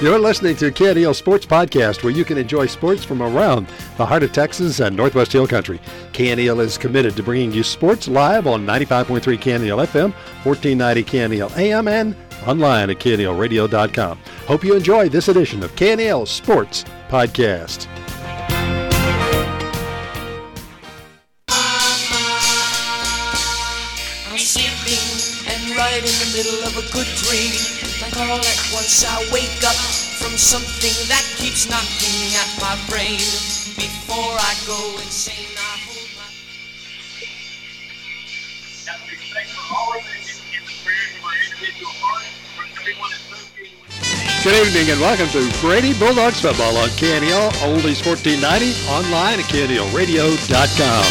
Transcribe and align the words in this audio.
You're 0.00 0.18
listening 0.18 0.56
to 0.56 0.70
KNEL 0.70 1.14
Sports 1.14 1.44
Podcast, 1.44 2.02
where 2.02 2.12
you 2.12 2.24
can 2.24 2.38
enjoy 2.38 2.64
sports 2.64 3.04
from 3.04 3.20
around 3.20 3.66
the 3.98 4.06
heart 4.06 4.22
of 4.22 4.32
Texas 4.32 4.80
and 4.80 4.96
Northwest 4.96 5.30
Hill 5.30 5.46
Country. 5.46 5.78
KNEL 6.14 6.60
is 6.60 6.78
committed 6.78 7.14
to 7.16 7.22
bringing 7.22 7.52
you 7.52 7.62
sports 7.62 8.08
live 8.08 8.46
on 8.46 8.64
95.3 8.64 9.20
KNEL 9.20 9.84
FM, 9.86 10.14
1490 10.42 11.04
KNEL 11.04 11.54
AM, 11.58 11.86
and 11.86 12.16
online 12.46 12.88
at 12.88 12.98
knelradio.com. 12.98 14.18
Hope 14.46 14.64
you 14.64 14.74
enjoy 14.74 15.10
this 15.10 15.28
edition 15.28 15.62
of 15.62 15.70
KNEL 15.76 16.26
Sports 16.26 16.86
Podcast. 17.10 17.86
I'm 24.30 24.38
sleeping 24.38 25.52
and 25.52 25.76
right 25.76 26.00
in 26.00 26.16
the 26.24 26.32
middle 26.34 26.64
of 26.64 26.78
a 26.78 26.90
good 26.90 27.06
dream. 27.20 27.80
Like 28.00 28.16
all 28.16 28.38
at 28.38 28.70
once 28.72 29.04
I 29.04 29.18
wake 29.30 29.62
up 29.62 29.76
from 30.30 30.38
something 30.38 30.94
that 31.10 31.26
keeps 31.42 31.66
knocking 31.66 32.30
at 32.38 32.46
my 32.62 32.78
brain. 32.86 33.18
Before 33.74 34.38
I 34.38 34.54
go 34.62 34.78
insane, 35.02 35.50
I 35.58 35.74
hold 35.82 36.06
my. 36.14 36.30
Good 44.44 44.54
evening 44.54 44.90
and 44.94 45.00
welcome 45.00 45.26
to 45.34 45.42
Brady 45.60 45.98
Bulldogs 45.98 46.40
football 46.40 46.76
on 46.78 46.88
KNEL 46.94 47.50
Oldies 47.66 47.98
1490 48.06 48.70
online 48.86 49.42
at 49.42 49.50
KNELradio.com. 49.50 51.06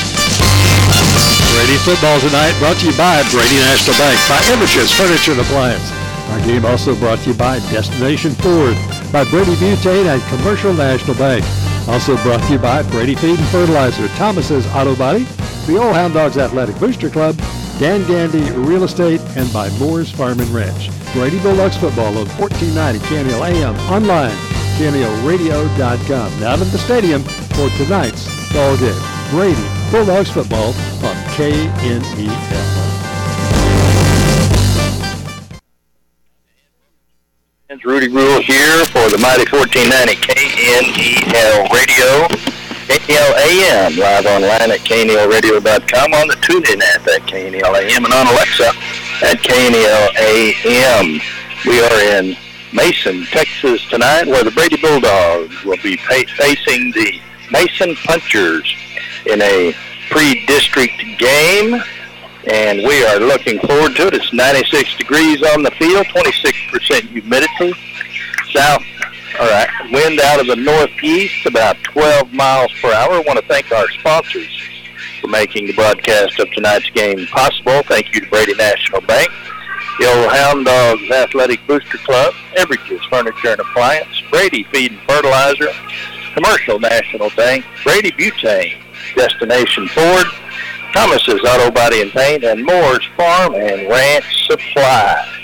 Brady 1.52 1.78
football 1.84 2.20
tonight 2.24 2.56
brought 2.64 2.80
to 2.80 2.88
you 2.88 2.96
by 2.96 3.20
Brady 3.36 3.60
National 3.68 4.00
Bank, 4.00 4.16
by 4.32 4.40
Images 4.56 4.96
Furniture 4.96 5.36
and 5.36 5.42
Appliance. 5.42 5.92
Our 6.32 6.40
game 6.46 6.64
also 6.64 6.96
brought 6.96 7.20
to 7.20 7.32
you 7.32 7.36
by 7.36 7.60
Destination 7.74 8.32
Ford, 8.32 8.78
by 9.12 9.24
Brady 9.30 9.56
Butane 9.56 10.06
and 10.06 10.22
Commercial 10.24 10.74
National 10.74 11.16
Bank. 11.16 11.44
Also 11.88 12.16
brought 12.18 12.42
to 12.44 12.54
you 12.54 12.60
by 12.60 12.84
Brady 12.84 13.16
Feed 13.16 13.40
and 13.40 13.48
Fertilizer, 13.50 14.08
Thomas's 14.10 14.68
Auto 14.68 14.96
Body, 14.96 15.24
the 15.66 15.78
Old 15.78 15.96
Hound 15.96 16.14
Dogs 16.14 16.38
Athletic 16.38 16.78
Booster 16.80 17.10
Club, 17.10 17.36
Dan 17.80 18.08
Gandy 18.08 18.52
Real 18.52 18.84
Estate, 18.84 19.22
and 19.36 19.52
by 19.52 19.70
Moore's 19.80 20.12
Farm 20.12 20.40
and 20.40 20.50
Ranch. 20.50 20.90
Brady 21.14 21.40
Bulldogs 21.40 21.78
football 21.78 22.18
on 22.18 22.28
1490 22.38 23.00
KNEL 23.00 23.44
AM, 23.48 23.76
online, 23.92 24.36
KNELradio.com. 24.78 26.40
Now 26.40 26.56
to 26.56 26.66
the 26.66 26.78
stadium 26.78 27.24
for 27.24 27.70
tonight's 27.78 28.28
ball 28.54 28.78
game. 28.78 29.02
Brady 29.32 29.68
Bulldogs 29.92 30.30
football 30.30 30.74
on 31.04 31.16
KNEL. 31.36 32.89
It's 37.72 37.86
Rudy 37.86 38.08
Rule 38.08 38.42
here 38.42 38.84
for 38.86 39.06
the 39.14 39.20
Mighty 39.22 39.46
1490 39.46 40.18
KNEL 40.26 41.70
Radio, 41.70 42.26
KNEL 42.90 43.32
AM, 43.46 43.94
live 43.94 44.26
online 44.26 44.74
at 44.74 44.80
KNELradio.com, 44.90 46.14
on 46.18 46.28
the 46.28 46.34
TuneIn 46.42 46.82
app 46.82 47.06
at 47.06 47.22
KNEL 47.30 47.76
AM, 47.78 48.06
and 48.06 48.14
on 48.16 48.26
Alexa 48.26 48.74
at 49.22 49.38
KNEL 49.46 50.10
AM. 50.18 51.22
We 51.68 51.80
are 51.80 52.18
in 52.18 52.36
Mason, 52.74 53.26
Texas 53.26 53.88
tonight, 53.88 54.26
where 54.26 54.44
the 54.44 54.50
Brady 54.50 54.82
Bulldogs 54.82 55.64
will 55.64 55.78
be 55.84 55.96
facing 55.96 56.90
the 56.94 57.22
Mason 57.52 57.94
Punchers 57.98 58.66
in 59.28 59.44
a 59.44 59.76
pre-district 60.10 61.04
game 61.20 61.80
and 62.48 62.80
we 62.80 63.04
are 63.06 63.20
looking 63.20 63.60
forward 63.60 63.96
to 63.96 64.08
it. 64.08 64.14
It's 64.14 64.34
96 64.34 64.96
degrees 64.98 65.44
on 65.44 65.64
the 65.64 65.72
field, 65.72 66.06
26% 66.08 67.02
humidity, 67.10 67.74
south, 68.52 68.84
all 69.40 69.48
right, 69.48 69.70
wind 69.92 70.20
out 70.20 70.40
of 70.40 70.48
the 70.48 70.56
northeast, 70.56 71.46
about 71.46 71.82
12 71.84 72.34
miles 72.34 72.72
per 72.82 72.92
hour. 72.92 73.14
I 73.14 73.24
want 73.26 73.40
to 73.40 73.46
thank 73.46 73.72
our 73.72 73.90
sponsors 73.92 74.50
for 75.22 75.28
making 75.28 75.68
the 75.68 75.74
broadcast 75.74 76.40
of 76.40 76.50
tonight's 76.52 76.90
game 76.92 77.26
possible. 77.28 77.82
Thank 77.84 78.14
you 78.14 78.22
to 78.22 78.30
Brady 78.30 78.56
National 78.56 79.02
Bank, 79.02 79.30
the 80.00 80.08
Old 80.08 80.32
Hound 80.32 80.66
Dogs 80.66 81.10
Athletic 81.12 81.66
Booster 81.68 81.98
Club, 82.00 82.34
Everidge's 82.56 83.04
Furniture 83.06 83.52
and 83.52 83.60
Appliance, 83.60 84.22
Brady 84.30 84.64
Feed 84.72 84.94
and 84.94 85.02
Fertilizer, 85.02 85.70
Commercial 86.34 86.80
National 86.80 87.30
Bank, 87.32 87.66
Brady 87.84 88.12
Butane, 88.12 88.82
Destination 89.16 89.88
Ford, 89.90 90.26
Thomas's 90.94 91.42
Auto 91.42 91.72
Body 91.72 92.02
and 92.02 92.12
Paint, 92.12 92.44
and 92.44 92.66
Moore's 92.66 93.06
Farm 93.16 93.56
and 93.56 93.88
Ranch 93.88 94.48
Supply. 94.48 95.36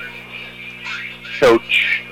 Coach 1.39 2.03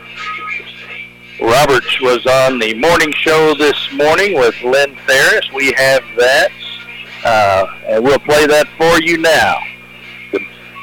Roberts 1.42 2.02
was 2.02 2.26
on 2.26 2.60
the 2.60 2.74
morning 2.76 3.12
show 3.12 3.54
this 3.56 3.92
morning 3.94 4.38
with 4.38 4.56
Lynn 4.64 4.96
Ferris. 5.08 5.52
We 5.52 5.74
have 5.74 6.04
that, 6.18 6.52
uh, 7.26 7.66
and 7.88 8.04
we'll 8.04 8.20
play 8.20 8.46
that 8.48 8.68
for 8.78 9.02
you 9.02 9.18
now. 9.18 9.58
The 10.32 10.40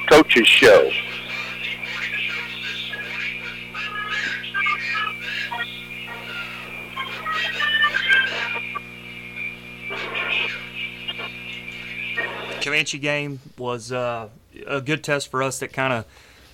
coach's 0.09 0.47
show. 0.47 0.91
Comanche 12.63 12.99
game 12.99 13.41
was 13.59 13.93
uh, 13.93 14.29
a 14.67 14.81
good 14.81 15.03
test 15.03 15.31
for 15.31 15.43
us 15.43 15.61
that 15.61 15.73
kind 15.73 15.93
of, 15.93 16.05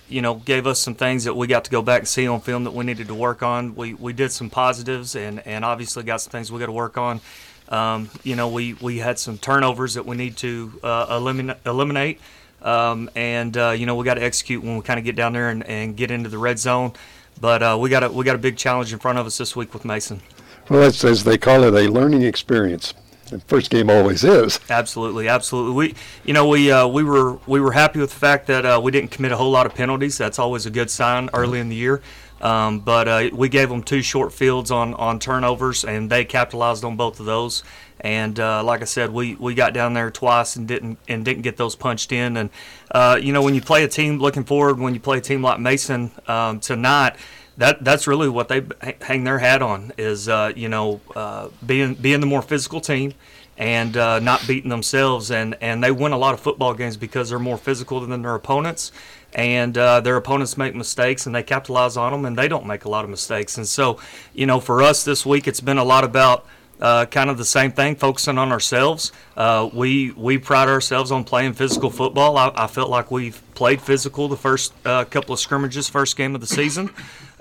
you 0.09 0.21
know, 0.21 0.35
gave 0.35 0.67
us 0.67 0.79
some 0.79 0.95
things 0.95 1.25
that 1.25 1.35
we 1.35 1.47
got 1.47 1.65
to 1.65 1.71
go 1.71 1.81
back 1.81 1.99
and 1.99 2.07
see 2.07 2.27
on 2.27 2.41
film 2.41 2.63
that 2.63 2.73
we 2.73 2.85
needed 2.85 3.07
to 3.07 3.15
work 3.15 3.43
on. 3.43 3.75
We, 3.75 3.93
we 3.93 4.13
did 4.13 4.31
some 4.31 4.49
positives 4.49 5.15
and, 5.15 5.45
and 5.45 5.65
obviously 5.65 6.03
got 6.03 6.21
some 6.21 6.31
things 6.31 6.51
we 6.51 6.59
got 6.59 6.67
to 6.67 6.71
work 6.71 6.97
on. 6.97 7.21
Um, 7.69 8.09
you 8.23 8.35
know, 8.35 8.47
we, 8.47 8.73
we 8.75 8.99
had 8.99 9.19
some 9.19 9.37
turnovers 9.37 9.95
that 9.95 10.05
we 10.05 10.15
need 10.15 10.37
to 10.37 10.79
uh, 10.83 11.07
eliminate. 11.09 11.57
eliminate. 11.65 12.19
Um, 12.61 13.09
and 13.15 13.55
uh, 13.55 13.69
you 13.69 13.85
know 13.85 13.95
we 13.95 14.03
got 14.03 14.15
to 14.15 14.23
execute 14.23 14.63
when 14.63 14.77
we 14.77 14.81
kind 14.81 14.97
of 14.97 15.05
get 15.05 15.15
down 15.15 15.33
there 15.33 15.49
and, 15.49 15.63
and 15.67 15.95
get 15.95 16.09
into 16.09 16.27
the 16.29 16.39
red 16.39 16.57
zone. 16.57 16.93
But 17.39 17.61
uh, 17.61 17.77
we 17.79 17.89
got 17.89 18.03
a 18.03 18.09
we 18.09 18.25
got 18.25 18.35
a 18.35 18.39
big 18.39 18.57
challenge 18.57 18.91
in 18.91 18.99
front 18.99 19.19
of 19.19 19.27
us 19.27 19.37
this 19.37 19.55
week 19.55 19.73
with 19.73 19.85
Mason. 19.85 20.21
Well, 20.69 20.81
that's 20.81 21.03
as 21.03 21.23
they 21.23 21.37
call 21.37 21.63
it, 21.63 21.73
a 21.73 21.91
learning 21.91 22.23
experience. 22.23 22.93
The 23.29 23.39
first 23.41 23.69
game 23.69 23.89
always 23.89 24.23
is. 24.23 24.59
Absolutely, 24.69 25.27
absolutely. 25.27 25.73
We, 25.73 25.95
you 26.25 26.33
know, 26.33 26.47
we 26.47 26.71
uh, 26.71 26.87
we 26.87 27.03
were 27.03 27.39
we 27.45 27.59
were 27.59 27.71
happy 27.71 27.99
with 27.99 28.11
the 28.11 28.19
fact 28.19 28.47
that 28.47 28.65
uh, 28.65 28.79
we 28.81 28.91
didn't 28.91 29.11
commit 29.11 29.31
a 29.31 29.37
whole 29.37 29.51
lot 29.51 29.65
of 29.65 29.75
penalties. 29.75 30.17
That's 30.17 30.39
always 30.39 30.65
a 30.65 30.69
good 30.69 30.89
sign 30.89 31.29
early 31.33 31.59
in 31.59 31.69
the 31.69 31.75
year. 31.75 32.01
Um, 32.41 32.79
but 32.79 33.07
uh, 33.07 33.29
we 33.33 33.49
gave 33.49 33.69
them 33.69 33.81
two 33.81 34.01
short 34.01 34.31
fields 34.31 34.69
on, 34.69 34.93
on 34.93 35.19
turnovers, 35.19 35.83
and 35.83 36.09
they 36.09 36.23
capitalized 36.23 36.83
on 36.83 36.95
both 36.95 37.19
of 37.19 37.25
those. 37.25 37.63
And 37.99 38.39
uh, 38.39 38.63
like 38.63 38.81
I 38.81 38.85
said, 38.85 39.11
we, 39.11 39.33
we 39.35 39.55
got 39.55 39.73
down 39.73 39.93
there 39.93 40.11
twice 40.11 40.55
and 40.55 40.67
didn't 40.67 40.99
and 41.07 41.25
didn't 41.25 41.41
get 41.41 41.57
those 41.57 41.75
punched 41.75 42.11
in. 42.11 42.37
And 42.37 42.49
uh, 42.91 43.19
you 43.21 43.33
know, 43.33 43.41
when 43.41 43.55
you 43.55 43.61
play 43.61 43.83
a 43.83 43.87
team 43.87 44.19
looking 44.19 44.43
forward, 44.43 44.79
when 44.79 44.93
you 44.93 44.99
play 44.99 45.17
a 45.17 45.21
team 45.21 45.41
like 45.41 45.59
Mason 45.59 46.11
um, 46.27 46.59
tonight, 46.59 47.15
that 47.57 47.83
that's 47.83 48.07
really 48.07 48.29
what 48.29 48.47
they 48.47 48.63
hang 49.01 49.23
their 49.23 49.39
hat 49.39 49.61
on 49.61 49.91
is 49.97 50.29
uh, 50.29 50.51
you 50.55 50.69
know 50.69 51.01
uh, 51.15 51.49
being 51.65 51.95
being 51.95 52.19
the 52.19 52.25
more 52.25 52.41
physical 52.41 52.79
team 52.79 53.13
and 53.57 53.97
uh, 53.97 54.19
not 54.19 54.45
beating 54.47 54.69
themselves 54.69 55.31
and 55.31 55.55
and 55.61 55.83
they 55.83 55.91
win 55.91 56.11
a 56.11 56.17
lot 56.17 56.33
of 56.33 56.39
football 56.39 56.73
games 56.73 56.95
because 56.95 57.29
they're 57.29 57.39
more 57.39 57.57
physical 57.57 57.99
than 57.99 58.21
their 58.21 58.35
opponents 58.35 58.91
and 59.33 59.77
uh, 59.77 59.99
their 59.99 60.15
opponents 60.15 60.57
make 60.57 60.75
mistakes 60.75 61.25
and 61.25 61.35
they 61.35 61.43
capitalize 61.43 61.97
on 61.97 62.11
them 62.11 62.25
and 62.25 62.37
they 62.37 62.47
don't 62.47 62.65
make 62.65 62.85
a 62.85 62.89
lot 62.89 63.03
of 63.03 63.09
mistakes 63.09 63.57
and 63.57 63.67
so 63.67 63.99
you 64.33 64.45
know 64.45 64.59
for 64.59 64.81
us 64.81 65.03
this 65.03 65.25
week 65.25 65.47
it's 65.47 65.61
been 65.61 65.77
a 65.77 65.83
lot 65.83 66.03
about 66.03 66.45
uh, 66.79 67.05
kind 67.05 67.29
of 67.29 67.39
the 67.39 67.45
same 67.45 67.71
thing, 67.71 67.95
focusing 67.95 68.37
on 68.37 68.51
ourselves. 68.51 69.11
Uh, 69.35 69.67
we 69.73 70.11
we 70.11 70.37
pride 70.37 70.69
ourselves 70.69 71.11
on 71.11 71.23
playing 71.23 71.53
physical 71.53 71.89
football. 71.89 72.37
I, 72.37 72.51
I 72.55 72.67
felt 72.67 72.91
like 72.91 73.09
we've 73.09 73.41
played 73.55 73.81
physical 73.81 74.27
the 74.27 74.37
first 74.37 74.73
uh, 74.85 75.03
couple 75.05 75.33
of 75.33 75.39
scrimmages, 75.39 75.89
first 75.89 76.15
game 76.15 76.35
of 76.35 76.41
the 76.41 76.45
season. 76.47 76.91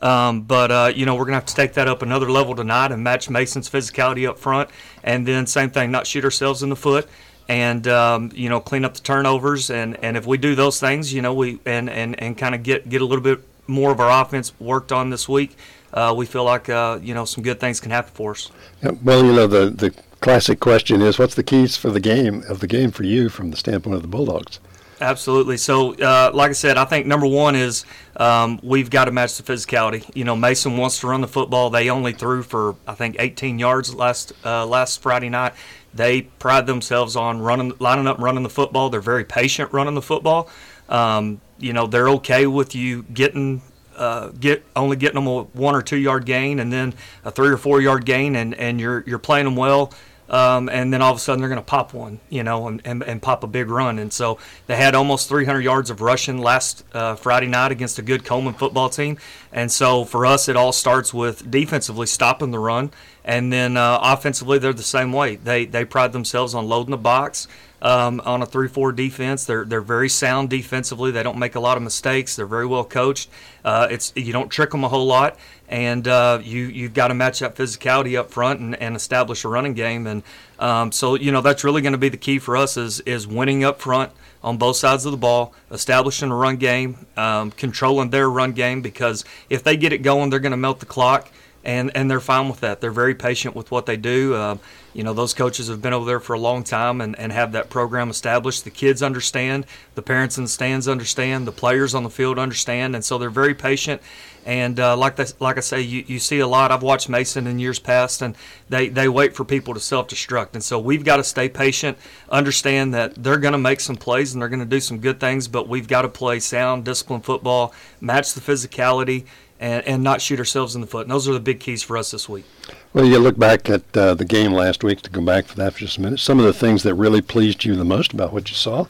Um, 0.02 0.42
but 0.42 0.70
uh, 0.70 0.92
you 0.94 1.06
know 1.06 1.14
we're 1.14 1.24
gonna 1.24 1.36
have 1.36 1.46
to 1.46 1.54
take 1.54 1.72
that 1.74 1.88
up 1.88 2.02
another 2.02 2.30
level 2.30 2.54
tonight 2.54 2.92
and 2.92 3.02
match 3.02 3.30
Mason's 3.30 3.68
physicality 3.68 4.28
up 4.28 4.38
front, 4.38 4.68
and 5.02 5.26
then 5.26 5.46
same 5.46 5.70
thing, 5.70 5.90
not 5.90 6.06
shoot 6.06 6.24
ourselves 6.24 6.62
in 6.62 6.68
the 6.68 6.76
foot, 6.76 7.08
and 7.48 7.86
um, 7.88 8.30
you 8.34 8.48
know 8.48 8.60
clean 8.60 8.84
up 8.84 8.94
the 8.94 9.00
turnovers, 9.00 9.70
and, 9.70 9.96
and 10.04 10.16
if 10.16 10.26
we 10.26 10.36
do 10.36 10.54
those 10.54 10.78
things, 10.78 11.12
you 11.12 11.22
know 11.22 11.32
we 11.32 11.60
and 11.64 11.88
and, 11.88 12.20
and 12.20 12.36
kind 12.36 12.54
of 12.54 12.62
get 12.62 12.88
get 12.88 13.00
a 13.00 13.04
little 13.04 13.24
bit 13.24 13.40
more 13.66 13.90
of 13.90 14.00
our 14.00 14.22
offense 14.22 14.52
worked 14.60 14.92
on 14.92 15.10
this 15.10 15.28
week, 15.28 15.56
uh, 15.92 16.14
we 16.16 16.26
feel 16.26 16.44
like 16.44 16.68
uh, 16.68 16.98
you 17.02 17.14
know 17.14 17.24
some 17.24 17.42
good 17.42 17.58
things 17.58 17.80
can 17.80 17.90
happen 17.90 18.12
for 18.14 18.32
us. 18.32 18.50
Yeah, 18.82 18.90
well, 19.02 19.24
you 19.24 19.32
know 19.32 19.46
the 19.46 19.70
the 19.70 19.94
classic 20.20 20.60
question 20.60 21.00
is, 21.00 21.18
what's 21.18 21.34
the 21.34 21.42
keys 21.42 21.76
for 21.76 21.90
the 21.90 22.00
game 22.00 22.42
of 22.48 22.60
the 22.60 22.66
game 22.66 22.90
for 22.90 23.04
you 23.04 23.28
from 23.28 23.50
the 23.50 23.56
standpoint 23.56 23.96
of 23.96 24.02
the 24.02 24.08
Bulldogs? 24.08 24.60
Absolutely. 25.00 25.58
So, 25.58 25.94
uh, 25.94 26.30
like 26.32 26.50
I 26.50 26.54
said, 26.54 26.78
I 26.78 26.86
think 26.86 27.06
number 27.06 27.26
one 27.26 27.54
is 27.54 27.84
um, 28.16 28.58
we've 28.62 28.88
got 28.88 29.04
to 29.06 29.10
match 29.10 29.36
the 29.36 29.42
physicality. 29.42 30.10
You 30.14 30.24
know, 30.24 30.34
Mason 30.34 30.76
wants 30.78 31.00
to 31.00 31.08
run 31.08 31.20
the 31.20 31.28
football. 31.28 31.68
They 31.68 31.90
only 31.90 32.12
threw 32.12 32.42
for 32.42 32.76
I 32.86 32.94
think 32.94 33.16
18 33.18 33.58
yards 33.58 33.94
last 33.94 34.32
uh, 34.44 34.64
last 34.66 35.02
Friday 35.02 35.28
night. 35.28 35.52
They 35.92 36.22
pride 36.22 36.66
themselves 36.66 37.14
on 37.16 37.40
running, 37.40 37.72
lining 37.78 38.06
up, 38.06 38.18
running 38.18 38.42
the 38.42 38.50
football. 38.50 38.88
They're 38.90 39.00
very 39.00 39.24
patient 39.24 39.72
running 39.72 39.94
the 39.94 40.02
football. 40.02 40.48
Um, 40.88 41.40
you 41.58 41.72
know, 41.72 41.86
they're 41.86 42.08
okay 42.10 42.46
with 42.46 42.74
you 42.74 43.02
getting 43.02 43.62
uh, 43.96 44.28
get 44.28 44.64
only 44.74 44.96
getting 44.96 45.16
them 45.16 45.26
a 45.26 45.42
one 45.42 45.74
or 45.74 45.82
two 45.82 45.96
yard 45.96 46.24
gain, 46.24 46.58
and 46.58 46.72
then 46.72 46.94
a 47.24 47.30
three 47.30 47.48
or 47.48 47.56
four 47.56 47.80
yard 47.80 48.04
gain, 48.06 48.36
and, 48.36 48.54
and 48.54 48.80
you're 48.80 49.04
you're 49.06 49.18
playing 49.18 49.44
them 49.44 49.56
well. 49.56 49.92
Um, 50.28 50.68
and 50.68 50.92
then 50.92 51.02
all 51.02 51.12
of 51.12 51.18
a 51.18 51.20
sudden 51.20 51.40
they're 51.40 51.48
going 51.48 51.60
to 51.60 51.64
pop 51.64 51.94
one, 51.94 52.18
you 52.28 52.42
know, 52.42 52.66
and, 52.66 52.82
and, 52.84 53.02
and, 53.04 53.22
pop 53.22 53.44
a 53.44 53.46
big 53.46 53.70
run. 53.70 54.00
And 54.00 54.12
so 54.12 54.38
they 54.66 54.76
had 54.76 54.96
almost 54.96 55.28
300 55.28 55.60
yards 55.60 55.88
of 55.88 56.00
rushing 56.00 56.38
last 56.38 56.84
uh, 56.92 57.14
Friday 57.14 57.46
night 57.46 57.70
against 57.70 58.00
a 58.00 58.02
good 58.02 58.24
Coleman 58.24 58.54
football 58.54 58.88
team. 58.88 59.18
And 59.52 59.70
so 59.70 60.04
for 60.04 60.26
us, 60.26 60.48
it 60.48 60.56
all 60.56 60.72
starts 60.72 61.14
with 61.14 61.48
defensively 61.48 62.06
stopping 62.06 62.50
the 62.50 62.58
run, 62.58 62.90
and 63.26 63.52
then 63.52 63.76
uh, 63.76 63.98
offensively 64.00 64.58
they're 64.58 64.72
the 64.72 64.82
same 64.82 65.12
way. 65.12 65.36
They 65.36 65.66
they 65.66 65.84
pride 65.84 66.12
themselves 66.12 66.54
on 66.54 66.66
loading 66.66 66.92
the 66.92 66.96
box 66.96 67.48
um, 67.82 68.22
on 68.24 68.40
a 68.40 68.46
three-four 68.46 68.92
defense. 68.92 69.44
They're 69.44 69.64
they're 69.64 69.80
very 69.80 70.08
sound 70.08 70.48
defensively. 70.48 71.10
They 71.10 71.24
don't 71.24 71.36
make 71.36 71.56
a 71.56 71.60
lot 71.60 71.76
of 71.76 71.82
mistakes. 71.82 72.36
They're 72.36 72.46
very 72.46 72.66
well 72.66 72.84
coached. 72.84 73.28
Uh, 73.64 73.88
it's 73.90 74.12
you 74.14 74.32
don't 74.32 74.48
trick 74.48 74.70
them 74.70 74.84
a 74.84 74.88
whole 74.88 75.06
lot, 75.06 75.36
and 75.68 76.06
uh, 76.06 76.38
you 76.42 76.66
you've 76.66 76.94
got 76.94 77.08
to 77.08 77.14
match 77.14 77.40
that 77.40 77.56
physicality 77.56 78.16
up 78.16 78.30
front 78.30 78.60
and, 78.60 78.80
and 78.80 78.94
establish 78.94 79.44
a 79.44 79.48
running 79.48 79.74
game. 79.74 80.06
And 80.06 80.22
um, 80.60 80.92
so 80.92 81.16
you 81.16 81.32
know 81.32 81.40
that's 81.40 81.64
really 81.64 81.82
going 81.82 81.92
to 81.92 81.98
be 81.98 82.08
the 82.08 82.16
key 82.16 82.38
for 82.38 82.56
us 82.56 82.76
is 82.76 83.00
is 83.00 83.26
winning 83.26 83.64
up 83.64 83.80
front 83.80 84.12
on 84.44 84.56
both 84.56 84.76
sides 84.76 85.04
of 85.04 85.10
the 85.10 85.18
ball, 85.18 85.52
establishing 85.72 86.30
a 86.30 86.34
run 86.34 86.56
game, 86.56 87.04
um, 87.16 87.50
controlling 87.50 88.10
their 88.10 88.30
run 88.30 88.52
game 88.52 88.80
because 88.80 89.24
if 89.50 89.64
they 89.64 89.76
get 89.76 89.92
it 89.92 89.98
going, 89.98 90.30
they're 90.30 90.38
going 90.38 90.52
to 90.52 90.56
melt 90.56 90.78
the 90.78 90.86
clock 90.86 91.28
and 91.66 91.90
and 91.96 92.08
they're 92.08 92.20
fine 92.20 92.48
with 92.48 92.60
that. 92.60 92.80
They're 92.80 92.92
very 92.92 93.14
patient 93.14 93.56
with 93.56 93.72
what 93.72 93.86
they 93.86 93.96
do. 93.96 94.34
Uh, 94.34 94.56
you 94.94 95.02
know, 95.02 95.12
those 95.12 95.34
coaches 95.34 95.68
have 95.68 95.82
been 95.82 95.92
over 95.92 96.06
there 96.06 96.20
for 96.20 96.32
a 96.32 96.38
long 96.38 96.62
time 96.64 97.02
and, 97.02 97.18
and 97.18 97.32
have 97.32 97.52
that 97.52 97.68
program 97.68 98.08
established. 98.08 98.64
The 98.64 98.70
kids 98.70 99.02
understand, 99.02 99.66
the 99.94 100.00
parents 100.00 100.38
in 100.38 100.44
the 100.44 100.48
stands 100.48 100.88
understand, 100.88 101.46
the 101.46 101.52
players 101.52 101.94
on 101.94 102.04
the 102.04 102.08
field 102.08 102.38
understand, 102.38 102.94
and 102.94 103.04
so 103.04 103.18
they're 103.18 103.28
very 103.28 103.54
patient. 103.54 104.00
And 104.46 104.78
uh, 104.78 104.96
like 104.96 105.16
this, 105.16 105.34
like 105.40 105.56
I 105.56 105.60
say, 105.60 105.80
you, 105.80 106.04
you 106.06 106.20
see 106.20 106.38
a 106.38 106.46
lot. 106.46 106.70
I've 106.70 106.84
watched 106.84 107.08
Mason 107.08 107.48
in 107.48 107.58
years 107.58 107.80
past, 107.80 108.22
and 108.22 108.36
they, 108.68 108.88
they 108.88 109.08
wait 109.08 109.34
for 109.34 109.44
people 109.44 109.74
to 109.74 109.80
self 109.80 110.06
destruct. 110.06 110.50
And 110.54 110.62
so 110.62 110.78
we've 110.78 111.04
got 111.04 111.16
to 111.16 111.24
stay 111.24 111.48
patient, 111.48 111.98
understand 112.30 112.94
that 112.94 113.16
they're 113.16 113.38
going 113.38 113.52
to 113.52 113.58
make 113.58 113.80
some 113.80 113.96
plays 113.96 114.32
and 114.32 114.40
they're 114.40 114.48
going 114.48 114.60
to 114.60 114.64
do 114.64 114.78
some 114.78 114.98
good 114.98 115.18
things, 115.18 115.48
but 115.48 115.68
we've 115.68 115.88
got 115.88 116.02
to 116.02 116.08
play 116.08 116.38
sound, 116.38 116.84
disciplined 116.84 117.24
football, 117.24 117.74
match 118.00 118.34
the 118.34 118.40
physicality, 118.40 119.26
and, 119.60 119.86
and 119.86 120.02
not 120.02 120.20
shoot 120.20 120.38
ourselves 120.38 120.74
in 120.74 120.80
the 120.80 120.86
foot. 120.86 121.02
And 121.02 121.10
those 121.10 121.28
are 121.28 121.32
the 121.32 121.40
big 121.40 121.60
keys 121.60 121.82
for 121.82 121.96
us 121.96 122.10
this 122.10 122.28
week. 122.28 122.44
Well, 122.92 123.04
you 123.04 123.18
look 123.18 123.38
back 123.38 123.68
at 123.68 123.96
uh, 123.96 124.14
the 124.14 124.24
game 124.24 124.52
last 124.52 124.84
week 124.84 125.02
to 125.02 125.10
go 125.10 125.20
back 125.20 125.46
for 125.46 125.56
that 125.56 125.74
for 125.74 125.80
just 125.80 125.98
a 125.98 126.00
minute. 126.00 126.20
Some 126.20 126.38
of 126.38 126.44
the 126.44 126.52
things 126.52 126.82
that 126.82 126.94
really 126.94 127.20
pleased 127.20 127.64
you 127.64 127.76
the 127.76 127.84
most 127.84 128.12
about 128.12 128.32
what 128.32 128.48
you 128.48 128.54
saw, 128.54 128.86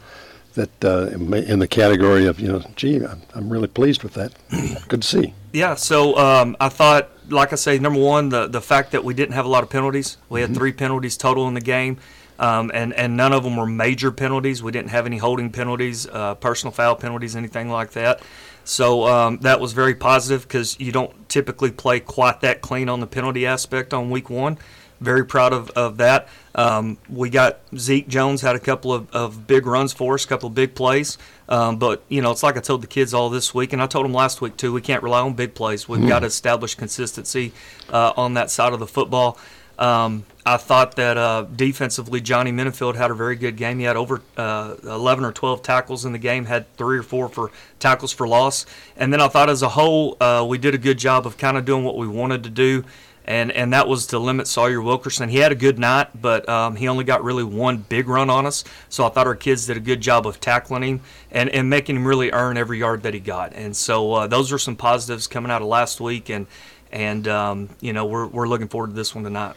that 0.55 0.85
uh, 0.85 1.09
in 1.09 1.59
the 1.59 1.69
category 1.69 2.27
of 2.27 2.41
you 2.41 2.49
know, 2.49 2.63
gee, 2.77 3.05
I'm, 3.05 3.23
I'm 3.35 3.51
really 3.51 3.69
pleased 3.69 4.03
with 4.03 4.15
that. 4.15 4.33
Good 4.89 5.03
to 5.03 5.09
see. 5.09 5.35
Yeah. 5.53 5.75
So 5.75 6.17
um, 6.17 6.57
I 6.61 6.69
thought, 6.69 7.11
like 7.29 7.53
I 7.53 7.57
say, 7.57 7.79
number 7.79 8.01
one, 8.01 8.31
the 8.31 8.47
the 8.47 8.61
fact 8.61 8.93
that 8.93 9.05
we 9.05 9.15
didn't 9.15 9.35
have 9.35 9.45
a 9.45 9.49
lot 9.49 9.63
of 9.63 9.71
penalties. 9.71 10.17
We 10.29 10.41
had 10.41 10.51
mm-hmm. 10.51 10.59
three 10.59 10.73
penalties 10.73 11.17
total 11.17 11.47
in 11.49 11.55
the 11.55 11.61
game. 11.61 11.99
Um, 12.39 12.71
and 12.75 12.93
and 12.93 13.17
none 13.17 13.33
of 13.33 13.45
them 13.45 13.57
were 13.57 13.67
major 13.67 14.13
penalties. 14.13 14.63
We 14.63 14.71
didn't 14.71 14.91
have 14.91 15.07
any 15.07 15.17
holding 15.17 15.51
penalties, 15.51 16.07
uh, 16.07 16.35
personal 16.35 16.71
foul 16.71 16.97
penalties, 16.97 17.35
anything 17.35 17.71
like 17.71 17.93
that. 17.93 18.21
So 18.67 19.07
um, 19.07 19.39
that 19.39 19.61
was 19.61 19.73
very 19.73 19.95
positive 19.95 20.43
because 20.43 20.79
you 20.81 20.91
don't 20.91 21.29
typically 21.29 21.71
play 21.71 22.01
quite 22.01 22.41
that 22.41 22.61
clean 22.61 22.89
on 22.89 22.99
the 22.99 23.07
penalty 23.07 23.47
aspect 23.47 23.95
on 23.95 24.11
week 24.11 24.29
one. 24.29 24.59
Very 25.01 25.25
proud 25.25 25.53
of, 25.53 25.71
of 25.71 25.99
that. 25.99 26.27
Um, 26.55 26.99
we 27.09 27.31
got 27.31 27.61
Zeke 27.77 28.09
Jones 28.09 28.41
had 28.41 28.57
a 28.57 28.59
couple 28.59 28.93
of, 28.93 29.09
of 29.15 29.47
big 29.47 29.67
runs 29.67 29.93
for 29.93 30.15
us, 30.15 30.25
a 30.25 30.29
couple 30.29 30.49
of 30.49 30.55
big 30.55 30.75
plays. 30.75 31.17
Um, 31.49 31.79
but, 31.79 32.03
you 32.09 32.23
know, 32.23 32.33
it's 32.33 32.43
like 32.43 32.57
I 32.57 32.61
told 32.61 32.83
the 32.83 32.89
kids 32.89 33.15
all 33.15 33.31
this 33.31 33.55
week, 33.55 33.73
and 33.73 33.81
I 33.81 33.87
told 33.87 34.05
them 34.05 34.15
last 34.15 34.41
week 34.41 34.57
too, 34.57 34.73
we 34.73 34.81
can't 34.81 35.03
rely 35.03 35.21
on 35.21 35.35
big 35.35 35.55
plays. 35.55 35.89
We've 35.89 36.01
mm-hmm. 36.01 36.09
got 36.09 36.21
to 36.21 36.27
establish 36.27 36.75
consistency 36.75 37.53
uh, 37.91 38.15
on 38.17 38.35
that 38.35 38.51
side 38.51 38.73
of 38.73 38.81
the 38.81 38.87
football. 38.87 39.39
Um, 39.79 40.25
I 40.47 40.59
thought 40.59 40.95
that 40.95 41.19
uh, 41.19 41.43
defensively, 41.57 42.21
Johnny 42.21 42.53
Minifield 42.53 42.95
had 42.95 43.11
a 43.11 43.15
very 43.15 43.35
good 43.35 43.57
game. 43.57 43.81
He 43.81 43.85
had 43.85 43.97
over 43.97 44.23
uh, 44.37 44.77
11 44.85 45.25
or 45.25 45.33
12 45.33 45.61
tackles 45.61 46.05
in 46.05 46.13
the 46.13 46.21
game, 46.21 46.45
had 46.45 46.73
three 46.77 46.99
or 46.99 47.03
four 47.03 47.29
for 47.29 47.51
tackles 47.81 48.13
for 48.13 48.29
loss. 48.29 48.65
And 48.97 49.13
then 49.13 49.21
I 49.21 49.27
thought 49.27 49.51
as 49.51 49.63
a 49.63 49.71
whole, 49.71 50.17
uh, 50.21 50.47
we 50.49 50.57
did 50.57 50.73
a 50.73 50.79
good 50.79 50.99
job 50.99 51.27
of 51.27 51.37
kind 51.37 51.57
of 51.57 51.65
doing 51.65 51.83
what 51.83 51.97
we 51.97 52.07
wanted 52.07 52.45
to 52.45 52.51
do, 52.51 52.85
and, 53.25 53.51
and 53.51 53.73
that 53.73 53.89
was 53.89 54.07
to 54.07 54.21
limit 54.21 54.47
Sawyer 54.47 54.81
Wilkerson. 54.81 55.31
He 55.31 55.39
had 55.39 55.51
a 55.51 55.57
good 55.57 55.81
night, 55.81 56.11
but 56.23 56.49
um, 56.49 56.77
he 56.77 56.87
only 56.87 57.03
got 57.03 57.25
really 57.25 57.43
one 57.43 57.79
big 57.79 58.07
run 58.07 58.31
on 58.31 58.47
us. 58.47 58.63
So 58.89 59.05
I 59.05 59.09
thought 59.09 59.27
our 59.27 59.35
kids 59.35 59.67
did 59.67 59.77
a 59.77 59.81
good 59.81 60.01
job 60.01 60.29
of 60.29 60.39
tackling 60.39 60.85
him 60.85 61.01
and, 61.33 61.51
and 61.51 61.69
making 61.69 61.97
him 61.97 62.07
really 62.07 62.31
earn 62.31 62.57
every 62.57 62.79
yard 62.79 63.03
that 63.03 63.15
he 63.15 63.21
got. 63.21 63.53
And 63.53 63.77
so 63.77 64.13
uh, 64.13 64.27
those 64.29 64.53
are 64.53 64.59
some 64.59 64.77
positives 64.77 65.27
coming 65.27 65.51
out 65.51 65.61
of 65.61 65.67
last 65.67 66.01
week. 66.01 66.31
And 66.31 66.47
and 66.93 67.27
um, 67.27 67.69
you 67.81 67.93
know 67.93 68.07
we're 68.07 68.27
we're 68.27 68.47
looking 68.47 68.69
forward 68.69 68.91
to 68.91 68.93
this 68.95 69.13
one 69.13 69.25
tonight. 69.25 69.57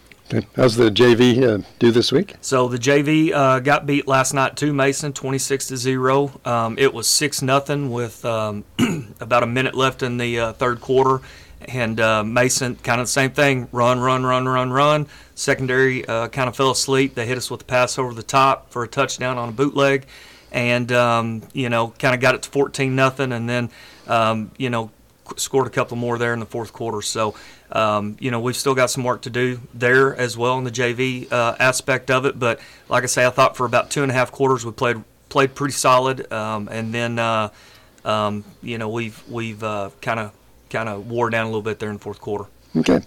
How's 0.55 0.75
the 0.75 0.91
JV 0.91 1.41
uh, 1.41 1.65
do 1.79 1.89
this 1.89 2.11
week? 2.11 2.35
So 2.41 2.67
the 2.67 2.77
JV 2.77 3.31
uh, 3.33 3.59
got 3.61 3.87
beat 3.87 4.07
last 4.07 4.33
night 4.33 4.55
to 4.57 4.71
Mason, 4.71 5.11
26 5.11 5.67
to 5.67 5.77
zero. 5.77 6.39
Um, 6.45 6.77
it 6.77 6.93
was 6.93 7.07
six 7.07 7.41
nothing 7.41 7.89
with 7.89 8.23
um, 8.25 8.63
about 9.19 9.41
a 9.41 9.47
minute 9.47 9.73
left 9.73 10.03
in 10.03 10.17
the 10.17 10.39
uh, 10.39 10.53
third 10.53 10.81
quarter, 10.81 11.21
and 11.61 11.99
uh, 11.99 12.23
Mason 12.23 12.75
kind 12.75 13.01
of 13.01 13.07
the 13.07 13.11
same 13.11 13.31
thing: 13.31 13.69
run, 13.71 13.99
run, 13.99 14.23
run, 14.23 14.47
run, 14.47 14.71
run. 14.71 15.07
Secondary 15.33 16.05
uh, 16.05 16.27
kind 16.27 16.47
of 16.47 16.55
fell 16.55 16.69
asleep. 16.69 17.15
They 17.15 17.25
hit 17.25 17.37
us 17.37 17.49
with 17.49 17.61
a 17.61 17.65
pass 17.65 17.97
over 17.97 18.13
the 18.13 18.21
top 18.21 18.69
for 18.69 18.83
a 18.83 18.87
touchdown 18.87 19.39
on 19.39 19.49
a 19.49 19.53
bootleg, 19.53 20.05
and 20.51 20.91
um, 20.91 21.41
you 21.53 21.69
know 21.69 21.87
kind 21.97 22.13
of 22.13 22.21
got 22.21 22.35
it 22.35 22.43
to 22.43 22.49
14 22.51 22.95
nothing, 22.95 23.31
and 23.31 23.49
then 23.49 23.71
um, 24.07 24.51
you 24.57 24.69
know 24.69 24.91
scored 25.37 25.67
a 25.67 25.69
couple 25.69 25.97
more 25.97 26.17
there 26.17 26.33
in 26.33 26.39
the 26.39 26.45
fourth 26.45 26.73
quarter. 26.73 27.01
So, 27.01 27.35
um, 27.71 28.17
you 28.19 28.31
know, 28.31 28.39
we've 28.39 28.55
still 28.55 28.75
got 28.75 28.89
some 28.89 29.03
work 29.03 29.21
to 29.23 29.29
do 29.29 29.59
there 29.73 30.15
as 30.15 30.37
well 30.37 30.57
in 30.57 30.63
the 30.63 30.71
JV 30.71 31.31
uh, 31.31 31.55
aspect 31.59 32.09
of 32.11 32.25
it. 32.25 32.39
But 32.39 32.59
like 32.87 33.03
I 33.03 33.07
say, 33.07 33.25
I 33.25 33.29
thought 33.29 33.57
for 33.57 33.65
about 33.65 33.91
two 33.91 34.03
and 34.03 34.11
a 34.11 34.15
half 34.15 34.31
quarters 34.31 34.65
we 34.65 34.71
played 34.71 35.03
played 35.29 35.53
pretty 35.53 35.73
solid, 35.73 36.31
um, 36.33 36.67
and 36.69 36.93
then 36.93 37.19
uh, 37.19 37.49
um, 38.03 38.43
you 38.61 38.77
know 38.77 38.89
we've 38.89 39.21
we've 39.29 39.59
kind 39.59 40.19
of 40.19 40.31
kind 40.69 40.89
of 40.89 41.09
wore 41.09 41.29
down 41.29 41.43
a 41.45 41.49
little 41.49 41.61
bit 41.61 41.79
there 41.79 41.89
in 41.89 41.95
the 41.95 42.01
fourth 42.01 42.21
quarter. 42.21 42.45
Okay. 42.75 43.01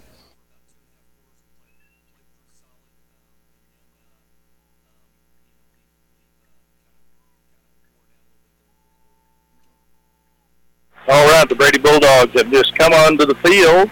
All 11.05 11.27
right, 11.27 11.49
the 11.49 11.55
Brady 11.55 11.79
Bulldogs 11.79 12.31
have 12.31 12.49
just 12.49 12.73
come 12.75 12.93
onto 12.93 13.25
the 13.25 13.35
field. 13.35 13.89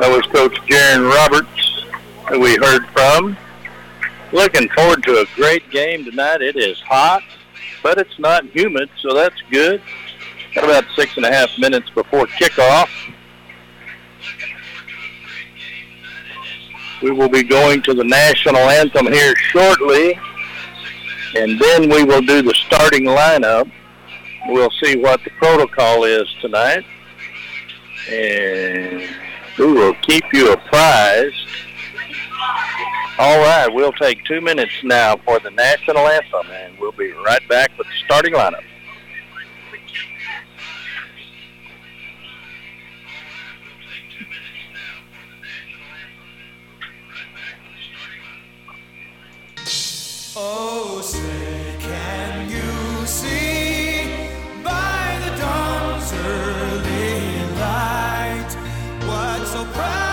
That 0.00 0.08
was 0.08 0.22
Coach 0.32 0.56
Jaron 0.62 1.12
Roberts, 1.12 1.84
who 2.30 2.40
we 2.40 2.56
heard 2.56 2.86
from. 2.94 3.36
Looking 4.32 4.70
forward 4.70 5.02
to 5.02 5.18
a 5.18 5.26
great 5.34 5.68
game 5.68 6.06
tonight. 6.06 6.40
It 6.40 6.56
is 6.56 6.80
hot, 6.80 7.22
but 7.82 7.98
it's 7.98 8.18
not 8.18 8.46
humid, 8.46 8.88
so 9.00 9.12
that's 9.12 9.38
good. 9.50 9.82
Got 10.54 10.64
about 10.64 10.84
six 10.96 11.14
and 11.18 11.26
a 11.26 11.30
half 11.30 11.50
minutes 11.58 11.90
before 11.90 12.26
kickoff. 12.28 12.88
We 17.02 17.10
will 17.10 17.28
be 17.28 17.42
going 17.42 17.82
to 17.82 17.92
the 17.92 18.04
national 18.04 18.56
anthem 18.56 19.12
here 19.12 19.36
shortly, 19.36 20.18
and 21.36 21.60
then 21.60 21.90
we 21.90 22.02
will 22.02 22.22
do 22.22 22.40
the 22.40 22.54
starting 22.54 23.04
lineup 23.04 23.70
we'll 24.48 24.70
see 24.82 24.96
what 24.96 25.22
the 25.22 25.30
protocol 25.30 26.04
is 26.04 26.26
tonight. 26.40 26.84
And 28.10 29.08
we 29.58 29.66
will 29.66 29.94
keep 30.02 30.24
you 30.32 30.52
apprised. 30.52 31.36
All 33.18 33.38
right, 33.38 33.68
we'll 33.68 33.92
take 33.92 34.24
two 34.24 34.40
minutes 34.40 34.72
now 34.84 35.16
for 35.16 35.38
the 35.40 35.50
national 35.50 36.06
anthem, 36.06 36.50
and 36.50 36.78
we'll 36.78 36.92
be 36.92 37.10
right 37.12 37.46
back 37.48 37.76
with 37.76 37.86
the 37.88 37.94
starting 38.04 38.32
lineup. 38.32 38.62
Oh, 50.40 51.00
say 51.02 51.37
comes 55.68 56.12
early 56.12 57.20
light. 57.60 58.50
What 59.06 59.46
so 59.46 59.64
proud? 59.76 60.07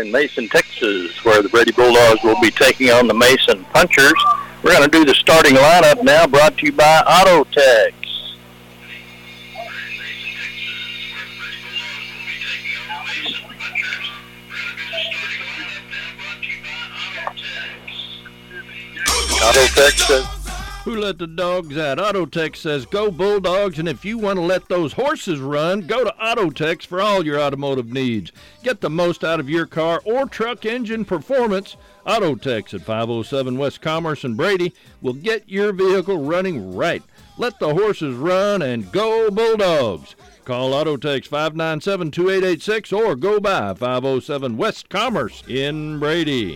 In 0.00 0.10
Mason, 0.10 0.48
Texas, 0.48 1.24
where 1.24 1.42
the 1.42 1.48
Brady 1.48 1.72
Bulldogs 1.72 2.22
will 2.22 2.40
be 2.40 2.50
taking 2.50 2.90
on 2.90 3.06
the 3.06 3.14
Mason 3.14 3.64
Punchers. 3.66 4.14
We're 4.62 4.72
going 4.72 4.88
to 4.88 4.98
do 4.98 5.04
the 5.04 5.14
starting 5.14 5.54
lineup 5.54 6.02
now, 6.02 6.26
brought 6.26 6.58
to 6.58 6.66
you 6.66 6.72
by 6.72 7.02
Autotex. 7.06 7.92
Autotex 19.38 20.06
says 20.06 20.35
Who 20.86 20.94
let 20.94 21.18
the 21.18 21.26
dogs 21.26 21.76
out? 21.76 21.98
Autotex 21.98 22.58
says 22.58 22.86
go 22.86 23.10
Bulldogs, 23.10 23.80
and 23.80 23.88
if 23.88 24.04
you 24.04 24.18
want 24.18 24.36
to 24.36 24.40
let 24.40 24.68
those 24.68 24.92
horses 24.92 25.40
run, 25.40 25.80
go 25.80 26.04
to 26.04 26.14
Autotex 26.22 26.86
for 26.86 27.00
all 27.00 27.26
your 27.26 27.40
automotive 27.40 27.92
needs. 27.92 28.30
Get 28.62 28.80
the 28.80 28.88
most 28.88 29.24
out 29.24 29.40
of 29.40 29.50
your 29.50 29.66
car 29.66 30.00
or 30.04 30.26
truck 30.26 30.64
engine 30.64 31.04
performance. 31.04 31.76
Autotex 32.06 32.72
at 32.72 32.82
507 32.82 33.58
West 33.58 33.80
Commerce 33.80 34.22
and 34.22 34.36
Brady 34.36 34.72
will 35.02 35.14
get 35.14 35.48
your 35.48 35.72
vehicle 35.72 36.24
running 36.24 36.76
right. 36.76 37.02
Let 37.36 37.58
the 37.58 37.74
horses 37.74 38.14
run 38.14 38.62
and 38.62 38.92
go 38.92 39.28
Bulldogs. 39.28 40.14
Call 40.44 40.70
Autotex 40.70 41.26
597 41.26 42.12
2886 42.12 42.92
or 42.92 43.16
go 43.16 43.40
by 43.40 43.74
507 43.74 44.56
West 44.56 44.88
Commerce 44.88 45.42
in 45.48 45.98
Brady. 45.98 46.54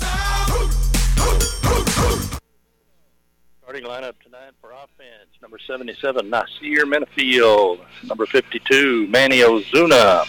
Starting 3.70 3.88
lineup 3.88 4.14
tonight 4.24 4.50
for 4.60 4.72
offense, 4.72 5.30
number 5.40 5.56
77, 5.64 6.28
Nasir 6.28 6.86
Minifield. 6.86 7.78
Number 8.02 8.26
52, 8.26 9.06
Manny 9.06 9.42
Ozuna. 9.42 10.26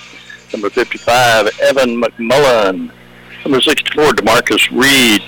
Number 0.54 0.70
55, 0.70 1.50
Evan 1.60 2.00
McMullen. 2.00 2.92
Number 3.44 3.60
64, 3.60 4.12
Demarcus 4.12 4.70
Reed. 4.70 5.24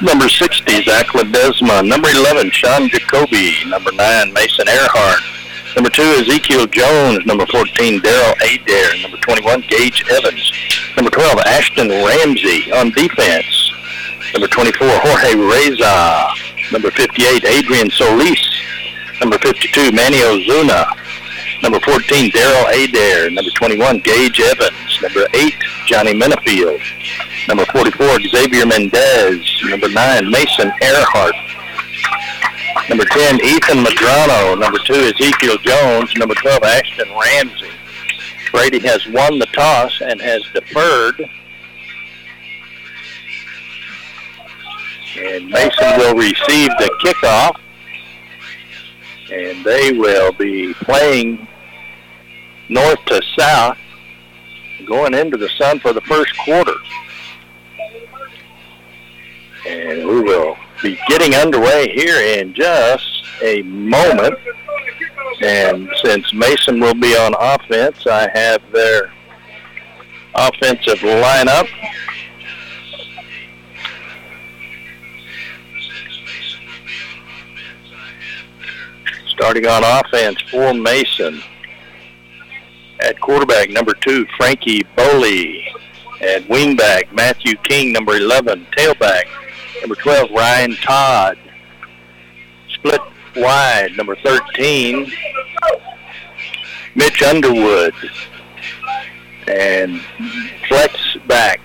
Number 0.00 0.26
60, 0.26 0.84
Zach 0.84 1.08
Ledesma. 1.08 1.86
Number 1.86 2.08
11, 2.08 2.50
Sean 2.50 2.88
Jacoby. 2.88 3.52
Number 3.68 3.92
9, 3.92 4.32
Mason 4.32 4.66
Earhart. 4.66 5.20
Number 5.76 5.90
2, 5.90 6.02
Ezekiel 6.24 6.66
Jones. 6.68 7.26
Number 7.26 7.44
14, 7.44 8.00
Daryl 8.00 8.32
Adair. 8.40 9.02
Number 9.02 9.18
21, 9.18 9.60
Gage 9.68 10.02
Evans. 10.08 10.50
Number 10.96 11.10
12, 11.10 11.40
Ashton 11.40 11.88
Ramsey 11.90 12.72
on 12.72 12.88
defense. 12.92 13.70
Number 14.32 14.48
24, 14.48 14.88
Jorge 14.88 15.34
Reza. 15.34 16.53
Number 16.72 16.90
58, 16.90 17.44
Adrian 17.44 17.90
Solis. 17.90 18.40
Number 19.20 19.38
52, 19.38 19.92
Manny 19.92 20.18
Ozuna. 20.18 20.86
Number 21.62 21.80
14, 21.80 22.30
Daryl 22.30 22.84
Adair. 22.84 23.30
Number 23.30 23.50
21, 23.50 24.00
Gage 24.00 24.40
Evans. 24.40 25.02
Number 25.02 25.26
8, 25.34 25.54
Johnny 25.86 26.14
Minifield. 26.14 26.80
Number 27.48 27.64
44, 27.66 28.20
Xavier 28.28 28.66
Mendez. 28.66 29.62
Number 29.64 29.88
9, 29.88 30.30
Mason 30.30 30.72
Earhart. 30.82 31.34
Number 32.88 33.04
10, 33.04 33.40
Ethan 33.44 33.84
Madrano. 33.84 34.58
Number 34.58 34.78
2, 34.78 34.94
Ezekiel 34.94 35.56
Jones. 35.58 36.12
Number 36.16 36.34
12, 36.34 36.62
Ashton 36.62 37.08
Ramsey. 37.16 37.70
Brady 38.50 38.78
has 38.80 39.06
won 39.08 39.38
the 39.38 39.46
toss 39.46 40.00
and 40.00 40.20
has 40.20 40.42
deferred. 40.52 41.28
And 45.16 45.48
Mason 45.48 45.98
will 45.98 46.14
receive 46.16 46.70
the 46.78 46.90
kickoff. 47.04 47.56
And 49.32 49.64
they 49.64 49.92
will 49.92 50.32
be 50.32 50.74
playing 50.74 51.48
north 52.68 53.04
to 53.06 53.22
south 53.36 53.78
going 54.86 55.14
into 55.14 55.36
the 55.36 55.48
sun 55.50 55.78
for 55.80 55.92
the 55.92 56.00
first 56.02 56.36
quarter. 56.38 56.74
And 59.66 60.06
we 60.06 60.20
will 60.20 60.56
be 60.82 60.98
getting 61.08 61.34
underway 61.34 61.88
here 61.94 62.20
in 62.20 62.52
just 62.52 63.24
a 63.42 63.62
moment. 63.62 64.38
And 65.42 65.88
since 66.02 66.32
Mason 66.34 66.80
will 66.80 66.94
be 66.94 67.16
on 67.16 67.34
offense, 67.38 68.06
I 68.06 68.28
have 68.34 68.62
their 68.72 69.12
offensive 70.34 70.98
lineup. 70.98 71.68
Starting 79.34 79.66
on 79.66 79.82
offense 79.82 80.40
for 80.50 80.72
Mason. 80.72 81.42
At 83.00 83.20
quarterback, 83.20 83.68
number 83.70 83.92
two, 83.94 84.26
Frankie 84.36 84.84
Boley. 84.96 85.66
At 86.20 86.44
wingback, 86.44 87.12
Matthew 87.12 87.56
King, 87.64 87.92
number 87.92 88.14
11. 88.16 88.66
Tailback, 88.76 89.24
number 89.80 89.96
12, 89.96 90.30
Ryan 90.30 90.76
Todd. 90.76 91.36
Split 92.68 93.00
wide, 93.36 93.96
number 93.96 94.16
13, 94.16 95.12
Mitch 96.94 97.22
Underwood. 97.22 97.94
And 99.48 100.00
flex 100.68 101.16
back, 101.26 101.60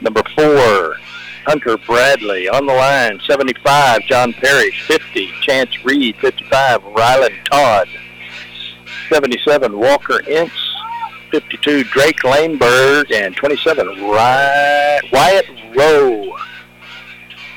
number 0.00 0.22
four, 0.34 0.96
Hunter 1.46 1.76
Bradley. 1.78 2.48
On 2.48 2.66
the 2.66 2.72
line, 2.74 3.20
75, 3.24 4.02
John 4.06 4.32
Parrish. 4.32 4.82
50, 4.88 5.30
Chance 5.42 5.84
Reed. 5.84 6.16
55, 6.16 6.82
Ryland 6.86 7.34
Todd. 7.44 7.88
77, 9.08 9.78
Walker 9.78 10.20
Ince. 10.28 10.50
52, 11.30 11.84
Drake 11.84 12.18
Laneberg. 12.24 13.14
And 13.14 13.36
27, 13.36 13.86
Ry- 14.10 15.00
Wyatt 15.12 15.46
Rowe. 15.76 16.36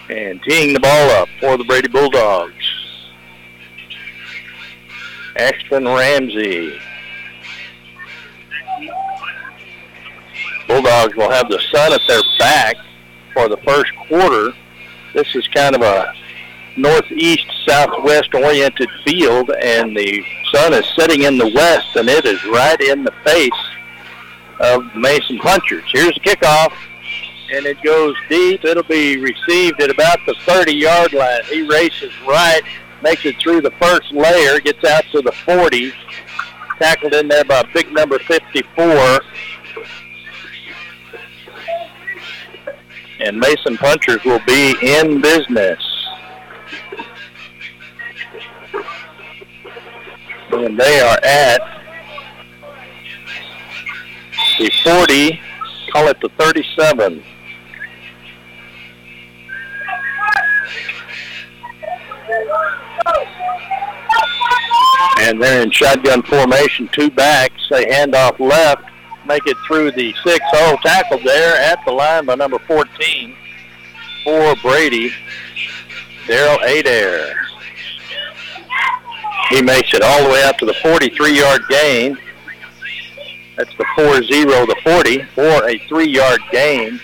And 0.10 0.42
teeing 0.44 0.74
the 0.76 0.80
ball 0.80 1.10
up 1.12 1.30
for 1.40 1.58
the 1.58 1.64
Brady 1.64 1.88
Bulldogs. 1.88 2.54
Ashton 5.36 5.86
Ramsey. 5.86 6.80
Bulldogs 10.68 11.16
will 11.16 11.32
have 11.32 11.50
the 11.50 11.60
sun 11.72 11.94
at 11.94 12.02
their 12.08 12.22
back 12.38 12.76
for 13.34 13.48
the 13.48 13.58
first 13.58 13.92
quarter. 14.08 14.52
This 15.14 15.36
is 15.36 15.48
kind 15.48 15.76
of 15.76 15.82
a 15.82 16.14
northeast 16.78 17.46
southwest 17.68 18.34
oriented 18.34 18.90
field 19.04 19.52
and 19.62 19.96
the 19.96 20.24
sun 20.52 20.74
is 20.74 20.86
setting 20.96 21.24
in 21.24 21.38
the 21.38 21.52
west 21.54 21.96
and 21.96 22.08
it 22.08 22.26
is 22.26 22.44
right 22.46 22.80
in 22.80 23.04
the 23.04 23.14
face 23.24 23.52
of 24.60 24.84
Mason 24.96 25.38
Punchers. 25.40 25.84
Here's 25.92 26.14
the 26.14 26.22
kickoff 26.22 26.74
and 27.52 27.66
it 27.66 27.82
goes 27.82 28.16
deep. 28.30 28.64
It'll 28.64 28.84
be 28.84 29.18
received 29.18 29.82
at 29.82 29.90
about 29.90 30.20
the 30.26 30.36
30 30.46 30.74
yard 30.74 31.14
line. 31.14 31.44
He 31.46 31.64
races 31.64 32.14
right, 32.28 32.62
makes 33.02 33.26
it 33.26 33.36
through 33.42 33.62
the 33.62 33.72
first 33.72 34.12
layer, 34.12 34.60
gets 34.60 34.84
out 34.86 35.04
to 35.12 35.22
the 35.22 35.32
40, 35.32 35.92
tackled 36.80 37.14
in 37.14 37.28
there 37.28 37.44
by 37.46 37.64
big 37.74 37.92
number 37.92 38.20
54. 38.20 39.22
And 43.20 43.38
Mason 43.38 43.78
Punchers 43.78 44.24
will 44.24 44.42
be 44.48 44.76
in 44.82 45.22
business. 45.22 45.84
And 50.52 50.80
they 50.80 51.00
are 51.02 51.20
at 51.24 51.62
the 54.58 54.72
40, 54.84 55.40
call 55.92 56.08
it 56.08 56.20
the 56.22 56.30
37. 56.38 57.24
And 65.22 65.42
they're 65.42 65.62
in 65.62 65.72
shotgun 65.72 66.24
formation, 66.24 66.90
two 66.94 67.10
backs. 67.12 67.62
They 67.70 67.92
hand 67.92 68.16
off 68.16 68.40
left, 68.40 68.84
make 69.30 69.46
it 69.46 69.56
through 69.68 69.92
the 69.92 70.12
6-0 70.26 70.82
tackle 70.82 71.20
there 71.24 71.56
at 71.62 71.80
the 71.86 71.92
line 71.92 72.26
by 72.26 72.34
number 72.34 72.58
14 72.58 73.36
for 74.24 74.56
Brady, 74.56 75.12
Daryl 76.26 76.58
Adair. 76.64 77.36
He 79.52 79.62
makes 79.62 79.94
it 79.94 80.02
all 80.02 80.24
the 80.24 80.30
way 80.30 80.44
out 80.44 80.58
to 80.58 80.66
the 80.66 80.74
43-yard 80.74 81.62
gain. 81.70 82.18
That's 83.56 83.76
the 83.78 83.86
4-0, 83.96 84.28
the 84.68 84.76
40, 84.84 85.24
for 85.36 85.68
a 85.68 85.78
three-yard 85.88 86.42
gain. 86.52 87.00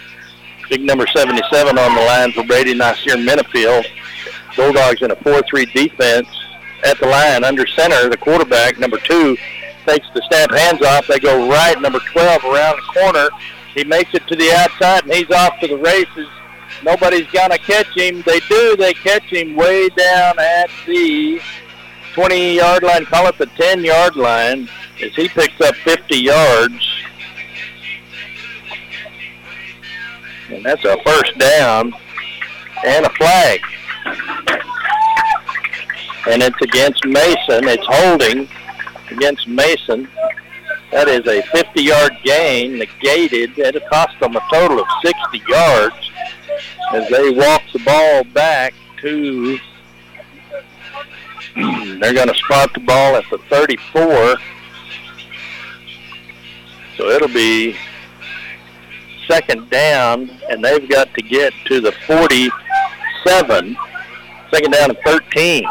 Big 0.70 0.82
number 0.82 1.06
77 1.06 1.78
on 1.78 1.96
the 1.96 2.02
line 2.02 2.32
for 2.32 2.44
Brady 2.44 2.74
Nasir 2.74 3.18
Minifield. 3.18 3.86
Bulldogs 4.56 5.02
in 5.04 5.12
a 5.12 5.16
4-3 5.18 5.72
defense 5.74 6.28
at 6.84 7.00
the 7.00 7.08
line 7.08 7.44
under 7.44 7.68
center. 7.68 8.10
The 8.10 8.18
quarterback, 8.18 8.80
number 8.80 8.98
two, 8.98 9.38
takes 9.86 10.08
the 10.14 10.22
snap 10.28 10.52
hands 10.52 10.82
off. 10.82 11.08
They 11.08 11.20
go 11.20 11.50
right, 11.50 11.80
number 11.80 12.00
12 12.00 12.44
around 12.44 12.78
the 12.78 13.00
corner. 13.00 13.30
He 13.74 13.84
makes 13.84 14.14
it 14.14 14.26
to 14.28 14.36
the 14.36 14.52
outside, 14.52 15.04
and 15.04 15.14
he's 15.14 15.30
off 15.32 15.60
to 15.60 15.68
the 15.68 15.78
races. 15.78 16.28
Nobody's 16.84 17.28
going 17.28 17.52
to 17.52 17.58
catch 17.58 17.96
him. 17.96 18.22
They 18.26 18.40
do. 18.42 18.76
They 18.78 18.94
catch 18.94 19.24
him 19.24 19.56
way 19.56 19.90
down 19.90 20.40
at 20.40 20.70
the 20.86 21.42
20-yard 22.14 22.84
line. 22.84 23.06
Call 23.06 23.28
it 23.28 23.38
the 23.38 23.48
10-yard 23.48 24.16
line 24.16 24.70
as 25.02 25.14
he 25.16 25.28
picks 25.28 25.60
up 25.62 25.76
50 25.76 26.18
yards. 26.18 27.04
And 30.50 30.64
that's 30.64 30.84
a 30.86 30.98
first 31.04 31.38
down 31.38 31.94
and 32.86 33.06
a 33.06 33.10
flag. 33.12 33.62
And 36.28 36.42
it's 36.42 36.62
against 36.62 37.06
Mason. 37.06 37.68
It's 37.68 37.86
holding 37.88 38.48
against 39.12 39.48
Mason. 39.48 40.08
That 40.92 41.08
is 41.08 41.26
a 41.28 41.42
50-yard 41.42 42.18
gain, 42.24 42.78
negated. 42.78 43.58
It'll 43.58 43.82
cost 43.90 44.20
them 44.20 44.36
a 44.36 44.42
total 44.52 44.80
of 44.80 44.88
60 45.04 45.42
yards 45.48 46.12
as 46.94 47.10
they 47.10 47.32
walk 47.32 47.62
the 47.74 47.80
ball 47.80 48.24
back 48.24 48.74
to, 49.02 49.58
they're 52.00 52.14
going 52.14 52.28
to 52.28 52.36
spot 52.36 52.74
the 52.74 52.80
ball 52.82 53.16
at 53.16 53.24
the 53.30 53.38
34. 53.50 54.38
So 56.98 57.10
it'll 57.10 57.28
be 57.28 57.76
second 59.28 59.70
down, 59.70 60.30
and 60.50 60.64
they've 60.64 60.88
got 60.88 61.14
to 61.16 61.22
get 61.22 61.54
to 61.66 61.82
the 61.82 61.92
47. 61.92 63.78
Second 64.52 64.72
down 64.72 64.92
and 64.92 65.00
13. 65.04 65.66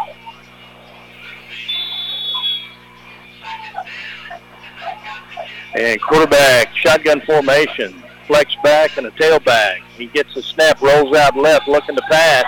And 5.75 6.01
quarterback, 6.01 6.75
shotgun 6.77 7.21
formation, 7.23 8.03
flex 8.27 8.55
back 8.63 8.97
and 8.97 9.07
a 9.07 9.11
tailback. 9.13 9.83
He 9.97 10.07
gets 10.07 10.33
the 10.35 10.43
snap, 10.43 10.81
rolls 10.81 11.15
out 11.17 11.37
left, 11.37 11.67
looking 11.67 11.97
to 11.97 12.03
pass. 12.11 12.45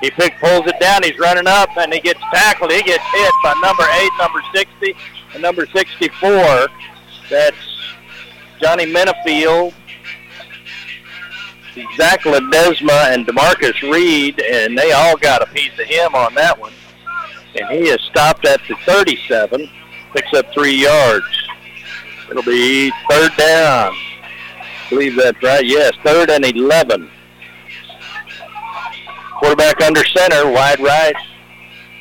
He 0.00 0.10
pick, 0.10 0.38
pulls 0.38 0.66
it 0.66 0.78
down. 0.80 1.02
He's 1.02 1.18
running 1.18 1.46
up, 1.46 1.70
and 1.76 1.92
he 1.92 2.00
gets 2.00 2.20
tackled. 2.32 2.70
He 2.70 2.82
gets 2.82 3.02
hit 3.12 3.32
by 3.42 3.54
number 3.62 3.84
eight, 4.00 4.10
number 4.18 4.40
60, 4.54 4.94
and 5.32 5.42
number 5.42 5.66
64. 5.66 6.68
That's 7.30 7.56
Johnny 8.60 8.86
Minifield, 8.86 9.72
Zach 11.96 12.20
Ledesma, 12.20 13.14
and 13.14 13.26
Demarcus 13.26 13.80
Reed, 13.90 14.40
and 14.40 14.76
they 14.78 14.92
all 14.92 15.16
got 15.16 15.42
a 15.42 15.46
piece 15.46 15.72
of 15.78 15.86
him 15.86 16.14
on 16.14 16.34
that 16.34 16.58
one. 16.58 16.72
And 17.58 17.68
he 17.70 17.88
is 17.88 18.00
stopped 18.02 18.46
at 18.46 18.60
the 18.68 18.76
37, 18.84 19.68
picks 20.12 20.34
up 20.34 20.52
three 20.52 20.74
yards. 20.82 21.43
It'll 22.30 22.42
be 22.42 22.90
third 23.10 23.36
down. 23.36 23.92
I 23.92 24.86
believe 24.90 25.16
that's 25.16 25.42
right. 25.42 25.64
Yes, 25.64 25.92
third 26.04 26.30
and 26.30 26.44
11. 26.44 27.10
Quarterback 29.38 29.80
under 29.82 30.04
center, 30.04 30.50
wide 30.50 30.80
right, 30.80 31.14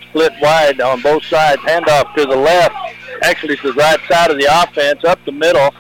split 0.10 0.32
wide 0.42 0.80
on 0.80 1.02
both 1.02 1.24
sides. 1.26 1.62
Handoff 1.64 2.14
to 2.16 2.26
the 2.26 2.36
left, 2.36 2.76
actually 3.24 3.58
to 3.58 3.72
the 3.72 3.74
right 3.74 4.00
side 4.08 4.32
of 4.32 4.38
the 4.38 4.48
offense, 4.50 5.04
up 5.04 5.20
the 5.26 5.32
middle, 5.32 5.72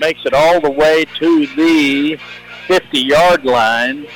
makes 0.00 0.24
it 0.24 0.34
all 0.34 0.60
the 0.60 0.70
way 0.70 1.04
to 1.18 1.46
the 1.54 2.18
50-yard 2.66 3.44
line. 3.44 4.06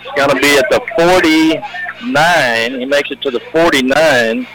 It's 0.00 0.12
going 0.16 0.30
to 0.30 0.36
be 0.40 0.58
at 0.58 0.68
the 0.70 0.80
49. 0.96 2.80
He 2.80 2.84
makes 2.84 3.10
it 3.10 3.20
to 3.22 3.30
the 3.30 3.40
49 3.50 4.46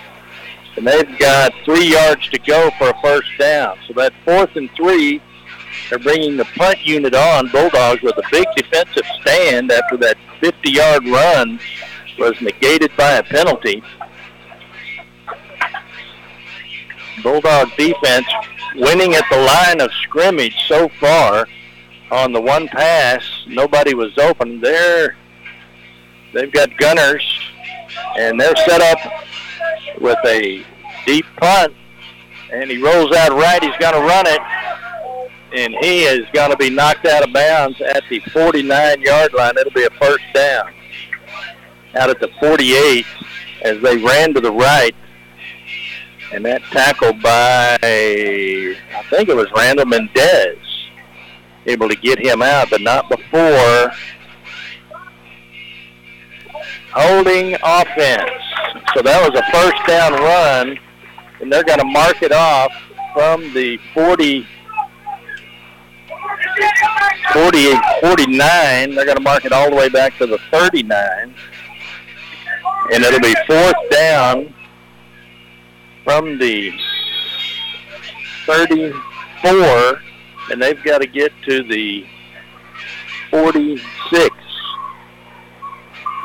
and 0.77 0.85
they've 0.85 1.17
got 1.17 1.51
three 1.65 1.91
yards 1.91 2.29
to 2.29 2.37
go 2.39 2.69
for 2.77 2.89
a 2.89 3.01
first 3.01 3.27
down. 3.39 3.77
So 3.87 3.93
that 3.93 4.13
fourth 4.23 4.55
and 4.55 4.69
three, 4.77 5.21
they're 5.89 5.99
bringing 5.99 6.37
the 6.37 6.45
punt 6.55 6.85
unit 6.85 7.15
on. 7.15 7.49
Bulldogs 7.49 8.01
with 8.03 8.15
a 8.17 8.23
big 8.31 8.45
defensive 8.55 9.05
stand 9.21 9.71
after 9.71 9.97
that 9.97 10.17
50-yard 10.41 11.07
run 11.07 11.59
was 12.19 12.39
negated 12.41 12.91
by 12.95 13.13
a 13.13 13.23
penalty. 13.23 13.81
Bulldog 17.23 17.69
defense 17.75 18.27
winning 18.75 19.15
at 19.15 19.25
the 19.31 19.37
line 19.37 19.81
of 19.81 19.91
scrimmage 20.03 20.55
so 20.67 20.87
far 20.99 21.47
on 22.11 22.31
the 22.31 22.41
one 22.41 22.67
pass. 22.67 23.23
Nobody 23.47 23.95
was 23.95 24.15
open. 24.19 24.61
There, 24.61 25.15
they've 26.33 26.51
got 26.51 26.77
gunners, 26.77 27.25
and 28.15 28.39
they're 28.39 28.55
set 28.55 28.81
up 28.81 28.99
with 29.99 30.17
a 30.25 30.65
deep 31.05 31.25
punt, 31.37 31.73
and 32.51 32.69
he 32.69 32.81
rolls 32.81 33.15
out 33.15 33.31
right. 33.31 33.61
He's 33.63 33.77
going 33.77 33.93
to 33.93 34.01
run 34.01 34.25
it, 34.27 34.41
and 35.53 35.75
he 35.81 36.03
is 36.03 36.25
going 36.33 36.51
to 36.51 36.57
be 36.57 36.69
knocked 36.69 37.05
out 37.05 37.23
of 37.23 37.33
bounds 37.33 37.79
at 37.81 38.03
the 38.09 38.19
49-yard 38.21 39.33
line. 39.33 39.57
It'll 39.57 39.71
be 39.71 39.85
a 39.85 39.89
first 39.91 40.23
down. 40.33 40.73
Out 41.95 42.09
at 42.09 42.19
the 42.19 42.29
48 42.39 43.05
as 43.63 43.81
they 43.81 43.97
ran 43.97 44.33
to 44.33 44.41
the 44.41 44.51
right, 44.51 44.95
and 46.33 46.45
that 46.45 46.61
tackle 46.71 47.13
by, 47.13 47.77
I 47.81 49.03
think 49.09 49.29
it 49.29 49.35
was 49.35 49.47
Randall 49.55 49.85
Mendez, 49.85 50.57
able 51.65 51.89
to 51.89 51.95
get 51.95 52.19
him 52.19 52.41
out, 52.41 52.69
but 52.69 52.81
not 52.81 53.09
before 53.09 53.91
holding 56.97 57.53
offense. 57.63 58.31
So 58.95 59.01
that 59.03 59.21
was 59.21 59.39
a 59.39 59.43
first 59.51 59.77
down 59.85 60.13
run, 60.13 60.79
and 61.39 61.53
they're 61.53 61.63
going 61.63 61.79
to 61.79 61.85
mark 61.85 62.23
it 62.23 62.31
off 62.31 62.71
from 63.13 63.53
the 63.53 63.77
40, 63.93 64.47
40, 67.33 67.73
49. 68.01 68.95
They're 68.95 69.05
going 69.05 69.17
to 69.17 69.21
mark 69.21 69.45
it 69.45 69.51
all 69.51 69.69
the 69.69 69.75
way 69.75 69.89
back 69.89 70.17
to 70.17 70.25
the 70.25 70.39
39. 70.51 71.35
And 72.93 73.03
it'll 73.03 73.19
be 73.19 73.35
fourth 73.45 73.75
down 73.91 74.53
from 76.03 76.39
the 76.39 76.71
34, 78.47 80.01
and 80.51 80.61
they've 80.61 80.81
got 80.83 81.01
to 81.01 81.07
get 81.07 81.31
to 81.47 81.61
the 81.63 82.07
46. 83.29 84.46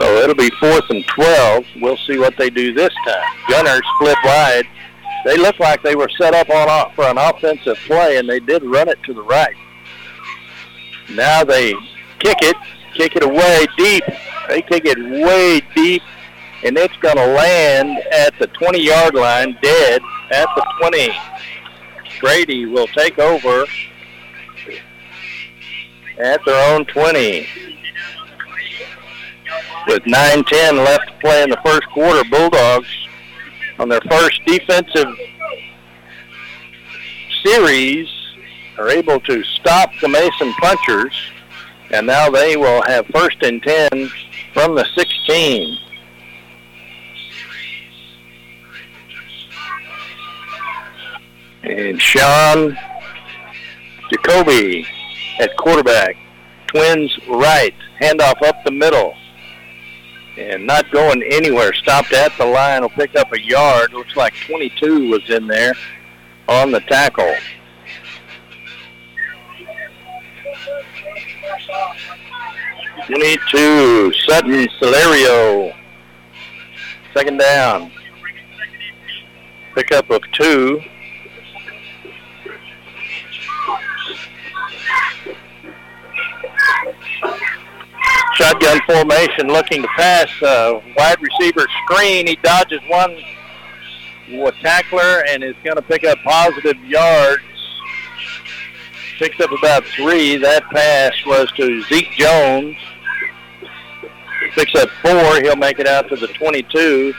So 0.01 0.17
it'll 0.17 0.35
be 0.35 0.51
fourth 0.59 0.89
and 0.91 1.05
12. 1.07 1.65
We'll 1.81 1.97
see 1.99 2.19
what 2.19 2.37
they 2.37 2.51
do 2.51 2.73
this 2.73 2.93
time. 3.07 3.23
Gunners 3.49 3.83
split 3.97 4.17
wide. 4.25 4.65
They 5.25 5.37
look 5.37 5.59
like 5.61 5.83
they 5.83 5.95
were 5.95 6.09
set 6.19 6.35
up 6.35 6.51
on 6.51 6.93
for 6.95 7.05
an 7.05 7.19
offensive 7.19 7.77
play, 7.87 8.17
and 8.17 8.29
they 8.29 8.41
did 8.41 8.65
run 8.65 8.89
it 8.89 9.03
to 9.05 9.15
the 9.15 9.23
right. 9.23 9.55
Now 11.11 11.45
they 11.45 11.75
kick 12.19 12.39
it, 12.43 12.57
kick 12.95 13.17
it 13.17 13.23
away 13.23 13.67
deep. 13.77 14.05
They 14.49 14.63
kick 14.63 14.85
it 14.87 14.99
way 14.99 15.61
deep, 15.75 16.03
and 16.65 16.77
it's 16.77 16.97
going 16.97 17.17
to 17.17 17.27
land 17.27 17.99
at 18.13 18.37
the 18.39 18.49
20-yard 18.49 19.15
line, 19.15 19.57
dead 19.63 20.03
at 20.33 20.49
the 20.57 20.67
20. 20.81 21.11
Brady 22.21 22.67
will 22.67 22.87
take 22.89 23.19
over 23.19 23.67
at 26.19 26.45
their 26.45 26.75
own 26.75 26.85
20 26.87 27.72
with 29.87 30.03
9-10 30.05 30.85
left 30.85 31.09
to 31.09 31.19
play 31.21 31.43
in 31.43 31.51
the 31.51 31.59
first 31.65 31.89
quarter. 31.89 32.23
Bulldogs 32.31 32.89
on 33.79 33.89
their 33.89 34.01
first 34.03 34.41
defensive 34.47 35.09
series 37.43 38.09
are 38.79 38.89
able 38.89 39.21
to 39.21 39.43
stop 39.45 39.91
the 40.01 40.09
Mason 40.09 40.53
Punchers, 40.55 41.15
and 41.91 42.07
now 42.07 42.31
they 42.31 42.57
will 42.57 42.83
have 42.83 43.07
first 43.09 43.43
and 43.43 43.63
10 43.63 44.11
from 44.53 44.75
the 44.75 44.87
16. 44.97 45.79
And 51.65 52.01
Sean 52.01 52.77
Jacoby 54.11 54.87
at 55.39 55.57
quarterback. 55.57 56.17
Twins 56.67 57.17
right. 57.29 57.75
Handoff 58.01 58.43
up 58.43 58.65
the 58.65 58.71
middle 58.71 59.15
and 60.37 60.67
not 60.67 60.91
going 60.91 61.23
anywhere. 61.23 61.73
Stopped 61.75 62.13
at 62.13 62.37
the 62.39 62.47
line. 62.47 62.83
Will 62.83 62.91
pick 62.91 63.17
up 63.17 63.33
a 63.33 63.41
yard. 63.41 63.93
Looks 63.93 64.17
like 64.17 64.35
22 64.47 65.11
was 65.11 65.29
in 65.31 65.47
there 65.47 65.75
on 66.49 66.71
the 66.71 66.81
tackle. 66.81 67.35
Twenty-two. 73.07 74.13
Sutton 74.27 74.69
Celerio. 74.81 75.75
Second 77.13 77.39
down. 77.39 77.91
Pickup 79.75 80.09
of 80.11 80.23
two. 80.33 80.81
Shotgun 88.35 88.81
formation 88.87 89.49
looking 89.49 89.83
to 89.83 89.89
pass. 89.89 90.31
Uh, 90.43 90.81
wide 90.97 91.21
receiver 91.21 91.67
screen. 91.85 92.27
He 92.27 92.37
dodges 92.37 92.81
one 92.89 93.17
tackler 94.63 95.25
and 95.29 95.45
is 95.45 95.55
going 95.63 95.77
to 95.77 95.83
pick 95.83 96.05
up 96.05 96.19
positive 96.25 96.83
yards. 96.85 97.43
Picks 99.19 99.39
up 99.41 99.53
about 99.53 99.85
three. 99.85 100.37
That 100.37 100.65
pass 100.71 101.13
was 101.27 101.51
to 101.53 101.83
Zeke 101.83 102.11
Jones. 102.13 102.77
Picks 104.55 104.75
up 104.75 104.89
four. 105.03 105.41
He'll 105.43 105.57
make 105.57 105.79
it 105.79 105.87
out 105.87 106.09
to 106.09 106.17
the 106.17 106.29
22. 106.29 107.15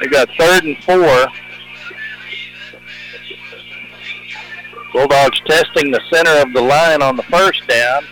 They've 0.00 0.10
got 0.10 0.28
third 0.36 0.64
and 0.64 0.76
four. 0.84 1.26
Bulldogs 4.92 5.40
testing 5.46 5.90
the 5.90 6.00
center 6.12 6.42
of 6.42 6.52
the 6.52 6.60
line 6.60 7.02
on 7.02 7.16
the 7.16 7.22
first 7.24 7.66
down 7.68 8.04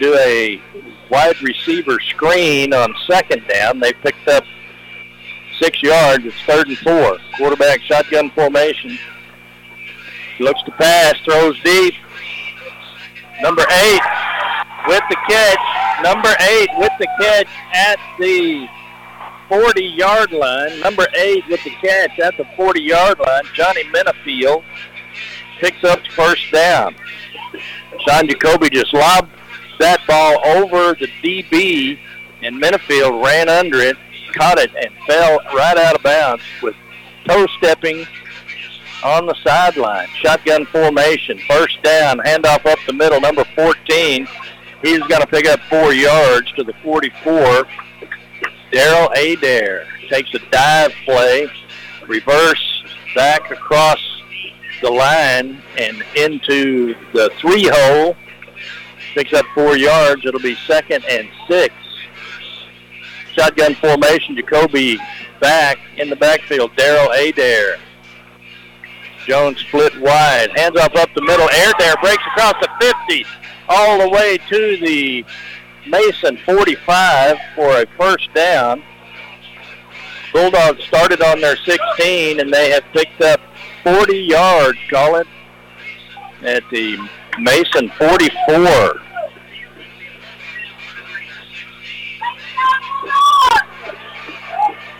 do 0.00 0.14
a 0.18 0.60
wide 1.12 1.40
receiver 1.42 2.00
screen 2.00 2.72
on 2.72 2.94
second 3.06 3.46
down. 3.46 3.78
They 3.78 3.92
picked 3.92 4.26
up 4.28 4.44
six 5.60 5.82
yards. 5.82 6.24
It's 6.24 6.40
third 6.46 6.68
and 6.68 6.78
four. 6.78 7.18
Quarterback 7.36 7.82
shotgun 7.82 8.30
formation. 8.30 8.98
Looks 10.40 10.62
to 10.64 10.72
pass, 10.72 11.14
throws 11.24 11.60
deep. 11.62 11.94
Number 13.42 13.62
eight 13.70 14.00
with 14.88 15.02
the 15.10 15.16
catch. 15.28 16.02
Number 16.02 16.34
eight 16.40 16.70
with 16.78 16.92
the 16.98 17.06
catch 17.20 17.48
at 17.74 17.98
the 18.18 18.66
40-yard 19.50 20.32
line. 20.32 20.80
Number 20.80 21.06
eight 21.14 21.46
with 21.48 21.62
the 21.62 21.70
catch 21.70 22.18
at 22.18 22.36
the 22.38 22.44
40-yard 22.56 23.18
line. 23.18 23.42
Johnny 23.54 23.84
Minifield 23.84 24.64
picks 25.60 25.84
up 25.84 26.00
first 26.08 26.50
down. 26.50 26.96
Sean 28.06 28.26
Jacoby 28.26 28.70
just 28.70 28.92
lobbed 28.94 29.30
that 29.78 30.06
ball 30.06 30.38
over 30.44 30.94
the 30.94 31.08
DB, 31.22 31.98
and 32.42 32.60
Minifield 32.60 33.24
ran 33.24 33.48
under 33.48 33.78
it, 33.78 33.96
caught 34.32 34.58
it, 34.58 34.74
and 34.74 34.92
fell 35.06 35.38
right 35.54 35.76
out 35.76 35.96
of 35.96 36.02
bounds 36.02 36.42
with 36.62 36.74
toe 37.26 37.46
stepping 37.58 38.06
on 39.04 39.26
the 39.26 39.34
sideline. 39.42 40.08
Shotgun 40.14 40.66
formation, 40.66 41.38
first 41.48 41.82
down, 41.82 42.18
handoff 42.18 42.64
up 42.66 42.78
the 42.86 42.92
middle, 42.92 43.20
number 43.20 43.44
14. 43.54 44.26
He's 44.82 45.00
going 45.00 45.20
to 45.20 45.26
pick 45.26 45.46
up 45.46 45.60
four 45.70 45.92
yards 45.92 46.50
to 46.52 46.64
the 46.64 46.72
44. 46.82 47.66
Daryl 48.72 49.16
Adair 49.16 49.86
takes 50.08 50.32
a 50.34 50.38
dive 50.50 50.92
play, 51.04 51.48
reverse 52.06 52.84
back 53.14 53.50
across 53.50 54.00
the 54.80 54.90
line 54.90 55.62
and 55.78 56.02
into 56.16 56.94
the 57.12 57.30
three 57.38 57.68
hole. 57.70 58.16
Picks 59.14 59.32
up 59.32 59.46
four 59.54 59.76
yards. 59.76 60.24
It'll 60.24 60.40
be 60.40 60.54
second 60.66 61.04
and 61.08 61.28
six. 61.48 61.74
Shotgun 63.34 63.74
formation. 63.76 64.36
Jacoby 64.36 64.98
back 65.40 65.78
in 65.96 66.08
the 66.08 66.16
backfield. 66.16 66.74
Daryl 66.76 67.10
Adair. 67.16 67.78
Jones 69.26 69.58
split 69.60 69.98
wide. 70.00 70.50
Hands 70.56 70.76
off 70.78 70.96
up 70.96 71.10
the 71.14 71.22
middle. 71.22 71.46
Adair 71.46 71.94
breaks 72.02 72.22
across 72.28 72.54
the 72.60 72.68
50 72.80 73.24
all 73.68 73.98
the 73.98 74.08
way 74.08 74.38
to 74.48 74.76
the 74.78 75.24
Mason 75.86 76.36
45 76.44 77.36
for 77.54 77.82
a 77.82 77.86
first 77.98 78.32
down. 78.34 78.82
Bulldogs 80.32 80.82
started 80.84 81.22
on 81.22 81.40
their 81.40 81.56
16 81.56 82.40
and 82.40 82.52
they 82.52 82.70
have 82.70 82.84
picked 82.92 83.20
up 83.20 83.40
40 83.84 84.16
yards, 84.16 84.78
call 84.90 85.16
it, 85.16 85.26
at 86.42 86.62
the 86.70 86.98
Mason 87.38 87.90
44. 87.98 89.00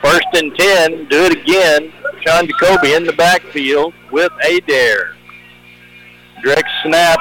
First 0.03 0.27
and 0.35 0.55
10, 0.57 1.09
do 1.09 1.25
it 1.25 1.33
again. 1.39 1.93
Sean 2.21 2.47
Jacoby 2.47 2.95
in 2.95 3.05
the 3.05 3.13
backfield 3.13 3.95
with 4.11 4.33
Adair. 4.49 5.15
Direct 6.43 6.69
snap. 6.83 7.19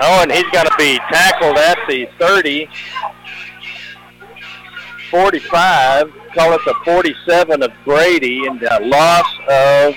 Oh, 0.00 0.20
and 0.22 0.32
he's 0.32 0.48
going 0.50 0.66
to 0.66 0.74
be 0.78 0.98
tackled 1.10 1.58
at 1.58 1.78
the 1.88 2.08
30. 2.18 2.68
45, 5.10 6.10
call 6.34 6.54
it 6.54 6.60
the 6.64 6.74
47 6.86 7.62
of 7.62 7.70
Brady, 7.84 8.46
and 8.46 8.62
a 8.62 8.80
loss 8.86 9.26
of 9.46 9.94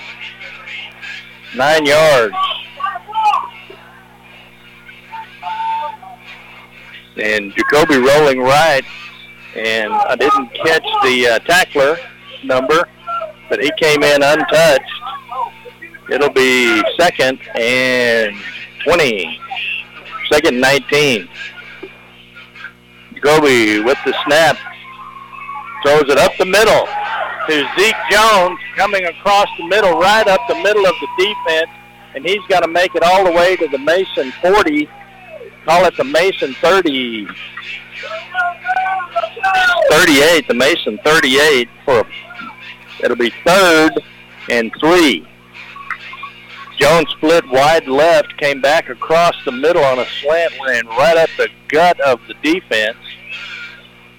nine 1.55 1.85
yards. 1.85 2.35
And 7.17 7.53
Jacoby 7.55 7.97
rolling 7.97 8.39
right, 8.39 8.83
and 9.55 9.93
I 9.93 10.15
didn't 10.15 10.53
catch 10.53 10.83
the 11.03 11.27
uh, 11.27 11.39
tackler 11.39 11.97
number, 12.43 12.89
but 13.49 13.63
he 13.63 13.71
came 13.79 14.03
in 14.03 14.21
untouched. 14.21 14.83
It'll 16.11 16.29
be 16.29 16.83
second 16.97 17.39
and 17.55 18.35
20, 18.83 19.39
second 20.29 20.55
and 20.55 20.61
19. 20.61 21.29
Jacoby 23.15 23.79
with 23.79 23.97
the 24.05 24.13
snap, 24.25 24.57
throws 25.83 26.09
it 26.09 26.17
up 26.17 26.31
the 26.37 26.45
middle 26.45 26.85
to 27.47 27.67
Zeke 27.77 27.95
Jones 28.11 28.59
coming 28.75 29.05
across 29.05 29.47
the 29.57 29.67
middle, 29.67 29.99
right 29.99 30.27
up 30.27 30.41
the 30.47 30.55
middle 30.55 30.85
of 30.85 30.93
the 30.99 31.07
defense, 31.17 31.69
and 32.15 32.25
he's 32.25 32.41
going 32.49 32.63
to 32.63 32.67
make 32.67 32.93
it 32.95 33.03
all 33.03 33.23
the 33.23 33.31
way 33.31 33.55
to 33.55 33.67
the 33.67 33.77
Mason 33.77 34.31
40. 34.41 34.89
Call 35.65 35.85
it 35.85 35.97
the 35.97 36.03
Mason 36.03 36.53
30. 36.55 37.27
38, 39.89 40.47
the 40.47 40.53
Mason 40.53 40.99
38 41.03 41.69
for 41.83 42.05
it'll 43.03 43.17
be 43.17 43.31
third 43.43 43.91
and 44.49 44.71
three. 44.79 45.27
Jones 46.77 47.07
split 47.17 47.47
wide 47.49 47.87
left, 47.87 48.37
came 48.37 48.61
back 48.61 48.89
across 48.89 49.35
the 49.45 49.51
middle 49.51 49.83
on 49.83 49.99
a 49.99 50.05
slant, 50.21 50.53
ran 50.65 50.85
right 50.87 51.17
up 51.17 51.29
the 51.37 51.49
gut 51.69 51.99
of 52.01 52.19
the 52.27 52.33
defense 52.43 52.97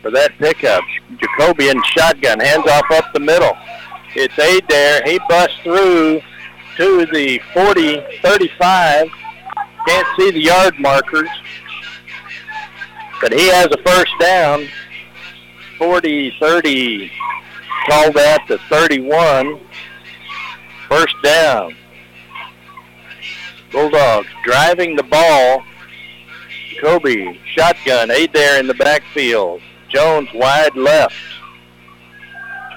for 0.01 0.11
that 0.11 0.37
pickup. 0.39 0.83
Jacoby 1.19 1.69
in 1.69 1.83
shotgun, 1.85 2.41
hands 2.41 2.67
off 2.67 2.91
up 2.93 3.13
the 3.13 3.21
middle. 3.21 3.57
It's 4.15 4.37
Adair. 4.39 5.03
He 5.05 5.21
busts 5.29 5.59
through 5.63 6.23
to 6.77 7.07
the 7.13 7.41
40, 7.53 8.03
35. 8.23 9.09
Can't 9.87 10.07
see 10.19 10.31
the 10.33 10.41
yard 10.41 10.79
markers. 10.79 11.29
But 13.21 13.33
he 13.33 13.49
has 13.49 13.67
a 13.67 13.83
first 13.83 14.13
down. 14.21 14.67
40, 15.79 16.35
30, 16.41 17.13
called 17.89 18.15
that 18.15 18.45
the 18.49 18.59
31. 18.69 19.61
First 20.89 21.15
down. 21.23 21.77
Bulldogs 23.73 24.29
driving 24.45 24.97
the 24.97 25.03
ball. 25.05 25.63
Kobe, 26.81 27.39
shotgun, 27.55 28.11
Adair 28.11 28.61
in 28.61 28.67
the 28.67 28.75
backfield. 28.75 29.61
Jones 29.89 30.29
wide 30.35 30.77
left. 30.77 31.15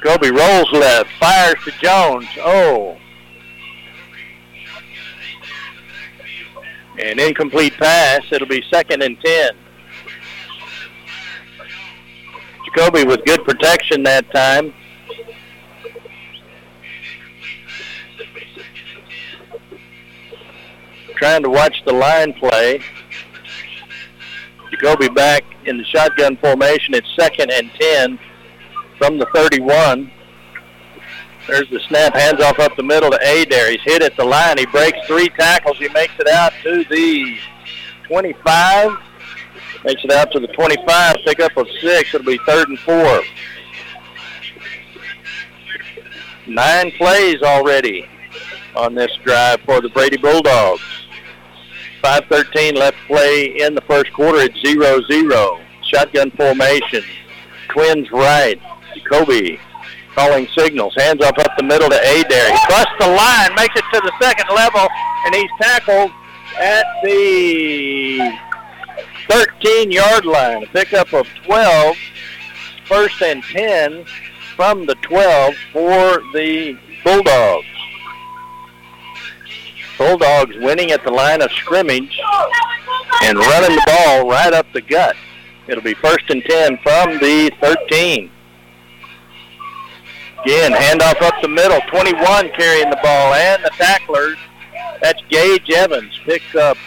Kobe 0.04 0.30
rolls 0.30 0.72
left, 0.72 1.10
fires 1.20 1.58
to 1.66 1.72
Jones. 1.82 2.28
Oh. 2.40 2.98
An 7.00 7.18
incomplete 7.18 7.74
pass. 7.78 8.22
It'll 8.30 8.48
be 8.48 8.62
second 8.70 9.02
and 9.02 9.18
10. 9.24 9.52
Jacoby 12.66 13.06
with 13.06 13.24
good 13.26 13.44
protection 13.46 14.04
that 14.04 14.30
time. 14.34 14.74
Trying 21.16 21.44
to 21.44 21.50
watch 21.50 21.82
the 21.86 21.94
line 21.94 22.34
play. 22.34 22.82
Jacoby 24.72 25.08
back 25.10 25.44
in 25.66 25.78
the 25.78 25.86
shotgun 25.86 26.36
formation. 26.38 26.94
It's 26.94 27.08
second 27.18 27.50
and 27.52 27.72
10 27.80 28.20
from 28.98 29.18
the 29.18 29.26
31. 29.34 30.12
There's 31.50 31.70
the 31.72 31.80
snap, 31.88 32.14
hands 32.14 32.42
off 32.42 32.60
up 32.60 32.76
the 32.76 32.84
middle 32.84 33.10
to 33.10 33.18
Adair. 33.18 33.72
He's 33.72 33.82
hit 33.82 34.04
at 34.04 34.16
the 34.16 34.24
line. 34.24 34.60
He 34.60 34.68
breaks 34.68 35.00
three 35.08 35.30
tackles. 35.30 35.80
He 35.80 35.90
makes 35.90 36.14
it 36.20 36.28
out 36.28 36.54
to 36.62 36.84
the 36.84 37.38
25. 38.08 38.92
Makes 39.84 40.04
it 40.04 40.12
out 40.12 40.32
to 40.34 40.40
the 40.40 40.48
25. 40.48 41.16
Pickup 41.26 41.58
of 41.58 41.68
six. 41.82 42.14
It'll 42.14 42.24
be 42.24 42.38
third 42.46 42.70
and 42.70 42.78
four. 42.78 43.22
Nine 46.46 46.92
plays 46.92 47.42
already 47.42 48.08
on 48.76 48.94
this 48.94 49.12
drive 49.24 49.60
for 49.62 49.82
the 49.82 49.90
Brady 49.90 50.18
Bulldogs. 50.18 50.84
5.13 52.04 52.76
left 52.78 52.98
play 53.08 53.60
in 53.60 53.74
the 53.74 53.82
first 53.82 54.14
quarter. 54.14 54.40
at 54.40 54.52
0-0. 54.52 55.64
Shotgun 55.82 56.30
formation. 56.30 57.04
Twins 57.70 58.12
right. 58.12 58.62
Jacoby 58.94 59.60
calling 60.20 60.48
signals. 60.58 60.94
Hands 60.98 61.22
up 61.24 61.38
up 61.38 61.56
the 61.58 61.64
middle 61.64 61.90
to 61.90 61.96
Adair. 61.96 62.52
He 62.52 62.60
busts 62.68 62.92
the 63.00 63.08
line, 63.08 63.56
makes 63.56 63.76
it 63.76 63.86
to 63.94 64.02
the 64.02 64.12
second 64.22 64.54
level, 64.54 64.86
and 65.26 65.34
he's 65.34 65.50
tackled 65.62 66.12
at 66.60 66.86
the 67.04 68.38
13-yard 69.30 70.26
line. 70.26 70.64
A 70.64 70.68
pickup 70.68 71.14
of 71.14 71.26
12. 71.46 71.96
First 72.86 73.22
and 73.22 73.44
10 73.44 74.04
from 74.56 74.88
the 74.88 74.96
12 74.96 75.54
for 75.72 76.22
the 76.34 76.78
Bulldogs. 77.04 77.66
Bulldogs 79.98 80.56
winning 80.58 80.92
at 80.92 81.04
the 81.04 81.12
line 81.12 81.42
of 81.42 81.52
scrimmage 81.52 82.20
and 83.22 83.38
running 83.38 83.76
the 83.76 83.84
ball 83.86 84.30
right 84.30 84.54
up 84.54 84.66
the 84.74 84.82
gut. 84.82 85.16
It'll 85.68 85.84
be 85.84 85.94
first 85.94 86.30
and 86.30 86.44
10 86.44 86.80
from 86.80 87.20
the 87.20 87.52
13. 87.62 88.32
Again, 90.44 90.72
handoff 90.72 91.22
up 91.22 91.36
the 91.42 91.48
middle. 91.48 91.80
21 91.90 92.50
carrying 92.52 92.90
the 92.90 93.00
ball 93.04 93.34
and 93.34 93.64
the 93.64 93.72
tacklers. 93.72 94.38
That's 95.02 95.22
Gage 95.30 95.70
Evans. 95.70 96.18
Picks 96.26 96.56
up 96.56 96.78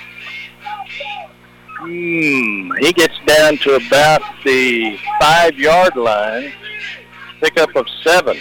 Hmm, 1.82 2.70
he 2.78 2.92
gets 2.92 3.18
down 3.26 3.56
to 3.58 3.74
about 3.74 4.22
the 4.44 4.96
five-yard 5.20 5.96
line. 5.96 6.52
Pickup 7.40 7.74
of 7.74 7.88
seven. 8.04 8.38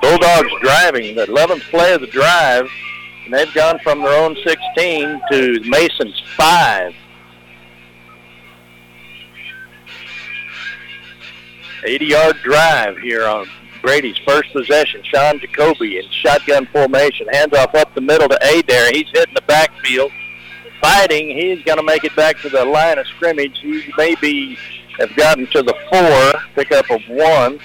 Bulldogs 0.00 0.50
driving 0.62 1.16
the 1.16 1.26
11th 1.26 1.68
play 1.70 1.92
of 1.92 2.00
the 2.00 2.06
drive, 2.06 2.66
and 3.26 3.34
they've 3.34 3.52
gone 3.52 3.78
from 3.80 4.00
their 4.00 4.18
own 4.18 4.34
16 4.42 5.20
to 5.32 5.60
Mason's 5.64 6.18
5. 6.34 6.94
Eighty-yard 11.86 12.36
drive 12.42 12.98
here 12.98 13.26
on 13.26 13.46
Brady's 13.80 14.18
first 14.26 14.52
possession. 14.52 15.02
Sean 15.04 15.38
Jacoby 15.38 15.98
in 15.98 16.10
shotgun 16.10 16.66
formation. 16.66 17.28
Hands 17.28 17.52
off 17.54 17.74
up 17.76 17.94
the 17.94 18.00
middle 18.00 18.28
to 18.28 18.36
Adair. 18.42 18.90
He's 18.92 19.08
hitting 19.12 19.34
the 19.34 19.42
backfield. 19.42 20.10
Fighting. 20.80 21.28
He's 21.28 21.62
going 21.62 21.78
to 21.78 21.84
make 21.84 22.02
it 22.02 22.14
back 22.16 22.40
to 22.40 22.48
the 22.48 22.64
line 22.64 22.98
of 22.98 23.06
scrimmage. 23.06 23.58
He 23.60 23.92
maybe 23.96 24.58
have 24.98 25.14
gotten 25.14 25.46
to 25.48 25.62
the 25.62 25.74
four. 25.88 26.40
Pickup 26.56 26.90
of 26.90 27.00
one. 27.08 27.60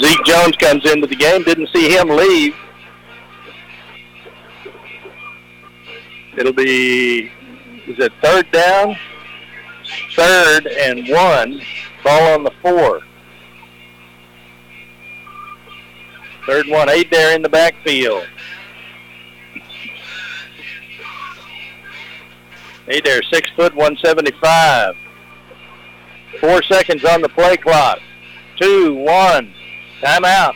Zeke 0.00 0.24
Jones 0.26 0.56
comes 0.56 0.84
into 0.84 1.06
the 1.06 1.16
game. 1.16 1.42
Didn't 1.44 1.70
see 1.74 1.96
him 1.96 2.10
leave. 2.10 2.54
It'll 6.36 6.52
be, 6.52 7.30
is 7.86 7.98
it 7.98 8.12
third 8.22 8.50
down? 8.50 8.96
Third 10.14 10.66
and 10.66 11.08
one. 11.08 11.62
Ball 12.04 12.34
on 12.34 12.44
the 12.44 12.50
four. 12.62 13.00
Third 16.46 16.68
one, 16.68 16.88
Adair 16.88 17.34
in 17.34 17.42
the 17.42 17.48
backfield. 17.48 18.26
Adair, 22.88 23.22
six 23.32 23.50
foot, 23.56 23.74
175. 23.74 24.94
Four 26.40 26.62
seconds 26.62 27.04
on 27.04 27.22
the 27.22 27.28
play 27.30 27.56
clock. 27.56 27.98
Two, 28.56 28.94
one, 28.94 29.52
timeout. 30.00 30.54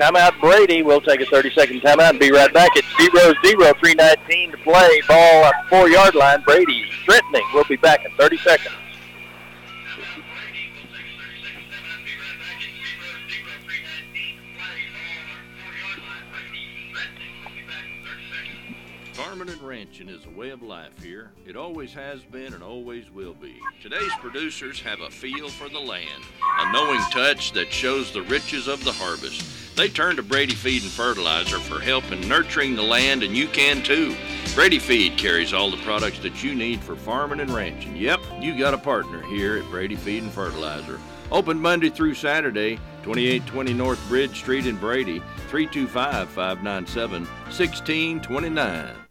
Timeout 0.00 0.40
Brady. 0.40 0.82
We'll 0.82 1.02
take 1.02 1.20
a 1.20 1.26
30-second 1.26 1.82
timeout 1.82 2.10
and 2.10 2.18
be 2.18 2.32
right 2.32 2.52
back. 2.54 2.70
It's 2.74 2.88
0-0, 2.94 3.36
319 3.42 4.52
to 4.52 4.56
play. 4.56 5.02
Ball 5.06 5.44
at 5.44 5.62
the 5.62 5.68
four-yard 5.68 6.14
line. 6.14 6.40
Brady 6.40 6.90
threatening. 7.04 7.44
We'll 7.52 7.64
be 7.64 7.76
back 7.76 8.06
in 8.06 8.10
30 8.12 8.38
seconds. 8.38 8.74
And 19.40 19.62
ranching 19.62 20.10
is 20.10 20.26
a 20.26 20.38
way 20.38 20.50
of 20.50 20.60
life 20.60 21.02
here. 21.02 21.30
It 21.46 21.56
always 21.56 21.94
has 21.94 22.20
been 22.20 22.52
and 22.52 22.62
always 22.62 23.10
will 23.10 23.32
be. 23.32 23.56
Today's 23.82 24.12
producers 24.20 24.82
have 24.82 25.00
a 25.00 25.08
feel 25.08 25.48
for 25.48 25.70
the 25.70 25.80
land, 25.80 26.22
a 26.58 26.70
knowing 26.70 27.00
touch 27.10 27.52
that 27.52 27.72
shows 27.72 28.12
the 28.12 28.20
riches 28.20 28.68
of 28.68 28.84
the 28.84 28.92
harvest. 28.92 29.76
They 29.78 29.88
turn 29.88 30.16
to 30.16 30.22
Brady 30.22 30.54
Feed 30.54 30.82
and 30.82 30.90
Fertilizer 30.90 31.58
for 31.58 31.80
help 31.80 32.12
in 32.12 32.28
nurturing 32.28 32.76
the 32.76 32.82
land, 32.82 33.22
and 33.22 33.34
you 33.34 33.48
can 33.48 33.82
too. 33.82 34.14
Brady 34.54 34.78
Feed 34.78 35.16
carries 35.16 35.54
all 35.54 35.70
the 35.70 35.78
products 35.78 36.18
that 36.18 36.44
you 36.44 36.54
need 36.54 36.82
for 36.82 36.94
farming 36.94 37.40
and 37.40 37.50
ranching. 37.50 37.96
Yep, 37.96 38.20
you 38.42 38.58
got 38.58 38.74
a 38.74 38.78
partner 38.78 39.22
here 39.22 39.56
at 39.56 39.70
Brady 39.70 39.96
Feed 39.96 40.22
and 40.22 40.32
Fertilizer. 40.32 41.00
Open 41.32 41.58
Monday 41.58 41.88
through 41.88 42.12
Saturday, 42.12 42.76
2820 43.04 43.72
North 43.72 44.06
Bridge 44.06 44.36
Street 44.36 44.66
in 44.66 44.76
Brady, 44.76 45.20
325 45.48 46.28
597 46.28 47.24
1629. 47.24 49.09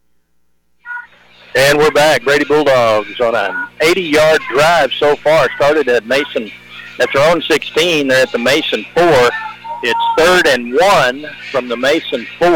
And 1.56 1.80
we're 1.80 1.90
back. 1.90 2.24
Brady 2.24 2.46
Bulldogs 2.46 3.20
on 3.20 3.34
an 3.34 3.68
80-yard 3.80 4.40
drive 4.52 4.92
so 4.94 5.16
far. 5.16 5.50
Started 5.56 5.88
at 5.90 6.06
Mason, 6.06 6.52
at 7.00 7.10
their 7.12 7.28
own 7.32 7.42
16. 7.42 8.08
They're 8.08 8.22
at 8.22 8.32
the 8.32 8.38
Mason 8.38 8.86
4. 8.94 9.04
It's 9.82 10.00
third 10.16 10.48
and 10.48 10.72
one 10.74 11.26
from 11.52 11.68
the 11.68 11.76
Mason 11.76 12.28
4. 12.38 12.48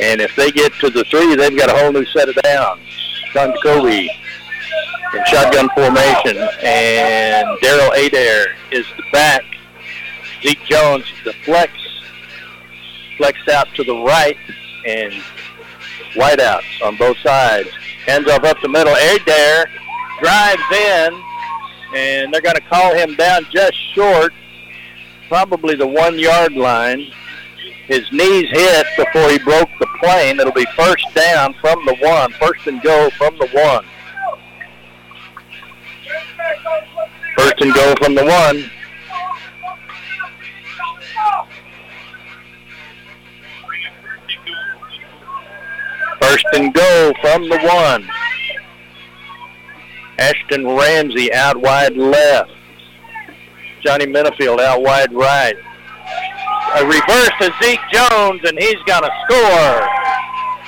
And 0.00 0.20
if 0.20 0.34
they 0.34 0.50
get 0.50 0.72
to 0.80 0.90
the 0.90 1.04
3, 1.04 1.36
they've 1.36 1.56
got 1.56 1.70
a 1.70 1.78
whole 1.78 1.92
new 1.92 2.04
set 2.06 2.28
of 2.28 2.34
downs. 2.42 2.80
Sean 3.30 3.54
Jacoby 3.62 4.10
in 5.14 5.24
shotgun 5.26 5.68
formation. 5.70 6.36
And 6.64 7.46
Daryl 7.60 8.06
Adair 8.06 8.56
is 8.72 8.86
the 8.96 9.04
back. 9.12 9.44
Zeke 10.42 10.64
Jones, 10.64 11.04
the 11.24 11.32
flex, 11.44 11.72
flexed 13.18 13.48
out 13.48 13.68
to 13.76 13.84
the 13.84 13.94
right. 14.02 14.36
And 14.84 15.12
Whiteouts 16.14 16.82
on 16.84 16.96
both 16.96 17.18
sides. 17.18 17.68
Hands 18.06 18.26
off 18.28 18.44
up 18.44 18.60
the 18.62 18.68
middle. 18.68 18.94
Adair 18.94 19.70
drives 20.20 20.62
in, 20.72 21.22
and 21.94 22.32
they're 22.32 22.40
going 22.40 22.56
to 22.56 22.62
call 22.62 22.94
him 22.94 23.14
down 23.16 23.46
just 23.50 23.74
short, 23.94 24.32
probably 25.28 25.74
the 25.74 25.86
one-yard 25.86 26.52
line. 26.52 27.10
His 27.86 28.10
knees 28.12 28.50
hit 28.50 28.86
before 28.96 29.30
he 29.30 29.38
broke 29.38 29.70
the 29.80 29.86
plane. 30.00 30.40
It'll 30.40 30.52
be 30.52 30.66
first 30.76 31.06
down 31.14 31.54
from 31.54 31.84
the 31.86 31.96
one, 32.00 32.32
first 32.32 32.66
and 32.66 32.82
go 32.82 33.08
from 33.10 33.36
the 33.38 33.48
one. 33.48 33.84
First 37.36 37.60
and 37.60 37.72
go 37.72 37.94
from 37.96 38.14
the 38.14 38.24
one. 38.24 38.70
First 46.28 46.44
and 46.52 46.74
goal 46.74 47.14
from 47.22 47.48
the 47.48 47.58
one. 47.60 48.06
Ashton 50.18 50.66
Ramsey 50.66 51.32
out 51.32 51.56
wide 51.56 51.96
left. 51.96 52.50
Johnny 53.80 54.04
Minifield 54.04 54.60
out 54.60 54.82
wide 54.82 55.10
right. 55.14 55.54
A 56.76 56.84
reverse 56.84 57.30
to 57.40 57.50
Zeke 57.62 57.80
Jones, 57.90 58.42
and 58.44 58.58
he's 58.58 58.76
going 58.84 59.04
to 59.04 59.10
score. 59.24 59.88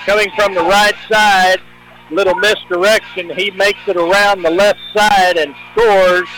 Coming 0.07 0.31
from 0.35 0.55
the 0.55 0.63
right 0.63 0.95
side, 1.11 1.61
little 2.11 2.37
misdirection. 2.37 3.29
He 3.37 3.51
makes 3.51 3.81
it 3.87 3.99
around 3.99 4.41
the 4.41 4.51
left 4.51 4.81
side 4.97 5.37
and 5.37 5.55
scores 5.73 6.29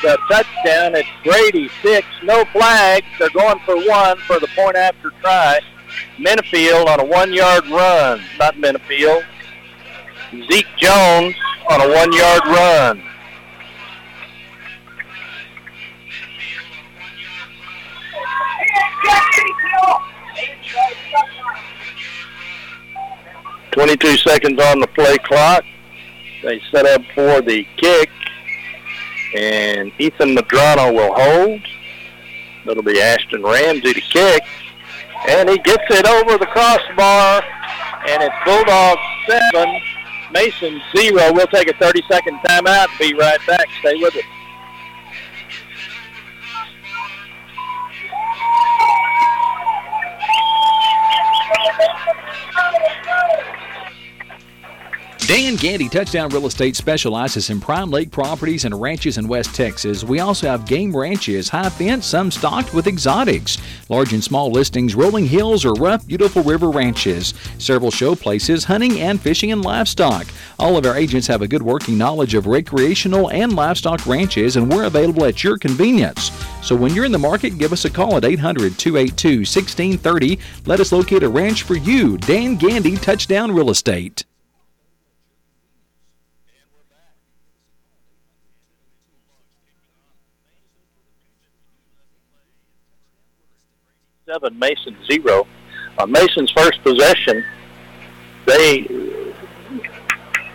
the 0.00 0.16
touchdown. 0.30 0.94
It's 0.94 1.08
Brady 1.22 1.68
six, 1.82 2.06
no 2.22 2.46
flags. 2.46 3.04
They're 3.18 3.28
going 3.28 3.60
for 3.66 3.76
one 3.76 4.16
for 4.20 4.40
the 4.40 4.48
point 4.56 4.76
after 4.76 5.10
try. 5.20 5.60
Minifield 6.18 6.86
on 6.86 7.00
a 7.00 7.04
one-yard 7.04 7.66
run. 7.68 8.22
Not 8.38 8.54
Minifield. 8.56 9.24
Zeke 10.50 10.66
Jones 10.76 11.34
on 11.68 11.80
a 11.80 11.88
one-yard 11.88 12.46
run. 12.46 13.02
Twenty-two 23.72 24.16
seconds 24.18 24.60
on 24.60 24.80
the 24.80 24.88
play 24.88 25.16
clock. 25.18 25.64
They 26.42 26.60
set 26.70 26.86
up 26.86 27.02
for 27.14 27.40
the 27.40 27.66
kick, 27.76 28.10
and 29.36 29.92
Ethan 29.98 30.34
Madrano 30.34 30.92
will 30.92 31.14
hold. 31.14 31.62
It'll 32.66 32.82
be 32.82 33.00
Ashton 33.00 33.42
Ramsey 33.42 33.94
to 33.94 34.00
kick. 34.00 34.42
And 35.28 35.48
he 35.48 35.58
gets 35.58 35.84
it 35.90 36.06
over 36.06 36.38
the 36.38 36.46
crossbar, 36.46 37.42
and 38.08 38.22
it's 38.22 38.34
Bulldogs 38.44 39.00
7, 39.52 39.80
Mason 40.32 40.80
0. 40.96 41.32
We'll 41.32 41.46
take 41.46 41.68
a 41.68 41.74
30-second 41.74 42.38
timeout 42.38 42.88
and 42.88 42.98
be 42.98 43.14
right 43.14 43.38
back. 43.46 43.66
Stay 43.80 43.96
with 43.96 44.16
us. 44.16 44.24
Dan 55.30 55.54
Gandy 55.54 55.88
Touchdown 55.88 56.28
Real 56.30 56.46
Estate 56.46 56.74
specializes 56.74 57.50
in 57.50 57.60
prime 57.60 57.88
lake 57.88 58.10
properties 58.10 58.64
and 58.64 58.80
ranches 58.80 59.16
in 59.16 59.28
West 59.28 59.54
Texas. 59.54 60.02
We 60.02 60.18
also 60.18 60.48
have 60.48 60.66
game 60.66 60.90
ranches, 60.94 61.48
high 61.48 61.68
fence, 61.68 62.06
some 62.06 62.32
stocked 62.32 62.74
with 62.74 62.88
exotics, 62.88 63.56
large 63.88 64.12
and 64.12 64.24
small 64.24 64.50
listings, 64.50 64.96
rolling 64.96 65.24
hills, 65.26 65.64
or 65.64 65.74
rough, 65.74 66.04
beautiful 66.04 66.42
river 66.42 66.68
ranches. 66.68 67.32
Several 67.58 67.92
show 67.92 68.16
places, 68.16 68.64
hunting 68.64 68.98
and 68.98 69.20
fishing 69.20 69.52
and 69.52 69.62
livestock. 69.64 70.26
All 70.58 70.76
of 70.76 70.84
our 70.84 70.96
agents 70.96 71.28
have 71.28 71.42
a 71.42 71.48
good 71.48 71.62
working 71.62 71.96
knowledge 71.96 72.34
of 72.34 72.48
recreational 72.48 73.30
and 73.30 73.54
livestock 73.54 74.04
ranches, 74.06 74.56
and 74.56 74.68
we're 74.68 74.86
available 74.86 75.26
at 75.26 75.44
your 75.44 75.58
convenience. 75.58 76.32
So 76.60 76.74
when 76.74 76.92
you're 76.92 77.04
in 77.04 77.12
the 77.12 77.18
market, 77.20 77.56
give 77.56 77.72
us 77.72 77.84
a 77.84 77.90
call 77.90 78.16
at 78.16 78.24
800 78.24 78.76
282 78.76 79.28
1630. 79.42 80.40
Let 80.66 80.80
us 80.80 80.90
locate 80.90 81.22
a 81.22 81.28
ranch 81.28 81.62
for 81.62 81.76
you. 81.76 82.18
Dan 82.18 82.56
Gandy 82.56 82.96
Touchdown 82.96 83.52
Real 83.52 83.70
Estate. 83.70 84.24
7, 94.30 94.56
Mason 94.60 94.96
0. 95.10 95.44
On 95.98 96.12
Mason's 96.12 96.52
first 96.52 96.80
possession, 96.84 97.44
they 98.46 98.86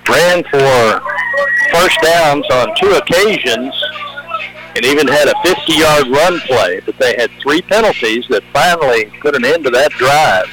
ran 0.08 0.44
for 0.46 1.02
first 1.74 2.00
downs 2.02 2.46
on 2.54 2.74
two 2.80 2.92
occasions 2.92 3.74
and 4.78 4.86
even 4.86 5.06
had 5.06 5.28
a 5.28 5.34
50-yard 5.44 6.08
run 6.08 6.40
play, 6.42 6.80
but 6.86 6.98
they 7.00 7.16
had 7.18 7.30
three 7.42 7.62
penalties 7.64 8.26
that 8.30 8.44
finally 8.54 9.12
put 9.20 9.36
an 9.36 9.44
end 9.44 9.66
to 9.66 9.70
that 9.72 9.92
drive. 9.92 10.50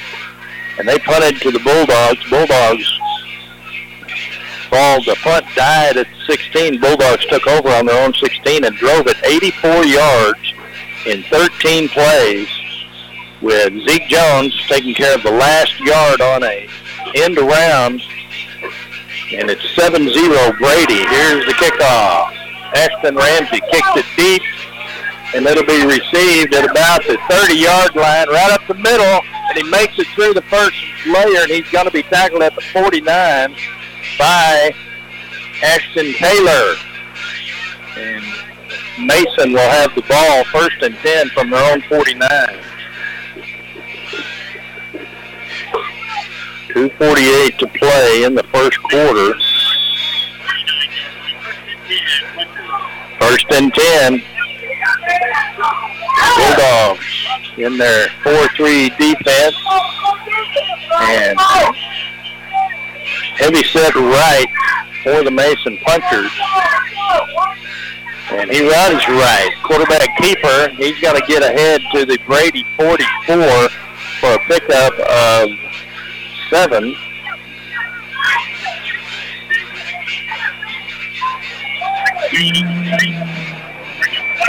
And 0.77 0.85
they 0.85 0.99
punted 0.99 1.39
to 1.43 1.51
the 1.51 1.59
Bulldogs. 1.59 2.29
Bulldogs 2.29 2.99
ball, 4.69 5.01
the 5.03 5.15
punt 5.23 5.45
died 5.55 5.95
at 5.95 6.07
16. 6.27 6.81
Bulldogs 6.81 7.25
took 7.27 7.47
over 7.47 7.69
on 7.69 7.85
their 7.85 8.03
own 8.03 8.13
16 8.15 8.65
and 8.65 8.75
drove 8.75 9.07
it 9.07 9.15
84 9.23 9.85
yards 9.85 10.53
in 11.05 11.23
13 11.23 11.87
plays 11.87 12.49
with 13.43 13.73
Zeke 13.87 14.07
Jones 14.07 14.55
taking 14.67 14.95
care 14.95 15.13
of 15.13 15.21
the 15.21 15.31
last 15.31 15.77
yard 15.81 16.21
on 16.21 16.43
a 16.43 16.67
end 17.15 17.37
around. 17.37 18.01
And 19.33 19.49
it's 19.49 19.65
7-0 19.75 20.57
Brady. 20.57 21.05
Here's 21.05 21.45
the 21.45 21.53
kickoff. 21.53 22.33
Ashton 22.75 23.15
Ramsey 23.15 23.61
kicks 23.69 23.89
it 23.95 24.05
deep, 24.15 24.41
and 25.35 25.45
it'll 25.45 25.65
be 25.65 25.85
received 25.85 26.55
at 26.55 26.69
about 26.69 27.03
the 27.05 27.17
30-yard 27.29 27.95
line, 27.95 28.29
right 28.29 28.51
up 28.51 28.65
the 28.67 28.75
middle, 28.75 29.21
and 29.49 29.57
he 29.57 29.63
makes 29.69 29.99
it 29.99 30.07
through 30.15 30.33
the 30.33 30.41
first 30.43 30.75
layer, 31.05 31.41
and 31.43 31.51
he's 31.51 31.69
going 31.69 31.85
to 31.85 31.91
be 31.91 32.03
tackled 32.03 32.41
at 32.41 32.55
the 32.55 32.61
49 32.61 33.55
by 34.17 34.73
Ashton 35.61 36.13
Taylor. 36.13 36.75
And 37.97 38.23
Mason 39.05 39.53
will 39.53 39.69
have 39.69 39.93
the 39.93 40.01
ball 40.03 40.43
first 40.45 40.81
and 40.81 40.95
10 40.95 41.29
from 41.29 41.49
their 41.49 41.73
own 41.73 41.81
49. 41.81 42.63
2.48 46.73 47.57
to 47.59 47.67
play 47.67 48.23
in 48.23 48.33
the 48.33 48.41
first 48.51 48.81
quarter. 48.81 49.33
First 53.19 53.45
and 53.51 53.71
10. 53.71 54.23
Bulldogs 56.35 57.05
in 57.57 57.77
their 57.77 58.07
4-3 58.23 58.97
defense. 58.97 59.55
And 60.99 61.39
heavy 63.37 63.63
set 63.63 63.93
right 63.93 64.47
for 65.03 65.23
the 65.23 65.29
Mason 65.29 65.77
Punchers. 65.85 66.31
And 68.31 68.49
he 68.49 68.67
runs 68.67 69.07
right. 69.09 69.51
Quarterback 69.63 70.09
keeper, 70.17 70.69
he's 70.69 70.99
got 71.01 71.15
to 71.15 71.21
get 71.27 71.43
ahead 71.43 71.81
to 71.93 72.05
the 72.05 72.17
Brady 72.25 72.65
44 72.77 73.69
for 74.19 74.33
a 74.33 74.39
pickup 74.47 74.93
of 74.99 75.49
seven. 76.49 76.95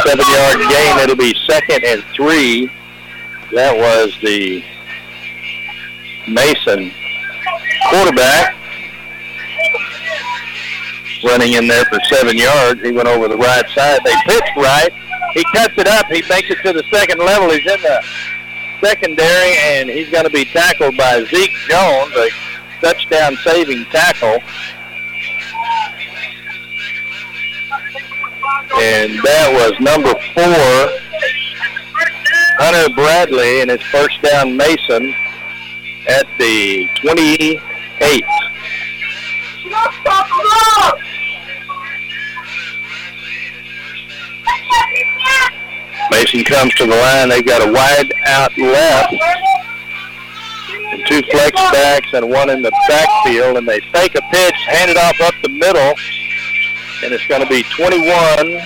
Seven 0.04 0.24
yard 0.30 0.58
gain. 0.70 0.98
It'll 0.98 1.16
be 1.16 1.34
second 1.46 1.84
and 1.84 2.02
three. 2.14 2.70
That 3.52 3.76
was 3.76 4.16
the 4.22 4.64
Mason 6.28 6.90
quarterback 7.90 8.56
running 11.24 11.54
in 11.54 11.66
there 11.66 11.84
for 11.86 11.98
seven 12.04 12.36
yards. 12.36 12.80
He 12.82 12.92
went 12.92 13.08
over 13.08 13.28
the 13.28 13.36
right 13.36 13.68
side. 13.70 14.00
They 14.04 14.14
pitched 14.24 14.56
right. 14.56 14.90
He 15.32 15.44
cuts 15.52 15.74
it 15.76 15.88
up. 15.88 16.06
He 16.06 16.22
makes 16.28 16.50
it 16.50 16.58
to 16.62 16.72
the 16.72 16.84
second 16.92 17.18
level. 17.18 17.50
He's 17.50 17.66
in 17.66 17.80
the 17.80 18.04
secondary, 18.84 19.56
and 19.58 19.88
he's 19.88 20.10
going 20.10 20.24
to 20.24 20.30
be 20.30 20.44
tackled 20.44 20.96
by 20.96 21.24
Zeke 21.24 21.50
Jones, 21.68 22.12
a 22.16 22.28
touchdown 22.80 23.36
saving 23.42 23.84
tackle. 23.86 24.38
And 28.76 29.12
that 29.22 29.50
was 29.52 29.72
number 29.80 30.12
four, 30.34 30.90
Hunter 32.58 32.94
Bradley, 32.94 33.62
and 33.62 33.70
his 33.70 33.82
first 33.82 34.20
down 34.20 34.56
Mason 34.56 35.14
at 36.06 36.26
the 36.38 36.86
28. 36.96 38.24
Mason 46.10 46.44
comes 46.44 46.74
to 46.74 46.86
the 46.86 46.94
line. 46.94 47.28
They've 47.28 47.44
got 47.44 47.66
a 47.66 47.72
wide 47.72 48.12
out 48.26 48.56
left, 48.58 49.14
and 50.92 51.06
two 51.06 51.22
flex 51.30 51.60
backs 51.72 52.08
and 52.12 52.28
one 52.28 52.50
in 52.50 52.62
the 52.62 52.72
backfield, 52.88 53.56
and 53.56 53.66
they 53.66 53.80
fake 53.92 54.14
a 54.14 54.22
pitch, 54.30 54.56
hand 54.66 54.90
it 54.90 54.96
off 54.96 55.20
up 55.20 55.34
the 55.42 55.48
middle, 55.48 55.94
and 57.02 57.12
it's 57.12 57.26
going 57.26 57.42
to 57.42 57.48
be 57.48 57.62
21 57.76 58.60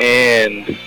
and 0.00 0.78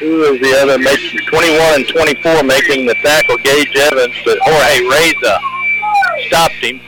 who 0.00 0.22
is 0.24 0.40
the 0.40 0.56
other? 0.62 0.78
Making 0.78 1.20
21 1.26 1.74
and 1.74 1.88
24 1.88 2.42
making 2.44 2.86
the 2.86 2.94
tackle. 2.94 3.36
Gage 3.36 3.76
Evans, 3.76 4.14
but 4.24 4.38
Jorge 4.40 4.80
Reza 4.88 5.38
stopped 6.26 6.54
him, 6.54 6.80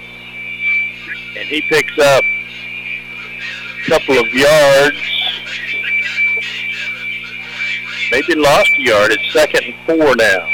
and 1.36 1.46
he 1.48 1.60
picks 1.60 1.98
up 1.98 2.24
a 2.24 3.90
couple 3.90 4.18
of 4.18 4.32
yards. 4.32 4.96
Maybe 8.12 8.34
lost 8.34 8.70
a 8.76 8.82
yard. 8.82 9.10
It's 9.10 9.32
second 9.32 9.64
and 9.64 9.74
four 9.86 10.14
now. 10.14 10.46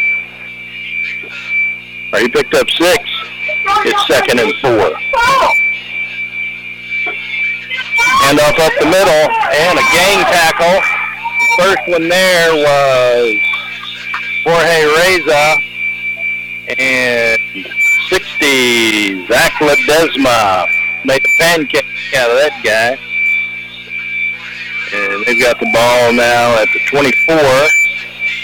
He 2.16 2.28
picked 2.28 2.54
up 2.54 2.70
six. 2.70 3.02
It's 3.84 4.06
second 4.06 4.38
and 4.38 4.54
four. 4.62 4.94
Hand 8.22 8.38
off 8.38 8.58
up 8.60 8.72
the 8.78 8.86
middle, 8.86 9.26
and 9.50 9.76
a 9.76 9.82
gang 9.90 10.22
tackle. 10.30 10.80
First 11.58 11.88
one 11.88 12.08
there 12.08 12.54
was 12.54 13.40
Jorge 14.44 14.84
Reza, 14.94 15.58
and 16.78 17.40
60, 18.08 19.26
Zach 19.26 19.52
Ledesma 19.54 20.68
made 21.04 21.24
a 21.24 21.28
pancake 21.40 21.84
out 22.16 22.30
of 22.30 22.36
that 22.36 22.60
guy. 22.62 23.07
And 24.90 25.24
they've 25.26 25.40
got 25.40 25.60
the 25.60 25.66
ball 25.66 26.12
now 26.12 26.62
at 26.62 26.68
the 26.72 26.80
24, 26.88 27.36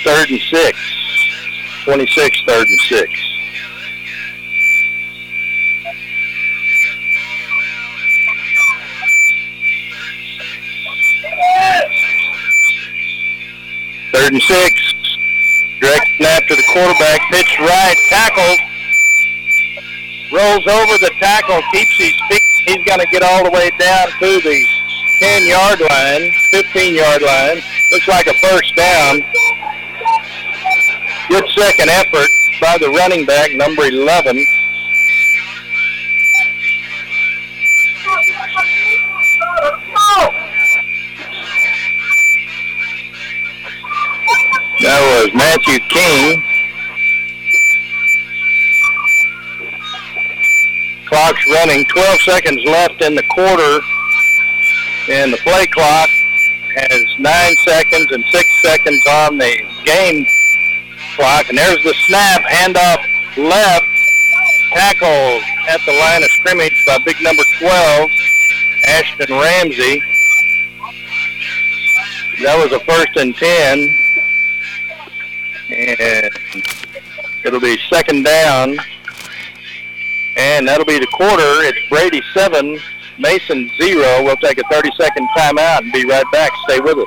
third 0.04 0.30
and 0.30 0.40
six. 0.42 0.78
26, 1.84 2.42
third 2.46 2.68
and 2.68 2.80
six. 2.80 3.10
Third 14.12 14.32
and 14.32 14.42
six. 14.42 14.94
Direct 15.80 16.08
snap 16.16 16.46
to 16.46 16.56
the 16.56 16.62
quarterback. 16.72 17.20
Pitch 17.30 17.58
right. 17.58 17.96
Tackled. 18.08 18.60
Rolls 20.30 20.66
over 20.66 20.98
the 20.98 21.10
tackle. 21.20 21.60
Keeps 21.72 21.96
his 21.96 22.14
feet. 22.28 22.42
He's 22.66 22.84
going 22.84 23.00
to 23.00 23.06
get 23.10 23.22
all 23.22 23.44
the 23.44 23.50
way 23.50 23.70
down 23.78 24.08
to 24.20 24.40
the 24.40 24.83
10-yard 25.20 25.80
line, 25.80 26.30
15-yard 26.52 27.22
line. 27.22 27.62
Looks 27.90 28.08
like 28.08 28.26
a 28.26 28.34
first 28.34 28.74
down. 28.74 29.20
Good 31.28 31.48
second 31.50 31.88
effort 31.90 32.28
by 32.60 32.78
the 32.78 32.90
running 32.90 33.24
back, 33.24 33.52
number 33.54 33.84
11. 33.84 34.44
That 44.80 45.00
was 45.00 45.32
Matthew 45.34 45.78
King. 45.88 46.42
Clock's 51.06 51.46
running. 51.46 51.84
12 51.86 52.20
seconds 52.20 52.62
left 52.66 53.00
in 53.00 53.14
the 53.14 53.22
quarter. 53.22 53.80
And 55.08 55.32
the 55.32 55.36
play 55.38 55.66
clock 55.66 56.08
has 56.76 57.04
nine 57.18 57.54
seconds 57.56 58.10
and 58.10 58.24
six 58.26 58.48
seconds 58.62 59.06
on 59.06 59.38
the 59.38 59.62
game 59.84 60.26
clock. 61.16 61.48
And 61.48 61.58
there's 61.58 61.82
the 61.82 61.94
snap. 62.06 62.42
Handoff 62.42 63.04
left. 63.36 63.86
Tackle 64.72 65.40
at 65.68 65.80
the 65.86 65.92
line 65.92 66.24
of 66.24 66.30
scrimmage 66.30 66.84
by 66.84 66.98
big 67.04 67.14
number 67.22 67.44
12, 67.60 68.10
Ashton 68.88 69.30
Ramsey. 69.30 70.02
That 72.42 72.58
was 72.58 72.72
a 72.72 72.80
first 72.80 73.16
and 73.16 73.36
10 73.36 73.96
and 75.70 76.30
it'll 77.44 77.60
be 77.60 77.78
second 77.90 78.24
down. 78.24 78.76
And 80.36 80.66
that'll 80.66 80.84
be 80.84 80.98
the 80.98 81.06
quarter. 81.06 81.62
It's 81.62 81.88
Brady 81.88 82.22
7, 82.32 82.78
Mason 83.18 83.70
zero. 83.80 84.24
We'll 84.24 84.36
take 84.36 84.58
a 84.58 84.64
30 84.70 84.90
second 84.98 85.28
timeout 85.36 85.80
and 85.80 85.92
be 85.92 86.04
right 86.04 86.24
back. 86.32 86.52
Stay 86.68 86.80
with 86.80 86.98
us. 86.98 87.06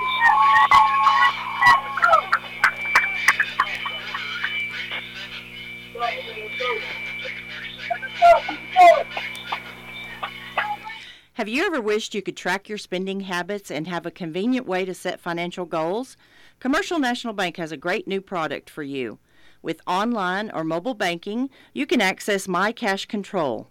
Have 11.33 11.47
you 11.47 11.67
ever 11.67 11.79
wished 11.79 12.15
you 12.15 12.23
could 12.23 12.35
track 12.35 12.67
your 12.67 12.79
spending 12.79 13.19
habits 13.19 13.69
and 13.69 13.87
have 13.87 14.07
a 14.07 14.11
convenient 14.11 14.65
way 14.65 14.85
to 14.85 14.93
set 14.95 15.19
financial 15.19 15.65
goals? 15.65 16.17
Commercial 16.59 16.97
National 16.97 17.33
Bank 17.33 17.57
has 17.57 17.71
a 17.71 17.77
great 17.77 18.07
new 18.07 18.21
product 18.21 18.71
for 18.71 18.81
you. 18.81 19.19
With 19.61 19.81
online 19.85 20.49
or 20.49 20.63
mobile 20.63 20.95
banking, 20.95 21.51
you 21.73 21.85
can 21.85 22.01
access 22.01 22.47
My 22.47 22.71
Cash 22.71 23.05
Control. 23.05 23.69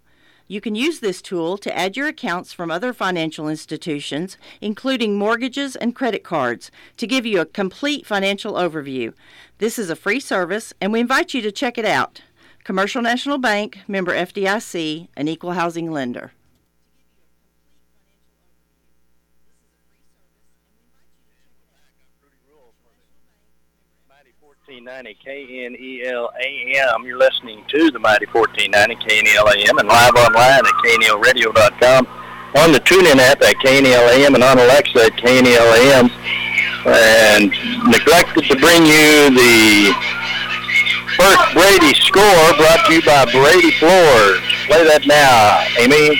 You 0.49 0.61
can 0.61 0.76
use 0.76 1.01
this 1.01 1.20
tool 1.20 1.59
to 1.59 1.76
add 1.76 1.97
your 1.97 2.07
accounts 2.07 2.53
from 2.53 2.70
other 2.70 2.92
financial 2.92 3.49
institutions, 3.49 4.36
including 4.61 5.18
mortgages 5.18 5.74
and 5.74 5.94
credit 5.94 6.22
cards, 6.22 6.70
to 6.99 7.07
give 7.07 7.26
you 7.26 7.40
a 7.40 7.47
complete 7.47 8.07
financial 8.07 8.55
overview. 8.55 9.12
This 9.59 9.76
is 9.76 9.90
a 9.90 9.97
free 9.97 10.20
service, 10.20 10.72
and 10.80 10.92
we 10.92 11.01
invite 11.01 11.34
you 11.34 11.42
to 11.42 11.51
check 11.51 11.78
it 11.78 11.84
out. 11.84 12.22
Commercial 12.62 13.03
National 13.03 13.38
Bank, 13.38 13.78
member 13.88 14.12
FDIC, 14.12 15.09
an 15.16 15.26
equal 15.26 15.53
housing 15.53 15.90
lender. 15.90 16.32
1490 24.87 25.18
KNEL 26.07 26.30
AM. 26.39 27.05
You're 27.05 27.18
listening 27.18 27.64
to 27.66 27.91
the 27.91 27.99
Mighty 27.99 28.26
1490 28.26 28.95
KNEL 29.03 29.51
AM 29.51 29.78
and 29.78 29.89
live 29.89 30.14
online 30.14 30.62
at 30.62 30.76
KNELradio.com 30.78 32.07
on 32.62 32.70
the 32.70 32.78
TuneIn 32.78 33.18
app 33.18 33.43
at 33.43 33.57
KNEL 33.66 34.14
AM 34.14 34.37
and 34.37 34.45
on 34.45 34.61
Alexa 34.61 35.11
at 35.11 35.12
KNEL 35.18 35.74
AM. 35.74 36.07
And 36.87 37.51
neglected 37.91 38.45
to 38.47 38.55
bring 38.62 38.87
you 38.87 39.34
the 39.34 39.91
first 41.18 41.43
Brady 41.51 41.91
score 42.07 42.55
brought 42.55 42.87
to 42.87 42.95
you 42.95 43.03
by 43.03 43.26
Brady 43.34 43.72
Floors. 43.82 44.39
Play 44.70 44.87
that 44.87 45.03
now, 45.03 45.66
Amy. 45.82 46.14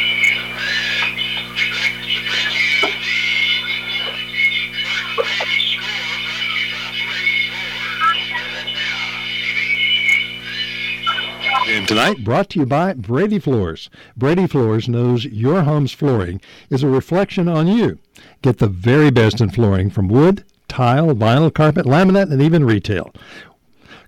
And 11.77 11.87
tonight, 11.87 12.25
Brought 12.25 12.49
to 12.51 12.61
you 12.61 12.65
by 12.65 12.95
Brady 12.95 13.39
Floors. 13.39 13.91
Brady 14.17 14.47
Floors 14.47 14.89
knows 14.89 15.27
your 15.27 15.65
home's 15.65 15.93
flooring 15.93 16.41
is 16.71 16.83
a 16.83 16.89
reflection 16.89 17.49
on 17.49 17.67
you. 17.67 17.99
Get 18.41 18.57
the 18.57 18.67
very 18.67 19.11
best 19.11 19.43
in 19.43 19.51
flooring 19.51 19.91
from 19.91 20.09
wood, 20.09 20.43
tile, 20.69 21.09
vinyl, 21.09 21.53
carpet, 21.53 21.85
laminate, 21.85 22.33
and 22.33 22.41
even 22.41 22.65
retail. 22.65 23.13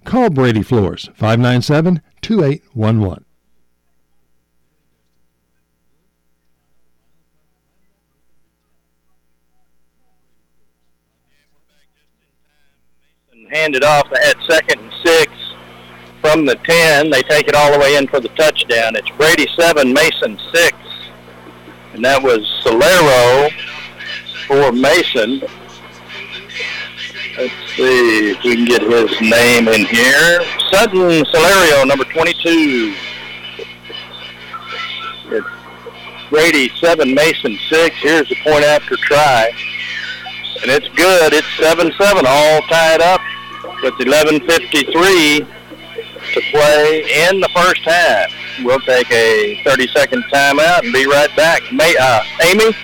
Call 0.07 0.31
Brady 0.31 0.63
Floors 0.63 1.11
597 1.15 2.01
2811. 2.23 3.27
and 13.31 13.55
hand 13.55 13.77
it 13.77 13.85
off 13.85 14.11
at 14.11 14.37
second 14.49 14.81
and 14.81 14.93
six 15.05 15.38
from 16.21 16.45
the 16.45 16.57
10. 16.57 17.11
They 17.11 17.23
take 17.23 17.49
it 17.49 17.55
all 17.55 17.73
the 17.73 17.79
way 17.79 17.97
in 17.97 18.07
for 18.07 18.21
the 18.21 18.29
touchdown. 18.31 18.97
It's 18.97 19.11
Brady 19.11 19.47
7, 19.57 19.93
Mason 19.93 20.39
6. 20.53 20.77
And 21.95 22.05
that 22.05 22.23
was 22.23 22.41
Solero 22.65 23.51
for 24.47 24.73
Mason. 24.73 25.41
Let's 27.37 27.55
see 27.77 28.31
if 28.31 28.43
we 28.43 28.57
can 28.57 28.65
get 28.65 28.83
his 28.83 29.21
name 29.21 29.69
in 29.69 29.87
here. 29.87 30.41
Sutton 30.71 31.25
Solerio, 31.25 31.87
number 31.87 32.05
22. 32.05 32.95
It's 35.31 35.47
Brady 36.31 36.69
7, 36.81 37.15
Mason 37.15 37.57
6. 37.69 37.97
Here's 38.01 38.29
the 38.29 38.37
point 38.43 38.65
after 38.65 38.97
try. 38.97 39.51
And 40.63 40.71
it's 40.71 40.89
good. 40.89 41.33
It's 41.33 41.47
7-7, 41.59 42.25
all 42.27 42.63
tied 42.63 43.01
up 43.01 43.21
with 43.83 43.95
11.53 43.95 45.58
to 46.39 46.51
play 46.51 47.29
in 47.29 47.41
the 47.41 47.49
first 47.55 47.85
half. 47.85 48.33
We'll 48.63 48.81
take 48.81 49.11
a 49.11 49.61
30-second 49.65 50.25
timeout 50.33 50.85
and 50.85 50.93
be 50.93 51.07
right 51.07 51.35
back. 51.37 51.63
May, 51.73 51.97
uh, 51.99 52.23
Amy, 52.43 52.75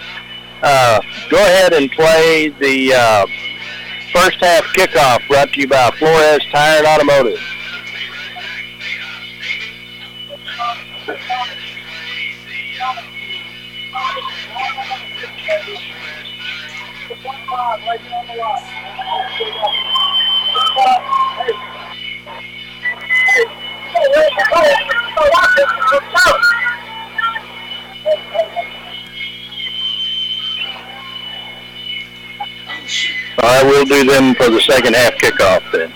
uh, 0.63 1.01
go 1.31 1.37
ahead 1.37 1.73
and 1.73 1.91
play 1.93 2.49
the 2.49 2.95
uh, 2.95 3.27
first 4.13 4.39
half 4.41 4.65
kickoff 4.75 5.27
brought 5.29 5.53
to 5.53 5.61
you 5.61 5.69
by 5.69 5.91
Flores 5.93 6.45
Tire 6.51 6.79
and 6.79 6.87
Automotive. 6.87 7.41
All 33.39 33.51
right, 33.51 33.65
we'll 33.65 33.85
do 33.85 34.05
them 34.05 34.35
for 34.35 34.51
the 34.51 34.61
second 34.61 34.95
half 34.95 35.15
kickoff 35.15 35.63
then. 35.73 35.93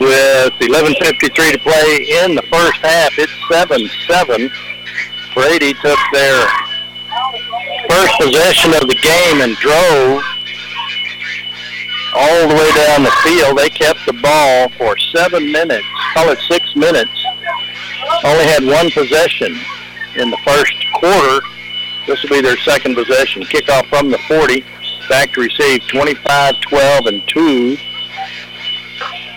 With 0.00 0.52
11.53 0.60 1.52
to 1.52 1.58
play 1.58 2.06
in 2.24 2.34
the 2.34 2.42
first 2.42 2.80
half, 2.80 3.18
it's 3.18 3.32
7-7. 3.48 4.50
Brady 5.34 5.74
took 5.74 5.98
their 6.12 6.46
first 7.88 8.14
possession 8.20 8.74
of 8.74 8.88
the 8.88 8.98
game 9.02 9.40
and 9.40 9.56
drove 9.56 10.22
all 12.14 12.48
the 12.48 12.54
way 12.54 12.70
down 12.86 13.02
the 13.02 13.14
field. 13.22 13.58
They 13.58 13.70
kept 13.70 14.00
the 14.06 14.12
ball 14.14 14.68
for 14.70 14.96
seven 15.14 15.50
minutes, 15.50 15.86
call 16.14 16.30
it 16.30 16.38
six 16.48 16.74
minutes. 16.76 17.10
Only 18.24 18.44
had 18.44 18.64
one 18.64 18.90
possession 18.90 19.56
in 20.16 20.30
the 20.30 20.38
first 20.44 20.74
quarter. 20.94 21.40
This 22.06 22.22
will 22.22 22.30
be 22.30 22.40
their 22.40 22.56
second 22.58 22.94
possession. 22.94 23.42
Kickoff 23.42 23.86
from 23.88 24.10
the 24.10 24.18
40. 24.28 24.64
Back 25.08 25.32
to 25.34 25.42
receive 25.42 25.86
25, 25.88 26.60
12, 26.60 27.06
and 27.06 27.28
2, 27.28 27.76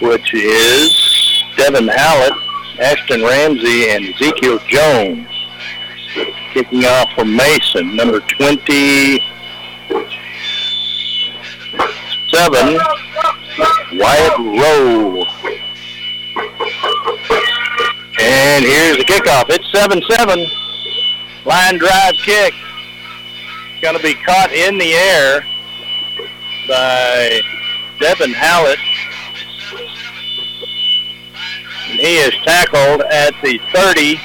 which 0.01 0.33
is 0.33 1.43
Devin 1.57 1.87
Hallett, 1.87 2.33
Ashton 2.79 3.21
Ramsey, 3.23 3.89
and 3.89 4.05
Ezekiel 4.05 4.59
Jones. 4.67 5.27
Kicking 6.53 6.85
off 6.85 7.11
for 7.13 7.25
Mason, 7.25 7.95
number 7.95 8.21
27, 12.37 12.77
Wyatt 13.97 14.37
Rowe. 14.37 15.25
And 18.19 18.63
here's 18.63 18.97
the 18.97 19.05
kickoff. 19.05 19.45
It's 19.49 19.65
7-7. 19.71 20.45
Line 21.45 21.79
drive 21.79 22.13
kick. 22.23 22.53
Going 23.81 23.97
to 23.97 24.03
be 24.03 24.13
caught 24.13 24.51
in 24.51 24.77
the 24.77 24.93
air 24.93 25.41
by 26.67 27.41
Devin 27.99 28.33
Hallett. 28.33 28.77
And 31.89 31.99
he 31.99 32.17
is 32.17 32.33
tackled 32.43 33.01
at 33.01 33.33
the 33.41 33.59
30 33.73 34.19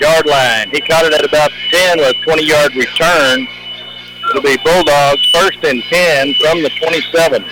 yard 0.00 0.26
line. 0.26 0.70
He 0.70 0.80
caught 0.80 1.04
it 1.04 1.12
at 1.12 1.24
about 1.24 1.52
10 1.70 1.98
with 1.98 2.16
a 2.16 2.22
20 2.24 2.44
yard 2.44 2.74
return. 2.74 3.46
It'll 4.30 4.42
be 4.42 4.56
Bulldogs 4.58 5.26
first 5.32 5.58
and 5.64 5.82
10 5.82 6.34
from 6.34 6.62
the 6.62 6.70
27. 6.78 7.44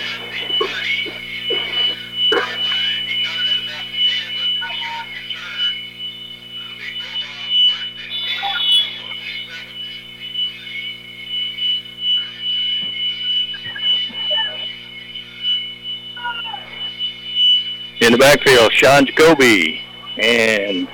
In 17.99 18.13
the 18.13 18.17
backfield, 18.17 18.71
Sean 18.71 19.05
Jacoby 19.05 19.81
and 20.17 20.87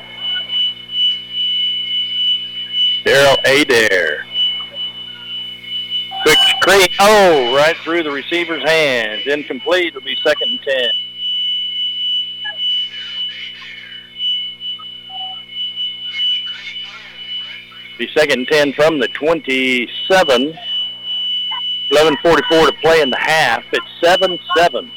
Daryl 3.06 3.38
Adair. 3.46 4.25
Screen. 6.66 6.88
Oh, 7.00 7.56
right 7.56 7.78
through 7.78 8.02
the 8.02 8.10
receiver's 8.10 8.64
hands. 8.64 9.28
Incomplete. 9.28 9.90
It'll 9.90 10.02
be 10.02 10.16
second 10.24 10.50
and 10.50 10.62
10. 10.64 10.90
Be 18.00 18.08
second 18.16 18.40
and 18.40 18.48
10 18.48 18.74
from 18.74 18.98
the 18.98 19.08
27. 19.10 20.58
11.44 21.92 22.66
to 22.66 22.74
play 22.82 23.02
in 23.02 23.12
the 23.12 23.18
half. 23.18 23.64
It's 23.72 23.86
7-7. 24.04 24.90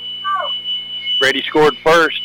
Brady 1.20 1.42
scored 1.42 1.76
first 1.84 2.22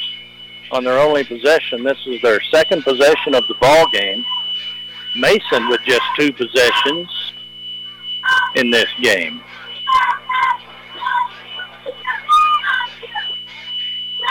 on 0.71 0.85
their 0.85 0.99
only 0.99 1.25
possession. 1.25 1.83
This 1.83 1.99
is 2.07 2.21
their 2.21 2.39
second 2.43 2.83
possession 2.83 3.35
of 3.35 3.45
the 3.49 3.55
ball 3.55 3.89
game. 3.89 4.23
Mason 5.17 5.67
with 5.67 5.81
just 5.81 6.03
two 6.17 6.31
possessions 6.31 7.22
in 8.55 8.69
this 8.69 8.87
game. 9.01 9.41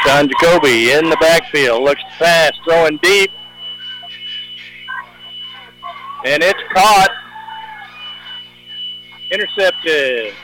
John 0.04 0.28
Jacoby 0.28 0.92
in 0.92 1.08
the 1.08 1.16
backfield, 1.20 1.82
looks 1.82 2.02
fast, 2.18 2.54
throwing 2.64 2.98
deep. 2.98 3.30
And 6.24 6.42
it's 6.42 6.60
caught. 6.72 7.10
Intercepted. 9.30 10.34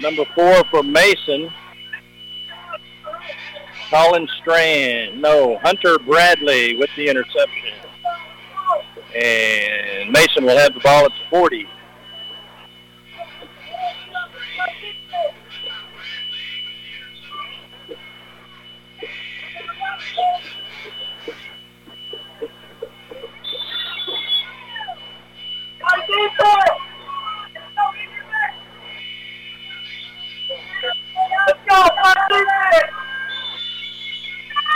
Number 0.00 0.24
four 0.34 0.64
for 0.70 0.82
Mason. 0.82 1.50
Colin 3.90 4.26
Strand. 4.40 5.22
No, 5.22 5.58
Hunter 5.58 5.98
Bradley 5.98 6.76
with 6.76 6.90
the 6.96 7.08
interception. 7.08 7.74
And 9.14 10.10
Mason 10.10 10.44
will 10.44 10.58
have 10.58 10.74
the 10.74 10.80
ball 10.80 11.04
at 11.04 11.12
the 11.12 11.30
40. 11.30 11.68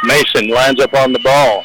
Mason 0.05 0.49
lines 0.49 0.81
up 0.81 0.95
on 0.95 1.13
the 1.13 1.19
ball. 1.19 1.65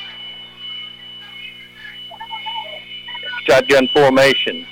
Shotgun 3.46 3.88
formation. 3.89 4.66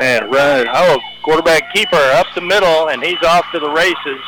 And 0.00 0.30
run. 0.30 0.66
Oh, 0.72 0.98
quarterback 1.22 1.72
keeper 1.72 1.96
up 1.96 2.26
the 2.34 2.40
middle, 2.40 2.88
and 2.88 3.02
he's 3.02 3.22
off 3.22 3.44
to 3.52 3.58
the 3.58 3.70
races. 3.70 4.20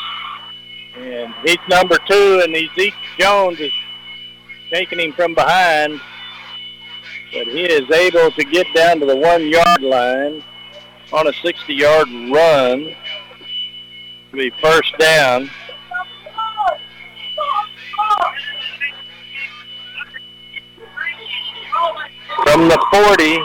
And 0.96 1.34
he's 1.44 1.58
number 1.68 1.98
two, 2.06 2.42
and 2.44 2.54
Zeke 2.74 2.94
Jones 3.18 3.58
is 3.60 3.72
taking 4.70 5.00
him 5.00 5.12
from 5.12 5.34
behind. 5.34 6.00
But 7.32 7.46
he 7.46 7.64
is 7.64 7.90
able 7.90 8.30
to 8.32 8.44
get 8.44 8.66
down 8.74 9.00
to 9.00 9.06
the 9.06 9.16
one-yard 9.16 9.82
line 9.82 10.42
on 11.12 11.26
a 11.26 11.32
60-yard 11.32 12.08
run 12.30 12.94
to 14.30 14.36
be 14.36 14.50
first 14.60 14.96
down. 14.98 15.50
From 22.44 22.68
the 22.68 22.86
40, 22.92 23.38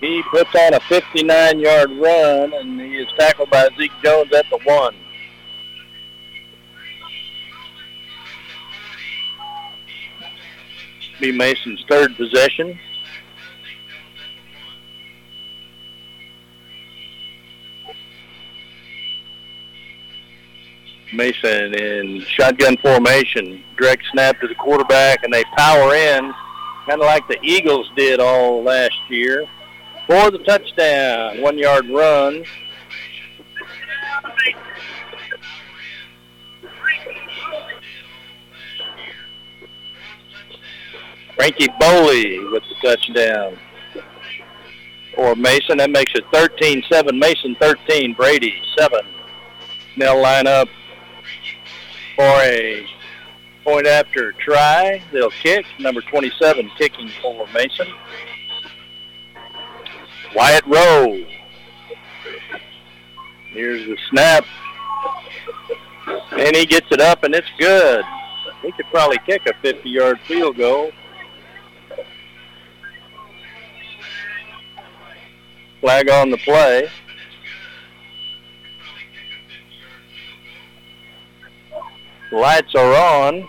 he 0.00 0.22
puts 0.30 0.54
on 0.54 0.74
a 0.74 0.80
59-yard 0.80 1.90
run, 1.92 2.52
and 2.52 2.80
he 2.80 2.98
is 2.98 3.08
tackled 3.18 3.50
by 3.50 3.68
Zeke 3.78 3.90
Jones 4.04 4.32
at 4.32 4.44
the 4.50 4.58
one. 4.64 4.94
Be 11.18 11.32
Mason's 11.32 11.82
third 11.88 12.14
possession. 12.16 12.78
Mason 21.14 21.74
in 21.74 22.20
shotgun 22.20 22.76
formation, 22.76 23.64
direct 23.78 24.04
snap 24.12 24.38
to 24.40 24.46
the 24.48 24.54
quarterback, 24.54 25.24
and 25.24 25.32
they 25.32 25.44
power 25.56 25.94
in, 25.94 26.34
kind 26.86 27.00
of 27.00 27.06
like 27.06 27.26
the 27.28 27.38
Eagles 27.42 27.90
did 27.96 28.20
all 28.20 28.62
last 28.62 28.94
year, 29.08 29.46
for 30.06 30.30
the 30.30 30.38
touchdown, 30.38 31.40
one-yard 31.42 31.88
run. 31.90 32.44
Frankie 41.34 41.68
Boley 41.80 42.50
with 42.50 42.62
the 42.68 42.88
touchdown. 42.88 43.58
Or 45.18 45.34
Mason, 45.34 45.78
that 45.78 45.90
makes 45.90 46.12
it 46.14 46.24
13-7. 46.32 47.18
Mason 47.18 47.56
13, 47.60 48.14
Brady 48.14 48.54
7. 48.78 49.00
They'll 49.98 50.20
line 50.20 50.46
up 50.46 50.68
for 52.16 52.22
a 52.22 52.86
point 53.66 53.86
after 53.86 54.30
try. 54.32 55.02
They'll 55.12 55.30
kick. 55.30 55.66
Number 55.80 56.00
27 56.00 56.70
kicking 56.78 57.10
for 57.20 57.48
Mason. 57.52 57.88
Wyatt 60.36 60.64
Rowe. 60.66 61.26
Here's 63.48 63.84
the 63.86 63.98
snap. 64.10 64.44
And 66.30 66.54
he 66.54 66.64
gets 66.64 66.86
it 66.92 67.00
up, 67.00 67.24
and 67.24 67.34
it's 67.34 67.48
good. 67.58 68.04
He 68.62 68.70
could 68.70 68.86
probably 68.86 69.18
kick 69.26 69.42
a 69.46 69.52
50-yard 69.66 70.20
field 70.20 70.56
goal. 70.56 70.92
Flag 75.80 76.08
on 76.08 76.30
the 76.30 76.38
play. 76.38 76.88
Lights 82.30 82.74
are 82.74 83.24
on 83.24 83.48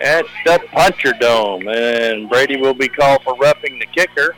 at 0.00 0.24
the 0.44 0.60
Puncher 0.72 1.12
Dome, 1.20 1.68
and 1.68 2.28
Brady 2.28 2.56
will 2.56 2.74
be 2.74 2.88
called 2.88 3.22
for 3.22 3.34
roughing 3.36 3.78
the 3.78 3.86
kicker. 3.86 4.34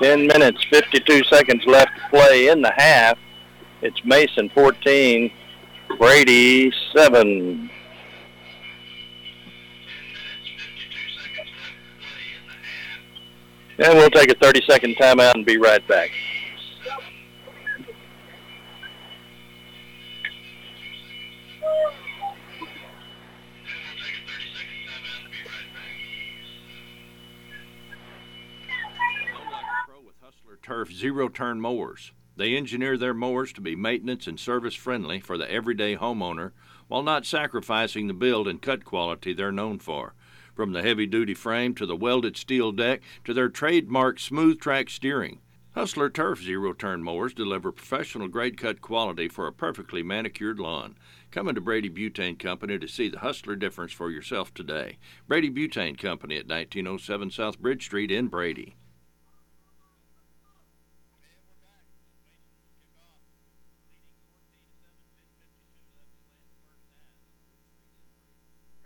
Ten 0.00 0.26
minutes, 0.26 0.64
52 0.70 1.24
seconds 1.24 1.64
left 1.66 1.90
to 1.96 2.08
play 2.10 2.48
in 2.48 2.62
the 2.62 2.72
half. 2.76 3.18
It's 3.82 4.04
Mason 4.04 4.48
14, 4.50 5.30
Brady 5.98 6.72
7. 6.96 7.70
And 13.78 13.98
we'll 13.98 14.10
take 14.10 14.30
a 14.30 14.34
30-second 14.34 14.96
timeout 14.96 15.34
and 15.34 15.46
be 15.46 15.56
right 15.56 15.86
back. 15.88 16.10
Turf 30.62 30.92
zero 30.92 31.28
turn 31.28 31.60
mowers. 31.60 32.12
They 32.36 32.56
engineer 32.56 32.96
their 32.96 33.12
mowers 33.12 33.52
to 33.54 33.60
be 33.60 33.76
maintenance 33.76 34.26
and 34.26 34.38
service 34.38 34.74
friendly 34.74 35.20
for 35.20 35.36
the 35.36 35.50
everyday 35.50 35.96
homeowner 35.96 36.52
while 36.88 37.02
not 37.02 37.26
sacrificing 37.26 38.06
the 38.06 38.14
build 38.14 38.48
and 38.48 38.62
cut 38.62 38.84
quality 38.84 39.32
they're 39.34 39.52
known 39.52 39.80
for. 39.80 40.14
From 40.54 40.72
the 40.72 40.82
heavy 40.82 41.06
duty 41.06 41.34
frame 41.34 41.74
to 41.74 41.84
the 41.84 41.96
welded 41.96 42.36
steel 42.36 42.72
deck 42.72 43.02
to 43.24 43.34
their 43.34 43.48
trademark 43.48 44.18
smooth 44.18 44.60
track 44.60 44.88
steering. 44.88 45.40
Hustler 45.74 46.10
Turf 46.10 46.42
zero 46.42 46.74
turn 46.74 47.02
mowers 47.02 47.32
deliver 47.32 47.72
professional 47.72 48.28
grade 48.28 48.58
cut 48.58 48.82
quality 48.82 49.26
for 49.26 49.46
a 49.46 49.52
perfectly 49.52 50.02
manicured 50.02 50.60
lawn. 50.60 50.98
Come 51.30 51.48
into 51.48 51.62
Brady 51.62 51.88
Butane 51.88 52.38
Company 52.38 52.78
to 52.78 52.86
see 52.86 53.08
the 53.08 53.20
Hustler 53.20 53.56
difference 53.56 53.92
for 53.92 54.10
yourself 54.10 54.52
today. 54.52 54.98
Brady 55.26 55.50
Butane 55.50 55.98
Company 55.98 56.36
at 56.36 56.46
1907 56.46 57.30
South 57.30 57.58
Bridge 57.58 57.86
Street 57.86 58.10
in 58.10 58.28
Brady. 58.28 58.76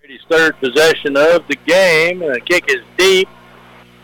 Brady's 0.01 0.21
third 0.31 0.57
possession 0.61 1.17
of 1.17 1.49
the 1.49 1.57
game. 1.67 2.23
And 2.23 2.33
the 2.33 2.41
kick 2.41 2.67
is 2.69 2.85
deep. 2.97 3.29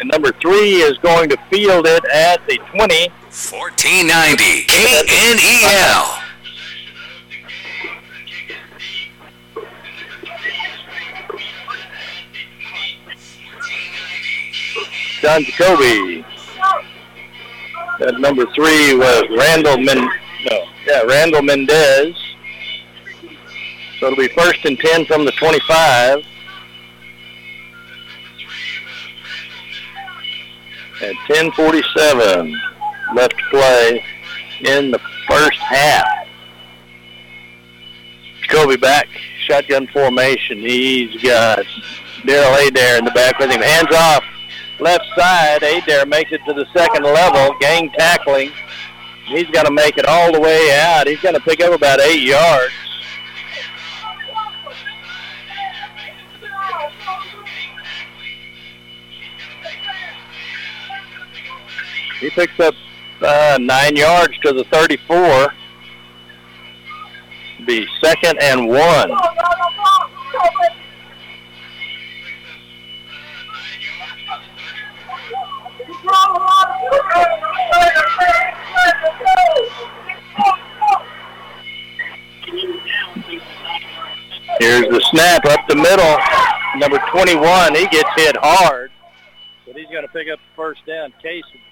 And 0.02 0.10
number 0.10 0.32
three 0.42 0.82
is 0.82 0.98
going 0.98 1.28
to 1.28 1.36
field 1.48 1.86
it 1.86 2.04
at 2.06 2.44
the 2.48 2.56
20. 2.74 3.08
1490 3.30 4.64
KNEL. 4.66 6.18
John 15.20 15.44
Jacoby. 15.44 16.24
That 18.00 18.18
number 18.18 18.44
three 18.56 18.96
was 18.96 19.22
Randall 19.30 19.78
Men. 19.78 19.98
No, 19.98 20.64
yeah, 20.84 21.02
Randall 21.02 21.42
Mendez. 21.42 22.16
So 24.00 24.06
it'll 24.08 24.16
be 24.16 24.26
first 24.26 24.64
and 24.64 24.76
10 24.76 25.04
from 25.04 25.24
the 25.24 25.30
25. 25.30 26.24
At 31.02 31.16
10:47 31.26 32.54
left 33.14 33.36
to 33.36 33.44
play 33.50 34.04
in 34.60 34.92
the 34.92 35.00
first 35.28 35.58
half. 35.58 36.28
Jacoby 38.42 38.76
back, 38.76 39.08
shotgun 39.46 39.88
formation. 39.88 40.58
He's 40.58 41.20
got 41.20 41.66
Daryl 42.22 42.68
Adair 42.68 42.98
in 42.98 43.04
the 43.04 43.10
back 43.10 43.38
with 43.40 43.50
him. 43.50 43.60
Hands 43.60 43.92
off, 43.92 44.22
left 44.78 45.04
side. 45.16 45.64
Adair 45.64 46.06
makes 46.06 46.30
it 46.30 46.40
to 46.46 46.52
the 46.52 46.66
second 46.72 47.02
level. 47.02 47.56
Gang 47.58 47.90
tackling. 47.98 48.52
He's 49.26 49.48
got 49.50 49.66
to 49.66 49.72
make 49.72 49.98
it 49.98 50.06
all 50.06 50.30
the 50.30 50.40
way 50.40 50.70
out. 50.84 51.08
He's 51.08 51.20
going 51.20 51.34
to 51.34 51.40
pick 51.40 51.60
up 51.60 51.72
about 51.72 52.00
eight 52.00 52.22
yards. 52.22 52.72
He 62.22 62.30
picks 62.30 62.60
up 62.60 62.76
uh, 63.20 63.58
nine 63.60 63.96
yards 63.96 64.38
to 64.44 64.52
the 64.52 64.62
34. 64.70 65.52
Be 67.66 67.84
second 68.00 68.40
and 68.40 68.68
one. 68.68 69.10
Here's 84.60 84.88
the 84.88 85.00
snap 85.10 85.44
up 85.46 85.66
the 85.66 85.74
middle. 85.74 86.18
Number 86.76 86.98
21, 87.10 87.74
he 87.74 87.88
gets 87.88 88.08
hit 88.14 88.36
hard, 88.40 88.92
but 89.66 89.74
he's 89.74 89.88
going 89.88 90.02
to 90.02 90.12
pick 90.12 90.28
up 90.32 90.38
the 90.38 90.54
first 90.54 90.86
down. 90.86 91.12
Case, 91.20 91.42
no. 91.52 91.71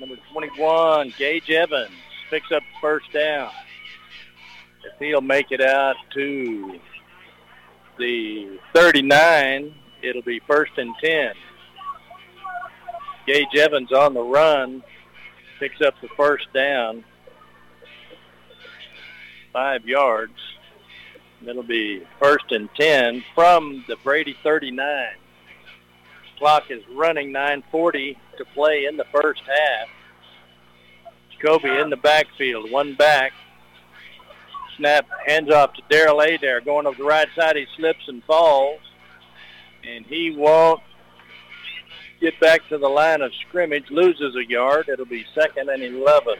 Number 0.00 0.16
21, 0.32 1.12
Gage 1.18 1.50
Evans, 1.50 1.90
picks 2.30 2.50
up 2.50 2.62
first 2.80 3.12
down. 3.12 3.50
If 4.82 4.98
he'll 4.98 5.20
make 5.20 5.52
it 5.52 5.60
out 5.60 5.96
to 6.14 6.80
the 7.98 8.58
39, 8.74 9.74
it'll 10.00 10.22
be 10.22 10.40
first 10.46 10.72
and 10.78 10.94
10. 11.02 11.34
Gage 13.26 13.54
Evans 13.54 13.92
on 13.92 14.14
the 14.14 14.22
run, 14.22 14.82
picks 15.58 15.82
up 15.82 15.92
the 16.00 16.08
first 16.16 16.50
down, 16.54 17.04
five 19.52 19.84
yards. 19.84 20.32
It'll 21.46 21.62
be 21.62 22.06
first 22.18 22.50
and 22.52 22.70
10 22.74 23.22
from 23.34 23.84
the 23.86 23.96
Brady 23.96 24.34
39. 24.42 25.08
Clock 26.40 26.70
is 26.70 26.82
running 26.96 27.34
9.40 27.34 28.16
to 28.38 28.44
play 28.54 28.86
in 28.86 28.96
the 28.96 29.04
first 29.12 29.42
half. 29.42 29.88
Jacoby 31.30 31.68
in 31.68 31.90
the 31.90 31.98
backfield, 31.98 32.70
one 32.70 32.94
back. 32.94 33.32
Snap, 34.78 35.06
hands 35.26 35.50
off 35.50 35.74
to 35.74 35.82
Daryl 35.90 36.26
Adair. 36.26 36.62
Going 36.62 36.86
up 36.86 36.96
the 36.96 37.04
right 37.04 37.28
side, 37.36 37.56
he 37.56 37.66
slips 37.76 38.08
and 38.08 38.24
falls. 38.24 38.80
And 39.86 40.06
he 40.06 40.30
won't 40.30 40.80
get 42.22 42.40
back 42.40 42.66
to 42.70 42.78
the 42.78 42.88
line 42.88 43.20
of 43.20 43.32
scrimmage, 43.46 43.90
loses 43.90 44.34
a 44.34 44.44
yard. 44.48 44.88
It'll 44.88 45.04
be 45.04 45.26
second 45.34 45.68
and 45.68 45.82
11. 45.82 46.36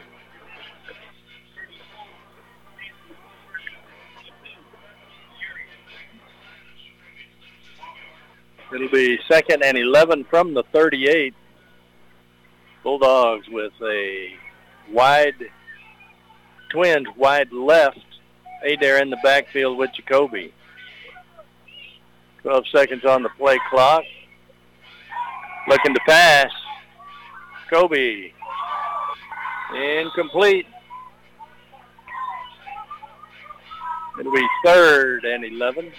It'll 8.72 8.88
be 8.88 9.18
second 9.28 9.64
and 9.64 9.76
11 9.76 10.24
from 10.24 10.54
the 10.54 10.62
38. 10.72 11.34
Bulldogs 12.84 13.48
with 13.48 13.72
a 13.82 14.34
wide, 14.90 15.34
twins 16.70 17.08
wide 17.16 17.52
left. 17.52 17.98
Adair 18.64 19.02
in 19.02 19.10
the 19.10 19.18
backfield 19.22 19.76
with 19.76 19.90
Jacoby. 19.94 20.52
12 22.42 22.64
seconds 22.68 23.04
on 23.04 23.22
the 23.22 23.28
play 23.30 23.58
clock. 23.70 24.04
Looking 25.68 25.94
to 25.94 26.00
pass. 26.06 26.50
Kobe. 27.70 28.32
Incomplete. 29.74 30.66
It'll 34.18 34.32
be 34.32 34.46
third 34.64 35.24
and 35.24 35.44
11. 35.44 35.92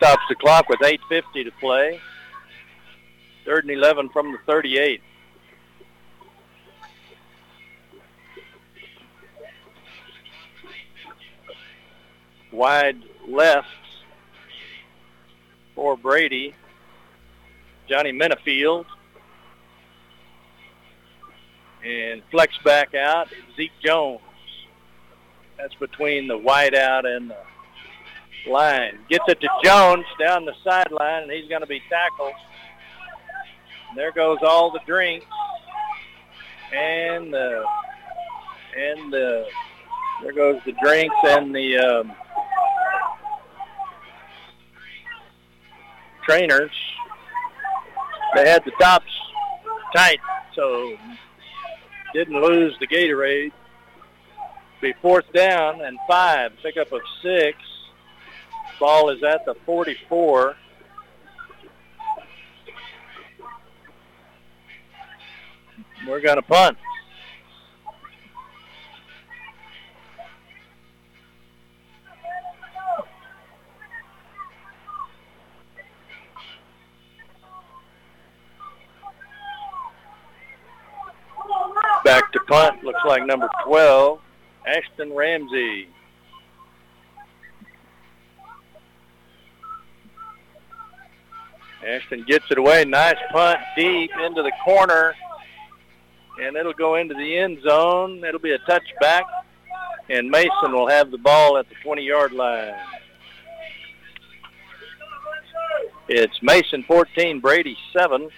Stops 0.00 0.22
the 0.30 0.34
clock 0.34 0.66
with 0.70 0.80
8.50 0.80 1.44
to 1.44 1.50
play. 1.60 2.00
Third 3.44 3.64
and 3.64 3.72
11 3.72 4.08
from 4.08 4.32
the 4.32 4.38
38. 4.46 5.02
Wide 12.50 12.96
left 13.28 13.68
for 15.74 15.98
Brady. 15.98 16.54
Johnny 17.86 18.10
Minifield. 18.10 18.86
And 21.84 22.22
flex 22.30 22.56
back 22.64 22.94
out, 22.94 23.28
Zeke 23.54 23.70
Jones. 23.84 24.22
That's 25.58 25.74
between 25.74 26.26
the 26.26 26.38
wide 26.38 26.74
out 26.74 27.04
and 27.04 27.28
the 27.28 27.36
line. 28.48 28.98
Gets 29.08 29.24
it 29.28 29.40
to 29.40 29.48
Jones 29.62 30.04
down 30.18 30.44
the 30.44 30.54
sideline, 30.64 31.24
and 31.24 31.32
he's 31.32 31.48
going 31.48 31.60
to 31.60 31.66
be 31.66 31.82
tackled. 31.88 32.32
And 33.88 33.98
there 33.98 34.12
goes 34.12 34.38
all 34.42 34.70
the 34.70 34.80
drinks 34.86 35.26
and 36.72 37.32
the 37.32 37.64
and 38.76 39.12
the 39.12 39.46
there 40.22 40.32
goes 40.32 40.60
the 40.64 40.72
drinks 40.82 41.16
and 41.24 41.54
the 41.54 41.78
um, 41.78 42.12
trainers. 46.24 46.70
They 48.34 48.48
had 48.48 48.64
the 48.64 48.72
tops 48.78 49.10
tight, 49.94 50.20
so 50.54 50.96
didn't 52.12 52.40
lose 52.40 52.76
the 52.78 52.86
Gatorade. 52.86 53.52
Be 54.80 54.94
fourth 55.02 55.30
down 55.32 55.80
and 55.80 55.98
five, 56.06 56.52
pickup 56.62 56.92
of 56.92 57.00
six. 57.22 57.58
Ball 58.80 59.10
is 59.10 59.22
at 59.22 59.44
the 59.44 59.54
44. 59.66 60.56
We're 66.08 66.20
going 66.22 66.36
to 66.36 66.42
punt. 66.42 66.78
Back 82.02 82.32
to 82.32 82.40
punt. 82.48 82.82
Looks 82.82 82.98
like 83.06 83.26
number 83.26 83.48
12, 83.66 84.20
Ashton 84.66 85.12
Ramsey. 85.12 85.88
Ashton 91.86 92.24
gets 92.24 92.44
it 92.50 92.58
away. 92.58 92.84
Nice 92.84 93.16
punt 93.30 93.58
deep 93.76 94.10
into 94.24 94.42
the 94.42 94.52
corner. 94.64 95.14
And 96.40 96.56
it'll 96.56 96.72
go 96.72 96.96
into 96.96 97.14
the 97.14 97.38
end 97.38 97.62
zone. 97.62 98.24
It'll 98.24 98.40
be 98.40 98.52
a 98.52 98.58
touchback. 98.60 99.22
And 100.08 100.30
Mason 100.30 100.72
will 100.72 100.88
have 100.88 101.10
the 101.10 101.18
ball 101.18 101.56
at 101.56 101.68
the 101.68 101.74
20-yard 101.84 102.32
line. 102.32 102.74
It's 106.08 106.42
Mason 106.42 106.82
14, 106.82 107.40
Brady 107.40 107.76
7 107.92 108.28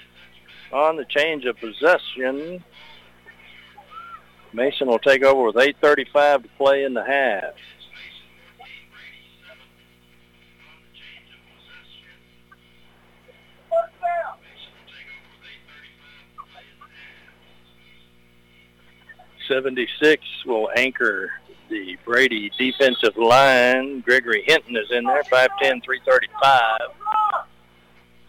on 0.72 0.96
the 0.96 1.06
change 1.06 1.46
of 1.46 1.56
possession. 1.58 2.62
Mason 4.52 4.88
will 4.88 4.98
take 4.98 5.22
over 5.22 5.44
with 5.44 5.56
8.35 5.56 6.42
to 6.42 6.48
play 6.58 6.84
in 6.84 6.92
the 6.92 7.04
half. 7.04 7.54
Seventy-six 19.52 20.24
will 20.46 20.70
anchor 20.74 21.30
the 21.68 21.98
Brady 22.06 22.50
defensive 22.56 23.18
line. 23.18 24.00
Gregory 24.00 24.42
Hinton 24.46 24.74
is 24.78 24.90
in 24.90 25.04
there, 25.04 25.22
5'10", 25.24 25.84
335. 25.84 26.80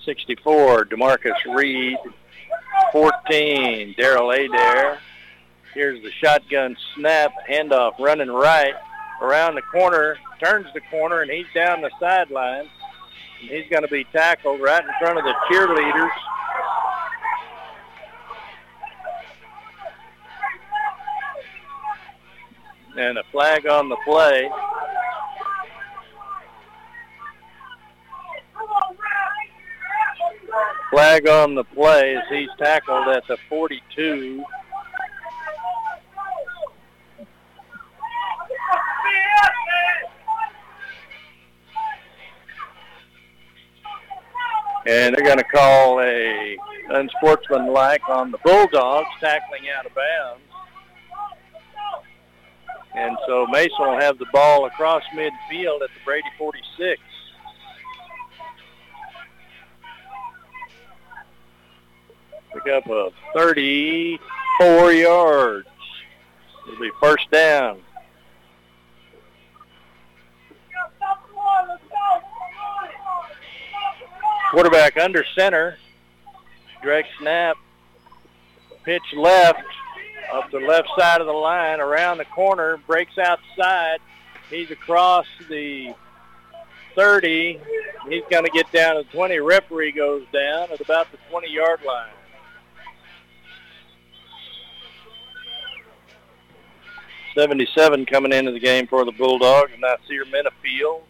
64, 0.04 0.86
Demarcus 0.86 1.56
Reed. 1.56 1.98
14, 2.92 3.96
Daryl 3.98 4.34
Adair. 4.38 5.00
Here's 5.74 6.04
the 6.04 6.12
shotgun 6.12 6.76
snap, 6.94 7.32
handoff 7.50 7.98
running 8.00 8.30
right. 8.30 8.74
Around 9.22 9.56
the 9.56 9.62
corner, 9.62 10.18
turns 10.44 10.68
the 10.74 10.82
corner, 10.92 11.22
and 11.22 11.32
he's 11.32 11.46
down 11.56 11.80
the 11.80 11.92
sideline. 12.02 12.68
And 13.40 13.50
he's 13.50 13.70
going 13.70 13.84
to 13.84 13.90
be 13.90 14.04
tackled 14.06 14.60
right 14.60 14.84
in 14.84 14.92
front 15.00 15.18
of 15.18 15.24
the 15.24 15.34
cheerleaders. 15.50 16.12
And 22.96 23.18
a 23.18 23.24
flag 23.32 23.66
on 23.66 23.90
the 23.90 23.98
play. 24.06 24.50
Flag 30.92 31.28
on 31.28 31.56
the 31.56 31.64
play 31.64 32.16
as 32.16 32.24
he's 32.30 32.50
tackled 32.60 33.08
at 33.08 33.26
the 33.28 33.38
42. 33.50 34.44
And 44.86 45.16
they're 45.16 45.26
going 45.26 45.38
to 45.38 45.44
call 45.46 46.00
a 46.02 46.58
unsportsmanlike 46.90 48.08
on 48.08 48.30
the 48.30 48.38
Bulldogs 48.40 49.08
tackling 49.20 49.70
out 49.76 49.88
of 49.88 49.96
bounds. 49.96 50.53
And 52.96 53.18
so 53.28 53.48
Mason 53.48 53.76
will 53.80 54.00
have 54.00 54.20
the 54.20 54.28
ball 54.32 54.66
across 54.66 55.04
midfield 55.16 55.82
at 55.82 55.90
the 55.90 56.00
Brady 56.06 56.28
46. 56.38 57.02
Pick 62.54 62.72
up 62.72 62.88
a 62.88 63.10
34 63.34 64.92
yards. 64.92 65.68
It'll 66.68 66.80
be 66.80 66.92
first 67.02 67.30
down. 67.32 67.82
Quarterback 74.52 74.98
under 74.98 75.26
center. 75.36 75.78
Direct 76.84 77.10
snap. 77.20 77.58
Pitch 78.84 79.02
left. 79.16 79.64
Up 80.32 80.50
the 80.52 80.60
left 80.60 80.90
side 80.98 81.22
of 81.22 81.28
the 81.28 81.34
line. 81.34 81.80
Around 81.80 82.20
the 82.20 82.26
corner. 82.26 82.78
Breaks 82.88 83.18
outside. 83.18 84.00
He's 84.50 84.72
across 84.72 85.26
the 85.50 85.94
30. 86.96 87.60
He's 88.10 88.24
going 88.30 88.44
to 88.44 88.52
get 88.52 88.72
down 88.72 88.96
to 88.96 89.04
20. 89.12 89.40
Referee 89.40 89.92
goes 89.92 90.24
down 90.32 90.72
at 90.72 90.80
about 90.82 91.12
the 91.12 91.18
20-yard 91.32 91.82
line. 91.86 92.12
Seventy-seven 97.36 98.06
coming 98.06 98.32
into 98.32 98.52
the 98.52 98.60
game 98.60 98.86
for 98.86 99.04
the 99.06 99.12
Bulldogs, 99.12 99.72
Nasir 99.80 100.24
Minifield. 100.26 101.02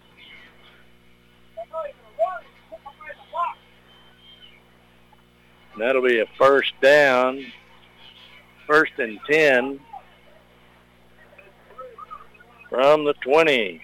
That'll 5.77 6.01
be 6.01 6.19
a 6.19 6.25
first 6.37 6.71
down. 6.81 7.45
First 8.67 8.93
and 8.97 9.19
10 9.29 9.79
from 12.69 13.03
the 13.05 13.13
20. 13.23 13.83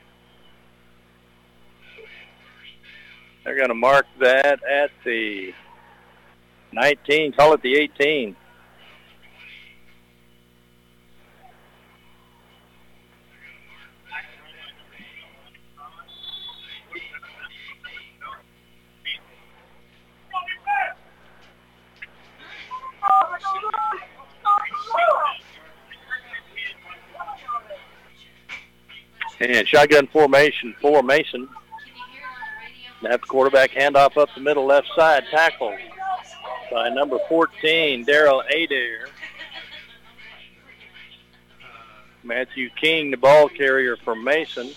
They're 3.44 3.56
going 3.56 3.70
to 3.70 3.76
mark 3.76 4.06
that 4.20 4.64
at 4.64 4.92
the 5.04 5.54
19, 6.72 7.34
call 7.34 7.54
it 7.54 7.62
the 7.62 7.76
18. 7.76 8.36
And 29.40 29.68
shotgun 29.68 30.08
formation 30.08 30.76
for 30.82 31.02
Mason. 31.02 31.48
Have 33.02 33.22
the 33.22 33.28
quarterback 33.28 33.72
handoff 33.72 34.18
up 34.18 34.30
the 34.36 34.42
middle 34.42 34.66
left 34.66 34.90
side, 34.96 35.24
tackle 35.32 35.76
by 36.72 36.90
number 36.90 37.18
14, 37.28 38.06
Daryl 38.06 38.44
Adair. 38.54 39.08
Matthew 42.24 42.70
King, 42.80 43.12
the 43.12 43.18
ball 43.18 43.50
carrier 43.50 43.98
for 43.98 44.16
Mason. 44.16 44.72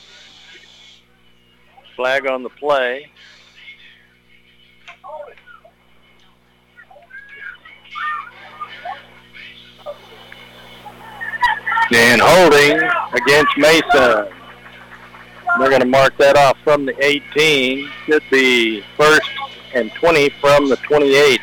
Flag 1.96 2.26
on 2.26 2.42
the 2.42 2.48
play. 2.48 3.10
And 11.94 12.22
holding 12.22 12.80
against 13.12 13.58
Mason. 13.58 14.41
They're 15.58 15.68
going 15.68 15.80
to 15.80 15.86
mark 15.86 16.16
that 16.16 16.36
off 16.36 16.56
from 16.64 16.86
the 16.86 16.94
18. 17.04 17.88
Should 18.06 18.22
be 18.30 18.82
first 18.96 19.30
and 19.74 19.92
20 19.92 20.30
from 20.40 20.68
the 20.68 20.76
28. 20.76 21.40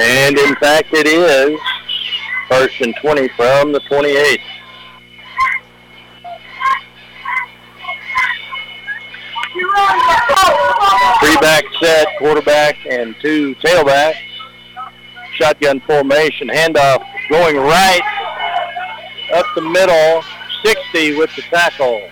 And 0.00 0.38
in 0.38 0.54
fact 0.56 0.88
it 0.92 1.06
is 1.06 1.58
first 2.48 2.80
and 2.80 2.94
20 2.96 3.28
from 3.36 3.72
the 3.72 3.80
28. 3.80 4.40
Three 11.20 11.36
back 11.38 11.64
set, 11.80 12.06
quarterback 12.18 12.76
and 12.88 13.14
two 13.20 13.54
tailbacks. 13.56 14.27
Shotgun 15.38 15.80
formation, 15.80 16.48
handoff 16.48 17.04
going 17.30 17.56
right 17.56 18.00
up 19.34 19.46
the 19.54 19.62
middle, 19.62 20.22
60 20.64 21.16
with 21.16 21.34
the 21.36 21.42
tackle. 21.42 22.08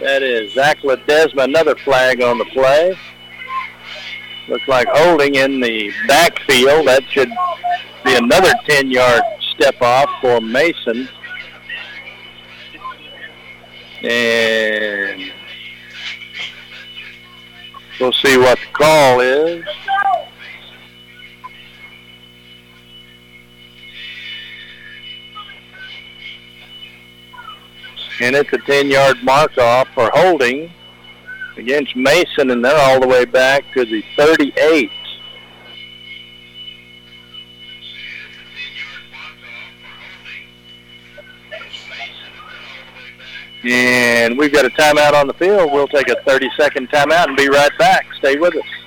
That 0.00 0.22
is 0.22 0.54
Zach 0.54 0.78
Ledesma, 0.78 1.44
another 1.44 1.74
flag 1.76 2.22
on 2.22 2.38
the 2.38 2.46
play. 2.46 2.96
Looks 4.48 4.66
like 4.66 4.88
holding 4.90 5.34
in 5.34 5.60
the 5.60 5.92
backfield. 6.06 6.86
That 6.88 7.04
should 7.10 7.28
be 8.02 8.14
another 8.16 8.52
10-yard 8.66 9.22
step 9.54 9.82
off 9.82 10.08
for 10.22 10.40
Mason. 10.40 11.06
And 14.02 15.32
we'll 18.00 18.12
see 18.12 18.38
what 18.38 18.58
the 18.58 18.66
call 18.72 19.20
is. 19.20 19.64
And 28.20 28.34
it's 28.34 28.52
a 28.52 28.58
10-yard 28.58 29.22
mark-off 29.22 29.88
for 29.94 30.10
holding 30.12 30.72
against 31.56 31.94
Mason, 31.94 32.50
and 32.50 32.64
they're 32.64 32.76
all 32.76 33.00
the 33.00 33.06
way 33.06 33.24
back 33.24 33.64
to 33.74 33.84
the 33.84 34.02
38. 34.16 34.90
And 43.64 44.38
we've 44.38 44.52
got 44.52 44.64
a 44.64 44.70
timeout 44.70 45.14
on 45.14 45.26
the 45.26 45.34
field. 45.34 45.72
We'll 45.72 45.88
take 45.88 46.08
a 46.08 46.16
30-second 46.16 46.90
timeout 46.90 47.28
and 47.28 47.36
be 47.36 47.48
right 47.48 47.76
back. 47.78 48.06
Stay 48.18 48.36
with 48.36 48.54
us. 48.54 48.77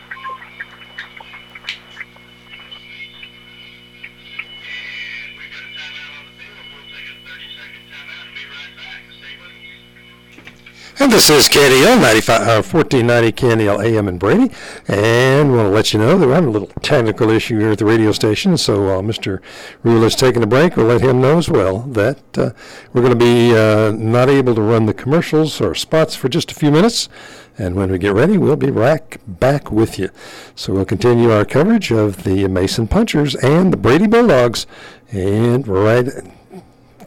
And 11.01 11.11
this 11.11 11.31
is 11.31 11.49
KNEL 11.49 11.99
95, 11.99 12.41
uh, 12.41 12.61
1490 12.61 13.31
KNEL 13.31 13.83
AM 13.83 14.07
in 14.07 14.19
Brady. 14.19 14.51
And 14.87 15.51
want 15.51 15.65
to 15.65 15.69
let 15.69 15.93
you 15.93 15.99
know 15.99 16.15
that 16.15 16.27
we're 16.27 16.35
having 16.35 16.49
a 16.49 16.51
little 16.51 16.67
technical 16.83 17.31
issue 17.31 17.57
here 17.57 17.71
at 17.71 17.79
the 17.79 17.85
radio 17.85 18.11
station. 18.11 18.55
So 18.55 18.87
uh, 18.87 19.01
Mr. 19.01 19.41
Rule 19.81 20.03
is 20.03 20.15
taking 20.15 20.43
a 20.43 20.45
break. 20.45 20.77
We'll 20.77 20.85
let 20.85 21.01
him 21.01 21.19
know 21.19 21.39
as 21.39 21.49
well 21.49 21.79
that 21.79 22.37
uh, 22.37 22.51
we're 22.93 23.01
going 23.01 23.17
to 23.17 23.25
be 23.25 23.57
uh, 23.57 23.93
not 23.93 24.29
able 24.29 24.53
to 24.53 24.61
run 24.61 24.85
the 24.85 24.93
commercials 24.93 25.59
or 25.59 25.73
spots 25.73 26.15
for 26.15 26.29
just 26.29 26.51
a 26.51 26.53
few 26.53 26.69
minutes. 26.69 27.09
And 27.57 27.75
when 27.75 27.89
we 27.89 27.97
get 27.97 28.13
ready, 28.13 28.37
we'll 28.37 28.55
be 28.55 28.69
back, 28.69 29.19
back 29.25 29.71
with 29.71 29.97
you. 29.97 30.11
So 30.53 30.71
we'll 30.71 30.85
continue 30.85 31.31
our 31.31 31.45
coverage 31.45 31.91
of 31.91 32.25
the 32.25 32.47
Mason 32.47 32.87
Punchers 32.87 33.33
and 33.33 33.73
the 33.73 33.77
Brady 33.77 34.05
Bulldogs. 34.05 34.67
And 35.11 35.67
right 35.67 36.07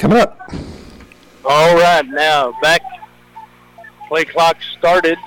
coming 0.00 0.18
up. 0.18 0.52
All 1.44 1.76
right, 1.76 2.04
now 2.04 2.58
back 2.60 2.82
Play 4.14 4.24
clock 4.26 4.58
started. 4.78 5.18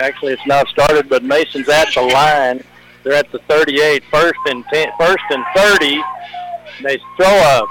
Actually, 0.00 0.32
it's 0.32 0.46
not 0.46 0.66
started, 0.68 1.06
but 1.10 1.22
Mason's 1.22 1.68
at 1.68 1.92
the 1.92 2.00
line. 2.00 2.64
They're 3.02 3.12
at 3.12 3.30
the 3.30 3.40
38, 3.40 4.02
first 4.10 4.38
and 4.46 4.64
10, 4.72 4.88
first 4.98 5.22
and 5.28 5.44
30 5.54 6.02
They 6.82 6.98
throw 7.18 7.28
a 7.28 7.66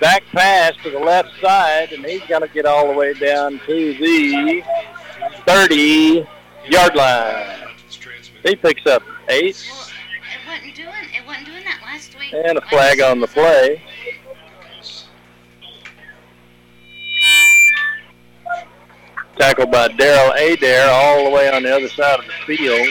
back 0.00 0.22
pass 0.32 0.72
to 0.82 0.88
the 0.88 0.98
left 0.98 1.28
side, 1.42 1.92
and 1.92 2.02
he's 2.06 2.22
going 2.22 2.40
to 2.40 2.48
get 2.48 2.64
all 2.64 2.90
the 2.90 2.94
way 2.96 3.12
down 3.12 3.60
to 3.66 3.92
the 3.98 4.62
30-yard 5.46 6.94
line. 6.94 7.68
He 8.44 8.56
picks 8.56 8.86
up 8.86 9.02
eight. 9.28 9.62
It 9.62 10.48
wasn't 10.48 10.74
doing 10.74 10.94
it 11.14 11.26
wasn't 11.26 11.46
doing 11.48 11.64
that 11.64 11.82
last 11.84 12.18
week. 12.18 12.32
And 12.32 12.56
a 12.56 12.62
flag 12.62 13.02
on 13.02 13.20
the 13.20 13.26
play. 13.26 13.82
Tackled 19.38 19.70
by 19.70 19.88
Daryl 19.88 20.34
Adair 20.34 20.90
all 20.90 21.24
the 21.24 21.30
way 21.30 21.48
on 21.48 21.62
the 21.62 21.74
other 21.74 21.88
side 21.88 22.18
of 22.18 22.24
the 22.26 22.56
field. 22.56 22.88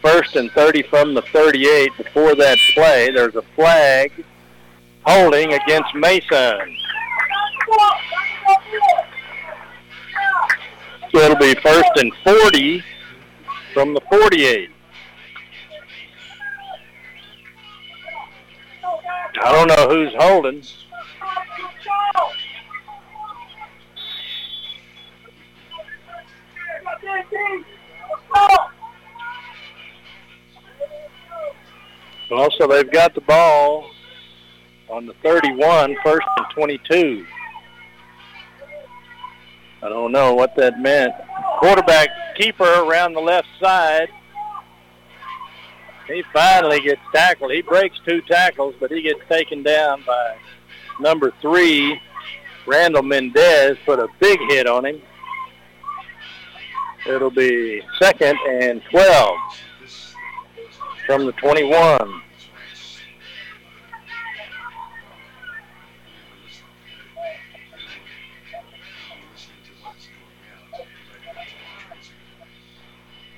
First 0.00 0.36
and 0.36 0.50
30 0.52 0.82
from 0.82 1.14
the 1.14 1.22
38. 1.22 1.90
Before 1.96 2.36
that 2.36 2.58
play, 2.74 3.10
there's 3.12 3.34
a 3.34 3.42
flag 3.56 4.12
holding 5.04 5.52
against 5.52 5.92
Mason. 5.96 6.76
So 11.10 11.18
it'll 11.20 11.36
be 11.36 11.54
first 11.56 11.90
and 11.96 12.12
40 12.22 12.84
from 13.72 13.94
the 13.94 14.00
48. 14.02 14.70
I 19.42 19.52
don't 19.52 19.68
know 19.68 19.88
who's 19.88 20.14
holding. 20.16 20.62
Also, 32.30 32.66
they've 32.66 32.90
got 32.90 33.14
the 33.14 33.20
ball 33.20 33.88
on 34.90 35.06
the 35.06 35.14
31, 35.22 35.96
first 36.02 36.26
and 36.36 36.46
22. 36.54 37.26
I 39.82 39.88
don't 39.88 40.12
know 40.12 40.34
what 40.34 40.56
that 40.56 40.80
meant. 40.80 41.12
Quarterback 41.58 42.08
keeper 42.36 42.64
around 42.64 43.12
the 43.12 43.20
left 43.20 43.48
side. 43.60 44.08
He 46.08 46.22
finally 46.32 46.80
gets 46.80 47.00
tackled. 47.14 47.52
He 47.52 47.62
breaks 47.62 47.98
two 48.06 48.20
tackles, 48.22 48.74
but 48.80 48.90
he 48.90 49.02
gets 49.02 49.20
taken 49.28 49.62
down 49.62 50.02
by 50.06 50.36
number 51.00 51.32
three, 51.40 52.00
Randall 52.66 53.02
Mendez, 53.02 53.78
put 53.86 53.98
a 53.98 54.08
big 54.20 54.38
hit 54.48 54.66
on 54.66 54.86
him. 54.86 55.00
It'll 57.06 57.30
be 57.30 57.82
second 58.00 58.38
and 58.48 58.82
12 58.90 59.36
from 61.06 61.26
the 61.26 61.32
21. 61.32 62.22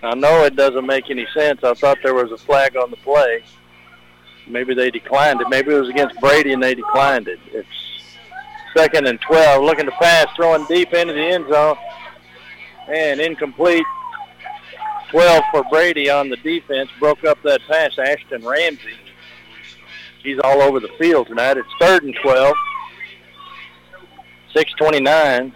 I 0.03 0.14
know 0.14 0.45
it 0.45 0.55
doesn't 0.55 0.87
make 0.87 1.11
any 1.11 1.27
sense. 1.35 1.64
I 1.64 1.75
thought 1.75 1.99
there 2.05 2.14
was 2.14 2.31
a 2.31 2.39
flag 2.39 2.77
on 2.77 2.93
the 2.93 2.97
play. 2.99 3.43
Maybe 4.47 4.75
they 4.75 4.93
declined 4.93 5.41
it. 5.41 5.49
Maybe 5.49 5.75
it 5.75 5.81
was 5.81 5.89
against 5.89 6.21
Brady 6.21 6.53
and 6.53 6.62
they 6.62 6.77
declined 6.77 7.27
it. 7.27 7.41
It's 7.53 7.67
second 8.77 9.09
and 9.09 9.21
12. 9.21 9.64
Looking 9.64 9.87
to 9.87 9.93
pass, 9.93 10.29
throwing 10.37 10.64
deep 10.67 10.93
into 10.93 11.12
the 11.12 11.21
end 11.21 11.49
zone. 11.49 11.77
And 12.89 13.20
incomplete. 13.20 13.84
12 15.11 15.43
for 15.51 15.64
Brady 15.70 16.11
on 16.11 16.28
the 16.28 16.37
defense. 16.39 16.91
Broke 16.99 17.24
up 17.24 17.39
that 17.43 17.61
pass. 17.68 17.99
Ashton 17.99 18.45
Ramsey. 18.45 18.95
He's 20.22 20.39
all 20.43 20.61
over 20.62 20.80
the 20.80 20.91
field 20.99 21.28
tonight. 21.28 21.57
It's 21.57 21.68
third 21.80 22.03
and 22.03 22.16
12. 22.22 22.55
629. 24.53 25.53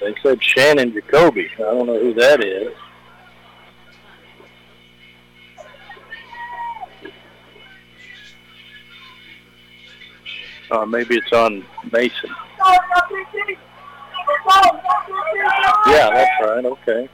They 0.00 0.14
said 0.22 0.42
Shannon 0.42 0.92
Jacoby. 0.92 1.48
I 1.56 1.62
don't 1.62 1.86
know 1.86 1.98
who 1.98 2.12
that 2.14 2.44
is. 2.44 2.74
Uh, 10.74 10.84
maybe 10.84 11.16
it's 11.16 11.32
on 11.32 11.64
Mason. 11.92 12.30
Yeah, 15.86 16.10
that's 16.10 16.42
right. 16.42 16.64
Okay. 16.64 17.08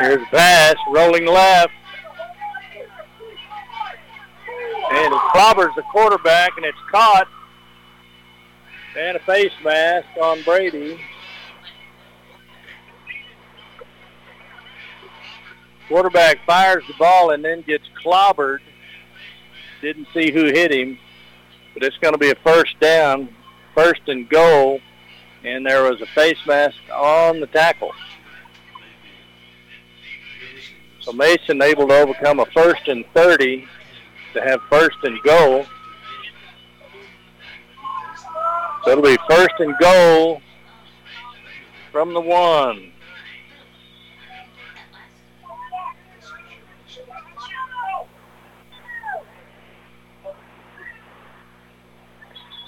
Here's 0.00 0.28
Bass 0.30 0.74
rolling 0.90 1.24
left. 1.24 1.72
And 4.92 5.14
it 5.14 5.20
clobbers 5.34 5.74
the 5.76 5.82
quarterback, 5.90 6.58
and 6.58 6.66
it's 6.66 6.76
caught. 6.90 7.26
And 8.98 9.16
a 9.16 9.20
face 9.20 9.52
mask 9.64 10.08
on 10.20 10.42
Brady. 10.42 11.00
Quarterback 15.88 16.44
fires 16.44 16.84
the 16.86 16.94
ball 16.98 17.30
and 17.30 17.42
then 17.42 17.62
gets 17.62 17.84
clobbered. 18.04 18.58
Didn't 19.82 20.06
see 20.14 20.30
who 20.30 20.44
hit 20.44 20.70
him, 20.70 20.96
but 21.74 21.82
it's 21.82 21.98
going 21.98 22.14
to 22.14 22.18
be 22.18 22.30
a 22.30 22.36
first 22.36 22.78
down, 22.78 23.28
first 23.74 24.02
and 24.06 24.28
goal, 24.28 24.80
and 25.42 25.66
there 25.66 25.82
was 25.82 26.00
a 26.00 26.06
face 26.06 26.38
mask 26.46 26.76
on 26.94 27.40
the 27.40 27.48
tackle. 27.48 27.90
So 31.00 31.12
Mason 31.12 31.60
able 31.60 31.88
to 31.88 31.94
overcome 31.94 32.38
a 32.38 32.46
first 32.46 32.86
and 32.86 33.04
30 33.12 33.66
to 34.34 34.40
have 34.40 34.60
first 34.70 34.98
and 35.02 35.20
goal. 35.24 35.66
So 38.84 38.92
it'll 38.92 39.02
be 39.02 39.18
first 39.28 39.54
and 39.58 39.76
goal 39.80 40.40
from 41.90 42.14
the 42.14 42.20
one. 42.20 42.91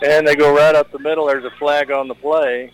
And 0.04 0.28
they 0.28 0.36
go 0.36 0.54
right 0.54 0.74
up 0.74 0.92
the 0.92 0.98
middle. 0.98 1.26
There's 1.26 1.46
a 1.46 1.56
flag 1.58 1.90
on 1.90 2.08
the 2.08 2.14
play. 2.14 2.70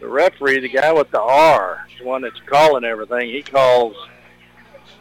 The 0.00 0.06
referee, 0.06 0.60
the 0.60 0.68
guy 0.68 0.92
with 0.92 1.10
the 1.10 1.20
R, 1.22 1.86
the 1.98 2.04
one 2.04 2.20
that's 2.20 2.38
calling 2.44 2.84
everything, 2.84 3.30
he 3.30 3.40
calls 3.40 3.96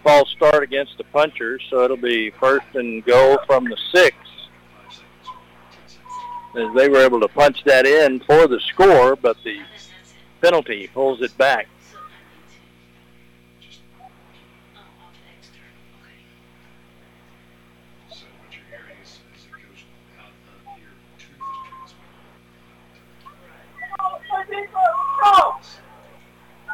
false 0.01 0.29
start 0.29 0.63
against 0.63 0.97
the 0.97 1.03
punchers, 1.05 1.61
so 1.69 1.83
it'll 1.83 1.97
be 1.97 2.29
first 2.39 2.67
and 2.75 3.03
goal 3.03 3.37
from 3.45 3.65
the 3.65 3.77
six. 3.93 4.15
As 6.55 6.73
they 6.73 6.87
were 6.87 6.99
able 6.99 7.19
to 7.19 7.27
punch 7.27 7.65
that 7.65 7.85
in 7.85 8.21
for 8.21 8.47
the 8.47 8.61
score, 8.61 9.17
but 9.17 9.35
the 9.43 9.59
penalty 10.41 10.87
pulls 10.93 11.21
it 11.21 11.37
back. 11.37 11.67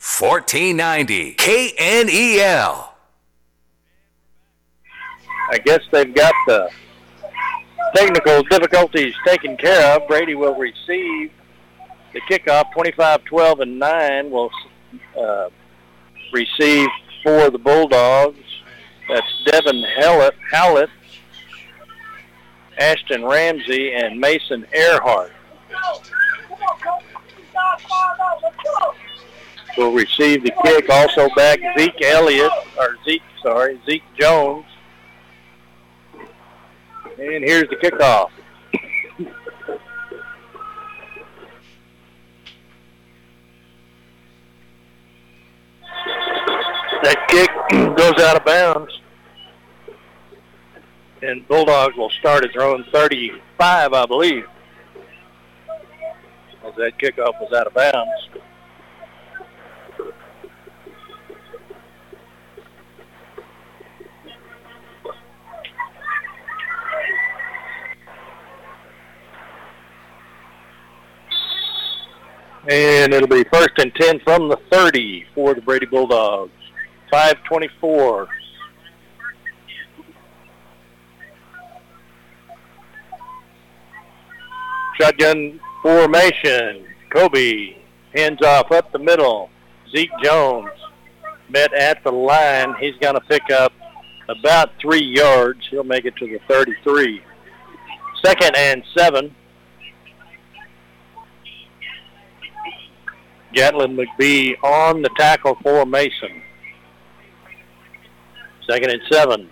1490 0.00 1.34
KNEL. 1.34 2.88
I 5.52 5.58
guess 5.58 5.80
they've 5.92 6.14
got 6.14 6.32
the 6.46 6.70
technical 7.94 8.42
difficulties 8.44 9.12
taken 9.26 9.58
care 9.58 9.94
of. 9.94 10.08
Brady 10.08 10.34
will 10.34 10.54
receive 10.54 11.30
the 12.14 12.20
kickoff. 12.30 12.72
25-12 12.74 13.60
and 13.60 13.78
9 13.78 14.30
will 14.30 14.50
uh, 15.18 15.50
receive 16.32 16.88
for 17.22 17.50
the 17.50 17.58
Bulldogs. 17.58 18.38
That's 19.06 19.44
Devin 19.44 19.84
Hallett, 19.98 20.34
Hallett, 20.50 20.88
Ashton 22.78 23.22
Ramsey, 23.26 23.92
and 23.92 24.18
Mason 24.18 24.64
Earhart. 24.72 25.32
Will 29.76 29.92
receive 29.92 30.42
the 30.42 30.52
kick. 30.62 30.88
Also 30.90 31.28
back 31.34 31.60
Zeke 31.78 32.02
Elliott, 32.02 32.52
or 32.78 32.96
Zeke, 33.04 33.22
sorry, 33.42 33.80
Zeke 33.86 34.02
Jones. 34.18 34.66
And 37.18 37.44
here's 37.44 37.68
the 37.68 37.76
kickoff. 37.76 38.30
that 47.02 47.28
kick 47.28 47.50
goes 47.96 48.18
out 48.22 48.36
of 48.36 48.44
bounds. 48.44 49.00
And 51.22 51.46
Bulldogs 51.48 51.96
will 51.96 52.10
start 52.10 52.44
at 52.44 52.52
their 52.52 52.62
own 52.62 52.84
35, 52.92 53.92
I 53.92 54.06
believe. 54.06 54.46
As 56.64 56.74
that 56.76 56.98
kickoff 56.98 57.38
was 57.40 57.52
out 57.52 57.66
of 57.66 57.74
bounds. 57.74 58.28
And 72.70 73.12
it'll 73.12 73.26
be 73.26 73.42
first 73.52 73.70
and 73.78 73.92
10 73.96 74.20
from 74.20 74.48
the 74.48 74.56
30 74.70 75.26
for 75.34 75.54
the 75.54 75.60
Brady 75.60 75.86
Bulldogs. 75.86 76.52
524. 77.10 78.28
Shotgun 85.00 85.58
formation. 85.82 86.86
Kobe 87.12 87.76
hands 88.14 88.40
off 88.42 88.70
up 88.70 88.92
the 88.92 89.00
middle. 89.00 89.50
Zeke 89.90 90.10
Jones 90.22 90.70
met 91.48 91.72
at 91.72 92.04
the 92.04 92.12
line. 92.12 92.76
He's 92.78 92.94
going 93.00 93.14
to 93.14 93.20
pick 93.22 93.50
up 93.50 93.72
about 94.28 94.70
three 94.80 95.02
yards. 95.02 95.58
He'll 95.72 95.82
make 95.82 96.04
it 96.04 96.14
to 96.18 96.26
the 96.28 96.38
33. 96.46 97.20
Second 98.24 98.56
and 98.56 98.84
seven. 98.96 99.34
Gatlin 103.52 103.96
McBee 103.96 104.54
on 104.62 105.02
the 105.02 105.10
tackle 105.16 105.56
for 105.62 105.84
Mason. 105.84 106.42
Second 108.68 108.90
and 108.90 109.02
seven. 109.10 109.50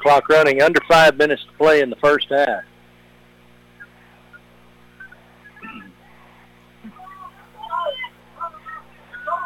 Clock 0.00 0.28
running 0.28 0.62
under 0.62 0.80
five 0.88 1.16
minutes 1.16 1.42
to 1.44 1.52
play 1.56 1.80
in 1.80 1.90
the 1.90 1.96
first 1.96 2.28
half. 2.28 2.64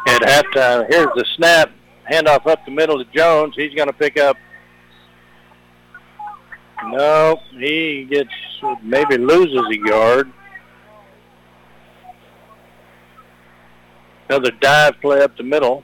At 0.07 0.21
halftime, 0.21 0.87
here's 0.89 1.09
the 1.15 1.25
snap. 1.35 1.71
Handoff 2.09 2.47
up 2.47 2.63
the 2.65 2.71
middle 2.71 3.03
to 3.03 3.11
Jones. 3.11 3.53
He's 3.55 3.73
going 3.73 3.87
to 3.87 3.93
pick 3.93 4.17
up. 4.17 4.37
No, 6.85 7.39
he 7.51 8.07
gets 8.09 8.29
maybe 8.81 9.17
loses 9.17 9.61
a 9.69 9.87
yard. 9.87 10.31
Another 14.29 14.51
dive 14.51 14.99
play 14.99 15.21
up 15.21 15.37
the 15.37 15.43
middle. 15.43 15.83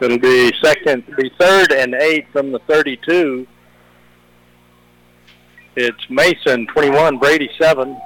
It'll 0.00 0.18
be 0.18 0.52
second, 0.62 1.04
be 1.16 1.30
third 1.38 1.72
and 1.72 1.94
eight 1.94 2.26
from 2.32 2.52
the 2.52 2.58
32. 2.60 3.46
It's 5.76 6.10
Mason 6.10 6.66
21, 6.66 7.18
Brady 7.18 7.50
7. 7.58 8.00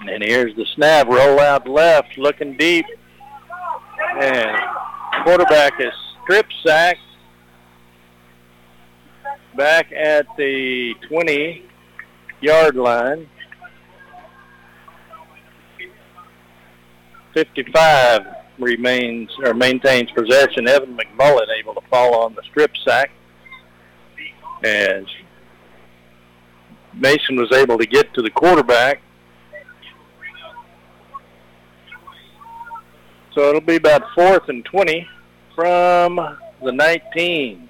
And 0.00 0.24
here's 0.24 0.56
the 0.56 0.66
snap, 0.74 1.06
roll 1.06 1.38
out 1.38 1.68
left, 1.68 2.18
looking 2.18 2.56
deep. 2.56 2.86
And 4.00 4.56
quarterback 5.24 5.80
is 5.80 5.92
strip 6.22 6.46
sacked 6.64 7.00
back 9.56 9.92
at 9.92 10.26
the 10.36 10.94
20 11.08 11.64
yard 12.40 12.76
line. 12.76 13.28
55 17.34 18.26
remains 18.58 19.30
or 19.44 19.54
maintains 19.54 20.10
possession. 20.10 20.68
Evan 20.68 20.96
McMullen 20.96 21.46
able 21.58 21.74
to 21.74 21.80
fall 21.88 22.22
on 22.22 22.34
the 22.34 22.42
strip 22.42 22.72
sack 22.84 23.10
as 24.64 25.04
Mason 26.94 27.36
was 27.36 27.52
able 27.52 27.78
to 27.78 27.86
get 27.86 28.12
to 28.14 28.22
the 28.22 28.30
quarterback. 28.30 29.00
So 33.34 33.48
it'll 33.48 33.60
be 33.60 33.76
about 33.76 34.02
fourth 34.14 34.48
and 34.48 34.64
20 34.64 35.06
from 35.54 36.16
the 36.64 36.72
19. 36.72 37.68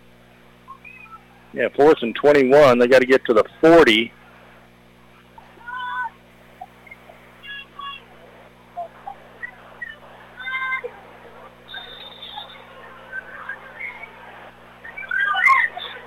Yeah, 1.52 1.68
fourth 1.76 1.98
and 2.02 2.14
21. 2.14 2.78
They 2.78 2.86
got 2.86 3.00
to 3.00 3.06
get 3.06 3.24
to 3.26 3.34
the 3.34 3.44
40. 3.60 4.12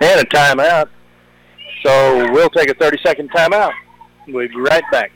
And 0.01 0.19
a 0.19 0.25
timeout. 0.25 0.89
So 1.85 2.31
we'll 2.31 2.49
take 2.49 2.69
a 2.69 2.75
30-second 2.75 3.31
timeout. 3.31 3.71
We'll 4.27 4.47
be 4.47 4.55
right 4.55 4.83
back. 4.91 5.11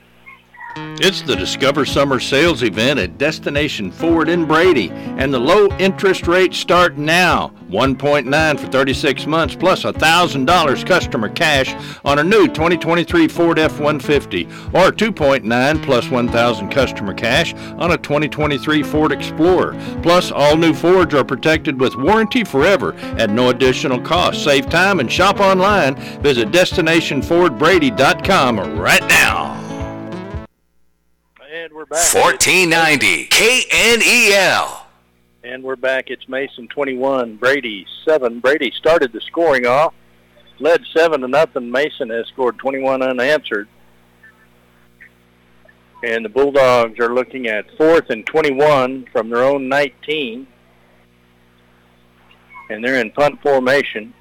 It's 1.00 1.22
the 1.22 1.36
Discover 1.36 1.86
Summer 1.86 2.20
Sales 2.20 2.64
event 2.64 3.00
at 3.00 3.20
Destination 3.20 3.92
Ford 3.92 4.30
in 4.30 4.46
Brady, 4.46 4.90
and 4.90 5.32
the 5.32 5.40
low 5.40 5.68
interest 5.78 6.28
rates 6.28 6.58
start 6.58 6.98
now. 6.98 7.52
1.9 7.70 8.60
for 8.60 8.68
36 8.68 9.28
months 9.28 9.56
plus 9.56 9.84
$1,000 9.84 10.88
customer 10.88 11.30
cash 11.30 11.76
on 12.04 12.18
a 12.20 12.24
new 12.24 12.48
2023 12.48 13.28
Ford 13.28 13.60
F-150 13.60 14.48
or 14.74 14.92
2.9 14.92 15.84
plus 15.84 16.10
1,000 16.10 16.70
customer 16.70 17.14
cash 17.14 17.54
on 17.78 17.92
a 17.92 17.98
2023 17.98 18.82
Ford 18.84 19.12
Explorer. 19.12 19.76
Plus 20.02 20.32
all 20.32 20.58
new 20.58 20.74
Fords 20.74 21.14
are 21.14 21.26
protected 21.26 21.80
with 21.80 21.96
warranty 21.96 22.44
forever 22.44 22.96
at 23.18 23.30
no 23.30 23.50
additional 23.50 24.02
cost. 24.02 24.44
Save 24.44 24.68
time 24.70 25.00
and 25.00 25.12
shop 25.12 25.40
online. 25.40 25.96
Visit 26.22 26.52
destinationfordbrady.com 26.52 28.80
right 28.80 29.08
now. 29.08 29.57
Back. 31.90 32.14
1490 32.14 33.28
KNEL. 33.30 34.82
And 35.46 35.64
we're 35.64 35.78
back. 35.78 36.10
It's 36.10 36.28
Mason 36.28 36.68
21, 36.68 37.38
Brady 37.38 37.86
7. 38.04 38.42
Brady 38.42 38.74
started 38.76 39.14
the 39.14 39.22
scoring 39.22 39.66
off, 39.66 39.94
led 40.60 40.82
7 40.94 41.22
to 41.22 41.30
nothing. 41.30 41.72
Mason 41.72 42.10
has 42.10 42.28
scored 42.28 42.58
21 42.58 43.02
unanswered. 43.02 43.70
And 46.04 46.26
the 46.26 46.30
Bulldogs 46.30 47.00
are 47.00 47.14
looking 47.14 47.48
at 47.48 47.66
fourth 47.78 48.10
and 48.10 48.26
21 48.26 49.08
from 49.14 49.30
their 49.30 49.46
own 49.46 49.70
19. 49.70 50.46
And 52.70 52.84
they're 52.84 53.00
in 53.00 53.12
punt 53.12 53.42
formation. 53.42 54.14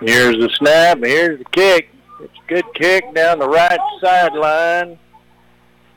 Here's 0.00 0.36
the 0.36 0.48
snap. 0.56 0.98
Here's 0.98 1.38
the 1.38 1.44
kick. 1.44 1.90
It's 2.20 2.32
a 2.32 2.48
good 2.48 2.64
kick 2.74 3.14
down 3.14 3.38
the 3.38 3.48
right 3.48 3.78
sideline. 4.00 4.98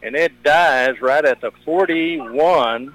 And 0.01 0.15
it 0.15 0.43
dies 0.43 0.99
right 1.01 1.23
at 1.23 1.39
the 1.39 1.51
41 1.63 2.93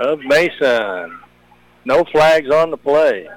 of 0.00 0.18
Mason. 0.20 1.20
No 1.84 2.04
flags 2.10 2.50
on 2.50 2.72
the 2.72 2.76
play. 2.76 3.28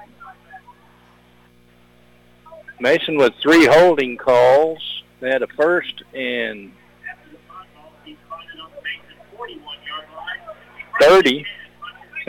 Mason 2.79 3.17
with 3.17 3.33
three 3.41 3.67
holding 3.67 4.17
calls. 4.17 5.03
They 5.19 5.29
had 5.29 5.43
a 5.43 5.47
first 5.55 6.01
and 6.15 6.71
30 10.99 11.45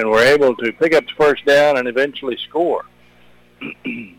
and 0.01 0.11
were 0.11 0.23
able 0.23 0.57
to 0.57 0.73
pick 0.73 0.95
up 0.95 1.05
the 1.07 1.13
first 1.13 1.45
down 1.45 1.77
and 1.77 1.87
eventually 1.87 2.37
score. 2.49 2.87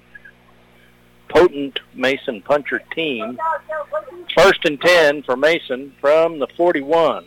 Potent 1.27 1.79
Mason 1.95 2.41
puncher 2.43 2.83
team. 2.93 3.39
First 4.37 4.63
and 4.65 4.79
10 4.79 5.23
for 5.23 5.35
Mason 5.35 5.93
from 5.99 6.37
the 6.37 6.47
41. 6.55 7.25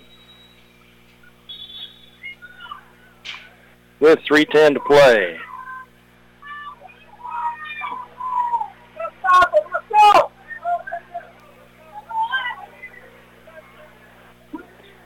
With 3.98 4.20
3.10 4.20 4.74
to 4.74 4.80
play. 4.80 5.38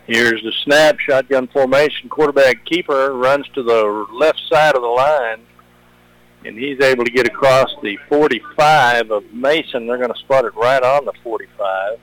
Here's 0.08 0.42
the 0.42 0.52
snap, 0.64 0.98
shotgun 0.98 1.48
formation. 1.48 2.08
Quarterback 2.08 2.64
keeper 2.64 3.12
runs 3.12 3.46
to 3.48 3.62
the 3.62 4.06
left 4.10 4.40
side 4.48 4.74
of 4.74 4.80
the 4.80 4.88
line, 4.88 5.42
and 6.46 6.58
he's 6.58 6.80
able 6.80 7.04
to 7.04 7.10
get 7.10 7.26
across 7.26 7.68
the 7.82 7.98
45 8.08 9.10
of 9.10 9.22
Mason. 9.34 9.86
They're 9.86 9.98
going 9.98 10.10
to 10.10 10.18
spot 10.18 10.46
it 10.46 10.54
right 10.56 10.82
on 10.82 11.04
the 11.04 11.12
45. 11.22 11.98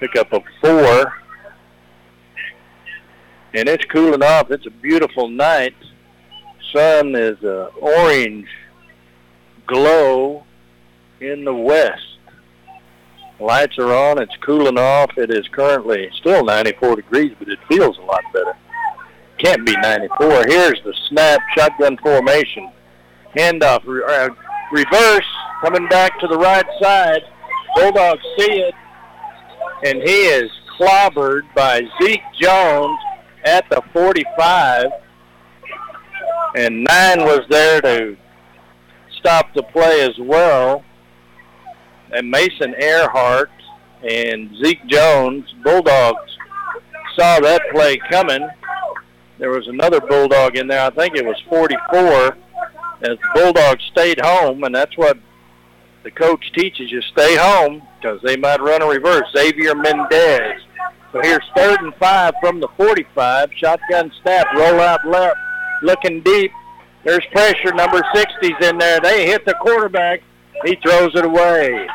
Pick 0.00 0.16
up 0.16 0.32
a 0.32 0.40
four. 0.62 1.12
And 3.52 3.68
it's 3.68 3.84
cooling 3.84 4.22
off. 4.22 4.50
It's 4.50 4.64
a 4.64 4.70
beautiful 4.70 5.28
night. 5.28 5.74
Sun 6.72 7.14
is 7.14 7.42
a 7.42 7.66
orange 7.78 8.48
glow 9.66 10.44
in 11.20 11.44
the 11.44 11.54
west. 11.54 12.09
Lights 13.40 13.78
are 13.78 13.94
on. 13.94 14.20
It's 14.20 14.36
cooling 14.42 14.78
off. 14.78 15.16
It 15.16 15.30
is 15.30 15.48
currently 15.48 16.10
still 16.14 16.44
94 16.44 16.96
degrees, 16.96 17.32
but 17.38 17.48
it 17.48 17.58
feels 17.68 17.96
a 17.96 18.02
lot 18.02 18.20
better. 18.32 18.54
Can't 19.38 19.64
be 19.64 19.74
94. 19.76 20.46
Here's 20.46 20.80
the 20.84 20.94
snap, 21.08 21.40
shotgun 21.56 21.96
formation. 21.98 22.70
Handoff, 23.34 23.82
re- 23.86 24.04
uh, 24.06 24.28
reverse, 24.70 25.26
coming 25.62 25.88
back 25.88 26.18
to 26.20 26.26
the 26.26 26.36
right 26.36 26.66
side. 26.82 27.22
Bulldogs 27.76 28.22
see 28.36 28.52
it, 28.52 28.74
and 29.84 30.02
he 30.02 30.26
is 30.26 30.50
clobbered 30.78 31.42
by 31.54 31.82
Zeke 32.02 32.20
Jones 32.38 32.98
at 33.44 33.64
the 33.70 33.82
45. 33.94 34.86
And 36.56 36.84
nine 36.84 37.20
was 37.20 37.40
there 37.48 37.80
to 37.80 38.16
stop 39.18 39.54
the 39.54 39.62
play 39.62 40.02
as 40.02 40.18
well 40.18 40.84
and 42.12 42.30
Mason 42.30 42.74
Earhart 42.78 43.50
and 44.08 44.56
Zeke 44.62 44.86
Jones, 44.86 45.44
Bulldogs, 45.62 46.36
saw 47.16 47.40
that 47.40 47.62
play 47.72 47.98
coming. 48.10 48.48
There 49.38 49.50
was 49.50 49.68
another 49.68 50.00
Bulldog 50.00 50.56
in 50.56 50.66
there. 50.68 50.84
I 50.84 50.90
think 50.90 51.16
it 51.16 51.24
was 51.24 51.40
44 51.48 52.36
as 53.02 53.18
the 53.18 53.30
Bulldogs 53.34 53.82
stayed 53.90 54.20
home, 54.20 54.64
and 54.64 54.74
that's 54.74 54.96
what 54.96 55.18
the 56.02 56.10
coach 56.10 56.52
teaches 56.54 56.90
you, 56.90 57.00
stay 57.02 57.36
home 57.36 57.82
because 58.00 58.20
they 58.22 58.36
might 58.36 58.60
run 58.60 58.82
a 58.82 58.86
reverse. 58.86 59.26
Xavier 59.36 59.74
Mendez. 59.74 60.62
So 61.12 61.20
here's 61.20 61.44
third 61.56 61.80
and 61.80 61.94
five 61.96 62.34
from 62.40 62.60
the 62.60 62.68
45. 62.76 63.50
Shotgun 63.56 64.12
snap, 64.22 64.46
roll 64.54 64.80
out 64.80 65.06
left, 65.06 65.36
looking 65.82 66.22
deep. 66.22 66.52
There's 67.04 67.24
pressure. 67.32 67.72
Number 67.72 68.00
60's 68.14 68.66
in 68.66 68.78
there. 68.78 69.00
They 69.00 69.26
hit 69.26 69.44
the 69.44 69.54
quarterback. 69.54 70.22
He 70.64 70.76
throws 70.76 71.14
it 71.14 71.24
away. 71.24 71.88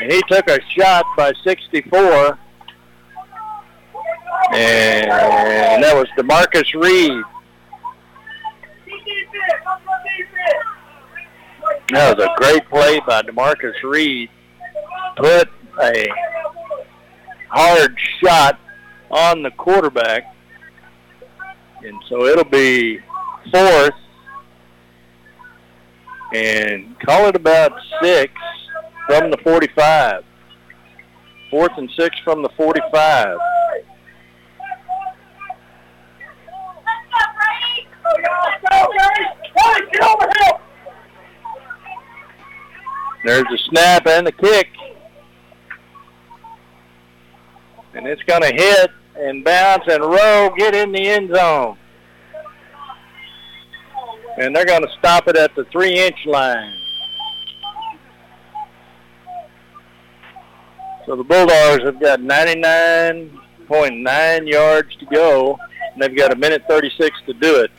And 0.00 0.12
he 0.12 0.20
took 0.28 0.48
a 0.48 0.60
shot 0.76 1.04
by 1.16 1.32
64. 1.44 2.38
And 4.52 5.82
that 5.82 5.94
was 5.94 6.06
DeMarcus 6.16 6.74
Reed. 6.80 7.24
That 11.90 12.16
was 12.16 12.24
a 12.24 12.28
great 12.36 12.68
play 12.68 13.00
by 13.06 13.22
DeMarcus 13.22 13.82
Reed. 13.82 14.30
Put 15.16 15.48
a 15.82 16.06
hard 17.48 17.96
shot 18.22 18.60
on 19.10 19.42
the 19.42 19.50
quarterback. 19.52 20.34
And 21.82 22.00
so 22.08 22.24
it'll 22.26 22.44
be 22.44 23.00
fourth. 23.52 23.94
And 26.34 26.98
call 27.00 27.26
it 27.26 27.36
about 27.36 27.72
six 28.02 28.32
from 29.08 29.30
the 29.30 29.38
45. 29.38 30.22
Fourth 31.50 31.72
and 31.78 31.90
six 31.96 32.14
from 32.24 32.42
the 32.42 32.50
45. 32.50 33.38
There's 43.24 43.44
the 43.44 43.58
snap 43.70 44.06
and 44.06 44.26
the 44.26 44.32
kick. 44.32 44.68
And 47.94 48.06
it's 48.06 48.22
going 48.24 48.42
to 48.42 48.52
hit 48.54 48.90
and 49.16 49.42
bounce 49.42 49.84
and 49.88 50.02
roll, 50.02 50.50
get 50.56 50.74
in 50.74 50.92
the 50.92 51.08
end 51.08 51.34
zone. 51.34 51.76
And 54.38 54.54
they're 54.54 54.66
going 54.66 54.82
to 54.82 54.92
stop 54.98 55.26
it 55.28 55.36
at 55.36 55.54
the 55.56 55.64
three-inch 55.72 56.26
line. 56.26 56.87
So 61.08 61.16
the 61.16 61.24
Bulldogs 61.24 61.82
have 61.84 61.98
got 61.98 62.20
99.9 62.20 64.46
yards 64.46 64.94
to 64.96 65.06
go, 65.06 65.58
and 65.94 66.02
they've 66.02 66.14
got 66.14 66.34
a 66.34 66.36
minute 66.36 66.64
36 66.68 67.18
to 67.24 67.32
do 67.32 67.62
it. 67.62 67.70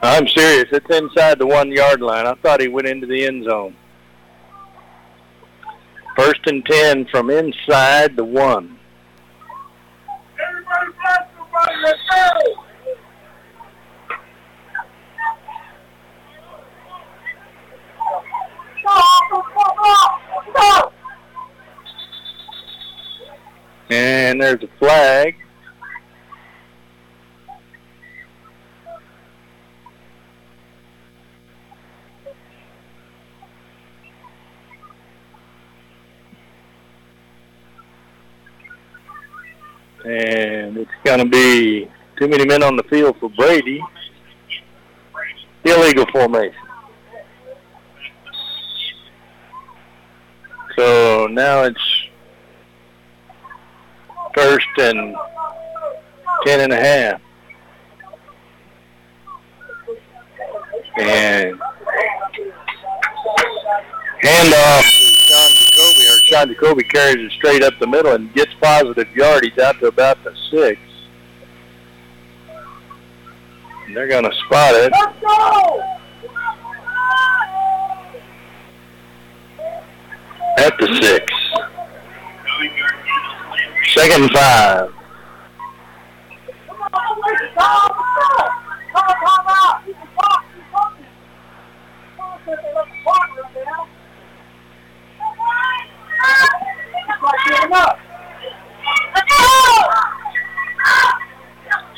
I'm 0.00 0.26
serious. 0.26 0.68
It's 0.72 0.86
inside 0.88 1.38
the 1.38 1.46
one 1.46 1.70
yard 1.70 2.00
line. 2.00 2.26
I 2.26 2.32
thought 2.36 2.62
he 2.62 2.68
went 2.68 2.88
into 2.88 3.06
the 3.06 3.26
end 3.26 3.44
zone. 3.44 3.76
First 6.16 6.40
and 6.46 6.64
10 6.64 7.08
from 7.08 7.28
inside 7.28 8.16
the 8.16 8.24
one. 8.24 8.78
Let's 11.82 11.98
go! 12.10 12.64
And 23.90 24.40
there's 24.40 24.62
a 24.62 24.68
flag. 24.78 25.34
And 40.04 40.78
it's 40.78 40.90
going 41.04 41.18
to 41.18 41.24
be 41.24 41.90
too 42.16 42.28
many 42.28 42.46
men 42.46 42.62
on 42.62 42.76
the 42.76 42.84
field 42.84 43.16
for 43.18 43.28
Brady. 43.30 43.82
Illegal 45.64 46.06
formation. 46.12 46.54
So 50.76 51.26
now 51.26 51.64
it's 51.64 51.99
first 54.34 54.66
and 54.78 55.14
ten 56.44 56.60
and 56.60 56.72
a 56.72 56.76
half. 56.76 57.20
And 60.98 61.58
handoff 64.22 64.82
to 64.82 65.04
Sean 65.14 65.50
Jacoby, 65.54 66.04
or 66.06 66.18
Sean 66.26 66.48
Jacoby 66.48 66.82
carries 66.84 67.24
it 67.26 67.32
straight 67.32 67.62
up 67.62 67.78
the 67.78 67.86
middle 67.86 68.12
and 68.12 68.32
gets 68.34 68.52
positive 68.60 69.08
yardage 69.14 69.58
out 69.58 69.78
to 69.78 69.86
about 69.86 70.22
the 70.24 70.34
six. 70.50 70.80
And 73.86 73.96
they're 73.96 74.08
going 74.08 74.24
to 74.24 74.36
spot 74.46 74.74
it. 74.74 74.92
At 80.58 80.76
the 80.78 80.86
six. 81.00 81.32
Second 83.88 84.22
and 84.22 84.30
five. 84.30 84.92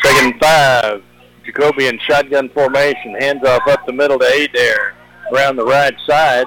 Second 0.02 0.40
five. 0.40 1.02
Jacoby 1.44 1.86
in 1.86 1.98
shotgun 1.98 2.48
formation. 2.50 3.14
Hands 3.20 3.44
off 3.44 3.66
up 3.68 3.84
the 3.86 3.92
middle 3.92 4.18
to 4.18 4.26
Adair. 4.26 4.94
Around 5.32 5.56
the 5.56 5.64
right 5.64 5.94
side. 6.06 6.46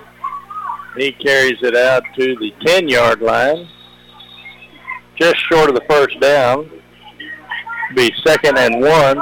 He 0.98 1.12
carries 1.12 1.62
it 1.62 1.76
out 1.76 2.04
to 2.18 2.36
the 2.36 2.54
10-yard 2.66 3.22
line. 3.22 3.68
Just 5.18 5.38
short 5.50 5.70
of 5.70 5.76
the 5.76 5.84
first 5.90 6.20
down. 6.20 6.70
Be 7.96 8.14
second 8.26 8.58
and 8.58 8.82
one. 8.82 9.22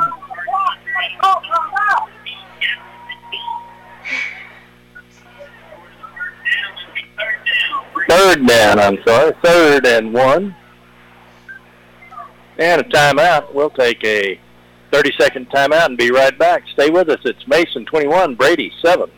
Third 8.10 8.48
down, 8.48 8.80
I'm 8.80 8.98
sorry. 9.06 9.34
Third 9.44 9.86
and 9.86 10.14
one. 10.14 10.56
And 12.58 12.82
a 12.82 12.84
timeout. 12.84 13.54
We'll 13.54 13.70
take 13.70 14.04
a 14.04 14.40
30-second 14.92 15.50
timeout 15.50 15.88
and 15.88 15.98
be 15.98 16.12
right 16.12 16.38
back. 16.38 16.64
Stay 16.74 16.90
with 16.90 17.10
us. 17.10 17.20
It's 17.26 17.48
Mason 17.48 17.86
21, 17.86 18.36
Brady 18.36 18.72
7. 18.82 19.10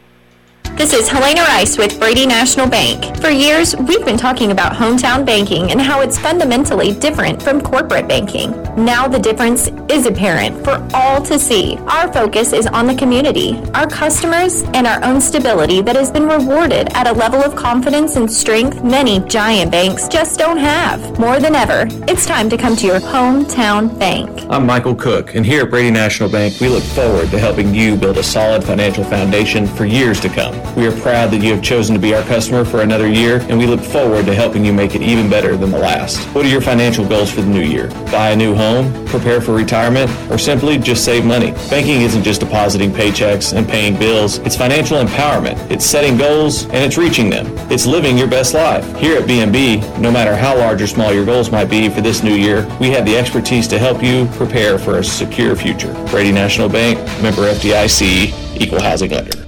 This 0.77 0.91
is 0.91 1.07
Helena 1.07 1.41
Rice 1.41 1.77
with 1.77 1.97
Brady 2.01 2.25
National 2.25 2.67
Bank. 2.67 3.17
For 3.21 3.29
years, 3.29 3.73
we've 3.77 4.03
been 4.03 4.17
talking 4.17 4.51
about 4.51 4.73
hometown 4.73 5.25
banking 5.25 5.71
and 5.71 5.79
how 5.79 6.01
it's 6.01 6.19
fundamentally 6.19 6.93
different 6.93 7.41
from 7.41 7.61
corporate 7.61 8.09
banking. 8.09 8.51
Now 8.75 9.07
the 9.07 9.17
difference 9.17 9.69
is 9.89 10.05
apparent 10.05 10.65
for 10.65 10.85
all 10.93 11.21
to 11.23 11.39
see. 11.39 11.77
Our 11.87 12.11
focus 12.11 12.51
is 12.51 12.67
on 12.67 12.87
the 12.87 12.93
community, 12.93 13.57
our 13.73 13.87
customers, 13.87 14.63
and 14.73 14.85
our 14.85 15.01
own 15.05 15.21
stability 15.21 15.81
that 15.81 15.95
has 15.95 16.11
been 16.11 16.27
rewarded 16.27 16.89
at 16.93 17.07
a 17.07 17.13
level 17.13 17.41
of 17.41 17.55
confidence 17.55 18.17
and 18.17 18.29
strength 18.29 18.83
many 18.83 19.21
giant 19.21 19.71
banks 19.71 20.09
just 20.09 20.37
don't 20.37 20.57
have. 20.57 21.17
More 21.17 21.39
than 21.39 21.55
ever, 21.55 21.87
it's 22.09 22.25
time 22.25 22.49
to 22.49 22.57
come 22.57 22.75
to 22.75 22.85
your 22.85 22.99
hometown 22.99 23.97
bank. 23.97 24.29
I'm 24.49 24.65
Michael 24.65 24.95
Cook, 24.95 25.35
and 25.35 25.45
here 25.45 25.63
at 25.63 25.69
Brady 25.69 25.91
National 25.91 26.29
Bank, 26.29 26.59
we 26.59 26.67
look 26.67 26.83
forward 26.83 27.31
to 27.31 27.39
helping 27.39 27.73
you 27.73 27.95
build 27.95 28.17
a 28.17 28.23
solid 28.23 28.61
financial 28.61 29.05
foundation 29.05 29.65
for 29.65 29.85
years 29.85 30.19
to 30.19 30.27
come. 30.27 30.53
We 30.75 30.87
are 30.87 31.01
proud 31.01 31.31
that 31.31 31.41
you 31.41 31.53
have 31.53 31.63
chosen 31.63 31.95
to 31.95 32.01
be 32.01 32.13
our 32.13 32.23
customer 32.23 32.65
for 32.65 32.81
another 32.81 33.07
year, 33.07 33.39
and 33.49 33.57
we 33.57 33.65
look 33.65 33.81
forward 33.81 34.25
to 34.25 34.35
helping 34.35 34.65
you 34.65 34.73
make 34.73 34.95
it 34.95 35.01
even 35.01 35.29
better 35.29 35.55
than 35.55 35.71
the 35.71 35.77
last. 35.77 36.17
What 36.35 36.45
are 36.45 36.49
your 36.49 36.61
financial 36.61 37.07
goals 37.07 37.31
for 37.31 37.41
the 37.41 37.47
new 37.47 37.61
year? 37.61 37.87
Buy 38.11 38.31
a 38.31 38.35
new 38.35 38.53
home, 38.55 39.05
prepare 39.05 39.39
for 39.39 39.53
retirement, 39.53 40.11
or 40.29 40.37
simply 40.37 40.77
just 40.77 41.05
save 41.05 41.25
money? 41.25 41.51
Banking 41.69 42.01
isn't 42.01 42.23
just 42.23 42.41
depositing 42.41 42.91
paychecks 42.91 43.55
and 43.55 43.67
paying 43.67 43.97
bills, 43.97 44.39
it's 44.39 44.55
financial 44.55 44.97
empowerment. 44.97 45.55
It's 45.71 45.85
setting 45.85 46.17
goals 46.17 46.63
and 46.65 46.77
it's 46.77 46.97
reaching 46.97 47.29
them. 47.29 47.47
It's 47.71 47.85
living 47.85 48.17
your 48.17 48.27
best 48.27 48.53
life. 48.53 48.85
Here 48.97 49.17
at 49.17 49.27
BNB, 49.27 49.99
no 49.99 50.11
matter 50.11 50.35
how 50.35 50.57
large 50.57 50.81
or 50.81 50.87
small 50.87 51.13
your 51.13 51.25
goals 51.25 51.51
might 51.51 51.69
be 51.69 51.89
for 51.89 52.01
this 52.01 52.23
new 52.23 52.35
year, 52.35 52.65
we 52.79 52.89
have 52.91 53.05
the 53.05 53.15
expertise 53.15 53.67
to 53.69 53.79
help 53.79 54.03
you 54.03 54.25
prepare 54.33 54.77
for 54.77 54.97
a 54.97 55.03
secure 55.03 55.55
future. 55.55 55.93
Brady 56.09 56.31
National 56.31 56.67
Bank, 56.67 56.97
member 57.21 57.43
FDIC, 57.43 58.59
equal 58.59 58.81
housing 58.81 59.11
lender. 59.11 59.44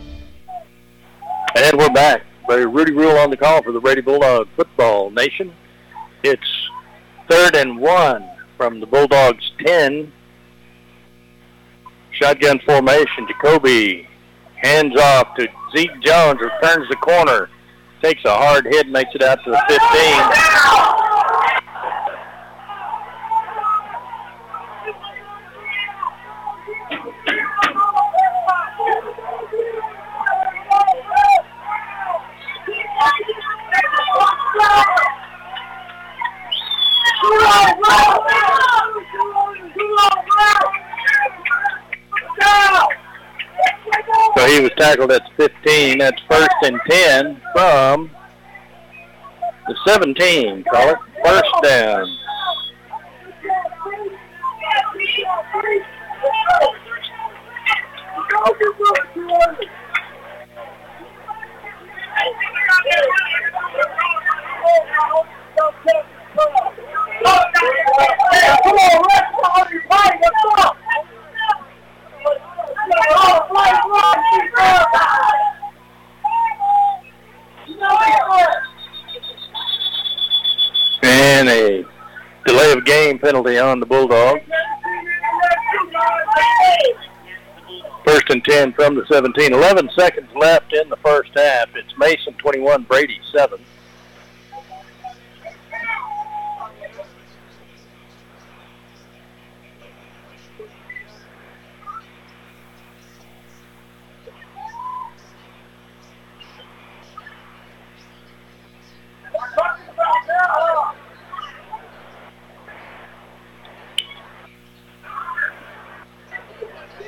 And 1.59 1.75
we're 1.75 1.89
back. 1.89 2.21
Very 2.47 2.67
Rudy 2.67 2.91
Rule 2.91 3.17
on 3.17 3.31
the 3.31 3.35
call 3.35 3.63
for 3.63 3.71
the 3.71 3.79
Brady 3.79 4.01
Bulldog 4.01 4.47
Football 4.55 5.09
Nation. 5.09 5.51
It's 6.23 6.69
third 7.27 7.55
and 7.55 7.79
one 7.79 8.29
from 8.57 8.79
the 8.79 8.85
Bulldogs 8.85 9.51
10. 9.65 10.13
Shotgun 12.11 12.59
formation. 12.63 13.27
Jacoby 13.27 14.07
hands 14.61 14.95
off 14.99 15.35
to 15.37 15.47
Zeke 15.75 15.99
Jones, 16.01 16.39
returns 16.39 16.87
the 16.89 16.95
corner, 16.97 17.49
takes 18.03 18.23
a 18.25 18.35
hard 18.35 18.65
hit, 18.65 18.87
makes 18.89 19.15
it 19.15 19.23
out 19.23 19.43
to 19.43 19.49
the 19.49 19.63
15. 19.67 21.06
So 44.37 44.45
he 44.45 44.61
was 44.61 44.71
tackled 44.77 45.11
at 45.11 45.23
15. 45.37 45.97
That's 45.97 46.21
first 46.29 46.49
and 46.63 46.79
10 46.89 47.41
from 47.53 48.11
the 49.67 49.75
17. 49.85 50.63
Call 50.71 50.89
it 50.89 50.97
first 51.23 51.53
down. 51.63 52.17
And 81.03 81.49
a 81.49 81.85
delay 82.45 82.71
of 82.73 82.83
game 82.85 83.19
penalty 83.19 83.57
on 83.59 83.79
the 83.79 83.85
Bulldogs. 83.85 84.41
First 88.05 88.29
and 88.29 88.43
10 88.43 88.73
from 88.73 88.95
the 88.95 89.05
17. 89.11 89.53
11 89.53 89.89
seconds 89.95 90.29
left 90.35 90.73
in 90.73 90.89
the 90.89 90.95
first 90.97 91.31
half. 91.35 91.69
It's 91.75 91.97
Mason 91.97 92.33
21, 92.35 92.83
Brady 92.83 93.19
7. 93.31 93.59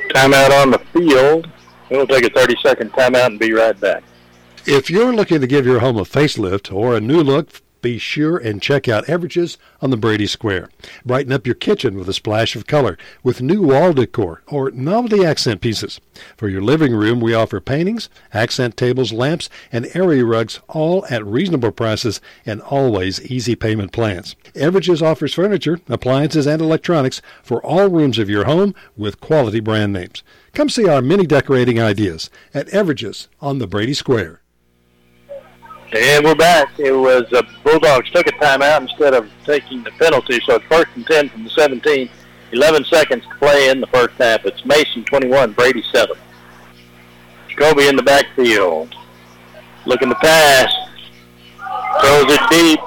Timeout 0.10 0.62
on 0.62 0.72
the 0.72 0.80
field. 0.92 1.50
We'll 1.90 2.08
take 2.08 2.26
a 2.26 2.30
30-second 2.30 2.92
timeout 2.94 3.28
and 3.28 3.40
be 3.40 3.54
right 3.54 3.80
back. 3.80 4.04
If 4.66 4.90
you're 4.90 5.14
looking 5.14 5.42
to 5.42 5.48
give 5.48 5.66
your 5.66 5.80
home 5.80 5.98
a 5.98 6.04
facelift 6.04 6.74
or 6.74 6.96
a 6.96 7.00
new 7.00 7.22
look 7.24 7.62
be 7.82 7.98
sure 7.98 8.38
and 8.38 8.62
check 8.62 8.88
out 8.88 9.06
Everages 9.06 9.58
on 9.82 9.90
the 9.90 9.98
Brady 9.98 10.28
Square. 10.28 10.70
Brighten 11.06 11.32
up 11.32 11.46
your 11.46 11.56
kitchen 11.56 11.98
with 11.98 12.10
a 12.10 12.14
splash 12.14 12.56
of 12.56 12.68
color 12.68 12.98
with 13.24 13.42
new 13.42 13.62
wall 13.62 13.94
decor 13.94 14.42
or 14.48 14.72
novelty 14.72 15.26
accent 15.26 15.62
pieces. 15.62 16.00
For 16.38 16.50
your 16.50 16.62
living 16.62 16.94
room, 16.94 17.20
we 17.20 17.34
offer 17.34 17.60
paintings, 17.60 18.10
accent 18.34 18.78
tables, 18.78 19.14
lamps, 19.14 19.50
and 19.72 19.88
area 19.94 20.26
rugs 20.26 20.60
all 20.68 21.06
at 21.10 21.26
reasonable 21.26 21.72
prices 21.72 22.22
and 22.46 22.62
always 22.62 23.22
easy 23.32 23.56
payment 23.56 23.92
plans. 23.92 24.36
Everages 24.56 25.02
offers 25.02 25.34
furniture, 25.34 25.80
appliances, 25.88 26.46
and 26.46 26.62
electronics 26.62 27.22
for 27.44 27.64
all 27.66 27.90
rooms 27.90 28.20
of 28.20 28.30
your 28.30 28.46
home 28.46 28.76
with 28.98 29.22
quality 29.22 29.60
brand 29.60 29.94
names. 29.94 30.24
Come 30.54 30.70
see 30.70 30.88
our 30.88 31.02
mini 31.02 31.26
decorating 31.26 31.80
ideas 31.80 32.30
at 32.54 32.68
Everages 32.68 33.28
on 33.40 33.60
the 33.60 33.68
Brady 33.68 33.94
Square. 33.94 34.42
And 35.92 36.24
we're 36.24 36.36
back. 36.36 36.78
It 36.78 36.92
was 36.92 37.24
uh, 37.34 37.42
Bulldogs 37.64 38.12
took 38.12 38.28
a 38.28 38.32
timeout 38.34 38.82
instead 38.82 39.16
of 39.16 39.28
taking 39.44 39.84
the 39.84 39.90
penalty, 39.92 40.40
so 40.46 40.56
it's 40.56 40.66
first 40.66 40.90
and 40.96 41.06
10 41.08 41.30
from 41.30 41.44
the 41.46 41.50
17. 41.50 42.08
11 42.52 42.86
seconds 42.86 43.24
to 43.24 43.36
play 43.36 43.70
in 43.70 43.82
the 43.82 43.88
first 43.88 44.14
half. 44.20 44.46
It's 44.46 44.64
Mason 44.66 45.04
21, 45.06 45.54
Brady 45.54 45.84
7. 45.92 46.16
Jacoby 47.48 47.88
in 47.88 47.96
the 47.96 48.04
backfield. 48.04 48.94
Looking 49.88 50.10
to 50.10 50.16
pass. 50.16 50.72
Throws 52.02 52.34
it 52.34 52.42
deep. 52.52 52.80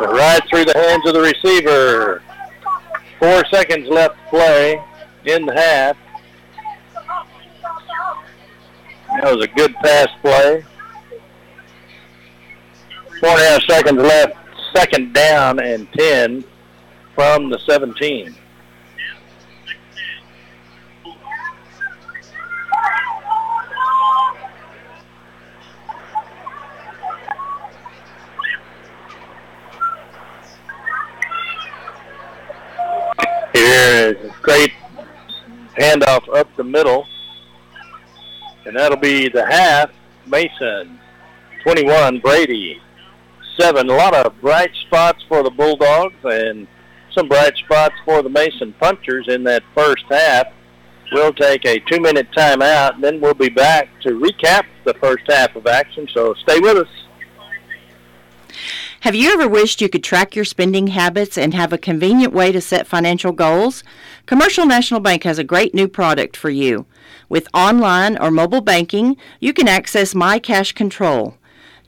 Right 0.00 0.40
through 0.48 0.64
the 0.64 0.74
hands 0.74 1.06
of 1.06 1.12
the 1.12 1.20
receiver. 1.20 2.22
Four 3.18 3.44
seconds 3.50 3.88
left 3.88 4.16
to 4.16 4.30
play 4.30 4.82
in 5.26 5.44
the 5.44 5.54
half. 5.54 5.98
That 9.20 9.36
was 9.36 9.44
a 9.44 9.48
good 9.48 9.74
pass 9.74 10.08
play. 10.22 10.64
Four 13.20 13.30
and 13.30 13.40
a 13.40 13.44
half 13.48 13.62
seconds 13.62 14.02
left. 14.02 14.36
Second 14.74 15.14
down 15.14 15.58
and 15.58 15.90
10 15.92 16.44
from 17.14 17.48
the 17.48 17.58
17. 17.60 18.34
Here 33.54 34.14
is 34.14 34.16
a 34.26 34.34
great 34.42 34.72
handoff 35.78 36.28
up 36.36 36.54
the 36.56 36.64
middle. 36.64 37.06
And 38.66 38.76
that'll 38.76 38.98
be 38.98 39.30
the 39.30 39.46
half. 39.46 39.90
Mason, 40.26 40.98
21, 41.62 42.18
Brady, 42.18 42.82
7. 43.58 43.88
A 43.88 43.92
lot 43.92 44.14
of 44.14 44.40
bright 44.40 44.70
spots 44.86 45.22
for 45.28 45.42
the 45.42 45.50
Bulldogs 45.50 46.14
and 46.24 46.66
some 47.14 47.28
bright 47.28 47.56
spots 47.56 47.94
for 48.04 48.22
the 48.22 48.28
Mason 48.28 48.74
Punchers 48.78 49.26
in 49.28 49.44
that 49.44 49.62
first 49.74 50.04
half. 50.10 50.48
We'll 51.12 51.32
take 51.32 51.64
a 51.64 51.78
two-minute 51.80 52.28
timeout, 52.36 52.94
and 52.94 53.04
then 53.04 53.20
we'll 53.20 53.34
be 53.34 53.48
back 53.48 53.88
to 54.02 54.10
recap 54.10 54.64
the 54.84 54.94
first 54.94 55.24
half 55.28 55.54
of 55.54 55.66
action, 55.66 56.08
so 56.12 56.34
stay 56.34 56.58
with 56.58 56.78
us. 56.78 56.88
Have 59.00 59.14
you 59.14 59.32
ever 59.32 59.48
wished 59.48 59.80
you 59.80 59.88
could 59.88 60.02
track 60.02 60.34
your 60.34 60.44
spending 60.44 60.88
habits 60.88 61.38
and 61.38 61.54
have 61.54 61.72
a 61.72 61.78
convenient 61.78 62.32
way 62.32 62.50
to 62.50 62.60
set 62.60 62.88
financial 62.88 63.30
goals? 63.30 63.84
Commercial 64.26 64.66
National 64.66 64.98
Bank 64.98 65.22
has 65.22 65.38
a 65.38 65.44
great 65.44 65.74
new 65.74 65.86
product 65.86 66.36
for 66.36 66.50
you. 66.50 66.86
With 67.28 67.46
online 67.54 68.18
or 68.18 68.32
mobile 68.32 68.60
banking, 68.60 69.16
you 69.38 69.52
can 69.52 69.68
access 69.68 70.12
My 70.12 70.40
Cash 70.40 70.72
Control. 70.72 71.36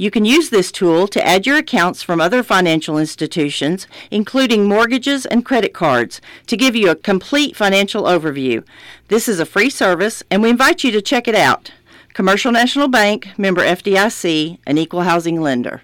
You 0.01 0.13
can 0.13 0.25
use 0.25 0.51
this 0.51 0.71
tool 0.71 1.09
to 1.09 1.27
add 1.27 1.45
your 1.45 1.57
accounts 1.57 2.05
from 2.05 2.21
other 2.21 2.45
financial 2.45 2.99
institutions, 2.99 3.89
including 4.13 4.69
mortgages 4.69 5.27
and 5.27 5.45
credit 5.45 5.75
cards, 5.75 6.21
to 6.47 6.57
give 6.57 6.77
you 6.77 6.89
a 6.89 6.95
complete 6.95 7.57
financial 7.57 8.05
overview. 8.05 8.65
This 9.09 9.29
is 9.29 9.41
a 9.41 9.45
free 9.45 9.71
service, 9.71 10.23
and 10.31 10.41
we 10.41 10.51
invite 10.51 10.85
you 10.85 10.93
to 10.93 11.03
check 11.03 11.27
it 11.27 11.35
out. 11.35 11.73
Commercial 12.15 12.53
National 12.53 12.87
Bank, 12.87 13.37
member 13.37 13.61
FDIC, 13.61 14.59
an 14.69 14.79
equal 14.79 15.03
housing 15.03 15.41
lender. 15.41 15.83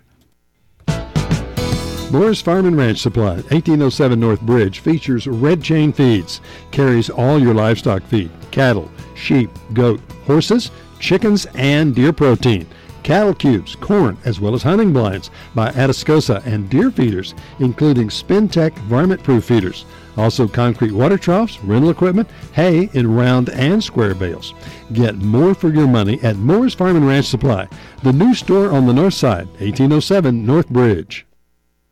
Moore's 2.13 2.41
Farm 2.41 2.67
and 2.67 2.77
Ranch 2.77 2.99
Supply, 3.01 3.35
1807 3.35 4.21
North 4.21 4.41
Bridge, 4.43 4.79
features 4.79 5.27
red 5.27 5.61
chain 5.61 5.93
feeds. 5.93 6.41
Carries 6.71 7.11
all 7.11 7.41
your 7.41 7.55
livestock 7.55 8.05
feed 8.05 8.31
cattle, 8.53 8.89
sheep, 9.17 9.51
goat, 9.73 10.01
horses, 10.25 10.71
chickens, 11.01 11.47
and 11.57 11.97
deer 11.97 12.13
protein. 12.13 12.69
Cattle 13.05 13.35
cubes, 13.35 13.77
corn, 13.77 14.17
as 14.25 14.41
well 14.41 14.55
as 14.55 14.63
hunting 14.63 14.91
blinds 14.91 15.31
by 15.55 15.71
Atascosa 15.73 16.45
and 16.47 16.71
deer 16.71 16.91
feeders, 16.91 17.35
including 17.59 18.09
Spintech 18.09 18.73
varmint 18.89 19.23
proof 19.23 19.45
feeders. 19.45 19.85
Also, 20.17 20.49
concrete 20.49 20.93
water 20.93 21.19
troughs, 21.19 21.63
rental 21.63 21.91
equipment, 21.91 22.27
hay 22.55 22.89
in 22.95 23.15
round 23.15 23.51
and 23.51 23.85
square 23.85 24.15
bales. 24.15 24.55
Get 24.95 25.17
more 25.17 25.55
for 25.55 25.69
your 25.69 25.87
money 25.87 26.19
at 26.23 26.37
Moore's 26.37 26.73
Farm 26.73 26.97
and 26.97 27.07
Ranch 27.07 27.27
Supply, 27.27 27.69
the 28.03 28.13
new 28.13 28.35
store 28.35 28.73
on 28.73 28.87
the 28.87 28.95
north 28.95 29.15
side, 29.15 29.49
1807 29.59 30.47
North 30.47 30.71
Bridge. 30.71 31.27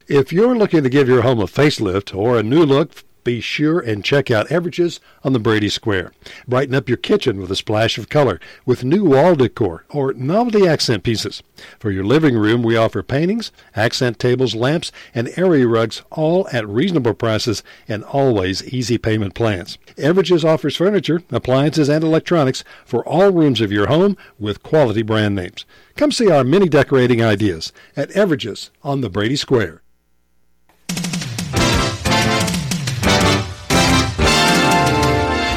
If 0.09 0.33
you're 0.33 0.57
looking 0.57 0.83
to 0.83 0.89
give 0.89 1.09
your 1.09 1.23
home 1.23 1.41
a 1.41 1.45
facelift 1.45 2.17
or 2.17 2.39
a 2.39 2.43
new 2.43 2.65
look, 2.65 3.05
be 3.25 3.41
sure 3.41 3.81
and 3.81 4.05
check 4.05 4.31
out 4.31 4.49
Everages 4.49 5.01
on 5.25 5.33
the 5.33 5.39
Brady 5.39 5.69
Square. 5.69 6.13
Brighten 6.47 6.75
up 6.75 6.89
your 6.89 6.97
kitchen 6.97 7.41
with 7.41 7.51
a 7.51 7.57
splash 7.57 7.99
of 7.99 8.09
color 8.09 8.41
with 8.67 8.85
new 8.85 9.05
wall 9.05 9.35
decor 9.35 9.85
or 9.91 10.13
novelty 10.15 10.67
accent 10.67 11.03
pieces. 11.03 11.43
For 11.79 11.91
your 11.91 12.05
living 12.05 12.37
room, 12.37 12.63
we 12.63 12.77
offer 12.77 13.03
paintings, 13.03 13.53
accent 13.77 14.19
tables, 14.19 14.55
lamps, 14.55 14.93
and 15.15 15.31
area 15.37 15.67
rugs 15.67 16.03
all 16.11 16.49
at 16.53 16.69
reasonable 16.69 17.15
prices 17.15 17.63
and 17.89 18.05
always 18.05 18.65
easy 18.73 18.99
payment 18.99 19.35
plans. 19.35 19.79
Everages 19.97 20.45
offers 20.45 20.77
furniture, 20.77 21.23
appliances, 21.31 21.89
and 21.89 22.03
electronics 22.03 22.65
for 22.85 23.07
all 23.07 23.31
rooms 23.31 23.61
of 23.61 23.73
your 23.73 23.87
home 23.87 24.17
with 24.39 24.63
quality 24.63 25.03
brand 25.03 25.35
names. 25.35 25.65
Come 25.97 26.13
see 26.13 26.31
our 26.31 26.45
mini 26.45 26.69
decorating 26.69 27.23
ideas 27.23 27.73
at 27.97 28.11
Everages 28.11 28.71
on 28.83 29.01
the 29.01 29.11
Brady 29.11 29.37
Square. 29.37 29.83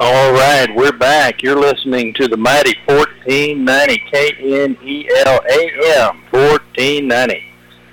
All 0.00 0.32
right, 0.32 0.66
we're 0.74 0.90
back. 0.90 1.40
You're 1.40 1.60
listening 1.60 2.14
to 2.14 2.26
the 2.26 2.36
mighty 2.36 2.76
1490 2.86 4.74
KNELAM 4.74 6.16
1490. 6.32 7.44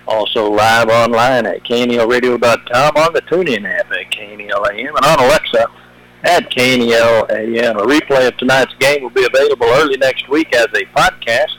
Also 0.07 0.49
live 0.49 0.89
online 0.89 1.45
at 1.45 1.63
knelradio.com 1.63 2.97
on 2.97 3.13
the 3.13 3.21
TuneIn 3.21 3.69
app 3.69 3.91
at 3.91 4.09
KNEL 4.09 4.71
AM 4.71 4.95
and 4.95 5.05
on 5.05 5.19
Alexa 5.19 5.67
at 6.23 6.49
KNEL 6.49 7.29
AM. 7.29 7.77
A 7.77 7.83
replay 7.83 8.27
of 8.29 8.37
tonight's 8.37 8.73
game 8.79 9.03
will 9.03 9.11
be 9.11 9.25
available 9.25 9.67
early 9.67 9.97
next 9.97 10.27
week 10.27 10.55
as 10.55 10.69
a 10.73 10.83
podcast 10.97 11.55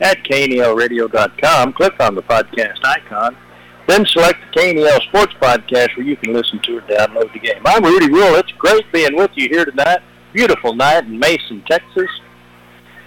at 0.00 0.24
knelradio.com. 0.24 1.72
Click 1.72 2.00
on 2.00 2.16
the 2.16 2.22
podcast 2.22 2.84
icon 2.84 3.36
then 3.86 4.06
select 4.06 4.40
the 4.54 4.60
KNEL 4.60 5.02
Sports 5.02 5.34
Podcast 5.40 5.96
where 5.96 6.06
you 6.06 6.16
can 6.16 6.32
listen 6.32 6.60
to 6.62 6.78
or 6.78 6.80
download 6.82 7.32
the 7.32 7.38
game. 7.38 7.60
I'm 7.64 7.84
Rudy 7.84 8.10
Rule. 8.10 8.34
It's 8.36 8.52
great 8.52 8.90
being 8.92 9.16
with 9.16 9.30
you 9.34 9.48
here 9.48 9.64
tonight. 9.64 9.98
Beautiful 10.32 10.74
night 10.74 11.04
in 11.04 11.18
Mason, 11.18 11.62
Texas. 11.68 12.08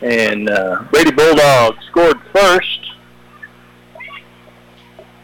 And 0.01 0.49
uh, 0.49 0.83
Brady 0.91 1.11
Bulldogs 1.11 1.83
scored 1.87 2.19
first 2.31 2.79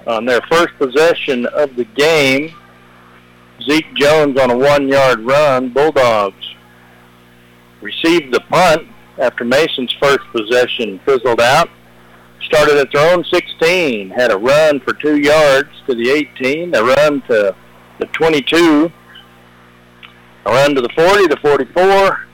on 0.07 0.25
their 0.25 0.41
first 0.49 0.73
possession 0.77 1.45
of 1.47 1.75
the 1.75 1.85
game. 1.95 2.53
Zeke 3.69 3.93
Jones 3.95 4.39
on 4.39 4.49
a 4.49 4.57
one-yard 4.57 5.19
run. 5.19 5.69
Bulldogs 5.69 6.55
received 7.81 8.33
the 8.33 8.41
punt 8.41 8.87
after 9.19 9.45
Mason's 9.45 9.93
first 10.01 10.21
possession 10.31 10.99
fizzled 11.05 11.39
out 11.39 11.69
started 12.45 12.77
at 12.77 12.91
their 12.91 13.13
own 13.13 13.23
16, 13.23 14.09
had 14.09 14.31
a 14.31 14.37
run 14.37 14.79
for 14.81 14.93
two 14.93 15.17
yards 15.17 15.69
to 15.87 15.95
the 15.95 16.09
18, 16.09 16.75
a 16.75 16.83
run 16.83 17.21
to 17.23 17.55
the 17.99 18.05
22, 18.07 18.91
a 20.45 20.51
run 20.51 20.75
to 20.75 20.81
the 20.81 20.89
40, 20.89 21.27
the 21.27 21.37
44, 21.37 22.27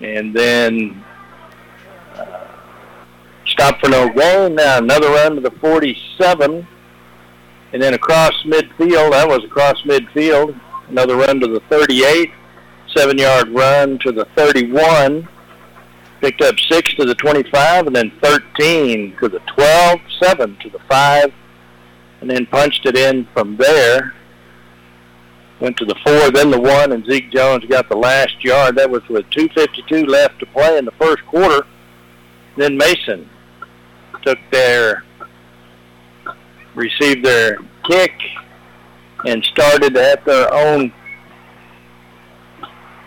and 0.00 0.34
then 0.34 1.04
uh, 2.14 2.46
stop 3.46 3.78
for 3.80 3.88
no 3.88 4.08
gain. 4.08 4.54
Now 4.54 4.78
another 4.78 5.08
run 5.10 5.34
to 5.34 5.40
the 5.40 5.50
47, 5.50 6.66
And 7.72 7.82
then 7.82 7.94
across 7.94 8.32
midfield, 8.44 9.10
that 9.12 9.28
was 9.28 9.44
across 9.44 9.82
midfield, 9.82 10.58
another 10.88 11.16
run 11.16 11.40
to 11.40 11.46
the 11.46 11.60
38, 11.68 12.30
seven-yard 12.96 13.50
run 13.50 13.98
to 13.98 14.12
the 14.12 14.24
31, 14.36 15.28
picked 16.20 16.42
up 16.42 16.58
six 16.58 16.94
to 16.94 17.04
the 17.04 17.14
25, 17.14 17.86
and 17.86 17.94
then 17.96 18.12
13 18.22 19.16
to 19.20 19.28
the 19.28 19.40
12, 19.40 20.00
seven 20.20 20.56
to 20.60 20.70
the 20.70 20.78
5, 20.88 21.32
and 22.20 22.30
then 22.30 22.46
punched 22.46 22.86
it 22.86 22.96
in 22.96 23.26
from 23.32 23.56
there. 23.56 24.14
Went 25.60 25.76
to 25.78 25.84
the 25.84 25.96
4, 26.04 26.30
then 26.30 26.50
the 26.50 26.60
1, 26.60 26.92
and 26.92 27.04
Zeke 27.06 27.30
Jones 27.32 27.64
got 27.66 27.88
the 27.88 27.96
last 27.96 28.44
yard. 28.44 28.76
That 28.76 28.90
was 28.90 29.02
with 29.08 29.28
2.52 29.30 30.08
left 30.08 30.38
to 30.40 30.46
play 30.46 30.78
in 30.78 30.84
the 30.84 30.92
first 30.92 31.24
quarter. 31.26 31.66
Then 32.56 32.76
Mason 32.76 33.28
took 34.22 34.38
their, 34.50 35.04
received 36.74 37.24
their 37.24 37.58
kick 37.88 38.12
and 39.24 39.44
started 39.44 39.96
at 39.96 40.24
their 40.24 40.52
own 40.52 40.92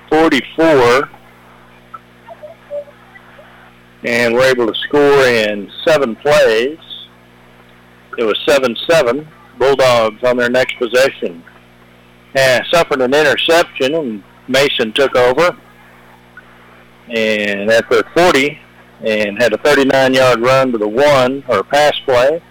44 0.09 1.09
and 4.03 4.33
were 4.33 4.43
able 4.43 4.67
to 4.67 4.79
score 4.79 5.25
in 5.25 5.71
seven 5.85 6.15
plays. 6.15 6.77
It 8.17 8.23
was 8.23 8.37
7-7. 8.47 9.27
Bulldogs 9.57 10.23
on 10.23 10.37
their 10.37 10.49
next 10.49 10.77
possession 10.77 11.43
and 12.35 12.65
suffered 12.71 13.01
an 13.01 13.13
interception, 13.13 13.93
and 13.93 14.23
Mason 14.47 14.91
took 14.93 15.15
over 15.15 15.55
and 17.09 17.69
at 17.69 17.89
their 17.89 18.03
40 18.15 18.59
and 19.05 19.41
had 19.41 19.53
a 19.53 19.57
39-yard 19.57 20.39
run 20.39 20.71
to 20.71 20.77
the 20.77 20.87
one 20.87 21.43
or 21.47 21.63
pass 21.63 21.93
play, 22.05 22.41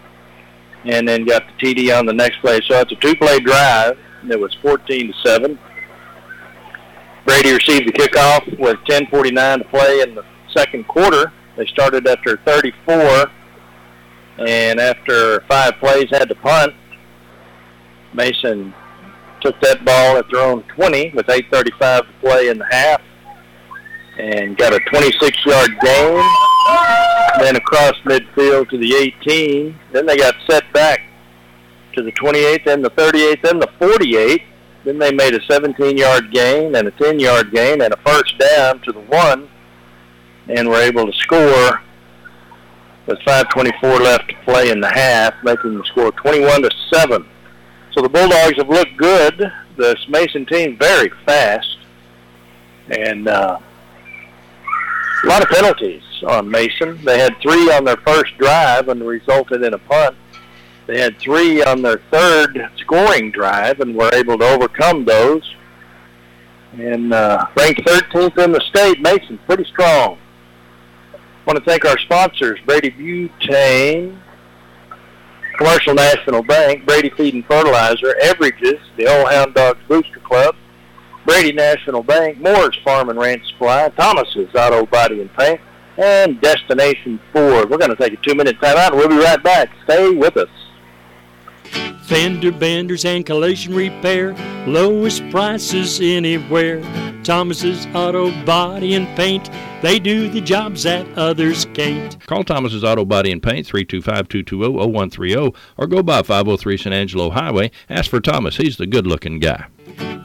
and 0.84 1.06
then 1.06 1.24
got 1.24 1.44
the 1.46 1.74
TD 1.74 1.96
on 1.96 2.06
the 2.06 2.12
next 2.12 2.38
play. 2.40 2.60
So 2.66 2.80
it's 2.80 2.92
a 2.92 2.96
two-play 2.96 3.40
drive. 3.40 3.96
It 4.28 4.38
was 4.38 4.52
14 4.60 5.12
to 5.12 5.18
seven. 5.24 5.58
Brady 7.24 7.52
received 7.52 7.86
the 7.86 7.92
kickoff 7.92 8.58
with 8.58 8.78
10:49 8.88 9.58
to 9.58 9.64
play 9.64 10.00
in 10.00 10.14
the 10.14 10.24
second 10.52 10.88
quarter. 10.88 11.32
They 11.60 11.66
started 11.66 12.08
after 12.08 12.38
34, 12.38 13.30
and 14.38 14.80
after 14.80 15.42
five 15.42 15.74
plays 15.78 16.08
had 16.10 16.30
to 16.30 16.34
punt. 16.36 16.72
Mason 18.14 18.72
took 19.42 19.60
that 19.60 19.84
ball 19.84 20.16
at 20.16 20.24
their 20.32 20.40
own 20.40 20.62
20 20.74 21.10
with 21.10 21.26
8.35 21.26 22.06
to 22.06 22.12
play 22.22 22.48
in 22.48 22.56
the 22.56 22.66
half 22.70 23.02
and 24.18 24.56
got 24.56 24.72
a 24.72 24.78
26-yard 24.78 25.70
gain. 25.82 26.30
Then 27.40 27.56
across 27.56 27.92
midfield 28.06 28.70
to 28.70 28.78
the 28.78 28.94
18. 28.94 29.78
Then 29.92 30.06
they 30.06 30.16
got 30.16 30.36
set 30.48 30.64
back 30.72 31.02
to 31.92 32.02
the 32.02 32.12
28, 32.12 32.64
then 32.64 32.80
the 32.80 32.88
38, 32.88 33.42
then 33.42 33.58
the 33.58 33.68
48. 33.78 34.42
Then 34.86 34.98
they 34.98 35.12
made 35.12 35.34
a 35.34 35.40
17-yard 35.40 36.32
gain 36.32 36.74
and 36.74 36.88
a 36.88 36.92
10-yard 36.92 37.52
gain 37.52 37.82
and 37.82 37.92
a 37.92 37.98
first 37.98 38.38
down 38.38 38.80
to 38.80 38.92
the 38.92 39.00
one 39.00 39.49
and 40.56 40.68
were 40.68 40.80
able 40.80 41.06
to 41.06 41.12
score 41.18 41.80
with 43.06 43.18
5.24 43.20 44.00
left 44.00 44.28
to 44.28 44.36
play 44.44 44.70
in 44.70 44.80
the 44.80 44.90
half, 44.90 45.34
making 45.42 45.76
the 45.76 45.84
score 45.84 46.12
21 46.12 46.62
to 46.62 46.70
7. 46.92 47.26
So 47.92 48.02
the 48.02 48.08
Bulldogs 48.08 48.56
have 48.56 48.68
looked 48.68 48.96
good. 48.96 49.50
This 49.76 50.08
Mason 50.08 50.46
team 50.46 50.76
very 50.78 51.10
fast, 51.24 51.78
and 52.88 53.26
uh, 53.26 53.58
a 55.24 55.26
lot 55.26 55.42
of 55.42 55.48
penalties 55.48 56.02
on 56.26 56.50
Mason. 56.50 57.02
They 57.04 57.18
had 57.18 57.36
three 57.40 57.72
on 57.72 57.84
their 57.84 57.96
first 57.98 58.36
drive 58.38 58.88
and 58.88 59.06
resulted 59.06 59.62
in 59.62 59.74
a 59.74 59.78
punt. 59.78 60.16
They 60.86 61.00
had 61.00 61.18
three 61.18 61.62
on 61.62 61.82
their 61.82 61.98
third 62.10 62.70
scoring 62.76 63.30
drive 63.30 63.80
and 63.80 63.94
were 63.94 64.10
able 64.14 64.38
to 64.38 64.44
overcome 64.44 65.04
those. 65.04 65.54
And 66.72 67.12
uh, 67.12 67.46
ranked 67.56 67.80
13th 67.82 68.38
in 68.38 68.52
the 68.52 68.60
state, 68.60 69.00
Mason 69.00 69.38
pretty 69.46 69.64
strong. 69.64 70.18
I 71.50 71.52
want 71.52 71.64
to 71.64 71.68
thank 71.68 71.84
our 71.84 71.98
sponsors, 71.98 72.60
Brady 72.64 72.92
Butane, 72.92 74.16
Commercial 75.58 75.94
National 75.94 76.44
Bank, 76.44 76.86
Brady 76.86 77.10
Feed 77.10 77.34
and 77.34 77.44
Fertilizer, 77.44 78.14
Everages, 78.22 78.78
the 78.96 79.08
Old 79.08 79.28
Hound 79.32 79.54
Dogs 79.54 79.80
Booster 79.88 80.20
Club, 80.20 80.54
Brady 81.26 81.50
National 81.50 82.04
Bank, 82.04 82.38
Moore's 82.38 82.78
Farm 82.84 83.08
and 83.08 83.18
Ranch 83.18 83.44
Supply, 83.48 83.88
Thomas's 83.88 84.54
Auto 84.54 84.86
Body 84.86 85.22
and 85.22 85.32
Paint, 85.34 85.60
and 85.98 86.40
Destination 86.40 87.18
Ford. 87.32 87.68
We're 87.68 87.78
going 87.78 87.90
to 87.90 87.96
take 87.96 88.12
a 88.12 88.22
two-minute 88.24 88.60
timeout, 88.60 88.90
and 88.90 88.98
we'll 88.98 89.08
be 89.08 89.18
right 89.18 89.42
back. 89.42 89.70
Stay 89.82 90.08
with 90.08 90.36
us. 90.36 90.48
Fender 92.02 92.50
benders 92.50 93.04
and 93.04 93.24
collision 93.24 93.74
repair, 93.74 94.34
lowest 94.66 95.22
prices 95.30 96.00
anywhere. 96.00 96.82
Thomas's 97.22 97.86
Auto 97.94 98.30
Body 98.44 98.94
and 98.94 99.06
Paint, 99.16 99.48
they 99.82 99.98
do 100.00 100.28
the 100.28 100.40
jobs 100.40 100.82
that 100.82 101.06
others 101.16 101.66
can't. 101.74 102.18
Call 102.26 102.42
Thomas's 102.42 102.82
Auto 102.82 103.04
Body 103.04 103.30
and 103.30 103.42
Paint 103.42 103.66
325-220-0130 103.68 105.54
or 105.76 105.86
go 105.86 106.02
by 106.02 106.22
503 106.22 106.76
San 106.76 106.92
Angelo 106.92 107.30
Highway. 107.30 107.70
Ask 107.88 108.10
for 108.10 108.20
Thomas. 108.20 108.56
He's 108.56 108.76
the 108.76 108.86
good-looking 108.86 109.38
guy. 109.38 109.66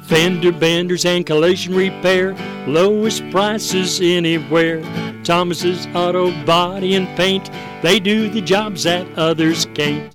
Fender 0.05 0.51
benders 0.51 1.05
and 1.05 1.25
collision 1.25 1.75
repair, 1.75 2.33
lowest 2.67 3.29
prices 3.29 3.99
anywhere. 4.01 4.81
Thomas's 5.23 5.87
Auto 5.87 6.31
Body 6.45 6.95
and 6.95 7.07
Paint, 7.17 7.49
they 7.81 7.99
do 7.99 8.29
the 8.29 8.41
jobs 8.41 8.83
that 8.83 9.05
others 9.17 9.65
can't. 9.73 10.14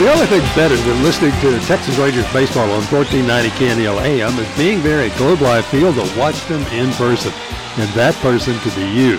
The 0.00 0.10
only 0.10 0.26
thing 0.26 0.40
better 0.56 0.76
than 0.76 1.02
listening 1.02 1.32
to 1.42 1.50
the 1.50 1.60
Texas 1.66 1.98
Rangers 1.98 2.24
baseball 2.32 2.70
on 2.70 2.82
1490 2.86 3.50
KNEL 3.50 4.00
AM 4.00 4.38
is 4.38 4.56
being 4.56 4.82
there 4.82 5.02
at 5.02 5.14
Globe 5.18 5.42
Life 5.42 5.66
Field 5.66 5.96
to 5.96 6.18
watch 6.18 6.42
them 6.46 6.62
in 6.72 6.90
person. 6.92 7.32
And 7.76 7.88
that 7.90 8.14
person 8.16 8.58
could 8.60 8.74
be 8.74 8.88
you. 8.88 9.18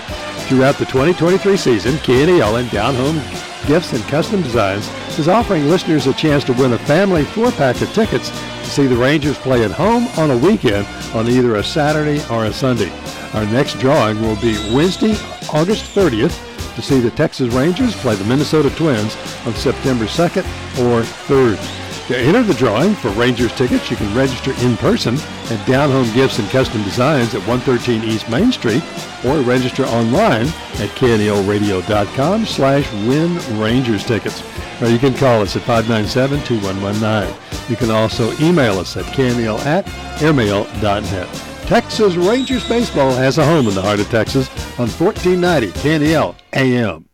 Throughout 0.50 0.80
the 0.80 0.86
2023 0.86 1.56
season, 1.56 1.94
KNEL 1.98 2.60
and 2.60 2.72
Down 2.72 2.96
Home 2.96 3.22
Gifts 3.68 3.94
and 3.94 4.04
Custom 4.06 4.42
Designs 4.42 4.90
is 5.20 5.28
offering 5.28 5.70
listeners 5.70 6.08
a 6.08 6.14
chance 6.14 6.44
to 6.46 6.54
win 6.54 6.74
a 6.74 6.80
family 6.80 7.26
four-pack 7.26 7.80
of 7.82 7.94
tickets 7.94 8.32
to 8.32 8.66
see 8.66 8.88
the 8.88 8.98
Rangers 8.98 9.38
play 9.38 9.64
at 9.64 9.70
home 9.70 10.08
on 10.18 10.32
a 10.32 10.38
weekend 10.38 10.88
on 11.14 11.30
either 11.30 11.58
a 11.58 11.64
Saturday 11.64 12.26
or 12.32 12.46
a 12.46 12.54
Sunday. 12.54 12.92
Our 13.36 13.46
next 13.46 13.78
drawing 13.78 14.20
will 14.20 14.36
be 14.38 14.58
Wednesday, 14.74 15.14
August 15.54 15.94
30th 15.94 16.51
to 16.76 16.82
see 16.82 17.00
the 17.00 17.12
Texas 17.12 17.54
Rangers 17.54 17.96
play 17.96 18.16
the 18.16 18.26
Minnesota 18.26 18.70
Twins 18.72 19.16
on 19.46 19.54
September 19.54 20.06
2nd 20.06 20.44
or 20.80 21.02
3rd. 21.02 21.60
To 22.08 22.18
enter 22.18 22.44
the 22.44 22.56
drawing 22.56 22.96
for 22.96 23.10
Rangers 23.12 23.54
tickets, 23.54 23.90
you 23.90 23.96
can 23.96 24.14
register 24.14 24.52
in 24.66 24.76
person 24.78 25.16
at 25.50 25.66
Down 25.66 25.90
Home 25.92 26.12
Gifts 26.14 26.40
and 26.40 26.50
Custom 26.50 26.84
Designs 26.84 27.34
at 27.34 27.48
113 27.48 28.04
East 28.04 28.30
Main 28.30 28.52
Street 28.52 28.84
or 29.24 29.40
register 29.42 29.86
online 29.86 30.48
at 30.48 30.90
knelradio.com 30.98 32.46
slash 32.46 32.92
win 33.08 33.38
Rangers 33.60 34.04
tickets. 34.04 34.44
Or 34.82 34.90
you 34.90 35.00
can 35.00 35.14
call 35.14 35.42
us 35.42 35.56
at 35.56 35.62
597-2119. 35.62 37.70
You 37.70 37.78
can 37.78 37.92
also 37.92 38.34
email 38.42 38.80
us 38.80 38.98
at 38.98 39.06
knel 39.06 39.66
at 39.66 39.86
airmail.net. 40.22 41.51
Texas 41.72 42.18
Rangers 42.18 42.68
Baseball 42.68 43.14
has 43.14 43.38
a 43.38 43.46
home 43.46 43.66
in 43.66 43.74
the 43.74 43.82
heart 43.82 44.02
of 44.02 44.10
Texas 44.10 44.50
on 44.78 44.90
1490 44.90 45.72
KNEL 45.80 46.36
AM. 46.52 47.08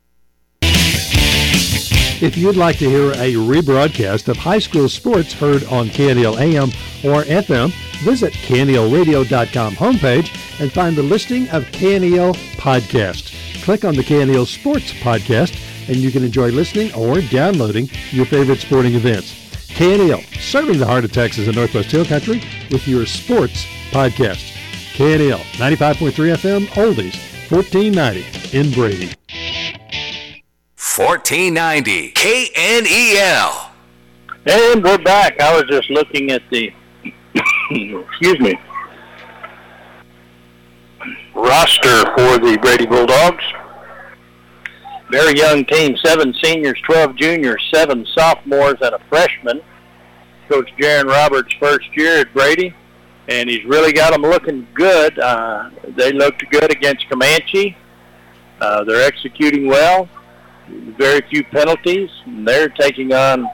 If 2.20 2.36
you'd 2.36 2.56
like 2.56 2.80
to 2.80 2.90
hear 2.90 3.12
a 3.12 3.34
rebroadcast 3.34 4.28
of 4.30 4.38
high 4.38 4.58
school 4.58 4.90
sports 4.90 5.32
heard 5.32 5.64
on 5.66 5.90
KNEL 5.90 6.40
AM 6.40 6.70
or 7.06 7.22
FM, 7.26 7.70
visit 8.04 8.34
KNELradio.com 8.34 9.76
homepage 9.76 10.60
and 10.60 10.74
find 10.74 10.96
the 10.96 11.04
listing 11.04 11.48
of 11.50 11.64
KNEL 11.74 12.34
podcasts. 12.56 13.32
Click 13.64 13.86
on 13.86 13.94
the 13.94 14.02
KNEL 14.02 14.48
Sports 14.48 14.92
podcast 14.92 15.56
and 15.88 15.98
you 15.98 16.10
can 16.10 16.24
enjoy 16.24 16.50
listening 16.50 16.92
or 16.96 17.22
downloading 17.22 17.92
your 18.10 18.26
favorite 18.26 18.58
sporting 18.58 18.96
events. 18.96 19.47
KNEL, 19.78 20.24
serving 20.40 20.80
the 20.80 20.88
heart 20.88 21.04
of 21.06 21.12
Texas 21.12 21.46
and 21.46 21.56
Northwest 21.56 21.92
Hill 21.92 22.04
Country 22.04 22.42
with 22.72 22.88
your 22.88 23.06
sports 23.06 23.68
podcast. 23.92 24.56
KNEL, 24.98 25.38
95.3 25.60 26.34
FM, 26.36 26.66
Oldies, 26.70 27.16
1490 27.52 28.58
in 28.58 28.72
Brady. 28.72 29.14
1490 30.80 32.12
KNEL. 32.14 33.70
And 34.48 34.84
we're 34.84 34.98
back. 34.98 35.40
I 35.40 35.54
was 35.56 35.66
just 35.70 35.92
looking 35.92 36.32
at 36.32 36.42
the, 36.50 36.74
excuse 37.70 38.40
me, 38.40 38.60
roster 41.36 42.02
for 42.16 42.40
the 42.40 42.58
Brady 42.60 42.88
Bulldogs. 42.88 43.44
Very 45.10 45.38
young 45.38 45.66
team, 45.66 45.96
seven 46.04 46.34
seniors, 46.44 46.80
12 46.86 47.16
juniors, 47.16 47.64
seven 47.74 48.06
sophomores, 48.14 48.78
and 48.82 48.94
a 48.94 49.00
freshman. 49.10 49.62
Coach 50.50 50.70
Jaron 50.80 51.06
Roberts' 51.06 51.54
first 51.60 51.88
year 51.96 52.20
at 52.20 52.34
Brady, 52.34 52.74
and 53.28 53.50
he's 53.50 53.64
really 53.66 53.94
got 53.94 54.12
them 54.12 54.22
looking 54.22 54.68
good. 54.74 55.18
Uh, 55.20 55.70
they 55.96 56.12
looked 56.12 56.44
good 56.52 56.72
against 56.72 57.08
Comanche. 57.10 57.76
Uh, 58.60 58.84
they're 58.84 59.06
executing 59.06 59.68
well 59.68 60.10
very 60.70 61.22
few 61.30 61.44
penalties. 61.46 62.10
And 62.26 62.48
They're 62.48 62.70
taking 62.70 63.14
on 63.14 63.48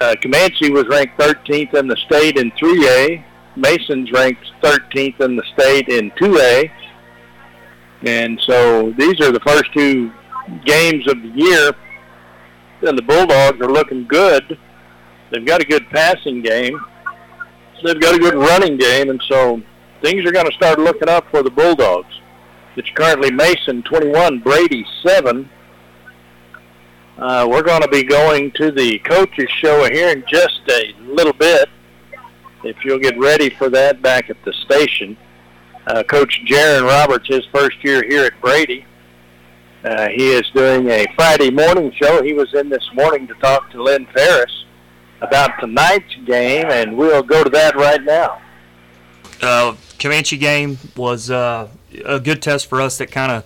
uh, 0.00 0.14
Comanche 0.22 0.70
was 0.70 0.86
ranked 0.88 1.18
13th 1.18 1.74
in 1.74 1.88
the 1.88 1.96
state 1.96 2.36
in 2.36 2.50
3A. 2.52 3.24
Mason's 3.56 4.12
ranked 4.12 4.44
13th 4.62 5.20
in 5.20 5.36
the 5.36 5.42
state 5.54 5.88
in 5.88 6.10
2A. 6.12 6.70
And 8.02 8.40
so 8.46 8.92
these 8.92 9.20
are 9.20 9.32
the 9.32 9.40
first 9.40 9.72
two 9.74 10.12
games 10.64 11.06
of 11.08 11.20
the 11.22 11.32
year, 11.34 11.72
and 12.82 12.96
the 12.96 13.02
Bulldogs 13.02 13.60
are 13.60 13.70
looking 13.70 14.06
good. 14.06 14.58
They've 15.30 15.44
got 15.44 15.62
a 15.62 15.64
good 15.64 15.88
passing 15.90 16.42
game. 16.42 16.78
They've 17.82 18.00
got 18.00 18.14
a 18.14 18.18
good 18.18 18.34
running 18.34 18.76
game, 18.76 19.10
and 19.10 19.22
so 19.26 19.62
things 20.02 20.24
are 20.26 20.32
going 20.32 20.46
to 20.46 20.52
start 20.52 20.78
looking 20.78 21.08
up 21.08 21.30
for 21.30 21.42
the 21.42 21.50
Bulldogs. 21.50 22.20
It's 22.76 22.90
currently 22.90 23.30
Mason 23.30 23.82
21, 23.82 24.40
Brady 24.40 24.84
7. 25.02 25.48
Uh, 27.18 27.46
we're 27.50 27.62
going 27.62 27.82
to 27.82 27.88
be 27.88 28.02
going 28.02 28.50
to 28.52 28.70
the 28.70 28.98
coaches 29.00 29.48
show 29.58 29.88
here 29.90 30.10
in 30.10 30.24
just 30.28 30.60
a 30.70 30.94
little 31.00 31.32
bit. 31.32 31.68
If 32.64 32.84
you'll 32.84 32.98
get 32.98 33.18
ready 33.18 33.50
for 33.50 33.68
that 33.70 34.02
back 34.02 34.30
at 34.30 34.36
the 34.44 34.52
station. 34.52 35.16
Uh, 35.86 36.02
Coach 36.02 36.42
Jaron 36.46 36.86
Roberts, 36.86 37.26
his 37.28 37.44
first 37.52 37.82
year 37.82 38.02
here 38.06 38.24
at 38.24 38.40
Brady. 38.40 38.86
Uh, 39.84 40.08
he 40.08 40.30
is 40.30 40.42
doing 40.54 40.88
a 40.88 41.06
Friday 41.14 41.50
morning 41.50 41.92
show. 42.00 42.22
He 42.22 42.34
was 42.34 42.52
in 42.54 42.68
this 42.68 42.86
morning 42.92 43.26
to 43.28 43.34
talk 43.34 43.70
to 43.70 43.82
Lynn 43.82 44.06
Ferris 44.14 44.64
about 45.22 45.58
tonight's 45.58 46.14
game, 46.26 46.66
and 46.66 46.96
we'll 46.96 47.22
go 47.22 47.42
to 47.42 47.50
that 47.50 47.76
right 47.76 48.02
now. 48.02 48.40
Uh, 49.40 49.74
Comanche 49.98 50.36
game 50.36 50.78
was 50.96 51.30
uh, 51.30 51.68
a 52.04 52.20
good 52.20 52.42
test 52.42 52.66
for 52.66 52.80
us 52.80 52.98
that 52.98 53.10
kind 53.10 53.32
of 53.32 53.44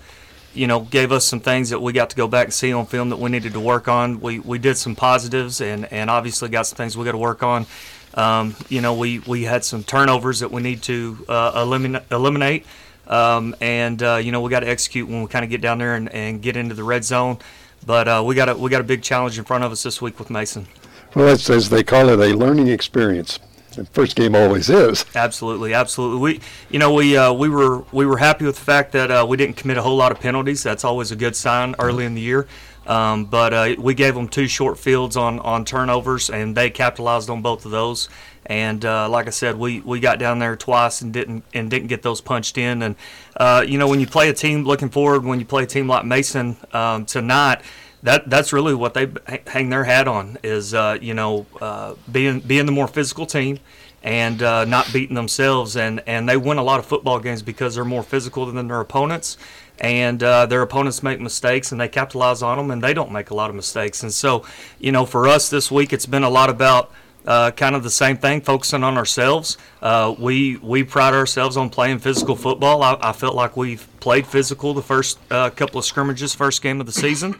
you 0.54 0.68
know, 0.68 0.80
gave 0.80 1.12
us 1.12 1.24
some 1.24 1.40
things 1.40 1.70
that 1.70 1.82
we 1.82 1.92
got 1.92 2.10
to 2.10 2.16
go 2.16 2.28
back 2.28 2.46
and 2.46 2.54
see 2.54 2.72
on 2.72 2.86
film 2.86 3.10
that 3.10 3.18
we 3.18 3.28
needed 3.28 3.52
to 3.52 3.60
work 3.60 3.88
on. 3.88 4.20
We, 4.20 4.38
we 4.38 4.58
did 4.58 4.76
some 4.76 4.94
positives 4.94 5.60
and, 5.60 5.92
and 5.92 6.08
obviously 6.08 6.48
got 6.48 6.66
some 6.66 6.76
things 6.76 6.96
we 6.96 7.04
got 7.04 7.12
to 7.12 7.18
work 7.18 7.42
on. 7.42 7.66
Um, 8.14 8.54
you 8.68 8.80
know, 8.80 8.94
we, 8.94 9.18
we 9.20 9.42
had 9.42 9.64
some 9.64 9.82
turnovers 9.82 10.40
that 10.40 10.52
we 10.52 10.62
need 10.62 10.82
to 10.84 11.24
uh, 11.28 11.52
eliminate. 11.56 12.04
eliminate. 12.10 12.64
Um, 13.06 13.54
and 13.60 14.02
uh, 14.02 14.16
you 14.16 14.32
know 14.32 14.40
we 14.40 14.50
got 14.50 14.60
to 14.60 14.68
execute 14.68 15.08
when 15.08 15.22
we 15.22 15.28
kind 15.28 15.44
of 15.44 15.50
get 15.50 15.60
down 15.60 15.78
there 15.78 15.94
and, 15.94 16.08
and 16.10 16.40
get 16.40 16.56
into 16.56 16.74
the 16.74 16.84
red 16.84 17.04
zone. 17.04 17.38
But 17.86 18.08
uh, 18.08 18.22
we 18.24 18.34
got 18.34 18.48
a 18.48 18.54
we 18.54 18.70
got 18.70 18.80
a 18.80 18.84
big 18.84 19.02
challenge 19.02 19.38
in 19.38 19.44
front 19.44 19.64
of 19.64 19.72
us 19.72 19.82
this 19.82 20.00
week 20.00 20.18
with 20.18 20.30
Mason. 20.30 20.66
Well, 21.14 21.28
it's, 21.28 21.48
as 21.48 21.68
they 21.68 21.84
call 21.84 22.08
it, 22.08 22.18
a 22.18 22.36
learning 22.36 22.68
experience. 22.68 23.38
The 23.76 23.84
first 23.86 24.16
game 24.16 24.34
always 24.34 24.70
is. 24.70 25.04
Absolutely, 25.14 25.74
absolutely. 25.74 26.18
We, 26.20 26.40
you 26.70 26.78
know, 26.78 26.92
we 26.94 27.16
uh, 27.16 27.32
we 27.32 27.48
were 27.48 27.84
we 27.92 28.06
were 28.06 28.18
happy 28.18 28.44
with 28.44 28.56
the 28.56 28.64
fact 28.64 28.92
that 28.92 29.10
uh, 29.10 29.26
we 29.28 29.36
didn't 29.36 29.56
commit 29.56 29.76
a 29.76 29.82
whole 29.82 29.96
lot 29.96 30.12
of 30.12 30.20
penalties. 30.20 30.62
That's 30.62 30.84
always 30.84 31.10
a 31.10 31.16
good 31.16 31.36
sign 31.36 31.74
early 31.78 32.04
in 32.04 32.14
the 32.14 32.20
year. 32.20 32.46
Um, 32.86 33.24
but 33.24 33.54
uh, 33.54 33.74
we 33.78 33.94
gave 33.94 34.14
them 34.14 34.28
two 34.28 34.46
short 34.46 34.78
fields 34.78 35.16
on 35.16 35.40
on 35.40 35.64
turnovers, 35.64 36.30
and 36.30 36.56
they 36.56 36.70
capitalized 36.70 37.30
on 37.30 37.42
both 37.42 37.64
of 37.64 37.70
those. 37.70 38.08
And 38.46 38.84
uh, 38.84 39.08
like 39.08 39.26
I 39.26 39.30
said, 39.30 39.56
we, 39.56 39.80
we 39.80 40.00
got 40.00 40.18
down 40.18 40.38
there 40.38 40.56
twice 40.56 41.00
and 41.00 41.12
didn't 41.12 41.44
and 41.54 41.70
didn't 41.70 41.88
get 41.88 42.02
those 42.02 42.20
punched 42.20 42.58
in. 42.58 42.82
And 42.82 42.96
uh, 43.36 43.64
you 43.66 43.78
know, 43.78 43.88
when 43.88 44.00
you 44.00 44.06
play 44.06 44.28
a 44.28 44.34
team 44.34 44.64
looking 44.64 44.90
forward, 44.90 45.24
when 45.24 45.40
you 45.40 45.46
play 45.46 45.64
a 45.64 45.66
team 45.66 45.88
like 45.88 46.04
Mason 46.04 46.56
um, 46.72 47.06
tonight 47.06 47.62
that 48.04 48.28
that's 48.28 48.52
really 48.52 48.74
what 48.74 48.92
they 48.92 49.10
hang 49.46 49.70
their 49.70 49.84
hat 49.84 50.06
on 50.06 50.36
is 50.42 50.74
uh, 50.74 50.98
you 51.00 51.14
know 51.14 51.46
uh, 51.60 51.94
being 52.12 52.38
being 52.40 52.66
the 52.66 52.72
more 52.72 52.86
physical 52.86 53.24
team 53.24 53.58
and 54.04 54.42
uh, 54.42 54.66
not 54.66 54.92
beating 54.92 55.16
themselves. 55.16 55.76
And 55.76 56.02
and 56.06 56.28
they 56.28 56.36
win 56.36 56.58
a 56.58 56.62
lot 56.62 56.78
of 56.78 56.86
football 56.86 57.18
games 57.18 57.42
because 57.42 57.74
they're 57.74 57.84
more 57.84 58.02
physical 58.02 58.46
than 58.46 58.68
their 58.68 58.80
opponents. 58.80 59.36
And 59.80 60.22
uh, 60.22 60.46
their 60.46 60.62
opponents 60.62 61.02
make 61.02 61.18
mistakes 61.18 61.72
and 61.72 61.80
they 61.80 61.88
capitalize 61.88 62.42
on 62.42 62.58
them 62.58 62.70
and 62.70 62.80
they 62.80 62.94
don't 62.94 63.10
make 63.10 63.30
a 63.30 63.34
lot 63.34 63.50
of 63.50 63.56
mistakes. 63.56 64.02
And 64.02 64.12
so 64.12 64.44
you 64.78 64.92
know 64.92 65.06
for 65.06 65.26
us 65.26 65.48
this 65.48 65.70
week 65.70 65.92
it's 65.92 66.06
been 66.06 66.22
a 66.22 66.30
lot 66.30 66.50
about 66.50 66.92
uh, 67.26 67.50
kind 67.52 67.74
of 67.74 67.82
the 67.82 67.90
same 67.90 68.16
thing, 68.16 68.40
focusing 68.40 68.82
on 68.82 68.96
ourselves. 68.96 69.56
Uh, 69.80 70.14
we 70.18 70.56
we 70.58 70.84
pride 70.84 71.14
ourselves 71.14 71.56
on 71.56 71.70
playing 71.70 71.98
physical 71.98 72.36
football. 72.36 72.82
I, 72.82 72.98
I 73.00 73.12
felt 73.12 73.34
like 73.34 73.56
we've 73.56 73.86
played 74.00 74.26
physical 74.26 74.74
the 74.74 74.82
first 74.82 75.18
uh, 75.30 75.50
couple 75.50 75.78
of 75.78 75.84
scrimmages, 75.84 76.34
first 76.34 76.62
game 76.62 76.80
of 76.80 76.86
the 76.86 76.92
season. 76.92 77.36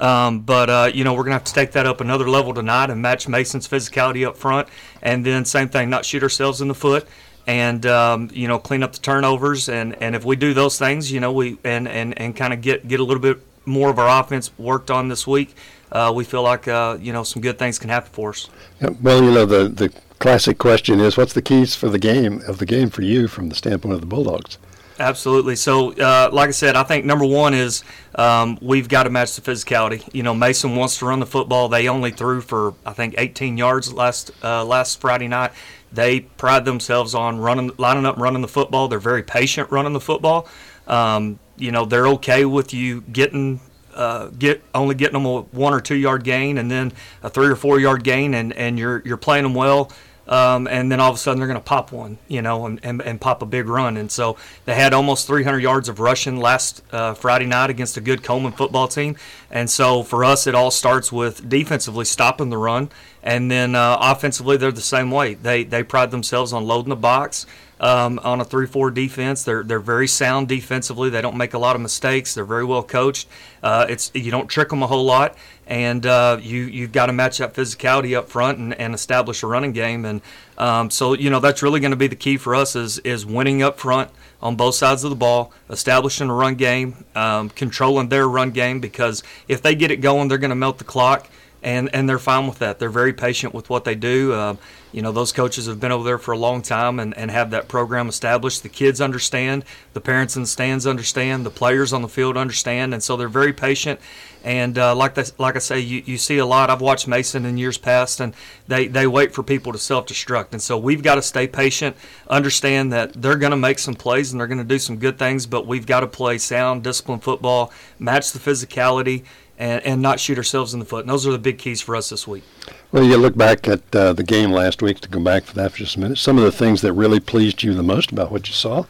Um, 0.00 0.40
but 0.40 0.70
uh, 0.70 0.90
you 0.92 1.04
know 1.04 1.14
we're 1.14 1.24
gonna 1.24 1.34
have 1.34 1.44
to 1.44 1.54
take 1.54 1.72
that 1.72 1.86
up 1.86 2.00
another 2.00 2.28
level 2.28 2.52
tonight 2.52 2.90
and 2.90 3.00
match 3.00 3.28
Mason's 3.28 3.66
physicality 3.66 4.26
up 4.26 4.36
front, 4.36 4.68
and 5.02 5.24
then 5.24 5.44
same 5.44 5.68
thing, 5.68 5.90
not 5.90 6.04
shoot 6.04 6.22
ourselves 6.22 6.60
in 6.60 6.68
the 6.68 6.74
foot, 6.74 7.06
and 7.46 7.86
um, 7.86 8.28
you 8.32 8.48
know 8.48 8.58
clean 8.58 8.82
up 8.82 8.92
the 8.92 8.98
turnovers, 8.98 9.68
and, 9.68 10.00
and 10.02 10.14
if 10.14 10.24
we 10.24 10.36
do 10.36 10.52
those 10.52 10.78
things, 10.78 11.10
you 11.10 11.20
know 11.20 11.32
we 11.32 11.58
and 11.64 11.88
and, 11.88 12.18
and 12.20 12.36
kind 12.36 12.52
of 12.52 12.60
get 12.60 12.86
get 12.86 13.00
a 13.00 13.04
little 13.04 13.22
bit 13.22 13.40
more 13.64 13.90
of 13.90 13.98
our 13.98 14.22
offense 14.22 14.50
worked 14.58 14.90
on 14.90 15.08
this 15.08 15.26
week, 15.26 15.54
uh, 15.96 16.12
we 16.12 16.24
feel 16.24 16.42
like 16.42 16.68
uh, 16.68 16.98
you 17.00 17.12
know 17.12 17.22
some 17.22 17.40
good 17.40 17.58
things 17.58 17.78
can 17.78 17.88
happen 17.88 18.10
for 18.12 18.30
us. 18.30 18.50
Yeah, 18.80 18.90
well, 19.00 19.22
you 19.22 19.30
know 19.30 19.46
the 19.46 19.68
the 19.68 19.88
classic 20.18 20.58
question 20.58 21.00
is, 21.00 21.16
what's 21.16 21.32
the 21.32 21.42
keys 21.42 21.74
for 21.74 21.88
the 21.88 21.98
game 21.98 22.42
of 22.46 22.58
the 22.58 22.66
game 22.66 22.90
for 22.90 23.02
you 23.02 23.28
from 23.28 23.48
the 23.48 23.54
standpoint 23.54 23.94
of 23.94 24.00
the 24.00 24.06
Bulldogs? 24.06 24.58
Absolutely. 24.98 25.56
So, 25.56 25.92
uh, 25.92 26.30
like 26.32 26.48
I 26.48 26.52
said, 26.52 26.74
I 26.74 26.82
think 26.82 27.04
number 27.04 27.26
one 27.26 27.52
is 27.52 27.84
um, 28.14 28.58
we've 28.62 28.88
got 28.88 29.02
to 29.02 29.10
match 29.10 29.36
the 29.36 29.42
physicality. 29.42 30.08
You 30.14 30.22
know, 30.22 30.34
Mason 30.34 30.74
wants 30.74 30.98
to 30.98 31.06
run 31.06 31.20
the 31.20 31.26
football. 31.26 31.68
They 31.68 31.88
only 31.88 32.10
threw 32.10 32.40
for 32.40 32.74
I 32.84 32.92
think 32.92 33.14
18 33.18 33.56
yards 33.58 33.92
last 33.92 34.30
uh, 34.42 34.64
last 34.64 35.00
Friday 35.00 35.28
night. 35.28 35.52
They 35.92 36.20
pride 36.20 36.64
themselves 36.64 37.14
on 37.14 37.38
running, 37.38 37.70
lining 37.78 38.06
up, 38.06 38.16
running 38.18 38.42
the 38.42 38.48
football. 38.48 38.88
They're 38.88 38.98
very 38.98 39.22
patient 39.22 39.70
running 39.70 39.92
the 39.92 40.00
football. 40.00 40.48
Um, 40.86 41.38
you 41.56 41.72
know, 41.72 41.84
they're 41.84 42.08
okay 42.08 42.44
with 42.44 42.74
you 42.74 43.00
getting 43.00 43.60
uh, 43.96 44.28
get 44.28 44.62
only 44.74 44.94
getting 44.94 45.14
them 45.14 45.26
a 45.26 45.40
one 45.40 45.72
or 45.72 45.80
two 45.80 45.96
yard 45.96 46.24
gain 46.24 46.58
and 46.58 46.70
then 46.70 46.92
a 47.22 47.30
three 47.30 47.48
or 47.48 47.56
four 47.56 47.80
yard 47.80 48.04
gain, 48.04 48.34
and, 48.34 48.52
and 48.52 48.78
you're 48.78 49.02
you're 49.04 49.16
playing 49.16 49.44
them 49.44 49.54
well 49.54 49.90
um, 50.28 50.66
and 50.66 50.90
then 50.90 50.98
all 51.00 51.10
of 51.10 51.16
a 51.16 51.18
sudden 51.18 51.38
they're 51.38 51.46
going 51.46 51.60
to 51.60 51.64
pop 51.64 51.92
one, 51.92 52.18
you 52.26 52.42
know, 52.42 52.66
and, 52.66 52.80
and, 52.82 53.00
and, 53.00 53.20
pop 53.20 53.42
a 53.42 53.46
big 53.46 53.68
run. 53.68 53.96
And 53.96 54.10
so 54.10 54.36
they 54.64 54.74
had 54.74 54.92
almost 54.92 55.26
300 55.26 55.60
yards 55.60 55.88
of 55.88 56.00
rushing 56.00 56.38
last 56.38 56.82
uh, 56.90 57.14
Friday 57.14 57.46
night 57.46 57.70
against 57.70 57.96
a 57.96 58.00
good 58.00 58.24
Coleman 58.24 58.52
football 58.52 58.88
team. 58.88 59.16
And 59.50 59.70
so 59.70 60.02
for 60.02 60.24
us, 60.24 60.46
it 60.46 60.54
all 60.54 60.72
starts 60.72 61.12
with 61.12 61.48
defensively 61.48 62.04
stopping 62.04 62.50
the 62.50 62.58
run, 62.58 62.90
and 63.26 63.50
then 63.50 63.74
uh, 63.74 63.98
offensively 64.00 64.56
they're 64.56 64.72
the 64.72 64.80
same 64.80 65.10
way. 65.10 65.34
They 65.34 65.64
they 65.64 65.82
pride 65.82 66.10
themselves 66.12 66.52
on 66.54 66.64
loading 66.64 66.90
the 66.90 66.96
box. 66.96 67.44
Um, 67.78 68.18
on 68.24 68.40
a 68.40 68.44
3-4 68.46 68.94
defense. 68.94 69.44
They're 69.44 69.62
they're 69.62 69.78
very 69.78 70.08
sound 70.08 70.48
defensively. 70.48 71.10
They 71.10 71.20
don't 71.20 71.36
make 71.36 71.52
a 71.52 71.58
lot 71.58 71.76
of 71.76 71.82
mistakes. 71.82 72.32
They're 72.32 72.46
very 72.46 72.64
well 72.64 72.82
coached. 72.82 73.28
Uh, 73.62 73.84
it's 73.86 74.10
you 74.14 74.30
don't 74.30 74.48
trick 74.48 74.70
them 74.70 74.82
a 74.82 74.86
whole 74.86 75.04
lot, 75.04 75.36
and 75.66 76.06
uh, 76.06 76.38
you 76.40 76.62
you've 76.62 76.92
got 76.92 77.06
to 77.06 77.12
match 77.12 77.36
that 77.36 77.52
physicality 77.52 78.16
up 78.16 78.30
front 78.30 78.56
and, 78.56 78.72
and 78.80 78.94
establish 78.94 79.42
a 79.42 79.46
running 79.46 79.72
game. 79.72 80.06
And 80.06 80.22
um, 80.56 80.88
so 80.88 81.12
you 81.12 81.28
know 81.28 81.38
that's 81.38 81.62
really 81.62 81.80
going 81.80 81.90
to 81.90 81.98
be 81.98 82.06
the 82.06 82.16
key 82.16 82.38
for 82.38 82.54
us 82.54 82.76
is 82.76 82.98
is 83.00 83.26
winning 83.26 83.62
up 83.62 83.78
front 83.78 84.10
on 84.40 84.56
both 84.56 84.74
sides 84.74 85.04
of 85.04 85.10
the 85.10 85.16
ball, 85.16 85.52
establishing 85.68 86.30
a 86.30 86.34
run 86.34 86.54
game, 86.54 87.04
um, 87.14 87.50
controlling 87.50 88.08
their 88.08 88.26
run 88.26 88.52
game 88.52 88.80
because 88.80 89.22
if 89.48 89.60
they 89.60 89.74
get 89.74 89.90
it 89.90 89.98
going, 90.00 90.28
they're 90.28 90.38
going 90.38 90.48
to 90.48 90.54
melt 90.56 90.78
the 90.78 90.84
clock. 90.84 91.28
And, 91.66 91.90
and 91.92 92.08
they're 92.08 92.20
fine 92.20 92.46
with 92.46 92.60
that. 92.60 92.78
They're 92.78 92.88
very 92.88 93.12
patient 93.12 93.52
with 93.52 93.68
what 93.68 93.84
they 93.84 93.96
do. 93.96 94.32
Uh, 94.32 94.56
you 94.92 95.02
know, 95.02 95.10
those 95.10 95.32
coaches 95.32 95.66
have 95.66 95.80
been 95.80 95.90
over 95.90 96.04
there 96.04 96.16
for 96.16 96.30
a 96.30 96.38
long 96.38 96.62
time 96.62 97.00
and, 97.00 97.14
and 97.18 97.28
have 97.28 97.50
that 97.50 97.66
program 97.66 98.08
established. 98.08 98.62
The 98.62 98.68
kids 98.68 99.00
understand, 99.00 99.64
the 99.92 100.00
parents 100.00 100.36
in 100.36 100.42
the 100.42 100.48
stands 100.48 100.86
understand, 100.86 101.44
the 101.44 101.50
players 101.50 101.92
on 101.92 102.02
the 102.02 102.08
field 102.08 102.36
understand, 102.36 102.94
and 102.94 103.02
so 103.02 103.16
they're 103.16 103.28
very 103.28 103.52
patient 103.52 103.98
and 104.46 104.78
uh, 104.78 104.94
like 104.94 105.14
this, 105.14 105.32
like 105.40 105.56
I 105.56 105.58
say, 105.58 105.80
you, 105.80 106.04
you 106.06 106.16
see 106.16 106.38
a 106.38 106.46
lot. 106.46 106.70
I've 106.70 106.80
watched 106.80 107.08
Mason 107.08 107.44
in 107.44 107.58
years 107.58 107.78
past, 107.78 108.20
and 108.20 108.32
they, 108.68 108.86
they 108.86 109.04
wait 109.04 109.34
for 109.34 109.42
people 109.42 109.72
to 109.72 109.78
self 109.78 110.06
destruct. 110.06 110.52
And 110.52 110.62
so 110.62 110.78
we've 110.78 111.02
got 111.02 111.16
to 111.16 111.22
stay 111.22 111.48
patient, 111.48 111.96
understand 112.30 112.92
that 112.92 113.12
they're 113.12 113.34
going 113.34 113.50
to 113.50 113.56
make 113.56 113.80
some 113.80 113.96
plays 113.96 114.30
and 114.30 114.40
they're 114.40 114.46
going 114.46 114.58
to 114.58 114.64
do 114.64 114.78
some 114.78 114.98
good 114.98 115.18
things, 115.18 115.46
but 115.46 115.66
we've 115.66 115.84
got 115.84 116.00
to 116.00 116.06
play 116.06 116.38
sound, 116.38 116.84
disciplined 116.84 117.24
football, 117.24 117.72
match 117.98 118.30
the 118.30 118.38
physicality, 118.38 119.24
and, 119.58 119.84
and 119.84 120.02
not 120.02 120.20
shoot 120.20 120.38
ourselves 120.38 120.74
in 120.74 120.80
the 120.80 120.86
foot. 120.86 121.00
And 121.00 121.08
those 121.08 121.26
are 121.26 121.32
the 121.32 121.38
big 121.38 121.58
keys 121.58 121.80
for 121.80 121.96
us 121.96 122.10
this 122.10 122.26
week. 122.26 122.44
Well, 122.92 123.04
you 123.04 123.16
look 123.16 123.36
back 123.36 123.66
at 123.68 123.94
uh, 123.94 124.12
the 124.12 124.22
game 124.22 124.50
last 124.50 124.82
week 124.82 125.00
to 125.00 125.08
go 125.08 125.20
back 125.20 125.44
for 125.44 125.54
that 125.54 125.72
for 125.72 125.78
just 125.78 125.96
a 125.96 126.00
minute. 126.00 126.18
Some 126.18 126.38
of 126.38 126.44
the 126.44 126.52
things 126.52 126.82
that 126.82 126.92
really 126.92 127.20
pleased 127.20 127.62
you 127.62 127.74
the 127.74 127.82
most 127.82 128.12
about 128.12 128.30
what 128.30 128.48
you 128.48 128.54
saw 128.54 128.84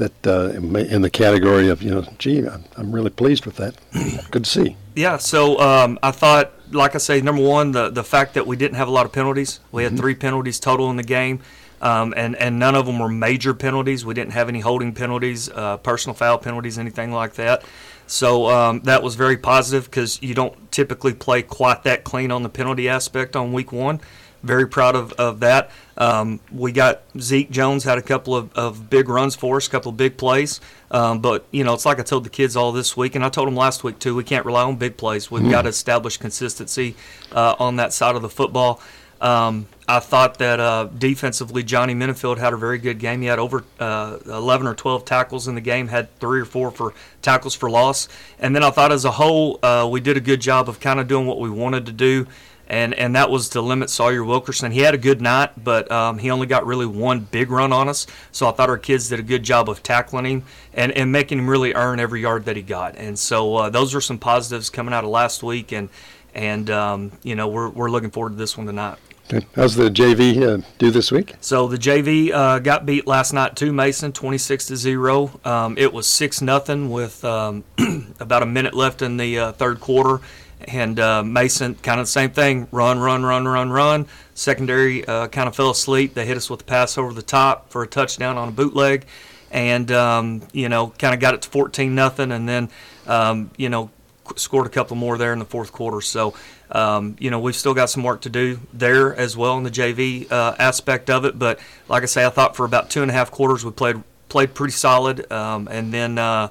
that 0.00 0.26
uh, 0.26 0.48
in 0.50 1.02
the 1.02 1.10
category 1.10 1.68
of 1.68 1.82
you 1.82 1.90
know, 1.90 2.04
gee, 2.18 2.44
I'm, 2.76 2.90
really 2.90 3.10
pleased 3.10 3.46
with 3.46 3.56
that. 3.56 3.76
Good 4.30 4.44
to 4.44 4.50
see. 4.50 4.76
Yeah. 4.96 5.18
So 5.18 5.60
um, 5.60 5.98
I 6.02 6.10
thought, 6.10 6.52
like 6.72 6.94
I 6.94 6.98
say, 6.98 7.20
number 7.20 7.42
one, 7.42 7.72
the 7.72 7.90
the 7.90 8.02
fact 8.02 8.34
that 8.34 8.46
we 8.46 8.56
didn't 8.56 8.76
have 8.76 8.88
a 8.88 8.90
lot 8.90 9.06
of 9.06 9.12
penalties. 9.12 9.60
We 9.70 9.84
had 9.84 9.92
mm-hmm. 9.92 10.00
three 10.00 10.14
penalties 10.16 10.58
total 10.58 10.90
in 10.90 10.96
the 10.96 11.04
game. 11.04 11.40
Um, 11.82 12.12
and 12.14 12.36
and 12.36 12.58
none 12.58 12.74
of 12.74 12.84
them 12.84 12.98
were 12.98 13.08
major 13.08 13.54
penalties. 13.54 14.04
We 14.04 14.12
didn't 14.12 14.32
have 14.32 14.50
any 14.50 14.60
holding 14.60 14.92
penalties, 14.92 15.48
uh, 15.48 15.78
personal 15.78 16.14
foul 16.14 16.36
penalties, 16.36 16.78
anything 16.78 17.10
like 17.10 17.34
that. 17.34 17.62
So 18.10 18.48
um, 18.48 18.80
that 18.80 19.02
was 19.04 19.14
very 19.14 19.36
positive 19.36 19.84
because 19.84 20.20
you 20.20 20.34
don't 20.34 20.72
typically 20.72 21.14
play 21.14 21.42
quite 21.42 21.84
that 21.84 22.02
clean 22.02 22.32
on 22.32 22.42
the 22.42 22.48
penalty 22.48 22.88
aspect 22.88 23.36
on 23.36 23.52
week 23.52 23.70
one. 23.70 24.00
very 24.42 24.66
proud 24.66 24.96
of, 24.96 25.12
of 25.12 25.40
that. 25.40 25.70
Um, 25.96 26.40
we 26.50 26.72
got 26.72 27.02
Zeke 27.20 27.50
Jones 27.50 27.84
had 27.84 27.98
a 27.98 28.02
couple 28.02 28.34
of, 28.34 28.52
of 28.56 28.88
big 28.90 29.08
runs 29.08 29.36
for 29.36 29.58
us, 29.58 29.66
a 29.68 29.70
couple 29.70 29.90
of 29.90 29.96
big 29.96 30.16
plays. 30.16 30.60
Um, 30.90 31.20
but 31.20 31.44
you 31.52 31.62
know, 31.62 31.74
it's 31.74 31.84
like 31.86 32.00
I 32.00 32.02
told 32.02 32.24
the 32.24 32.30
kids 32.30 32.56
all 32.56 32.72
this 32.72 32.96
week, 32.96 33.14
and 33.14 33.24
I 33.24 33.28
told 33.28 33.46
them 33.46 33.54
last 33.54 33.84
week 33.84 33.98
too. 34.00 34.14
We 34.16 34.24
can't 34.24 34.44
rely 34.46 34.62
on 34.64 34.76
big 34.76 34.96
plays. 34.96 35.30
We've 35.30 35.42
Mm. 35.44 35.50
got 35.50 35.62
to 35.62 35.68
establish 35.68 36.16
consistency 36.16 36.96
uh, 37.32 37.54
on 37.60 37.76
that 37.76 37.92
side 37.92 38.16
of 38.16 38.22
the 38.22 38.28
football. 38.30 38.80
Um, 39.20 39.66
I 39.90 39.98
thought 39.98 40.38
that 40.38 40.60
uh, 40.60 40.84
defensively, 40.84 41.64
Johnny 41.64 41.96
Minifield 41.96 42.38
had 42.38 42.52
a 42.52 42.56
very 42.56 42.78
good 42.78 43.00
game. 43.00 43.22
He 43.22 43.26
had 43.26 43.40
over 43.40 43.64
uh, 43.80 44.18
11 44.24 44.68
or 44.68 44.74
12 44.76 45.04
tackles 45.04 45.48
in 45.48 45.56
the 45.56 45.60
game, 45.60 45.88
had 45.88 46.16
three 46.20 46.40
or 46.40 46.44
four 46.44 46.70
for 46.70 46.94
tackles 47.22 47.56
for 47.56 47.68
loss. 47.68 48.08
And 48.38 48.54
then 48.54 48.62
I 48.62 48.70
thought 48.70 48.92
as 48.92 49.04
a 49.04 49.10
whole, 49.10 49.58
uh, 49.64 49.88
we 49.90 49.98
did 50.00 50.16
a 50.16 50.20
good 50.20 50.40
job 50.40 50.68
of 50.68 50.78
kind 50.78 51.00
of 51.00 51.08
doing 51.08 51.26
what 51.26 51.40
we 51.40 51.50
wanted 51.50 51.86
to 51.86 51.92
do, 51.92 52.28
and, 52.68 52.94
and 52.94 53.16
that 53.16 53.30
was 53.30 53.48
to 53.48 53.60
limit 53.60 53.90
Sawyer 53.90 54.22
Wilkerson. 54.22 54.70
He 54.70 54.78
had 54.78 54.94
a 54.94 54.98
good 54.98 55.20
night, 55.20 55.64
but 55.64 55.90
um, 55.90 56.18
he 56.18 56.30
only 56.30 56.46
got 56.46 56.64
really 56.64 56.86
one 56.86 57.18
big 57.18 57.50
run 57.50 57.72
on 57.72 57.88
us. 57.88 58.06
So 58.30 58.48
I 58.48 58.52
thought 58.52 58.70
our 58.70 58.78
kids 58.78 59.08
did 59.08 59.18
a 59.18 59.24
good 59.24 59.42
job 59.42 59.68
of 59.68 59.82
tackling 59.82 60.24
him 60.24 60.44
and, 60.72 60.92
and 60.92 61.10
making 61.10 61.40
him 61.40 61.50
really 61.50 61.74
earn 61.74 61.98
every 61.98 62.20
yard 62.20 62.44
that 62.44 62.54
he 62.54 62.62
got. 62.62 62.94
And 62.94 63.18
so 63.18 63.56
uh, 63.56 63.70
those 63.70 63.92
are 63.96 64.00
some 64.00 64.18
positives 64.18 64.70
coming 64.70 64.94
out 64.94 65.02
of 65.02 65.10
last 65.10 65.42
week, 65.42 65.72
and 65.72 65.88
and 66.32 66.70
um, 66.70 67.10
you 67.24 67.34
know 67.34 67.48
we're, 67.48 67.68
we're 67.68 67.90
looking 67.90 68.12
forward 68.12 68.30
to 68.30 68.36
this 68.36 68.56
one 68.56 68.68
tonight. 68.68 68.98
Okay. 69.32 69.46
How's 69.54 69.76
the 69.76 69.88
JV 69.88 70.42
uh, 70.42 70.66
do 70.78 70.90
this 70.90 71.12
week? 71.12 71.36
So 71.40 71.68
the 71.68 71.76
JV 71.76 72.32
uh, 72.32 72.58
got 72.58 72.84
beat 72.84 73.06
last 73.06 73.32
night 73.32 73.54
to 73.56 73.72
Mason, 73.72 74.10
26 74.10 74.66
to 74.66 74.76
zero. 74.76 75.38
Um, 75.44 75.78
it 75.78 75.92
was 75.92 76.08
six 76.08 76.42
nothing 76.42 76.90
with 76.90 77.24
um, 77.24 77.62
about 78.18 78.42
a 78.42 78.46
minute 78.46 78.74
left 78.74 79.02
in 79.02 79.18
the 79.18 79.38
uh, 79.38 79.52
third 79.52 79.78
quarter, 79.78 80.20
and 80.66 80.98
uh, 80.98 81.22
Mason 81.22 81.76
kind 81.76 82.00
of 82.00 82.06
the 82.06 82.10
same 82.10 82.30
thing: 82.30 82.66
run, 82.72 82.98
run, 82.98 83.22
run, 83.22 83.46
run, 83.46 83.70
run. 83.70 84.06
Secondary 84.34 85.04
uh, 85.06 85.28
kind 85.28 85.46
of 85.46 85.54
fell 85.54 85.70
asleep. 85.70 86.14
They 86.14 86.26
hit 86.26 86.36
us 86.36 86.50
with 86.50 86.62
a 86.62 86.64
pass 86.64 86.98
over 86.98 87.12
the 87.12 87.22
top 87.22 87.70
for 87.70 87.84
a 87.84 87.86
touchdown 87.86 88.36
on 88.36 88.48
a 88.48 88.52
bootleg, 88.52 89.06
and 89.52 89.92
um, 89.92 90.42
you 90.52 90.68
know 90.68 90.88
kind 90.98 91.14
of 91.14 91.20
got 91.20 91.34
it 91.34 91.42
to 91.42 91.48
14 91.50 91.94
nothing, 91.94 92.32
and 92.32 92.48
then 92.48 92.68
um, 93.06 93.52
you 93.56 93.68
know 93.68 93.92
scored 94.36 94.66
a 94.66 94.70
couple 94.70 94.96
more 94.96 95.18
there 95.18 95.32
in 95.32 95.38
the 95.38 95.44
fourth 95.44 95.72
quarter. 95.72 96.00
So, 96.00 96.34
um, 96.72 97.16
you 97.18 97.30
know, 97.30 97.40
we've 97.40 97.56
still 97.56 97.74
got 97.74 97.90
some 97.90 98.02
work 98.02 98.22
to 98.22 98.30
do 98.30 98.60
there 98.72 99.14
as 99.14 99.36
well 99.36 99.56
in 99.56 99.64
the 99.64 99.70
JV 99.70 100.30
uh, 100.30 100.54
aspect 100.58 101.10
of 101.10 101.24
it. 101.24 101.38
But 101.38 101.60
like 101.88 102.02
I 102.02 102.06
say, 102.06 102.24
I 102.24 102.30
thought 102.30 102.56
for 102.56 102.64
about 102.64 102.90
two 102.90 103.02
and 103.02 103.10
a 103.10 103.14
half 103.14 103.30
quarters 103.30 103.64
we 103.64 103.70
played 103.70 104.02
played 104.28 104.54
pretty 104.54 104.72
solid, 104.72 105.30
um, 105.32 105.68
and 105.68 105.92
then 105.92 106.18
uh, 106.18 106.48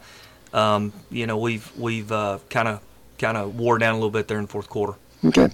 um, 0.54 0.94
you 1.10 1.28
know 1.28 1.38
we've 1.38 1.72
we've 1.78 2.10
kind 2.10 2.68
of 2.68 2.82
kind 3.18 3.38
of 3.38 3.58
wore 3.58 3.78
down 3.78 3.94
a 3.94 3.98
little 3.98 4.10
bit 4.10 4.28
there 4.28 4.38
in 4.38 4.46
the 4.46 4.52
fourth 4.52 4.70
quarter. 4.70 4.94
Okay. 5.24 5.50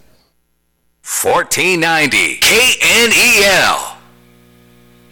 1490 1.24 2.40
KNEL. 2.40 3.96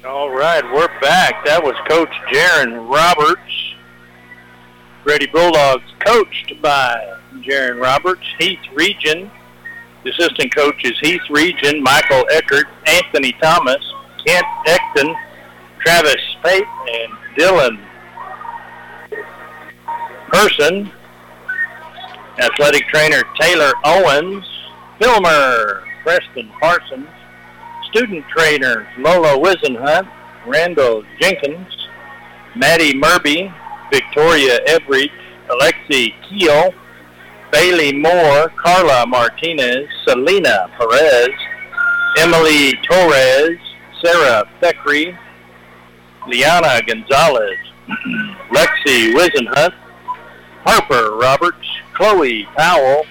All 0.06 0.32
right, 0.32 0.64
we're 0.74 1.00
back. 1.00 1.46
That 1.46 1.64
was 1.64 1.76
Coach 1.88 2.10
Jaron 2.32 2.90
Roberts. 2.92 3.74
Brady 5.04 5.28
Bulldogs 5.28 5.84
coached 6.00 6.62
by 6.62 7.20
Jaron 7.36 7.80
Roberts. 7.82 8.24
Heath 8.40 8.60
Region. 8.74 9.30
The 10.04 10.10
assistant 10.10 10.54
coach 10.54 10.84
is 10.84 11.00
Heath 11.00 11.30
Region, 11.30 11.82
Michael 11.82 12.26
Eckert, 12.30 12.68
Anthony 12.86 13.32
Thomas, 13.42 13.82
Kent 14.26 14.46
Ecton, 14.68 15.16
Travis 15.80 16.22
Pate, 16.44 16.64
and 16.92 17.14
Dylan 17.38 17.80
Person. 20.28 20.92
Athletic 22.40 22.88
trainer 22.88 23.22
Taylor 23.40 23.72
Owens, 23.86 24.44
Filmer 25.00 25.84
Preston 26.04 26.50
Parsons, 26.60 27.08
student 27.90 28.26
trainers 28.36 28.88
Lola 28.98 29.38
Wisenhunt, 29.38 30.12
Randall 30.48 31.04
Jenkins, 31.22 31.88
Maddie 32.56 32.98
Murby, 32.98 33.54
Victoria 33.92 34.60
Everett, 34.66 35.12
Alexi 35.50 36.14
Keel, 36.28 36.74
Bailey 37.54 37.94
Moore, 37.94 38.50
Carla 38.58 39.06
Martinez, 39.06 39.88
Selena 40.08 40.72
Perez, 40.76 41.30
Emily 42.18 42.74
Torres, 42.82 43.60
Sarah 44.02 44.50
Theckery, 44.60 45.16
Liana 46.28 46.82
Gonzalez, 46.82 47.56
Lexi 48.50 49.14
Wisenhunt, 49.14 49.76
Harper 50.66 51.16
Roberts, 51.16 51.68
Chloe 51.94 52.48
Powell, 52.58 53.06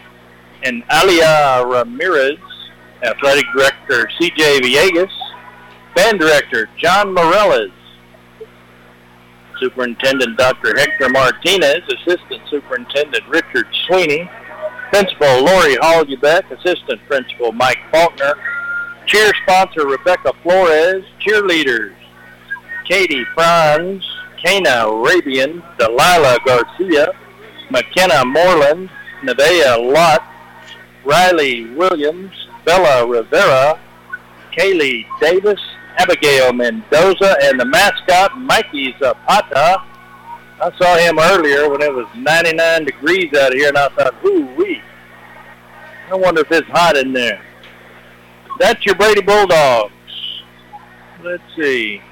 and 0.64 0.82
Alia 0.92 1.64
Ramirez, 1.64 2.38
Athletic 3.04 3.44
Director 3.54 4.10
CJ 4.20 4.58
Villegas, 4.58 5.12
Band 5.94 6.18
Director 6.18 6.68
John 6.78 7.14
Morales, 7.14 7.70
Superintendent 9.62 10.36
Dr. 10.36 10.76
Hector 10.76 11.08
Martinez, 11.08 11.82
Assistant 11.88 12.42
Superintendent 12.50 13.22
Richard 13.28 13.66
Sweeney, 13.86 14.28
Principal 14.90 15.44
Lori 15.44 15.76
Holgebeck, 15.76 16.50
Assistant 16.50 17.00
Principal 17.06 17.52
Mike 17.52 17.78
Faulkner, 17.92 18.34
cheer 19.06 19.32
sponsor 19.42 19.86
Rebecca 19.86 20.32
Flores, 20.42 21.04
cheerleaders 21.24 21.94
Katie 22.88 23.24
Franz, 23.36 24.04
Kana 24.42 24.88
Arabian, 24.88 25.62
Delilah 25.78 26.38
Garcia, 26.44 27.12
McKenna 27.70 28.24
Moreland, 28.24 28.90
Nevaeh 29.22 29.92
Lott, 29.94 30.24
Riley 31.04 31.70
Williams, 31.76 32.32
Bella 32.64 33.06
Rivera, 33.06 33.78
Kaylee 34.56 35.06
Davis, 35.20 35.60
Abigail 36.02 36.52
Mendoza, 36.52 37.36
and 37.42 37.60
the 37.60 37.64
mascot, 37.64 38.36
Mikey 38.36 38.94
Zapata. 38.98 39.56
Uh, 39.56 39.78
I 40.60 40.76
saw 40.76 40.96
him 40.96 41.18
earlier 41.18 41.70
when 41.70 41.80
it 41.80 41.92
was 41.92 42.06
99 42.16 42.84
degrees 42.84 43.32
out 43.34 43.52
of 43.52 43.58
here, 43.58 43.68
and 43.68 43.78
I 43.78 43.88
thought, 43.90 44.14
ooh 44.24 44.46
wee. 44.56 44.82
I 46.10 46.14
wonder 46.16 46.40
if 46.40 46.50
it's 46.50 46.68
hot 46.68 46.96
in 46.96 47.12
there. 47.12 47.40
That's 48.58 48.84
your 48.84 48.96
Brady 48.96 49.22
Bulldogs. 49.22 49.92
Let's 51.22 51.42
see. 51.56 52.02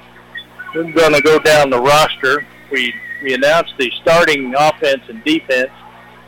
We're 0.73 0.91
going 0.93 1.13
to 1.13 1.21
go 1.21 1.37
down 1.39 1.69
the 1.69 1.79
roster. 1.79 2.45
We 2.71 2.93
we 3.21 3.33
announced 3.33 3.73
the 3.77 3.91
starting 4.01 4.55
offense 4.55 5.03
and 5.09 5.23
defense. 5.25 5.69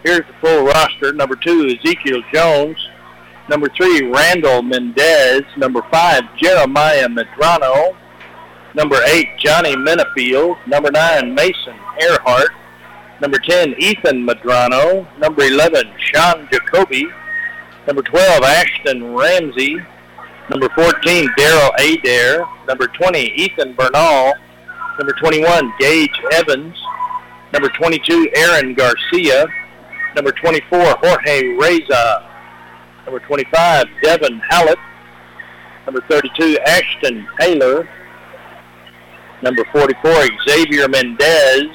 Here's 0.04 0.28
the 0.28 0.34
full 0.42 0.66
roster. 0.66 1.14
Number 1.14 1.36
two, 1.36 1.78
Ezekiel 1.80 2.22
Jones. 2.34 2.78
Number 3.50 3.70
three, 3.70 4.04
Randall 4.04 4.62
Mendez. 4.62 5.44
Number 5.58 5.82
five, 5.92 6.24
Jeremiah 6.38 7.08
Medrano. 7.08 7.96
Number 8.76 8.98
eight, 9.08 9.28
Johnny 9.38 9.76
Minifield. 9.76 10.58
Number 10.66 10.90
nine, 10.92 11.36
Mason 11.36 11.76
Earhart. 12.02 12.50
Number 13.22 13.38
10, 13.38 13.76
Ethan 13.78 14.26
Medrano. 14.28 15.08
Number 15.20 15.44
11, 15.44 15.94
Sean 15.98 16.48
Jacoby. 16.52 17.08
Number 17.88 18.02
12, 18.02 18.44
Ashton 18.44 19.16
Ramsey. 19.16 19.78
Number 20.50 20.68
14, 20.76 21.30
Daryl 21.38 21.70
Adair. 21.80 22.46
Number 22.68 22.88
20, 22.88 23.20
Ethan 23.20 23.74
Bernal. 23.74 24.34
Number 24.98 25.14
21, 25.14 25.74
Gage 25.80 26.20
Evans. 26.34 26.76
Number 27.54 27.70
22, 27.70 28.30
Aaron 28.36 28.74
Garcia. 28.74 29.46
Number 30.16 30.32
24, 30.32 30.98
Jorge 31.02 31.56
Reza. 31.58 32.33
Number 33.06 33.20
25, 33.20 33.86
Devin 34.02 34.42
Hallett. 34.50 34.80
Number 35.86 36.02
32, 36.10 36.58
Ashton 36.66 37.28
Taylor. 37.40 37.88
Number 39.42 39.66
44, 39.74 40.28
Xavier 40.48 40.88
Mendez. 40.88 41.68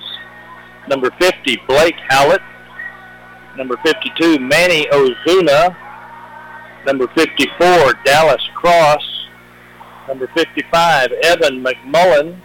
Number 0.88 1.10
50, 1.20 1.60
Blake 1.68 1.96
Hallett. 2.08 2.40
Number 3.56 3.76
52, 3.84 4.38
Manny 4.38 4.86
Ozuna. 4.90 5.76
Number 6.86 7.06
54, 7.08 7.92
Dallas 8.04 8.42
Cross. 8.54 9.26
Number 10.08 10.28
55, 10.34 11.12
Evan 11.24 11.62
McMullen. 11.62 12.40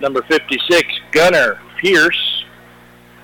Number 0.00 0.22
56, 0.30 0.86
Gunnar 1.10 1.58
Pierce. 1.80 2.44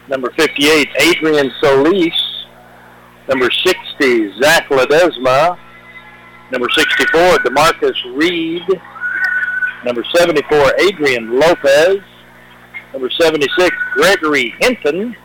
Number 0.08 0.32
58, 0.36 0.88
Adrian 0.98 1.52
Solis. 1.60 2.31
Number 3.28 3.50
60, 3.50 4.40
Zach 4.40 4.68
Ledesma. 4.68 5.58
Number 6.50 6.68
64, 6.68 7.38
Demarcus 7.38 8.16
Reed. 8.16 8.62
Number 9.84 10.04
74, 10.16 10.74
Adrian 10.80 11.38
Lopez. 11.38 12.00
Number 12.92 13.10
76, 13.10 13.76
Gregory 13.94 14.54
Hinton. 14.60 15.16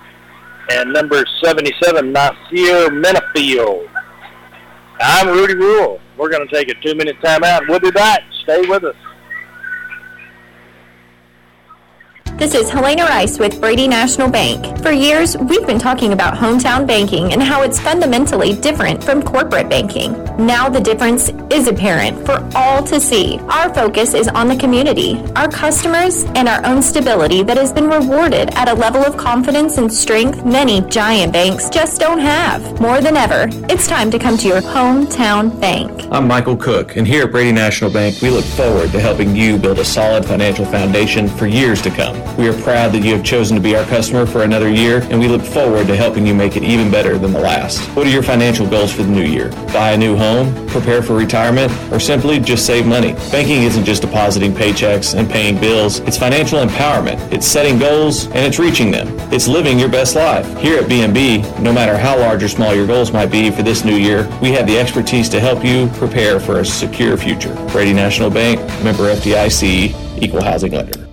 And 0.70 0.94
number 0.94 1.24
77, 1.44 2.12
Nasir 2.12 2.90
Minifield. 2.90 3.90
I'm 5.00 5.28
Rudy 5.30 5.56
Rule. 5.56 6.00
We're 6.18 6.30
going 6.30 6.48
to 6.48 6.54
take 6.54 6.70
a 6.70 6.76
two-minute 6.82 7.18
timeout. 7.22 7.68
We'll 7.68 7.80
be 7.80 7.92
back. 7.92 8.24
Stay 8.44 8.62
with 8.62 8.84
us. 8.84 8.96
This 12.38 12.54
is 12.54 12.70
Helena 12.70 13.04
Rice 13.04 13.40
with 13.40 13.60
Brady 13.60 13.88
National 13.88 14.30
Bank. 14.30 14.78
For 14.84 14.92
years, 14.92 15.36
we've 15.36 15.66
been 15.66 15.80
talking 15.80 16.14
about 16.14 16.36
hometown 16.36 16.86
banking 16.86 17.34
and 17.34 17.42
how 17.42 17.64
it's 17.64 17.80
fundamentally 17.80 18.54
different 18.54 19.04
from 19.04 19.24
corporate 19.24 19.70
banking. 19.70 20.14
Now 20.38 20.70
the 20.70 20.80
difference 20.80 21.32
is 21.50 21.68
apparent 21.68 22.24
for 22.28 22.48
all 22.54 22.84
to 22.84 23.00
see. 23.00 23.40
Our 23.50 23.74
focus 23.74 24.14
is 24.14 24.28
on 24.28 24.50
the 24.50 24.56
community, 24.56 25.20
our 25.36 25.50
customers, 25.50 26.26
and 26.36 26.48
our 26.48 26.64
own 26.64 26.84
stability 26.84 27.42
that 27.42 27.58
has 27.58 27.74
been 27.74 27.90
rewarded 27.90 28.52
at 28.54 28.70
a 28.70 28.74
level 28.76 29.04
of 29.04 29.18
confidence 29.18 29.80
and 29.80 29.92
strength 29.92 30.46
many 30.46 30.82
giant 30.82 31.34
banks 31.34 31.72
just 31.72 32.00
don't 32.00 32.20
have. 32.20 32.80
More 32.80 33.02
than 33.02 33.18
ever, 33.18 33.50
it's 33.68 33.88
time 33.88 34.12
to 34.12 34.20
come 34.20 34.38
to 34.38 34.48
your 34.48 34.62
hometown 34.62 35.60
bank. 35.60 35.92
I'm 36.12 36.28
Michael 36.28 36.56
Cook, 36.56 36.98
and 36.98 37.08
here 37.08 37.24
at 37.24 37.32
Brady 37.32 37.52
National 37.52 37.90
Bank, 37.90 38.22
we 38.22 38.30
look 38.30 38.46
forward 38.46 38.92
to 38.92 39.00
helping 39.00 39.36
you 39.36 39.58
build 39.58 39.80
a 39.80 39.86
solid 39.86 40.24
financial 40.24 40.66
foundation 40.66 41.28
for 41.28 41.48
years 41.48 41.82
to 41.82 41.90
come. 41.90 42.27
We 42.38 42.48
are 42.48 42.62
proud 42.62 42.92
that 42.94 43.04
you 43.04 43.14
have 43.16 43.24
chosen 43.24 43.56
to 43.56 43.62
be 43.62 43.76
our 43.76 43.86
customer 43.86 44.26
for 44.26 44.44
another 44.44 44.70
year, 44.70 45.02
and 45.10 45.20
we 45.20 45.28
look 45.28 45.42
forward 45.42 45.88
to 45.88 45.96
helping 45.96 46.26
you 46.26 46.34
make 46.34 46.56
it 46.56 46.64
even 46.64 46.92
better 46.92 47.18
than 47.18 47.34
the 47.34 47.40
last. 47.40 47.80
What 47.96 48.08
are 48.08 48.10
your 48.10 48.24
financial 48.24 48.68
goals 48.68 48.92
for 48.92 49.04
the 49.04 49.10
new 49.10 49.24
year? 49.24 49.50
Buy 49.74 49.92
a 49.92 49.98
new 49.98 50.16
home, 50.16 50.54
prepare 50.68 51.02
for 51.02 51.16
retirement, 51.16 51.72
or 51.92 52.00
simply 52.00 52.40
just 52.40 52.66
save 52.66 52.86
money? 52.86 53.14
Banking 53.32 53.64
isn't 53.64 53.86
just 53.86 54.02
depositing 54.02 54.54
paychecks 54.54 55.18
and 55.18 55.30
paying 55.30 55.60
bills, 55.60 56.00
it's 56.02 56.18
financial 56.18 56.60
empowerment. 56.60 57.18
It's 57.32 57.48
setting 57.48 57.80
goals 57.80 58.26
and 58.28 58.38
it's 58.38 58.60
reaching 58.60 58.92
them. 58.92 59.08
It's 59.32 59.48
living 59.48 59.80
your 59.80 59.90
best 59.90 60.16
life. 60.16 60.46
Here 60.60 60.80
at 60.80 60.86
BNB, 60.86 61.60
no 61.60 61.74
matter 61.74 61.98
how 61.98 62.20
large 62.20 62.44
or 62.44 62.48
small 62.50 62.76
your 62.76 62.88
goals 62.88 63.12
might 63.12 63.32
be 63.32 63.50
for 63.52 63.64
this 63.64 63.84
new 63.84 63.96
year, 63.96 64.28
we 64.42 64.52
have 64.52 64.68
the 64.68 64.78
expertise 64.78 65.30
to 65.30 65.40
help 65.40 65.64
you 65.64 65.88
prepare 65.96 66.40
for 66.40 66.60
a 66.60 66.66
secure 66.66 67.18
future. 67.18 67.54
Brady 67.72 67.94
National 67.94 68.30
Bank, 68.30 68.60
member 68.84 69.14
FDIC, 69.14 70.22
equal 70.22 70.44
housing 70.44 70.74
lender. 70.74 71.07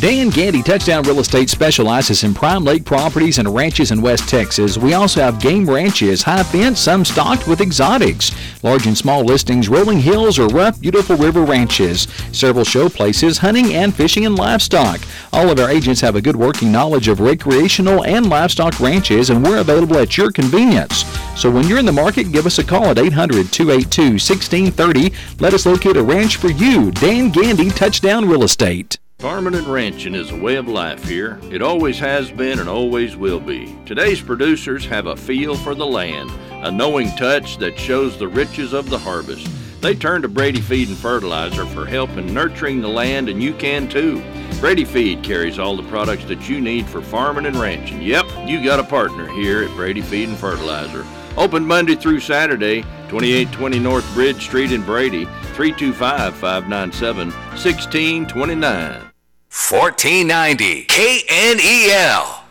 Dan 0.00 0.30
Gandy 0.30 0.62
Touchdown 0.62 1.02
Real 1.02 1.20
Estate 1.20 1.50
specializes 1.50 2.24
in 2.24 2.32
prime 2.32 2.64
lake 2.64 2.86
properties 2.86 3.36
and 3.36 3.54
ranches 3.54 3.90
in 3.90 4.00
West 4.00 4.30
Texas. 4.30 4.78
We 4.78 4.94
also 4.94 5.20
have 5.20 5.42
game 5.42 5.68
ranches, 5.68 6.22
high 6.22 6.42
fence, 6.42 6.80
some 6.80 7.04
stocked 7.04 7.46
with 7.46 7.60
exotics, 7.60 8.30
large 8.62 8.86
and 8.86 8.96
small 8.96 9.24
listings, 9.24 9.68
rolling 9.68 10.00
hills, 10.00 10.38
or 10.38 10.46
rough, 10.48 10.80
beautiful 10.80 11.18
river 11.18 11.42
ranches, 11.42 12.08
several 12.32 12.64
show 12.64 12.88
places, 12.88 13.36
hunting 13.36 13.74
and 13.74 13.94
fishing 13.94 14.24
and 14.24 14.36
livestock. 14.36 15.02
All 15.34 15.50
of 15.50 15.60
our 15.60 15.68
agents 15.68 16.00
have 16.00 16.16
a 16.16 16.22
good 16.22 16.36
working 16.36 16.72
knowledge 16.72 17.08
of 17.08 17.20
recreational 17.20 18.02
and 18.06 18.30
livestock 18.30 18.80
ranches, 18.80 19.28
and 19.28 19.44
we're 19.44 19.60
available 19.60 19.98
at 19.98 20.16
your 20.16 20.32
convenience. 20.32 21.04
So 21.38 21.50
when 21.50 21.68
you're 21.68 21.78
in 21.78 21.84
the 21.84 21.92
market, 21.92 22.32
give 22.32 22.46
us 22.46 22.58
a 22.58 22.64
call 22.64 22.86
at 22.86 22.98
800 22.98 23.52
282 23.52 24.02
1630. 24.02 25.12
Let 25.40 25.52
us 25.52 25.66
locate 25.66 25.98
a 25.98 26.02
ranch 26.02 26.36
for 26.36 26.48
you. 26.48 26.90
Dan 26.90 27.28
Gandy 27.28 27.68
Touchdown 27.68 28.26
Real 28.26 28.44
Estate. 28.44 28.99
Farming 29.20 29.54
and 29.54 29.66
ranching 29.66 30.14
is 30.14 30.30
a 30.30 30.36
way 30.36 30.56
of 30.56 30.66
life 30.66 31.06
here. 31.06 31.38
It 31.50 31.60
always 31.60 31.98
has 31.98 32.30
been 32.30 32.58
and 32.58 32.70
always 32.70 33.18
will 33.18 33.38
be. 33.38 33.76
Today's 33.84 34.22
producers 34.22 34.86
have 34.86 35.04
a 35.04 35.14
feel 35.14 35.56
for 35.56 35.74
the 35.74 35.84
land, 35.84 36.30
a 36.50 36.70
knowing 36.70 37.14
touch 37.16 37.58
that 37.58 37.78
shows 37.78 38.16
the 38.16 38.28
riches 38.28 38.72
of 38.72 38.88
the 38.88 38.98
harvest. 38.98 39.46
They 39.82 39.94
turn 39.94 40.22
to 40.22 40.28
Brady 40.28 40.62
Feed 40.62 40.88
and 40.88 40.96
Fertilizer 40.96 41.66
for 41.66 41.84
help 41.84 42.08
in 42.16 42.32
nurturing 42.32 42.80
the 42.80 42.88
land, 42.88 43.28
and 43.28 43.42
you 43.42 43.52
can 43.52 43.90
too. 43.90 44.22
Brady 44.58 44.86
Feed 44.86 45.22
carries 45.22 45.58
all 45.58 45.76
the 45.76 45.88
products 45.90 46.24
that 46.24 46.48
you 46.48 46.58
need 46.58 46.86
for 46.86 47.02
farming 47.02 47.44
and 47.44 47.56
ranching. 47.56 48.00
Yep, 48.00 48.24
you 48.46 48.64
got 48.64 48.80
a 48.80 48.84
partner 48.84 49.30
here 49.34 49.64
at 49.64 49.76
Brady 49.76 50.00
Feed 50.00 50.30
and 50.30 50.38
Fertilizer. 50.38 51.04
Open 51.36 51.66
Monday 51.66 51.94
through 51.94 52.20
Saturday, 52.20 52.80
2820 53.10 53.78
North 53.80 54.14
Bridge 54.14 54.42
Street 54.42 54.72
in 54.72 54.82
Brady, 54.82 55.26
325 55.52 56.34
597 56.34 57.28
1629. 57.28 59.09
1490 59.50 60.84
KNEL. 60.86 62.44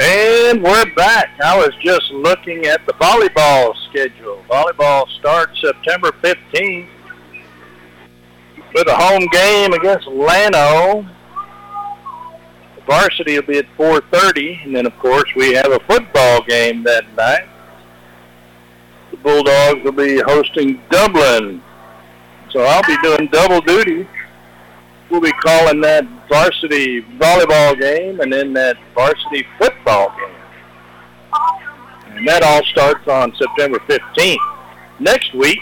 And 0.00 0.62
we're 0.62 0.94
back. 0.94 1.30
I 1.44 1.56
was 1.56 1.74
just 1.80 2.12
looking 2.12 2.66
at 2.66 2.86
the 2.86 2.92
volleyball 2.92 3.74
schedule. 3.88 4.44
Volleyball 4.48 5.08
starts 5.18 5.60
September 5.60 6.12
15th 6.22 6.88
with 8.72 8.86
a 8.86 8.94
home 8.94 9.26
game 9.32 9.72
against 9.72 10.06
Llano. 10.06 11.04
The 12.76 12.82
varsity 12.86 13.34
will 13.34 13.48
be 13.48 13.58
at 13.58 13.66
4.30, 13.76 14.64
and 14.64 14.76
then, 14.76 14.86
of 14.86 14.96
course, 15.00 15.28
we 15.34 15.54
have 15.54 15.72
a 15.72 15.80
football 15.88 16.44
game 16.44 16.84
that 16.84 17.04
night. 17.16 17.48
The 19.10 19.16
Bulldogs 19.16 19.82
will 19.82 19.90
be 19.90 20.20
hosting 20.20 20.80
Dublin. 20.88 21.64
So 22.50 22.60
I'll 22.60 22.82
be 22.86 22.96
doing 23.02 23.26
double 23.32 23.60
duty 23.60 24.06
we'll 25.16 25.30
be 25.30 25.36
calling 25.38 25.80
that 25.80 26.04
varsity 26.28 27.00
volleyball 27.18 27.78
game 27.80 28.20
and 28.20 28.30
then 28.30 28.52
that 28.52 28.76
varsity 28.94 29.46
football 29.58 30.10
game. 30.10 30.36
And 32.16 32.28
that 32.28 32.42
all 32.42 32.62
starts 32.64 33.08
on 33.08 33.34
September 33.36 33.78
15th. 33.88 34.36
Next 35.00 35.32
week, 35.34 35.60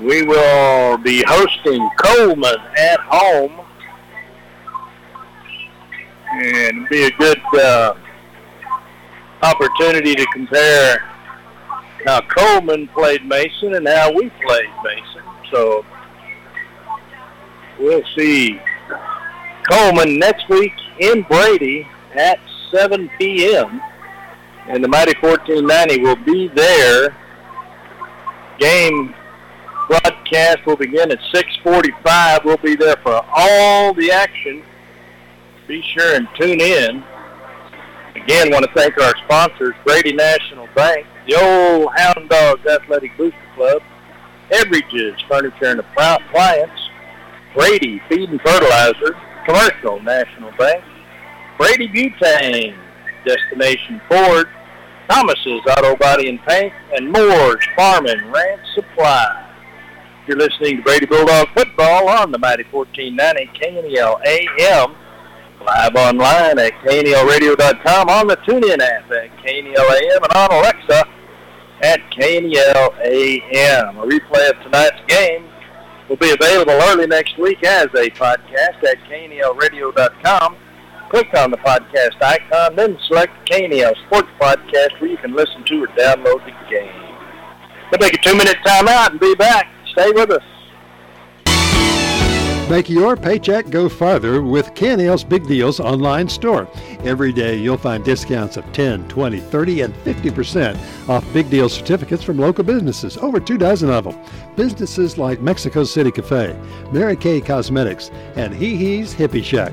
we 0.00 0.22
will 0.22 0.98
be 0.98 1.24
hosting 1.26 1.88
Coleman 1.96 2.56
at 2.76 3.00
home. 3.00 3.60
And 6.30 6.88
be 6.90 7.04
a 7.04 7.10
good 7.12 7.40
uh, 7.54 7.94
opportunity 9.42 10.14
to 10.14 10.26
compare 10.32 10.98
how 12.06 12.20
Coleman 12.20 12.86
played 12.88 13.24
Mason 13.26 13.74
and 13.74 13.88
how 13.88 14.12
we 14.12 14.30
played 14.46 14.70
Mason. 14.84 15.22
So 15.50 15.84
we'll 17.78 18.02
see 18.16 18.60
Coleman 19.70 20.18
next 20.18 20.48
week 20.48 20.72
in 20.98 21.22
Brady 21.22 21.86
at 22.14 22.38
7 22.70 23.10
p.m. 23.18 23.80
And 24.68 24.82
the 24.82 24.88
Mighty 24.88 25.14
1490 25.20 26.02
will 26.02 26.16
be 26.16 26.48
there. 26.48 27.16
Game 28.58 29.14
broadcast 29.88 30.66
will 30.66 30.76
begin 30.76 31.10
at 31.10 31.20
6.45. 31.32 32.44
We'll 32.44 32.56
be 32.58 32.76
there 32.76 32.96
for 32.96 33.24
all 33.34 33.94
the 33.94 34.10
action. 34.10 34.62
Be 35.66 35.82
sure 35.82 36.16
and 36.16 36.28
tune 36.38 36.60
in. 36.60 37.02
Again, 38.14 38.50
want 38.50 38.64
to 38.64 38.70
thank 38.74 38.98
our 39.00 39.16
sponsors, 39.24 39.74
Brady 39.84 40.12
National 40.12 40.68
Bank, 40.74 41.06
the 41.26 41.34
old 41.36 41.92
Hound 41.96 42.28
Dogs 42.28 42.66
Athletic 42.66 43.16
Booster 43.16 43.38
Club, 43.54 43.82
Everidge's 44.50 45.20
Furniture 45.28 45.66
and 45.66 45.80
Appliance, 45.80 46.87
Brady 47.58 48.00
Feed 48.08 48.30
and 48.30 48.40
Fertilizer, 48.42 49.16
Commercial 49.44 50.00
National 50.00 50.52
Bank, 50.52 50.84
Brady 51.58 51.88
Butane, 51.88 52.78
Destination 53.26 54.00
Ford, 54.08 54.46
Thomas's 55.08 55.60
Auto 55.68 55.96
Body 55.96 56.28
and 56.28 56.40
Paint, 56.46 56.72
and 56.94 57.10
Moore's 57.10 57.66
Farm 57.74 58.06
and 58.06 58.32
Ranch 58.32 58.60
Supply. 58.76 59.50
You're 60.28 60.36
listening 60.36 60.76
to 60.76 60.82
Brady 60.84 61.06
Bulldog 61.06 61.48
Football 61.48 62.08
on 62.08 62.30
the 62.30 62.38
Mighty 62.38 62.62
1490 62.70 63.50
KNEL 63.58 64.20
AM, 64.24 64.94
live 65.66 65.96
online 65.96 66.60
at 66.60 66.72
KNELradio.com, 66.84 68.08
on 68.08 68.28
the 68.28 68.36
TuneIn 68.36 68.78
app 68.78 69.10
at 69.10 69.36
KNEL 69.44 69.90
AM, 69.90 70.22
and 70.22 70.32
on 70.32 70.52
Alexa 70.52 71.08
at 71.82 72.00
KNEL 72.12 72.94
AM. 73.04 73.98
A 73.98 74.06
replay 74.06 74.48
of 74.48 74.62
tonight's 74.62 75.00
game 75.08 75.48
will 76.08 76.16
be 76.16 76.30
available 76.30 76.72
early 76.72 77.06
next 77.06 77.38
week 77.38 77.62
as 77.64 77.86
a 77.86 78.10
podcast 78.10 78.82
at 78.84 78.98
KNELradio.com. 79.10 80.56
Click 81.10 81.28
on 81.36 81.50
the 81.50 81.56
podcast 81.58 82.20
icon, 82.20 82.76
then 82.76 82.98
select 83.06 83.32
KNEL 83.50 83.94
Sports 84.06 84.28
Podcast 84.40 85.00
where 85.00 85.10
you 85.10 85.16
can 85.16 85.34
listen 85.34 85.64
to 85.64 85.84
or 85.84 85.86
download 85.88 86.44
the 86.44 86.52
game. 86.70 86.92
We'll 87.90 87.98
take 87.98 88.14
a 88.14 88.18
two-minute 88.18 88.58
timeout 88.66 89.12
and 89.12 89.20
be 89.20 89.34
back. 89.34 89.68
Stay 89.92 90.10
with 90.10 90.30
us. 90.30 90.42
Make 92.68 92.90
your 92.90 93.16
paycheck 93.16 93.70
go 93.70 93.88
farther 93.88 94.42
with 94.42 94.74
KNEL's 94.74 95.24
Big 95.24 95.46
Deals 95.46 95.80
online 95.80 96.28
store. 96.28 96.68
Every 97.02 97.32
day 97.32 97.56
you'll 97.56 97.78
find 97.78 98.04
discounts 98.04 98.58
of 98.58 98.70
10, 98.74 99.08
20, 99.08 99.40
30, 99.40 99.80
and 99.80 99.94
50% 99.94 101.08
off 101.08 101.32
Big 101.32 101.48
Deal 101.48 101.70
certificates 101.70 102.22
from 102.22 102.36
local 102.36 102.64
businesses, 102.64 103.16
over 103.16 103.40
two 103.40 103.56
dozen 103.56 103.88
of 103.88 104.04
them. 104.04 104.18
Businesses 104.54 105.16
like 105.16 105.40
Mexico 105.40 105.82
City 105.82 106.10
Cafe, 106.10 106.54
Mary 106.92 107.16
Kay 107.16 107.40
Cosmetics, 107.40 108.10
and 108.36 108.52
Hee 108.52 108.76
Hee's 108.76 109.14
Hippie 109.14 109.42
Shack. 109.42 109.72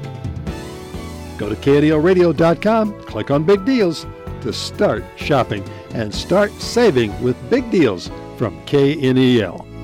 Go 1.38 1.50
to 1.50 1.56
KNELradio.com, 1.56 3.02
click 3.02 3.30
on 3.30 3.44
Big 3.44 3.66
Deals 3.66 4.06
to 4.40 4.54
start 4.54 5.04
shopping 5.18 5.68
and 5.94 6.16
start 6.16 6.50
saving 6.62 7.22
with 7.22 7.36
big 7.50 7.70
deals 7.72 8.10
from 8.38 8.58
KNEL. 8.66 9.75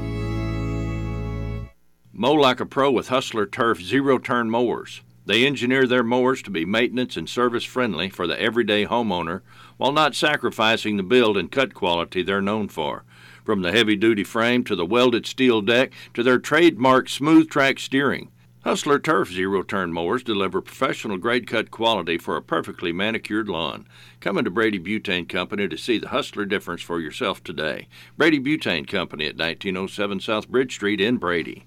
Mow 2.22 2.34
like 2.34 2.60
a 2.60 2.68
pro 2.68 2.92
with 2.92 3.08
Hustler 3.08 3.48
Turf 3.48 3.82
zero 3.82 4.20
turn 4.20 4.52
mowers. 4.52 5.02
They 5.26 5.44
engineer 5.44 5.88
their 5.88 6.04
mowers 6.04 6.44
to 6.44 6.52
be 6.52 6.66
maintenance 6.66 7.18
and 7.18 7.28
service 7.28 7.64
friendly 7.64 8.12
for 8.12 8.28
the 8.28 8.40
everyday 8.40 8.86
homeowner 8.86 9.42
while 9.78 9.92
not 9.92 10.14
sacrificing 10.14 10.98
the 10.98 11.02
build 11.02 11.36
and 11.36 11.52
cut 11.52 11.74
quality 11.74 12.22
they're 12.22 12.40
known 12.40 12.68
for. 12.68 13.06
From 13.44 13.64
the 13.64 13.72
heavy 13.72 13.96
duty 13.96 14.24
frame 14.24 14.64
to 14.66 14.76
the 14.76 14.86
welded 14.86 15.26
steel 15.26 15.64
deck 15.64 15.94
to 16.14 16.22
their 16.22 16.38
trademark 16.38 17.10
smooth 17.10 17.50
track 17.50 17.80
steering, 17.80 18.30
Hustler 18.64 19.00
Turf 19.00 19.32
zero 19.32 19.64
turn 19.64 19.92
mowers 19.92 20.22
deliver 20.22 20.62
professional 20.62 21.18
grade 21.18 21.48
cut 21.48 21.72
quality 21.72 22.20
for 22.20 22.38
a 22.38 22.42
perfectly 22.44 22.92
manicured 22.92 23.50
lawn. 23.50 23.88
Come 24.20 24.38
into 24.38 24.52
Brady 24.52 24.80
Butane 24.80 25.28
Company 25.28 25.68
to 25.68 25.76
see 25.76 25.98
the 25.98 26.10
Hustler 26.10 26.46
difference 26.46 26.84
for 26.84 27.00
yourself 27.00 27.44
today. 27.44 27.88
Brady 28.16 28.40
Butane 28.40 28.88
Company 28.88 29.26
at 29.26 29.38
1907 29.38 30.20
South 30.20 30.48
Bridge 30.50 30.76
Street 30.76 31.02
in 31.02 31.18
Brady. 31.18 31.66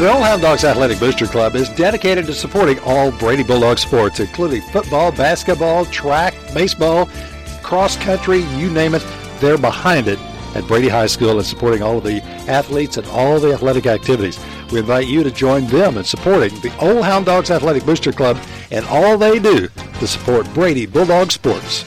The 0.00 0.10
Old 0.10 0.24
Hound 0.24 0.40
Dogs 0.40 0.64
Athletic 0.64 0.98
Booster 0.98 1.26
Club 1.26 1.54
is 1.54 1.68
dedicated 1.68 2.24
to 2.24 2.32
supporting 2.32 2.78
all 2.86 3.12
Brady 3.12 3.42
Bulldog 3.42 3.78
sports, 3.78 4.18
including 4.18 4.62
football, 4.62 5.12
basketball, 5.12 5.84
track, 5.84 6.32
baseball, 6.54 7.04
cross 7.62 7.98
country, 7.98 8.38
you 8.56 8.70
name 8.70 8.94
it, 8.94 9.04
they're 9.40 9.58
behind 9.58 10.08
it 10.08 10.18
at 10.54 10.66
Brady 10.66 10.88
High 10.88 11.06
School 11.06 11.36
and 11.36 11.44
supporting 11.46 11.82
all 11.82 11.98
of 11.98 12.04
the 12.04 12.22
athletes 12.48 12.96
and 12.96 13.06
all 13.08 13.38
the 13.38 13.52
athletic 13.52 13.84
activities. 13.84 14.38
We 14.72 14.78
invite 14.78 15.06
you 15.06 15.22
to 15.22 15.30
join 15.30 15.66
them 15.66 15.98
in 15.98 16.04
supporting 16.04 16.58
the 16.60 16.74
Old 16.80 17.04
Hound 17.04 17.26
Dogs 17.26 17.50
Athletic 17.50 17.84
Booster 17.84 18.10
Club 18.10 18.38
and 18.70 18.86
all 18.86 19.18
they 19.18 19.38
do 19.38 19.68
to 19.68 20.06
support 20.06 20.50
Brady 20.54 20.86
Bulldog 20.86 21.30
sports. 21.30 21.84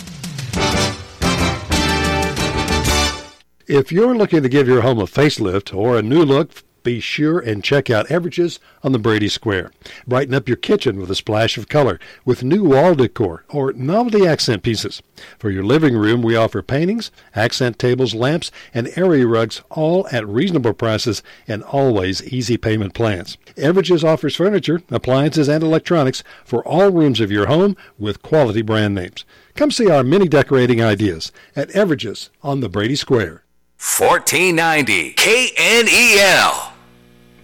If 3.65 3.91
you're 3.91 4.15
looking 4.15 4.43
to 4.43 4.49
give 4.49 4.67
your 4.67 4.81
home 4.81 4.99
a 4.99 5.05
facelift 5.05 5.75
or 5.75 5.97
a 5.97 6.03
new 6.03 6.23
look, 6.23 6.51
be 6.83 6.99
sure 6.99 7.39
and 7.39 7.63
check 7.63 7.89
out 7.89 8.11
Everidge's 8.11 8.59
on 8.83 8.91
the 8.91 8.99
Brady 8.99 9.27
Square. 9.27 9.71
Brighten 10.05 10.33
up 10.33 10.47
your 10.47 10.57
kitchen 10.57 10.99
with 10.99 11.09
a 11.09 11.15
splash 11.15 11.57
of 11.57 11.69
color 11.69 11.99
with 12.25 12.43
new 12.43 12.63
wall 12.63 12.95
decor 12.95 13.45
or 13.49 13.73
novelty 13.73 14.27
accent 14.27 14.63
pieces. 14.63 15.01
For 15.39 15.49
your 15.49 15.63
living 15.63 15.95
room, 15.95 16.21
we 16.21 16.35
offer 16.35 16.61
paintings, 16.61 17.11
accent 17.35 17.79
tables, 17.79 18.13
lamps, 18.13 18.51
and 18.73 18.91
area 18.95 19.25
rugs 19.25 19.61
all 19.69 20.07
at 20.11 20.27
reasonable 20.27 20.73
prices 20.73 21.23
and 21.47 21.63
always 21.63 22.23
easy 22.31 22.57
payment 22.57 22.93
plans. 22.93 23.37
Everidge's 23.55 24.03
offers 24.03 24.35
furniture, 24.35 24.81
appliances, 24.89 25.47
and 25.47 25.63
electronics 25.63 26.23
for 26.43 26.65
all 26.67 26.91
rooms 26.91 27.19
of 27.19 27.31
your 27.31 27.47
home 27.47 27.77
with 27.97 28.21
quality 28.21 28.61
brand 28.61 28.95
names. 28.95 29.25
Come 29.55 29.71
see 29.71 29.89
our 29.89 30.03
mini 30.03 30.27
decorating 30.27 30.81
ideas 30.81 31.31
at 31.55 31.69
Everidge's 31.69 32.29
on 32.41 32.59
the 32.59 32.69
Brady 32.69 32.95
Square. 32.95 33.43
1490 33.77 35.13
KNEL 35.15 36.72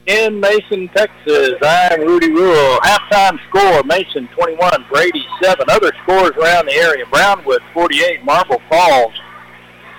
in 0.10 0.40
Mason, 0.40 0.88
Texas. 0.88 1.54
I'm 1.62 2.02
Rudy 2.02 2.32
Rule. 2.32 2.80
Halftime 2.82 3.38
score, 3.48 3.84
Mason 3.84 4.28
21, 4.30 4.86
Brady 4.92 5.24
7. 5.40 5.66
Other 5.70 5.92
scores 6.02 6.32
around 6.32 6.66
the 6.66 6.74
area, 6.74 7.06
Brownwood 7.12 7.62
48, 7.76 8.26
Marble 8.26 8.60
Falls 8.70 9.14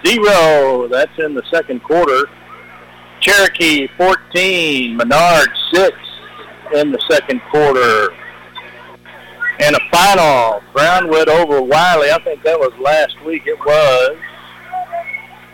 0. 0.05 0.89
That's 0.89 1.17
in 1.19 1.35
the 1.35 1.45
second 1.49 1.85
quarter. 1.85 2.29
Cherokee 3.21 3.87
14, 3.97 4.97
Menard 4.97 5.49
6 5.73 5.97
in 6.75 6.91
the 6.91 7.01
second 7.09 7.41
quarter. 7.53 8.09
And 9.61 9.77
a 9.77 9.81
final, 9.93 10.61
Brownwood 10.73 11.29
over 11.29 11.63
Wylie. 11.63 12.11
I 12.11 12.19
think 12.25 12.43
that 12.43 12.59
was 12.59 12.73
last 12.81 13.23
week. 13.25 13.45
It 13.47 13.59
was 13.61 14.17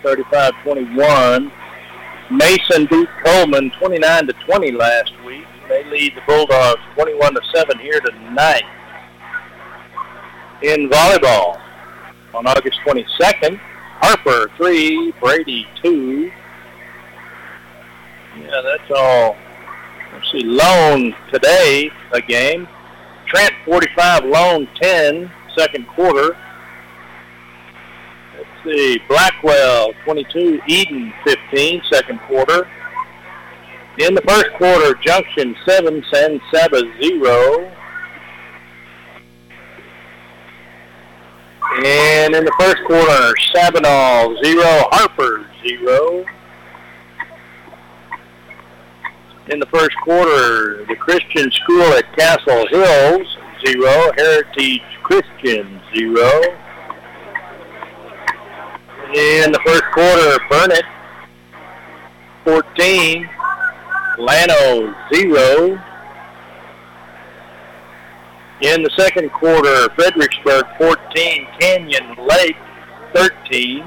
35-21. 0.03 1.53
Mason 2.31 2.87
beat 2.87 3.09
Coleman 3.25 3.71
29 3.79 4.27
to 4.27 4.33
20 4.33 4.73
last 4.73 5.13
week. 5.25 5.47
They 5.69 5.85
lead 5.85 6.15
the 6.17 6.23
Bulldogs 6.27 6.81
21 6.95 7.35
to 7.35 7.41
7 7.55 7.79
here 7.79 8.01
tonight. 8.01 8.65
In 10.63 10.89
volleyball, 10.89 11.61
on 12.35 12.47
August 12.47 12.81
22nd, 12.87 13.59
Harper 14.01 14.51
3, 14.57 15.13
Brady 15.21 15.67
2. 15.83 16.31
Yeah, 18.39 18.61
that's 18.63 18.91
all. 18.91 19.37
Let's 20.13 20.31
see, 20.33 20.45
Lohn 20.45 21.15
today, 21.33 21.91
a 22.13 22.21
game. 22.21 22.69
Trent 23.27 23.53
45, 23.65 24.25
Lohn 24.25 24.69
10, 24.81 25.31
second 25.57 25.87
quarter 25.89 26.37
see. 28.67 29.01
Blackwell 29.09 29.93
22, 30.05 30.61
Eden 30.67 31.13
15, 31.25 31.83
second 31.91 32.21
quarter. 32.21 32.69
In 33.99 34.15
the 34.15 34.21
first 34.23 34.53
quarter, 34.55 34.95
Junction 34.95 35.57
7, 35.65 36.05
San 36.13 36.41
Saba 36.53 36.83
0. 37.03 37.73
And 41.85 42.35
in 42.35 42.45
the 42.45 42.53
first 42.59 42.79
quarter, 42.87 43.35
Sabinal 43.55 44.43
0, 44.45 44.63
Harper 44.93 45.47
0. 45.67 46.25
In 49.49 49.61
the 49.61 49.67
first 49.67 49.97
quarter, 50.03 50.85
the 50.87 50.97
Christian 50.97 51.51
School 51.53 51.83
at 51.83 52.13
Castle 52.17 52.67
Hills 52.69 53.37
0, 53.65 54.13
Heritage 54.17 54.83
Christian 55.03 55.81
0 55.95 56.66
in 59.17 59.51
the 59.51 59.61
first 59.65 59.85
quarter. 59.95 60.39
Burnet 60.51 60.85
14, 62.45 63.29
Llano 64.19 64.95
0. 65.13 65.83
In 68.63 68.83
the 68.83 68.91
second 68.97 69.31
quarter, 69.33 69.89
Fredericksburg 69.95 70.67
14, 70.79 71.47
Canyon 71.59 72.15
Lake 72.27 72.57
13. 73.15 73.85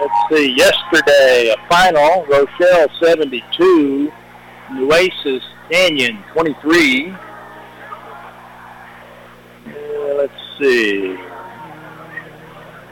Let's 0.00 0.14
see, 0.30 0.54
yesterday 0.56 1.54
a 1.56 1.68
final, 1.68 2.24
Rochelle 2.26 2.88
72, 3.00 4.12
Nueces 4.74 5.42
Canyon 5.70 6.22
23. 6.32 7.10
Uh, 9.66 10.14
let's 10.16 10.32
see. 10.58 11.16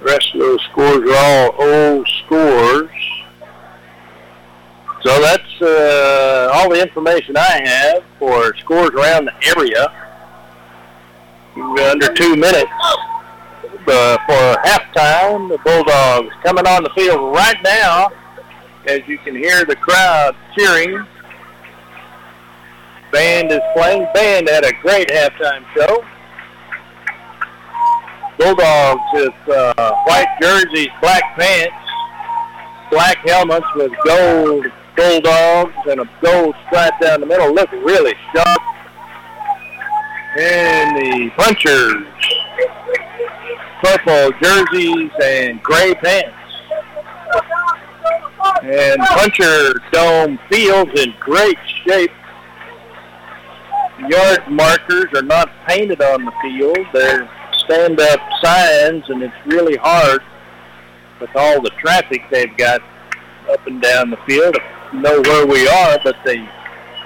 The 0.03 0.11
rest 0.11 0.35
of 0.35 0.41
those 0.41 0.61
scores 0.73 1.09
are 1.09 1.15
all 1.15 1.63
old 1.63 2.09
scores. 2.25 2.91
So 5.03 5.21
that's 5.21 5.63
uh, 5.63 6.51
all 6.53 6.71
the 6.71 6.83
information 6.83 7.37
I 7.37 7.63
have 7.65 8.03
for 8.19 8.53
scores 8.57 8.91
around 8.91 9.27
the 9.27 9.57
area. 9.57 9.87
Under 11.89 12.13
two 12.15 12.35
minutes 12.35 12.73
uh, 13.87 14.19
for 14.27 14.61
halftime. 14.65 15.49
The 15.49 15.59
Bulldogs 15.65 16.35
coming 16.43 16.67
on 16.67 16.83
the 16.83 16.91
field 16.97 17.37
right 17.37 17.63
now. 17.63 18.09
As 18.87 19.07
you 19.07 19.19
can 19.19 19.37
hear 19.37 19.65
the 19.65 19.77
crowd 19.77 20.35
cheering. 20.59 21.07
Band 23.13 23.53
is 23.53 23.61
playing. 23.77 24.09
Band 24.15 24.49
had 24.49 24.65
a 24.65 24.73
great 24.83 25.09
halftime 25.11 25.65
show. 25.77 26.05
Bulldogs 28.39 29.03
with 29.13 29.35
uh, 29.49 29.95
white 30.05 30.37
jerseys, 30.41 30.89
black 31.01 31.23
pants, 31.39 31.75
black 32.91 33.17
helmets 33.27 33.67
with 33.75 33.93
gold 34.05 34.67
Bulldogs 34.97 35.75
and 35.89 36.01
a 36.01 36.11
gold 36.23 36.55
stripe 36.67 36.99
down 37.01 37.21
the 37.21 37.27
middle. 37.27 37.53
Look 37.53 37.71
really 37.73 38.15
sharp. 38.35 38.61
And 40.39 40.97
the 40.97 41.31
punchers, 41.37 42.05
purple 43.83 44.33
jerseys 44.43 45.11
and 45.23 45.63
gray 45.63 45.95
pants. 45.95 46.37
And 48.63 49.01
puncher 49.01 49.81
dome 49.93 50.39
fields 50.51 50.91
in 51.01 51.15
great 51.21 51.59
shape. 51.87 52.11
Yard 54.09 54.49
markers 54.49 55.07
are 55.15 55.23
not 55.23 55.51
painted 55.67 56.03
on 56.03 56.25
the 56.25 56.33
field. 56.43 56.79
They're 56.93 57.29
stand-up 57.73 58.21
signs, 58.43 59.09
and 59.09 59.23
it's 59.23 59.35
really 59.47 59.77
hard 59.77 60.23
with 61.21 61.31
all 61.35 61.63
the 61.63 61.71
traffic 61.71 62.23
they've 62.31 62.55
got 62.59 62.83
up 63.51 63.67
and 63.67 63.81
down 63.81 64.11
the 64.11 64.19
field 64.27 64.55
to 64.91 65.01
know 65.01 65.21
where 65.23 65.47
we 65.47 65.67
are. 65.67 65.99
But 66.05 66.17
the 66.25 66.47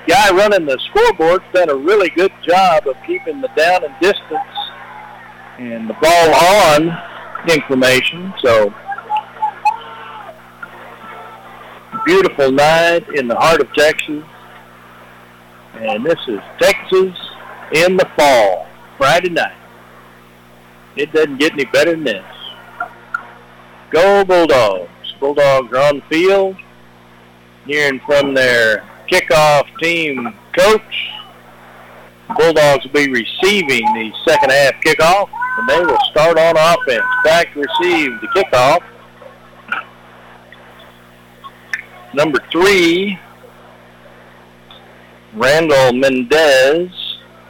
guy 0.08 0.30
running 0.34 0.66
the 0.66 0.78
scoreboard's 0.86 1.44
done 1.52 1.70
a 1.70 1.74
really 1.74 2.10
good 2.10 2.32
job 2.42 2.88
of 2.88 2.96
keeping 3.06 3.40
the 3.40 3.48
down 3.56 3.84
and 3.84 3.94
distance 4.00 4.42
and 5.58 5.88
the 5.88 5.94
ball 5.94 6.34
on 6.34 6.98
information. 7.48 8.34
So 8.42 8.74
beautiful 12.04 12.50
night 12.50 13.08
in 13.14 13.28
the 13.28 13.36
heart 13.36 13.60
of 13.60 13.72
Texas. 13.72 14.24
And 15.74 16.04
this 16.04 16.18
is 16.26 16.40
Texas 16.58 17.16
in 17.72 17.96
the 17.96 18.08
fall, 18.16 18.66
Friday 18.98 19.30
night. 19.30 19.54
It 20.96 21.12
doesn't 21.12 21.38
get 21.38 21.52
any 21.52 21.64
better 21.66 21.92
than 21.92 22.04
this. 22.04 22.24
Go 23.90 24.24
Bulldogs. 24.24 24.90
Bulldogs 25.20 25.72
are 25.72 25.88
on 25.88 25.96
the 25.96 26.02
field. 26.08 26.56
Hearing 27.66 28.00
from 28.00 28.34
their 28.34 28.84
kickoff 29.08 29.66
team 29.80 30.32
coach. 30.56 31.10
Bulldogs 32.36 32.84
will 32.84 32.92
be 32.92 33.10
receiving 33.10 33.84
the 33.94 34.12
second 34.26 34.50
half 34.50 34.74
kickoff, 34.84 35.28
and 35.58 35.68
they 35.68 35.80
will 35.80 35.98
start 36.10 36.38
on 36.38 36.56
offense. 36.56 37.04
Back 37.24 37.52
to 37.54 37.60
receive 37.60 38.20
the 38.20 38.28
kickoff 38.28 38.82
number 42.16 42.40
three, 42.50 43.18
Randall 45.34 45.92
Mendez. 45.92 46.90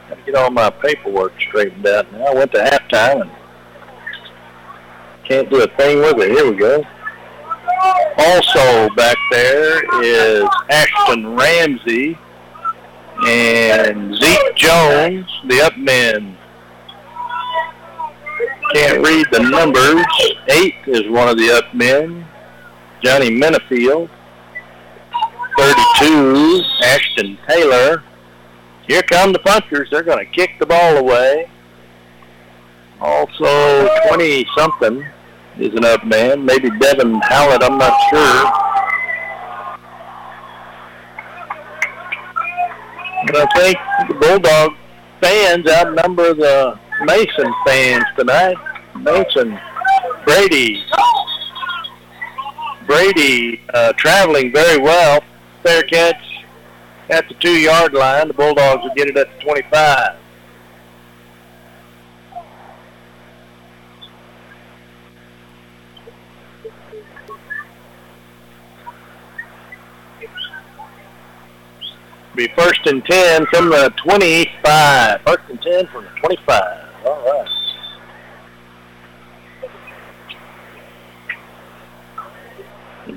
Got 0.09 0.15
to 0.15 0.21
get 0.25 0.35
all 0.35 0.51
my 0.51 0.69
paperwork 0.69 1.33
straightened 1.39 1.87
out 1.87 2.11
now. 2.11 2.25
I 2.25 2.33
went 2.33 2.51
to 2.51 2.57
halftime 2.59 3.21
and 3.21 3.31
can't 5.27 5.49
do 5.49 5.61
a 5.61 5.67
thing 5.75 5.99
with 5.99 6.19
it. 6.19 6.31
Here 6.31 6.49
we 6.49 6.57
go. 6.57 6.83
Also 8.17 8.89
back 8.95 9.17
there 9.29 10.03
is 10.03 10.47
Ashton 10.69 11.35
Ramsey 11.35 12.17
and 13.25 14.15
Zeke 14.15 14.55
Jones, 14.55 15.29
the 15.45 15.61
up 15.61 15.77
men. 15.77 16.37
Can't 18.73 19.05
read 19.05 19.27
the 19.31 19.39
numbers. 19.39 20.05
Eight 20.49 20.75
is 20.87 21.09
one 21.09 21.27
of 21.27 21.37
the 21.37 21.51
up 21.51 21.73
men. 21.73 22.25
Johnny 23.01 23.29
Minifield. 23.29 24.09
32, 25.57 26.61
Ashton 26.83 27.37
Taylor. 27.47 28.03
Here 28.87 29.01
come 29.03 29.33
the 29.33 29.39
punchers. 29.39 29.89
They're 29.89 30.03
going 30.03 30.23
to 30.23 30.31
kick 30.31 30.51
the 30.59 30.65
ball 30.65 30.97
away. 30.97 31.49
Also, 32.99 33.87
20-something 34.09 35.05
is 35.59 35.73
an 35.73 35.85
up 35.85 36.05
man. 36.05 36.45
Maybe 36.45 36.69
Devin 36.79 37.19
Hallett, 37.21 37.63
I'm 37.63 37.77
not 37.77 37.93
sure. 38.09 38.51
But 43.25 43.35
I 43.35 43.45
think 43.55 43.77
the 44.07 44.15
Bulldog 44.15 44.73
fans 45.21 45.67
outnumber 45.67 46.33
the 46.33 46.79
Mason 47.05 47.53
fans 47.65 48.05
tonight. 48.17 48.55
Mason, 48.95 49.59
Brady, 50.25 50.83
Brady 52.85 53.61
uh, 53.73 53.93
traveling 53.93 54.51
very 54.51 54.81
well. 54.81 55.21
Fair 55.63 55.83
catch 55.83 56.23
at 57.09 57.27
the 57.27 57.33
two-yard 57.35 57.93
line. 57.93 58.27
The 58.27 58.33
Bulldogs 58.33 58.83
will 58.83 58.95
get 58.95 59.07
it 59.07 59.17
at 59.17 59.27
the 59.37 59.43
25. 59.43 60.15
Be 72.37 72.47
first 72.55 72.85
and 72.85 73.03
10 73.03 73.47
from 73.47 73.69
the 73.69 73.91
25. 73.97 75.21
First 75.25 75.39
and 75.49 75.59
10 75.59 75.87
from 75.87 76.03
the 76.03 76.11
25. 76.19 76.63
All 77.07 77.25
right. 77.25 77.49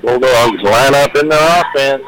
Bulldogs 0.01 0.63
line 0.63 0.95
up 0.95 1.15
in 1.15 1.29
their 1.29 1.61
offense. 1.61 2.03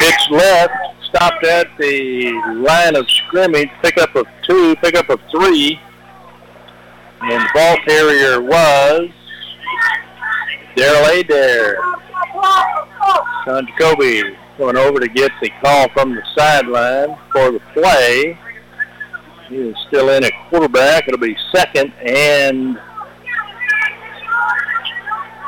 Pitch 0.00 0.30
left, 0.32 0.74
stopped 1.04 1.44
at 1.44 1.68
the 1.78 2.32
line 2.56 2.96
of 2.96 3.08
scrimmage, 3.08 3.70
pickup 3.84 4.16
of 4.16 4.26
two, 4.44 4.74
pickup 4.82 5.08
of 5.10 5.20
three. 5.30 5.78
And 7.20 7.40
the 7.40 7.50
ball 7.54 7.76
carrier 7.86 8.40
was 8.42 9.10
Daryl 10.76 11.20
Adair. 11.20 11.76
Sean 13.44 13.66
Jacoby 13.66 14.36
going 14.58 14.76
over 14.76 15.00
to 15.00 15.08
get 15.08 15.32
the 15.40 15.50
call 15.62 15.88
from 15.90 16.14
the 16.14 16.22
sideline 16.36 17.16
for 17.32 17.50
the 17.50 17.60
play. 17.72 18.38
He 19.48 19.56
is 19.56 19.76
still 19.88 20.10
in 20.10 20.24
at 20.24 20.32
quarterback. 20.48 21.08
It'll 21.08 21.18
be 21.18 21.36
second 21.52 21.92
and 21.94 22.78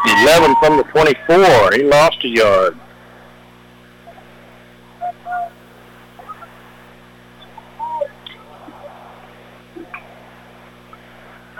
11 0.04 0.56
from 0.60 0.76
the 0.76 0.84
24. 0.84 1.72
He 1.74 1.84
lost 1.84 2.24
a 2.24 2.28
yard. 2.28 2.78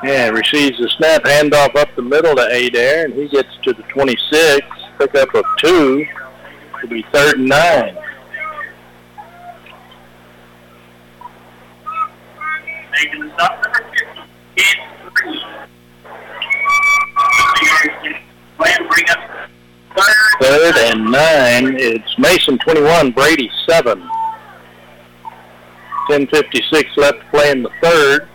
Yeah, 0.03 0.31
receives 0.31 0.79
the 0.79 0.89
snap, 0.89 1.23
handoff 1.23 1.77
up 1.77 1.95
the 1.95 2.03
middle 2.03 2.35
to 2.35 2.43
Adair, 2.43 3.05
and 3.05 3.15
he 3.15 3.29
gets 3.29 3.49
to 3.63 3.73
the 3.73 3.85
26, 3.85 4.67
pickup 4.99 5.33
of 5.33 5.45
two. 5.59 6.05
It'll 6.77 6.89
be 6.89 7.07
third 7.13 7.39
and 7.39 7.49
nine. 7.49 7.97
Making 12.91 13.21
the 13.21 13.33
stop 13.35 13.63
number 13.63 13.85
50. 13.93 14.21
It's 14.57 14.77
three. 15.23 15.41
Plan 18.57 18.89
bring 18.89 19.09
up 19.09 19.21
third. 19.95 20.41
Third 20.41 20.77
and 20.79 21.13
nine. 21.13 21.77
It's 21.79 22.19
Mason 22.19 22.59
21, 22.59 23.13
Brady 23.13 23.49
7. 23.69 24.03
10.56 26.11 26.97
left 26.97 27.21
to 27.21 27.25
play 27.31 27.53
in 27.53 27.63
the 27.63 27.71
third. 27.81 28.29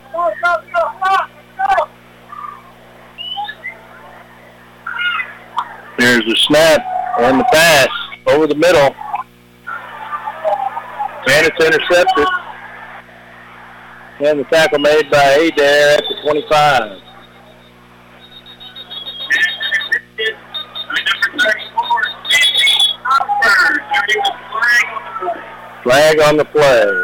There's 5.98 6.24
the 6.26 6.36
snap 6.48 6.86
and 7.20 7.40
the 7.40 7.44
pass 7.46 7.90
over 8.28 8.46
the 8.46 8.56
middle. 8.56 8.96
And 11.30 11.46
it's 11.46 11.66
intercepted. 11.66 12.28
And 14.20 14.40
the 14.40 14.44
tackle 14.46 14.80
made 14.80 15.10
by 15.10 15.24
Adair 15.24 15.98
at 15.98 16.04
the 16.08 16.16
25. 16.24 17.02
Flag 25.84 26.20
on 26.22 26.38
the 26.38 26.46
play. 26.46 27.04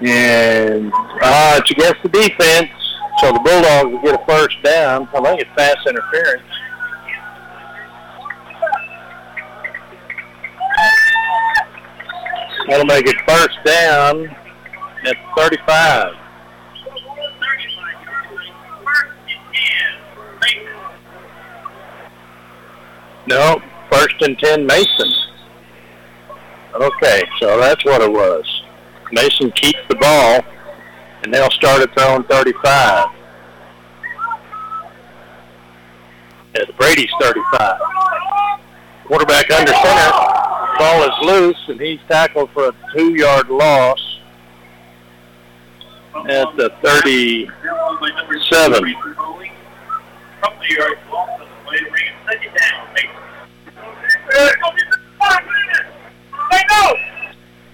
And 0.00 0.92
against 1.70 2.02
the 2.02 2.08
defense, 2.08 2.70
so 3.20 3.32
the 3.32 3.40
Bulldogs 3.40 3.92
will 3.92 4.02
get 4.02 4.20
a 4.20 4.24
first 4.26 4.56
down. 4.62 5.08
I 5.14 5.20
think 5.22 5.40
it's 5.40 5.50
pass 5.56 5.76
interference. 5.86 6.42
That'll 12.68 12.84
make 12.84 13.06
it 13.06 13.16
first 13.26 13.58
down 13.64 14.26
at 15.06 15.16
35. 15.36 16.12
No, 23.26 23.60
first 23.90 24.14
and 24.22 24.38
10 24.38 24.66
Mason. 24.66 25.12
Okay, 26.74 27.22
so 27.40 27.58
that's 27.58 27.84
what 27.84 28.00
it 28.00 28.10
was. 28.10 28.62
Mason 29.12 29.50
keeps 29.52 29.80
the 29.88 29.96
ball, 29.96 30.40
and 31.22 31.34
they'll 31.34 31.50
start 31.50 31.82
at 31.82 31.94
their 31.94 32.08
own 32.10 32.24
35. 32.24 33.08
At 36.54 36.76
Brady's 36.76 37.10
35. 37.20 37.80
Quarterback 39.04 39.50
under 39.50 39.72
center. 39.72 40.10
Ball 40.78 41.04
is 41.04 41.12
loose, 41.22 41.68
and 41.68 41.80
he's 41.80 42.00
tackled 42.08 42.50
for 42.50 42.68
a 42.68 42.72
two-yard 42.94 43.48
loss 43.48 44.20
at 46.28 46.56
the 46.56 46.70
37. 46.82 47.48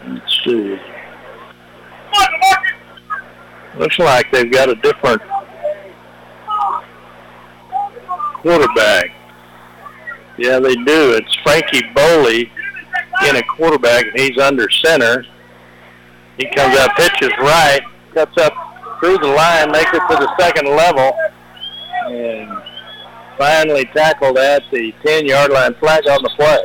Let's 0.06 0.44
see. 0.44 0.78
Looks 3.78 3.98
like 3.98 4.30
they've 4.30 4.50
got 4.50 4.68
a 4.68 4.76
different 4.76 5.20
quarterback. 8.34 9.10
Yeah, 10.38 10.58
they 10.60 10.74
do. 10.74 11.12
It's 11.12 11.34
Frankie 11.42 11.82
Boley 11.94 12.50
in 13.28 13.36
a 13.36 13.42
quarterback, 13.42 14.06
and 14.06 14.18
he's 14.18 14.38
under 14.38 14.68
center. 14.70 15.24
He 16.36 16.46
comes 16.54 16.76
out, 16.78 16.96
pitches 16.96 17.32
right, 17.38 17.80
cuts 18.12 18.36
up 18.38 18.52
through 19.00 19.18
the 19.18 19.28
line, 19.28 19.70
makes 19.70 19.92
it 19.92 20.02
to 20.10 20.16
the 20.16 20.32
second 20.38 20.68
level, 20.68 21.12
and 22.06 22.50
finally 23.38 23.84
tackled 23.86 24.38
at 24.38 24.62
the 24.72 24.92
10-yard 25.04 25.52
line. 25.52 25.74
Flag 25.74 26.06
on 26.08 26.22
the 26.22 26.30
play. 26.30 26.64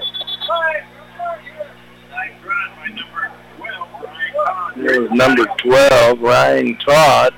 There's 4.79 5.11
number 5.11 5.45
12, 5.57 6.21
Ryan 6.21 6.77
Todd. 6.77 7.33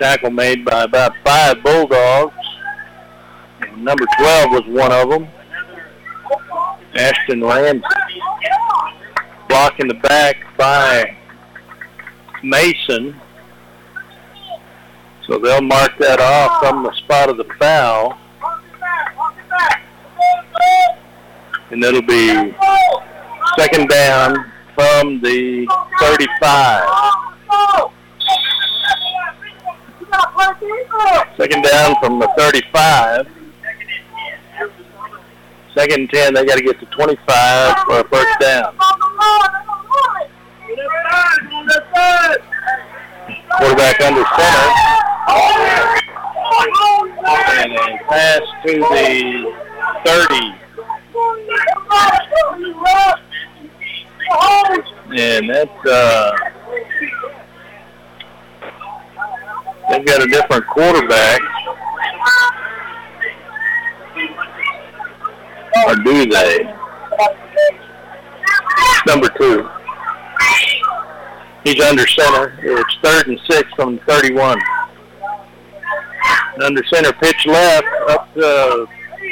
Tackle 0.00 0.30
made 0.30 0.64
by 0.64 0.82
about 0.82 1.12
five 1.24 1.62
Bulldogs. 1.62 2.34
And 3.60 3.84
number 3.84 4.04
12 4.18 4.50
was 4.50 4.66
one 4.66 4.90
of 4.90 5.08
them. 5.08 5.28
Ashton 6.96 7.40
Ramsey. 7.40 7.84
Block 9.48 9.78
in 9.78 9.86
the 9.86 9.94
back 9.94 10.38
by 10.56 11.16
Mason. 12.42 13.20
So 15.28 15.38
they'll 15.38 15.62
mark 15.62 15.96
that 16.00 16.18
off 16.18 16.64
from 16.64 16.82
the 16.82 16.92
spot 16.94 17.30
of 17.30 17.36
the 17.36 17.46
foul. 17.60 18.18
And 21.70 21.84
it'll 21.84 22.02
be 22.02 22.56
second 23.56 23.88
down 23.88 24.52
from 24.76 25.20
the 25.20 25.66
35. 26.00 26.84
Second 31.38 31.64
down 31.64 31.96
from 32.00 32.18
the 32.18 32.28
35. 32.36 33.26
Second 35.74 36.00
and 36.00 36.10
10, 36.10 36.34
they 36.34 36.44
got 36.44 36.56
to 36.56 36.62
get 36.62 36.78
to 36.80 36.86
25 36.86 37.76
for 37.86 38.00
a 38.00 38.08
first 38.08 38.40
down. 38.40 38.76
Quarterback 43.58 44.00
under 44.02 44.24
center. 44.36 44.68
And 47.60 47.72
a 47.72 47.98
pass 48.08 48.40
to 48.64 48.72
the 48.78 49.52
30. 50.04 50.56
And 54.28 55.48
that's, 55.48 55.86
uh, 55.86 56.36
they've 59.90 60.04
got 60.04 60.22
a 60.22 60.26
different 60.26 60.66
quarterback. 60.66 61.40
Or 65.86 65.94
do 65.96 66.26
they? 66.26 66.74
Number 69.06 69.28
two. 69.38 69.68
He's 71.64 71.80
under 71.80 72.06
center. 72.06 72.58
It's 72.62 72.96
third 73.02 73.28
and 73.28 73.40
six 73.48 73.68
from 73.74 73.98
31. 74.06 74.58
Under 76.62 76.84
center 76.86 77.12
pitch 77.12 77.46
left 77.46 77.86
up 78.08 78.32
to 78.34 78.86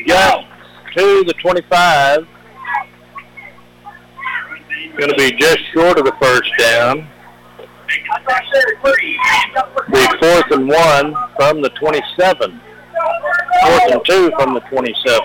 Gus 0.07 0.45
to 0.97 1.25
the 1.27 1.35
25. 1.41 2.27
Going 4.97 5.11
to 5.11 5.17
be 5.17 5.33
just 5.33 5.59
short 5.73 5.99
of 5.99 6.05
the 6.05 6.15
first 6.21 6.51
down. 6.59 7.09
Be 9.91 10.07
fourth 10.19 10.51
and 10.51 10.69
one 10.69 11.15
from 11.37 11.63
the 11.63 11.71
27. 11.71 12.61
Fourth 13.63 13.93
and 13.93 14.01
two 14.05 14.33
from 14.37 14.55
the 14.55 14.61
27. 14.61 15.21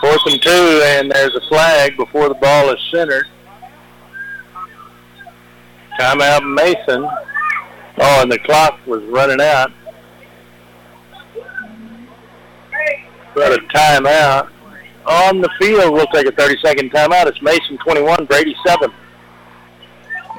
Fourth 0.00 0.26
and 0.26 0.42
two, 0.42 0.80
and 0.84 1.10
there's 1.10 1.34
a 1.34 1.40
flag 1.48 1.96
before 1.96 2.28
the 2.28 2.34
ball 2.34 2.70
is 2.70 2.78
centered. 2.90 3.26
Timeout 5.98 6.54
Mason. 6.54 7.08
Oh, 7.98 8.22
and 8.22 8.30
the 8.30 8.38
clock 8.40 8.78
was 8.86 9.02
running 9.04 9.40
out. 9.40 9.72
Got 13.34 13.52
a 13.52 13.62
timeout. 13.66 14.50
On 15.06 15.40
the 15.40 15.50
field, 15.60 15.92
we'll 15.92 16.06
take 16.06 16.26
a 16.26 16.32
30-second 16.32 16.90
timeout. 16.90 17.26
It's 17.26 17.40
Mason 17.40 17.78
21, 17.78 18.26
Brady 18.26 18.56
7. 18.66 18.90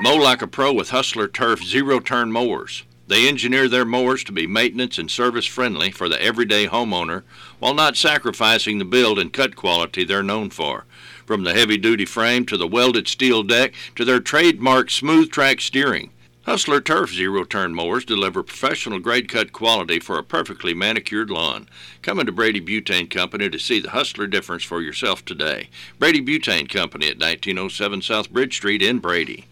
Mow 0.01 0.15
like 0.15 0.41
a 0.41 0.47
pro 0.47 0.73
with 0.73 0.89
Hustler 0.89 1.27
Turf 1.27 1.63
zero 1.63 1.99
turn 1.99 2.31
mowers. 2.31 2.83
They 3.07 3.27
engineer 3.27 3.69
their 3.69 3.85
mowers 3.85 4.23
to 4.25 4.33
be 4.33 4.47
maintenance 4.47 4.97
and 4.97 5.09
service 5.09 5.45
friendly 5.45 5.91
for 5.91 6.09
the 6.09 6.21
everyday 6.21 6.67
homeowner 6.67 7.23
while 7.59 7.73
not 7.73 7.95
sacrificing 7.95 8.77
the 8.77 8.85
build 8.85 9.17
and 9.17 9.31
cut 9.31 9.55
quality 9.55 10.03
they're 10.03 10.21
known 10.21 10.49
for. 10.49 10.85
From 11.25 11.43
the 11.43 11.53
heavy 11.53 11.77
duty 11.77 12.05
frame 12.05 12.45
to 12.47 12.57
the 12.57 12.67
welded 12.67 13.07
steel 13.07 13.43
deck 13.43 13.73
to 13.95 14.03
their 14.03 14.19
trademark 14.19 14.89
smooth 14.89 15.31
track 15.31 15.61
steering. 15.61 16.11
Hustler 16.47 16.79
Turf 16.79 17.11
zero 17.11 17.43
turn 17.43 17.73
mowers 17.73 18.05
deliver 18.05 18.41
professional 18.41 18.99
grade 18.99 19.27
cut 19.27 19.51
quality 19.51 19.99
for 19.99 20.17
a 20.17 20.23
perfectly 20.23 20.73
manicured 20.73 21.29
lawn. 21.29 21.67
Come 22.01 22.21
into 22.21 22.31
Brady 22.31 22.61
Butane 22.61 23.09
Company 23.09 23.49
to 23.49 23.59
see 23.59 23.81
the 23.81 23.89
Hustler 23.89 24.27
difference 24.27 24.63
for 24.63 24.81
yourself 24.81 25.25
today. 25.25 25.69
Brady 25.99 26.21
Butane 26.21 26.69
Company 26.69 27.07
at 27.07 27.19
1907 27.19 28.01
South 28.01 28.31
Bridge 28.31 28.55
Street 28.55 28.81
in 28.81 28.99
Brady. 28.99 29.45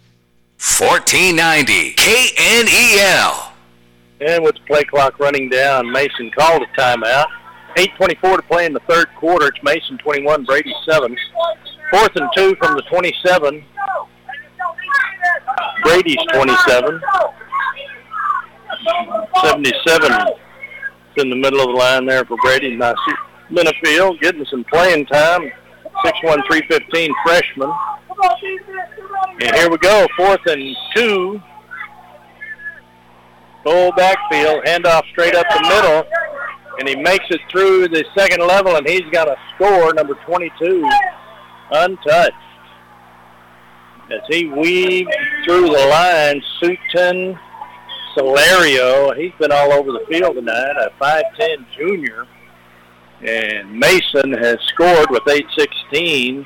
1490 0.57 1.95
KNEL. 1.95 3.51
And 4.21 4.43
with 4.43 4.55
the 4.55 4.61
play 4.61 4.83
clock 4.83 5.19
running 5.19 5.49
down, 5.49 5.91
Mason 5.91 6.31
called 6.31 6.63
a 6.63 6.67
timeout. 6.79 7.27
8.24 7.75 8.37
to 8.37 8.41
play 8.43 8.65
in 8.65 8.73
the 8.73 8.79
third 8.81 9.07
quarter. 9.15 9.47
It's 9.47 9.61
Mason 9.61 9.97
21, 9.97 10.45
Brady 10.45 10.73
7. 10.89 11.17
Fourth 11.91 12.15
and 12.15 12.29
two 12.35 12.55
from 12.55 12.75
the 12.75 12.81
27. 12.83 13.63
Brady's 15.83 16.17
27. 16.33 17.01
77 19.41 20.35
it's 21.15 21.23
in 21.23 21.29
the 21.29 21.35
middle 21.35 21.61
of 21.61 21.67
the 21.67 21.73
line 21.73 22.05
there 22.05 22.25
for 22.25 22.37
Brady. 22.37 22.75
Nasir 22.75 23.15
Minifield 23.49 24.19
getting 24.19 24.45
some 24.45 24.63
playing 24.65 25.05
time. 25.05 25.51
6'1", 26.03 26.45
315 26.47 27.13
freshman. 27.23 27.71
And 29.41 29.55
here 29.55 29.69
we 29.69 29.77
go, 29.77 30.07
fourth 30.15 30.45
and 30.45 30.75
two. 30.95 31.41
Full 33.63 33.91
backfield, 33.93 34.63
handoff 34.63 35.03
straight 35.09 35.35
up 35.35 35.45
the 35.49 35.61
middle, 35.61 36.03
and 36.79 36.87
he 36.87 36.95
makes 36.95 37.25
it 37.29 37.41
through 37.51 37.87
the 37.87 38.05
second 38.15 38.45
level, 38.45 38.75
and 38.75 38.87
he's 38.87 39.09
got 39.11 39.27
a 39.27 39.35
score, 39.55 39.93
number 39.93 40.13
22, 40.25 40.87
untouched. 41.71 42.33
As 44.11 44.21
he 44.29 44.45
weaved 44.47 45.09
through 45.43 45.69
the 45.69 45.87
line, 45.87 46.41
Sutton 46.59 47.39
Solario, 48.15 49.17
he's 49.17 49.33
been 49.39 49.51
all 49.51 49.73
over 49.73 49.91
the 49.91 50.05
field 50.07 50.35
tonight, 50.35 50.75
a 50.77 50.91
5'10 51.01 51.65
junior. 51.75 52.27
And 53.21 53.79
Mason 53.79 54.31
has 54.33 54.57
scored 54.73 55.09
with 55.09 55.27
816. 55.27 56.45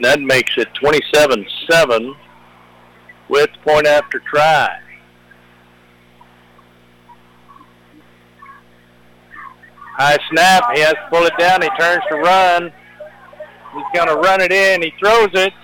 That 0.00 0.20
makes 0.20 0.52
it 0.56 0.68
27-7 0.74 2.14
with 3.28 3.50
point 3.64 3.86
after 3.86 4.18
try. 4.20 4.78
High 9.96 10.18
snap. 10.30 10.64
He 10.74 10.80
has 10.80 10.92
to 10.92 11.08
pull 11.10 11.24
it 11.24 11.32
down. 11.38 11.62
He 11.62 11.70
turns 11.78 12.02
to 12.10 12.16
run. 12.16 12.70
He's 13.74 13.84
going 13.94 14.08
to 14.08 14.16
run 14.16 14.42
it 14.42 14.52
in. 14.52 14.82
He 14.82 14.92
throws 14.98 15.30
it. 15.32 15.54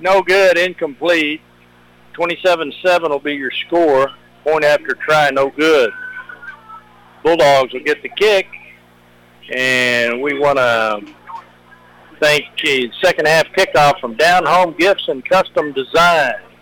No 0.00 0.22
good. 0.22 0.58
Incomplete. 0.58 1.40
27-7 2.14 3.08
will 3.08 3.20
be 3.20 3.34
your 3.34 3.52
score. 3.66 4.10
Point 4.42 4.64
after 4.64 4.94
try. 4.94 5.30
No 5.30 5.50
good. 5.50 5.92
Bulldogs 7.22 7.72
will 7.72 7.84
get 7.84 8.02
the 8.02 8.08
kick. 8.08 8.48
And 9.54 10.20
we 10.20 10.36
want 10.36 10.58
to 10.58 11.14
thank 12.24 12.46
the 12.62 12.90
second 13.02 13.26
half 13.28 13.46
kickoff 13.52 14.00
from 14.00 14.16
Down 14.16 14.46
Home 14.46 14.74
Gifts 14.78 15.04
and 15.08 15.22
Custom 15.28 15.74
Design. 15.74 16.53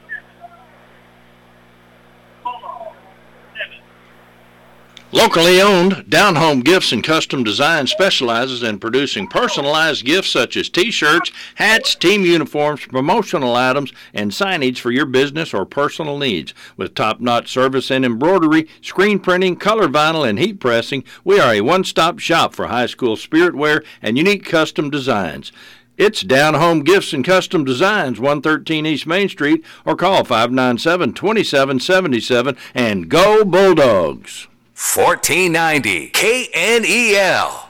Locally 5.15 5.61
owned, 5.61 6.09
Down 6.09 6.37
Home 6.37 6.61
Gifts 6.61 6.91
and 6.91 7.05
Custom 7.05 7.45
Design 7.45 7.87
specializes 7.87 8.63
in 8.63 8.79
producing 8.79 9.27
personalized 9.27 10.07
gifts 10.07 10.31
such 10.31 10.57
as 10.57 10.71
t-shirts, 10.71 11.31
hats, 11.57 11.95
team 11.95 12.23
uniforms, 12.23 12.87
promotional 12.87 13.55
items, 13.55 13.93
and 14.15 14.31
signage 14.31 14.79
for 14.79 14.91
your 14.91 15.05
business 15.05 15.53
or 15.53 15.67
personal 15.67 16.17
needs. 16.17 16.55
With 16.79 16.95
top-notch 16.95 17.53
service 17.53 17.91
and 17.91 18.07
embroidery, 18.07 18.67
screen 18.81 19.19
printing, 19.19 19.57
color 19.57 19.87
vinyl, 19.87 20.27
and 20.27 20.39
heat 20.39 20.59
pressing, 20.59 21.05
we 21.25 21.39
are 21.39 21.53
a 21.53 21.61
one-stop 21.61 22.19
shop 22.19 22.55
for 22.55 22.69
high 22.69 22.87
school 22.87 23.17
spirit 23.17 23.55
wear 23.55 23.85
and 24.01 24.17
unique 24.17 24.47
custom 24.47 24.89
designs. 24.89 25.53
It's 25.99 26.23
Down 26.23 26.55
Home 26.55 26.83
Gifts 26.85 27.13
and 27.13 27.23
Custom 27.23 27.67
Designs, 27.67 28.19
113 28.19 28.87
East 28.87 29.07
Main 29.07 29.29
Street, 29.29 29.63
or 29.85 29.95
call 29.95 30.25
597 30.25 31.13
2777 31.13 32.57
and 32.75 33.11
go 33.11 33.45
Bulldogs. 33.45 34.49
1490 34.74 36.11
KNEL. 36.11 37.69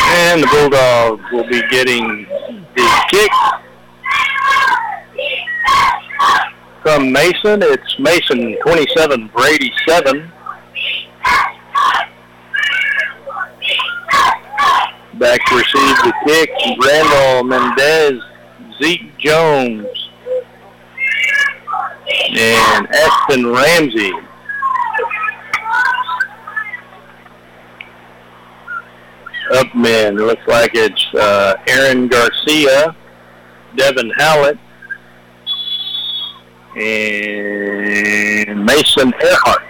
And 0.00 0.42
the 0.42 0.46
Bulldogs 0.46 1.24
will 1.32 1.48
be 1.48 1.62
getting 1.70 2.26
the 2.76 3.04
kick 3.08 3.30
from 6.82 7.10
Mason. 7.10 7.62
It's 7.62 7.98
Mason 7.98 8.56
27, 8.62 9.28
Brady 9.28 9.72
7. 9.86 10.30
Back 15.14 15.44
to 15.46 15.56
receive 15.56 15.96
the 16.04 16.12
kick, 16.26 16.50
Randall 16.84 17.44
Mendez, 17.44 18.22
Zeke 18.80 19.16
Jones, 19.18 19.86
and 22.30 22.86
Ashton 22.94 23.50
Ramsey. 23.52 24.12
Up 29.54 29.74
men, 29.74 30.18
it 30.18 30.20
looks 30.20 30.46
like 30.46 30.72
it's 30.74 31.14
uh, 31.14 31.54
Aaron 31.68 32.06
Garcia, 32.06 32.94
Devin 33.76 34.10
Hallett, 34.18 34.58
and 36.76 38.64
Mason 38.64 39.12
Earhart. 39.22 39.62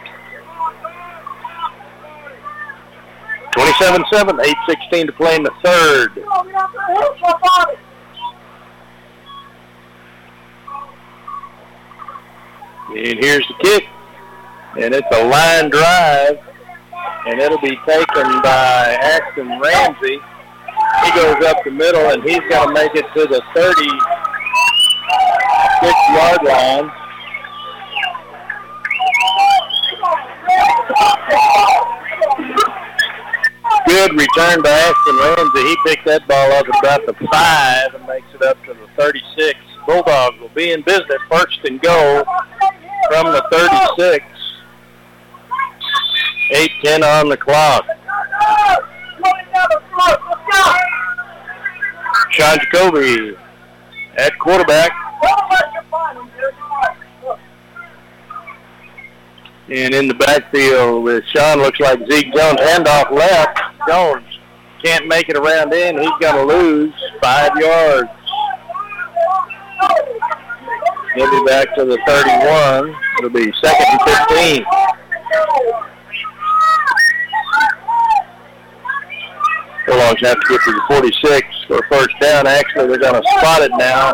27-7, 3.53 4.55
8-16 4.69 5.07
to 5.07 5.13
play 5.13 5.37
in 5.37 5.43
the 5.43 5.53
third. 5.65 6.11
And 12.89 13.19
here's 13.19 13.47
the 13.47 13.55
kick. 13.61 13.85
And 14.79 14.95
it's 14.95 15.07
a 15.13 15.25
line 15.25 15.71
drive. 15.71 16.48
And 17.27 17.41
it'll 17.41 17.61
be 17.61 17.77
taken 17.87 18.41
by 18.43 18.99
Ashton 19.01 19.61
Ramsey. 19.61 20.21
He 21.05 21.11
goes 21.13 21.45
up 21.45 21.63
the 21.65 21.71
middle, 21.71 22.11
and 22.11 22.23
he's 22.23 22.41
going 22.49 22.69
to 22.69 22.75
make 22.75 22.95
it 22.95 23.07
to 23.15 23.27
the 23.27 23.43
36-yard 23.55 26.43
line. 26.45 26.91
Good 33.87 34.13
return 34.13 34.63
by 34.63 34.71
Ashton 34.71 35.17
Ramsey. 35.17 35.63
He 35.69 35.77
picked 35.87 36.05
that 36.07 36.27
ball 36.29 36.53
up 36.53 36.69
about 36.69 37.05
the 37.07 37.15
five 37.33 37.95
and 37.95 38.07
makes 38.07 38.27
it 38.35 38.43
up 38.43 38.63
to 38.65 38.75
the 38.75 38.87
36. 38.97 39.59
Bulldogs 39.87 40.39
will 40.41 40.51
be 40.51 40.73
in 40.73 40.83
business 40.83 41.23
first 41.31 41.59
and 41.65 41.81
goal 41.81 42.25
from 43.09 43.33
the 43.33 43.43
36. 43.51 44.25
8-10 46.53 47.21
on 47.21 47.29
the 47.29 47.37
clock. 47.37 47.85
Sean 52.31 52.59
Jacoby 52.59 53.37
at 54.17 54.39
quarterback. 54.39 54.91
And 59.71 59.93
in 59.93 60.09
the 60.09 60.15
backfield 60.15 61.05
with 61.05 61.25
Sean 61.27 61.59
looks 61.59 61.79
like 61.81 61.99
Zeke 62.11 62.33
Jones. 62.35 62.59
Handoff 62.61 63.11
left. 63.11 63.61
Jones 63.87 64.25
can't 64.83 65.07
make 65.09 65.29
it 65.29 65.37
around 65.37 65.73
in. 65.75 65.99
He's 65.99 66.11
going 66.21 66.37
to 66.37 66.45
lose 66.45 66.95
five 67.21 67.51
yards. 67.57 68.09
He'll 71.15 71.31
be 71.31 71.45
back 71.45 71.75
to 71.75 71.85
the 71.85 71.99
31. 72.07 72.95
It'll 73.19 73.31
be 73.31 73.53
second 73.61 73.87
and 73.91 74.01
15. 74.29 74.65
Bulldogs 79.89 80.21
have 80.21 80.39
to 80.39 80.47
get 80.49 80.61
to 80.63 80.73
the 80.73 80.83
46 80.89 81.65
for 81.67 81.83
first 81.91 82.15
down. 82.21 82.47
Actually, 82.47 82.87
they're 82.89 82.99
going 82.99 83.15
to 83.15 83.23
spot 83.39 83.63
it 83.63 83.73
now 83.79 84.11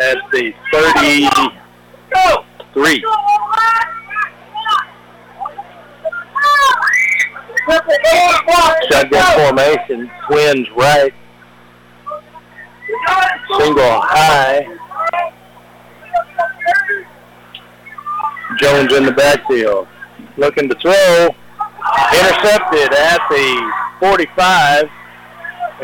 at 0.00 0.18
the 0.30 0.54
33. 0.72 3.02
Shotgun 8.90 9.24
formation, 9.38 10.10
twins 10.26 10.68
right, 10.76 11.12
single 13.58 14.00
high. 14.00 14.66
Jones 18.58 18.92
in 18.92 19.04
the 19.04 19.12
backfield, 19.12 19.88
looking 20.36 20.68
to 20.68 20.74
throw, 20.76 21.28
intercepted 22.12 22.92
at 22.92 23.20
the 23.28 23.72
45, 24.02 24.90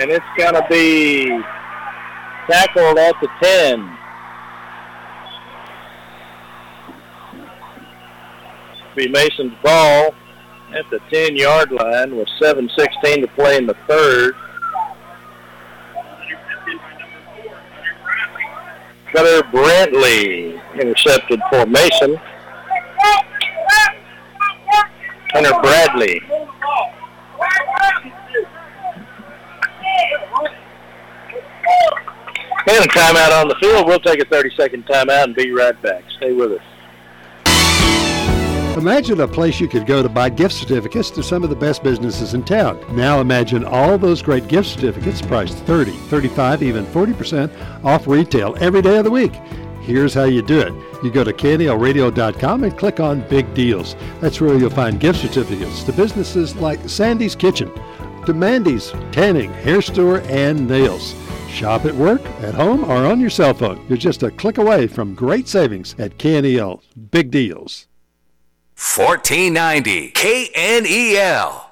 and 0.01 0.11
it's 0.11 0.27
going 0.37 0.53
to 0.53 0.67
be 0.69 1.29
tackled 2.51 2.99
at 2.99 3.15
the 3.21 3.29
10. 3.41 3.97
Be 8.97 9.07
Mason's 9.07 9.53
ball 9.63 10.13
at 10.75 10.91
the 10.91 10.99
10-yard 11.13 11.71
line 11.71 12.17
with 12.17 12.27
7.16 12.43 13.21
to 13.21 13.29
play 13.37 13.57
in 13.57 13.67
the 13.67 13.77
third. 13.87 14.35
Cutter 19.13 19.47
Brantley 19.53 20.61
intercepted 20.75 21.41
for 21.53 21.67
Mason. 21.67 22.17
Hunter 25.33 25.55
Bradley. 25.63 26.21
And 32.69 32.85
a 32.85 32.89
timeout 32.89 33.41
on 33.41 33.49
the 33.49 33.57
field. 33.61 33.87
We'll 33.87 33.99
take 34.01 34.21
a 34.21 34.27
30-second 34.27 34.87
timeout 34.87 35.25
and 35.25 35.35
be 35.35 35.53
right 35.53 35.81
back. 35.81 36.05
Stay 36.19 36.33
with 36.33 36.53
us. 36.53 36.63
Imagine 38.77 39.21
a 39.23 39.27
place 39.27 39.59
you 39.59 39.67
could 39.67 39.87
go 39.87 40.03
to 40.05 40.09
buy 40.09 40.29
gift 40.29 40.55
certificates 40.55 41.11
to 41.11 41.23
some 41.23 41.43
of 41.43 41.51
the 41.51 41.57
best 41.57 41.83
businesses 41.83 42.35
in 42.35 42.45
town. 42.45 42.79
Now 42.95 43.21
imagine 43.21 43.65
all 43.65 43.99
those 43.99 44.23
great 44.23 44.47
gift 44.47 44.69
certificates 44.69 45.21
priced 45.21 45.59
30, 45.65 45.91
35, 45.91 46.63
even 46.63 46.87
40% 46.87 47.51
off 47.85 48.07
retail 48.07 48.55
every 48.61 48.81
day 48.83 48.99
of 48.99 49.05
the 49.05 49.11
week. 49.11 49.33
Here's 49.89 50.13
how 50.13 50.25
you 50.25 50.43
do 50.43 50.61
it. 50.61 50.75
You 51.03 51.11
go 51.11 51.25
to 51.25 51.33
KNELradio.com 51.33 52.65
and 52.65 52.77
click 52.77 53.01
on 53.01 53.27
Big 53.31 53.55
Deals. 53.55 53.97
That's 54.21 54.39
where 54.39 54.55
you'll 54.59 54.69
find 54.69 55.01
gift 55.01 55.21
certificates 55.21 55.83
to 55.85 55.95
businesses 55.95 56.55
like 56.57 56.87
Sandy's 56.87 57.35
Kitchen, 57.35 57.73
to 58.27 58.35
Mandy's 58.35 58.93
Tanning, 59.13 59.51
Hair 59.51 59.81
Store, 59.81 60.21
and 60.27 60.69
Nails. 60.69 61.15
Shop 61.49 61.87
at 61.87 61.95
work, 61.95 62.21
at 62.43 62.55
home, 62.55 62.85
or 62.85 63.07
on 63.07 63.19
your 63.19 63.31
cell 63.31 63.55
phone. 63.55 63.83
You're 63.89 63.97
just 63.97 64.23
a 64.23 64.31
click 64.31 64.59
away 64.59 64.89
from 64.89 65.15
great 65.15 65.49
savings 65.49 65.95
at 65.99 66.19
KNEL. 66.19 66.83
Big 67.11 67.31
Deals. 67.31 67.87
1490 68.77 70.13
KNEL. 70.13 71.65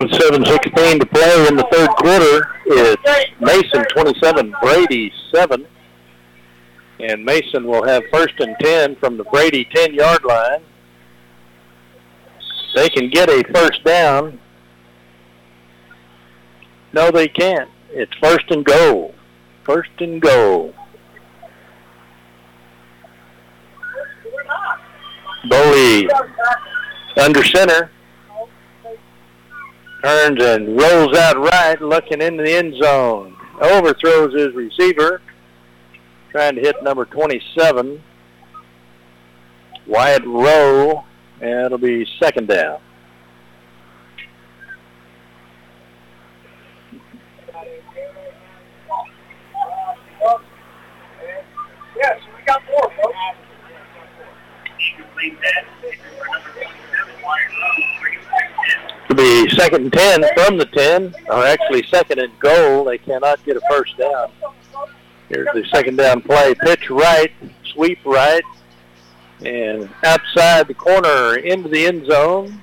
7.16 0.00 1.00
to 1.00 1.06
play 1.06 1.46
in 1.48 1.56
the 1.56 1.66
third 1.72 1.90
quarter. 1.96 2.52
It's 2.66 3.32
Mason 3.40 3.84
27, 3.96 4.54
Brady 4.62 5.12
7. 5.34 5.66
And 6.98 7.24
Mason 7.24 7.66
will 7.66 7.84
have 7.84 8.02
first 8.10 8.34
and 8.38 8.56
10 8.60 8.96
from 8.96 9.16
the 9.16 9.24
Brady 9.24 9.66
10-yard 9.74 10.24
line. 10.24 10.62
They 12.74 12.88
can 12.88 13.10
get 13.10 13.28
a 13.28 13.42
first 13.54 13.84
down. 13.84 14.38
No, 16.92 17.10
they 17.10 17.28
can't. 17.28 17.70
It's 17.90 18.12
first 18.22 18.50
and 18.50 18.64
goal. 18.64 19.14
First 19.64 19.90
and 19.98 20.20
goal. 20.20 20.74
Boley 25.46 26.08
under 27.18 27.44
center. 27.44 27.90
Turns 30.02 30.42
and 30.42 30.80
rolls 30.80 31.16
out 31.16 31.38
right, 31.38 31.80
looking 31.80 32.20
into 32.20 32.42
the 32.42 32.52
end 32.52 32.74
zone. 32.82 33.36
Overthrows 33.60 34.34
his 34.34 34.54
receiver. 34.54 35.20
Trying 36.36 36.56
to 36.56 36.60
hit 36.60 36.82
number 36.82 37.06
27. 37.06 38.02
Wyatt 39.86 40.22
Rowe. 40.26 41.02
And 41.40 41.64
it'll 41.64 41.78
be 41.78 42.06
second 42.20 42.48
down. 42.48 42.78
Yes, 51.96 52.20
we 52.36 52.44
got 52.44 52.62
more, 52.70 52.92
folks. 53.02 53.16
It'll 59.08 59.16
be 59.16 59.48
second 59.56 59.84
and 59.84 59.92
10 59.94 60.24
from 60.34 60.58
the 60.58 60.66
10, 60.66 61.14
or 61.30 61.46
actually 61.46 61.82
second 61.84 62.18
and 62.18 62.38
goal. 62.40 62.84
They 62.84 62.98
cannot 62.98 63.42
get 63.46 63.56
a 63.56 63.62
first 63.70 63.96
down. 63.96 64.28
Here's 65.28 65.48
the 65.54 65.64
second 65.72 65.96
down 65.96 66.20
play. 66.22 66.54
Pitch 66.54 66.88
right, 66.88 67.32
sweep 67.72 67.98
right, 68.04 68.42
and 69.44 69.88
outside 70.04 70.68
the 70.68 70.74
corner 70.74 71.36
into 71.36 71.68
the 71.68 71.86
end 71.86 72.06
zone 72.06 72.60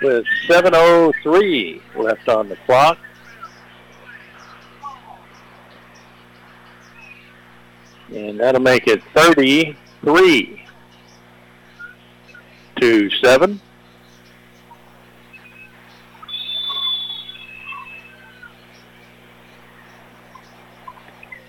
with 0.00 0.24
7.03 0.46 1.80
left 1.96 2.28
on 2.28 2.48
the 2.48 2.56
clock. 2.66 2.98
And 8.14 8.38
that'll 8.38 8.60
make 8.60 8.86
it 8.86 9.02
33 9.14 10.62
to 12.80 13.10
7. 13.10 13.60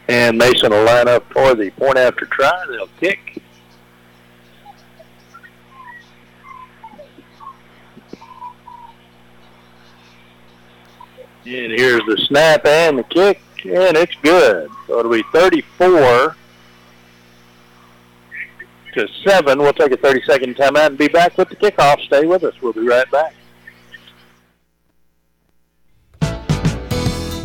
And 0.07 0.37
Mason 0.37 0.71
will 0.71 0.83
line 0.83 1.07
up 1.07 1.31
for 1.33 1.55
the 1.55 1.71
point 1.71 1.97
after 1.97 2.25
try. 2.25 2.65
They'll 2.69 2.87
kick. 2.99 3.41
And 11.47 11.71
here's 11.71 12.01
the 12.07 12.17
snap 12.27 12.65
and 12.65 12.97
the 12.97 13.03
kick, 13.03 13.39
and 13.63 13.95
it's 13.95 14.15
good. 14.23 14.67
So 14.87 14.99
it'll 14.99 15.11
be 15.11 15.23
34 15.31 16.35
to 18.93 19.07
7. 19.23 19.59
We'll 19.59 19.73
take 19.73 19.91
a 19.91 19.97
30-second 19.97 20.55
timeout 20.55 20.87
and 20.87 20.97
be 20.97 21.07
back 21.07 21.37
with 21.37 21.49
the 21.49 21.55
kickoff. 21.55 22.01
Stay 22.05 22.25
with 22.25 22.43
us. 22.43 22.55
We'll 22.61 22.73
be 22.73 22.87
right 22.87 23.09
back. 23.11 23.35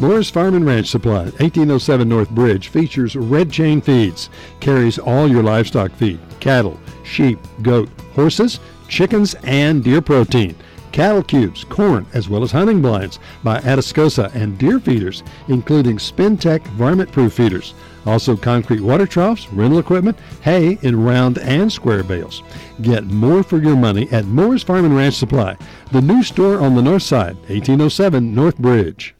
Moore's 0.00 0.30
Farm 0.30 0.54
and 0.54 0.64
Ranch 0.64 0.86
Supply, 0.86 1.24
1807 1.24 2.08
North 2.08 2.30
Bridge, 2.30 2.68
features 2.68 3.16
red 3.16 3.52
chain 3.52 3.82
feeds. 3.82 4.30
Carries 4.58 4.98
all 4.98 5.28
your 5.28 5.42
livestock 5.42 5.92
feed, 5.92 6.18
cattle, 6.40 6.80
sheep, 7.04 7.38
goat, 7.60 7.90
horses, 8.14 8.60
chickens, 8.88 9.34
and 9.44 9.84
deer 9.84 10.00
protein. 10.00 10.56
Cattle 10.90 11.22
cubes, 11.22 11.64
corn, 11.64 12.06
as 12.14 12.30
well 12.30 12.42
as 12.42 12.50
hunting 12.50 12.80
blinds 12.80 13.18
by 13.44 13.60
Atascosa 13.60 14.34
and 14.34 14.56
deer 14.56 14.80
feeders, 14.80 15.22
including 15.48 15.98
Spintech 15.98 16.66
varmint-proof 16.68 17.34
feeders. 17.34 17.74
Also 18.06 18.38
concrete 18.38 18.80
water 18.80 19.06
troughs, 19.06 19.52
rental 19.52 19.80
equipment, 19.80 20.18
hay 20.40 20.78
in 20.80 21.04
round 21.04 21.36
and 21.40 21.70
square 21.70 22.02
bales. 22.02 22.42
Get 22.80 23.04
more 23.04 23.42
for 23.42 23.58
your 23.58 23.76
money 23.76 24.08
at 24.12 24.24
Moore's 24.24 24.62
Farm 24.62 24.86
and 24.86 24.96
Ranch 24.96 25.16
Supply, 25.16 25.58
the 25.92 26.00
new 26.00 26.22
store 26.22 26.58
on 26.58 26.74
the 26.74 26.80
north 26.82 27.02
side, 27.02 27.36
1807 27.48 28.34
North 28.34 28.56
Bridge. 28.56 29.14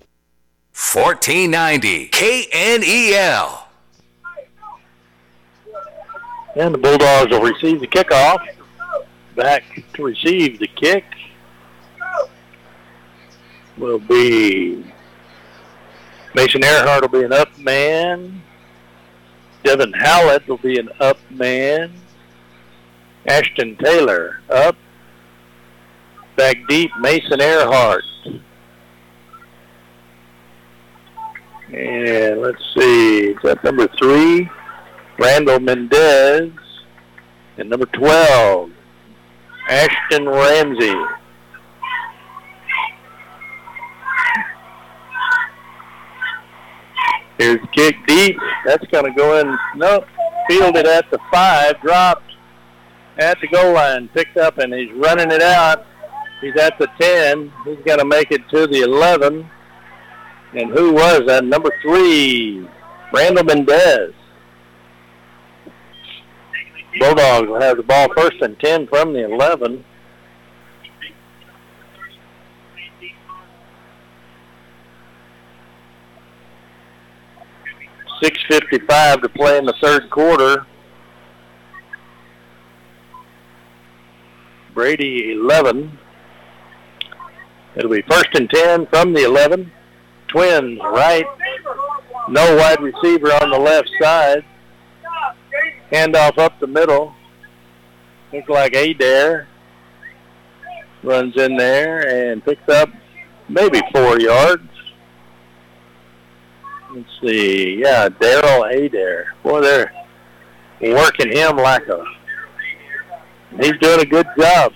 1490 0.81 2.09
KNEL. 2.09 3.67
And 6.57 6.75
the 6.75 6.79
Bulldogs 6.79 7.31
will 7.31 7.43
receive 7.43 7.81
the 7.81 7.87
kickoff. 7.87 8.39
Back 9.37 9.63
to 9.93 10.03
receive 10.03 10.59
the 10.59 10.67
kick 10.67 11.05
will 13.77 13.99
be 13.99 14.85
Mason 16.35 16.65
Earhart 16.65 17.03
will 17.03 17.21
be 17.21 17.25
an 17.25 17.33
up 17.33 17.57
man. 17.59 18.43
Devin 19.63 19.93
Hallett 19.93 20.49
will 20.49 20.59
be 20.59 20.79
an 20.79 20.89
up 20.99 21.19
man. 21.31 21.93
Ashton 23.27 23.77
Taylor 23.77 24.41
up. 24.49 24.77
Back 26.37 26.57
deep, 26.69 26.91
Mason 27.01 27.41
Earhart. 27.41 28.05
And 31.73 32.41
let's 32.41 32.63
see, 32.75 33.31
is 33.31 33.39
that 33.45 33.63
number 33.63 33.87
three? 33.99 34.51
Randall 35.19 35.61
Mendez. 35.61 36.51
And 37.57 37.69
number 37.69 37.87
12, 37.87 38.71
Ashton 39.69 40.29
Ramsey. 40.29 40.95
Here's 47.39 47.61
kick 47.73 47.97
deep. 48.07 48.37
That's 48.67 48.87
going 48.89 49.05
to 49.05 49.13
go 49.13 49.41
in. 49.41 49.59
Nope. 49.77 50.07
Fielded 50.49 50.87
at 50.87 51.11
the 51.11 51.19
five. 51.33 51.81
Dropped 51.81 52.33
at 53.19 53.39
the 53.41 53.49
goal 53.49 53.75
line. 53.75 54.09
Picked 54.09 54.37
up 54.37 54.59
and 54.59 54.75
he's 54.75 54.93
running 54.93 55.31
it 55.31 55.43
out. 55.43 55.87
He's 56.41 56.57
at 56.57 56.79
the 56.79 56.89
10. 57.01 57.53
He's 57.65 57.85
going 57.85 57.99
to 57.99 58.05
make 58.05 58.31
it 58.31 58.43
to 58.51 58.67
the 58.67 58.83
11. 58.83 59.49
And 60.53 60.71
who 60.71 60.93
was 60.93 61.23
that? 61.27 61.45
Number 61.45 61.71
three, 61.81 62.67
Randall 63.13 63.45
Mendez. 63.45 64.13
Bulldogs 66.99 67.49
will 67.49 67.61
have 67.61 67.77
the 67.77 67.85
ball 67.85 68.09
first 68.17 68.41
and 68.41 68.59
10 68.59 68.89
from 68.89 69.13
the 69.13 69.25
11. 69.25 69.85
Six 78.23 78.39
fifty-five 78.51 79.23
to 79.23 79.31
play 79.31 79.57
in 79.57 79.65
the 79.65 79.75
third 79.81 80.11
quarter. 80.11 80.67
Brady 84.75 85.33
eleven. 85.33 85.99
It'll 87.77 87.91
be 87.91 88.03
first 88.03 88.29
and 88.35 88.51
ten 88.51 88.87
from 88.89 89.15
the 89.15 89.25
eleven. 89.25 89.73
Twins 90.31 90.79
right. 90.81 91.27
No 92.29 92.57
wide 92.57 92.81
receiver 92.81 93.29
on 93.43 93.51
the 93.51 93.59
left 93.59 93.91
side. 94.01 94.45
Handoff 95.91 96.39
up 96.39 96.59
the 96.61 96.67
middle. 96.67 97.15
Looks 98.33 98.49
like 98.49 98.75
Adair 98.75 99.49
runs 101.03 101.37
in 101.37 101.57
there 101.57 102.31
and 102.31 102.45
picks 102.45 102.69
up 102.69 102.89
maybe 103.49 103.81
four 103.93 104.21
yards. 104.21 104.63
Let's 106.95 107.09
see. 107.23 107.81
Yeah, 107.81 108.09
Daryl 108.09 108.73
Adair. 108.73 109.35
Boy, 109.43 109.61
they're 109.61 109.93
working 110.81 111.33
him 111.33 111.57
like 111.57 111.87
a. 111.89 112.05
He's 113.61 113.77
doing 113.81 114.01
a 114.01 114.07
good 114.07 114.27
job. 114.39 114.73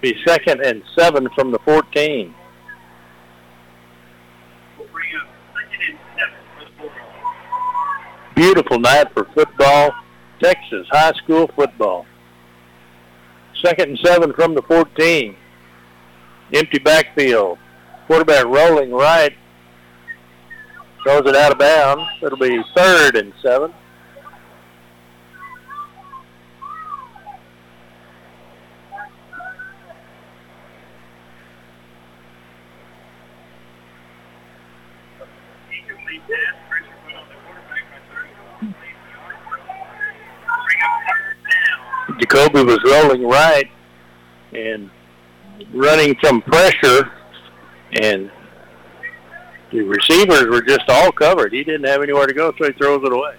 Be 0.00 0.14
second 0.26 0.60
and 0.64 0.82
seven 0.96 1.28
from 1.34 1.50
the 1.50 1.58
14. 1.64 2.34
Beautiful 8.34 8.80
night 8.80 9.12
for 9.12 9.24
football, 9.34 9.92
Texas 10.42 10.86
high 10.90 11.12
school 11.12 11.48
football. 11.54 12.04
Second 13.64 13.90
and 13.90 13.98
seven 14.02 14.32
from 14.32 14.54
the 14.54 14.62
14. 14.62 15.36
Empty 16.52 16.78
backfield. 16.80 17.58
Quarterback 18.06 18.44
rolling 18.44 18.92
right. 18.92 19.34
Throws 21.02 21.22
it 21.26 21.36
out 21.36 21.52
of 21.52 21.58
bounds. 21.58 22.02
It'll 22.22 22.38
be 22.38 22.62
third 22.76 23.16
and 23.16 23.32
seven. 23.40 23.72
Jacoby 42.24 42.64
was 42.64 42.78
rolling 42.84 43.26
right 43.26 43.68
and 44.52 44.90
running 45.72 46.16
some 46.22 46.40
pressure, 46.42 47.10
and 47.92 48.30
the 49.70 49.82
receivers 49.82 50.46
were 50.46 50.62
just 50.62 50.88
all 50.88 51.12
covered. 51.12 51.52
He 51.52 51.64
didn't 51.64 51.86
have 51.86 52.02
anywhere 52.02 52.26
to 52.26 52.32
go, 52.32 52.52
so 52.58 52.66
he 52.66 52.72
throws 52.72 53.02
it 53.04 53.12
away. 53.12 53.36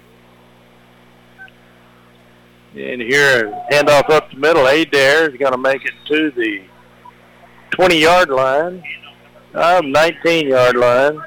And 2.75 3.01
here, 3.01 3.51
handoff 3.71 4.09
up 4.09 4.29
the 4.29 4.37
middle. 4.37 4.67
Adair 4.67 5.29
is 5.29 5.37
going 5.37 5.53
to 5.53 5.57
make 5.57 5.83
it 5.85 5.93
to 6.07 6.31
the 6.31 6.61
20-yard 7.71 8.29
line, 8.29 8.83
uh, 9.53 9.81
19-yard 9.81 10.75
line. 10.75 11.21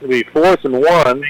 It'll 0.00 0.08
be 0.08 0.22
fourth 0.32 0.64
and 0.64 0.80
one. 0.80 1.24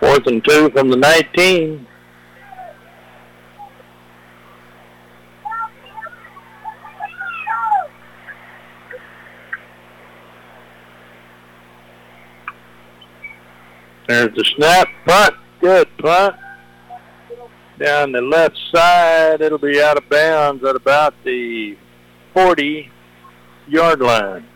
Fourth 0.00 0.26
and 0.26 0.44
two 0.44 0.70
from 0.70 0.90
the 0.90 0.96
19. 0.96 1.86
There's 14.08 14.34
the 14.34 14.44
snap. 14.56 14.88
Punt. 15.06 15.34
Good 15.60 15.88
punt. 15.98 16.34
Down 17.78 18.12
the 18.12 18.22
left 18.22 18.56
side. 18.74 19.42
It'll 19.42 19.58
be 19.58 19.82
out 19.82 19.98
of 19.98 20.08
bounds 20.08 20.64
at 20.64 20.74
about 20.74 21.14
the 21.24 21.76
40 22.32 22.90
yard 23.68 24.00
line. 24.00 24.46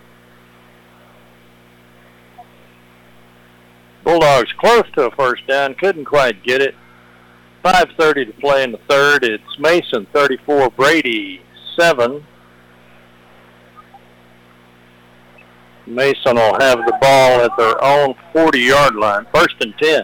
Bulldogs 4.04 4.52
close 4.58 4.84
to 4.96 5.06
a 5.06 5.10
first 5.16 5.46
down. 5.46 5.74
Couldn't 5.74 6.04
quite 6.04 6.42
get 6.42 6.60
it. 6.60 6.74
5.30 7.64 8.26
to 8.26 8.32
play 8.40 8.64
in 8.64 8.72
the 8.72 8.80
third. 8.88 9.24
It's 9.24 9.58
Mason 9.58 10.06
34, 10.12 10.70
Brady 10.70 11.42
7. 11.78 12.24
Mason 15.86 16.36
will 16.36 16.60
have 16.60 16.78
the 16.78 16.98
ball 17.00 17.40
at 17.40 17.56
their 17.56 17.82
own 17.84 18.14
40-yard 18.34 18.96
line. 18.96 19.26
First 19.32 19.56
and 19.60 19.74
10. 19.80 20.02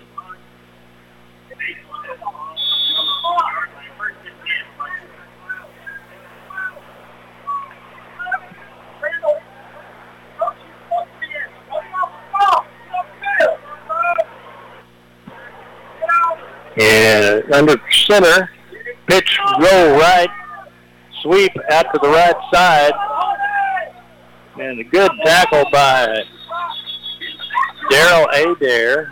And 16.81 17.53
under 17.53 17.81
center, 18.07 18.51
pitch 19.09 19.39
roll 19.61 19.99
right, 19.99 20.29
sweep 21.23 21.53
out 21.73 21.93
to 21.93 21.99
the 22.01 22.09
right 22.09 22.37
side. 22.53 22.93
And 24.61 24.81
a 24.81 24.85
good 24.85 25.11
tackle 25.25 25.65
by 25.73 26.23
Daryl 27.91 28.27
Adair. 28.33 29.11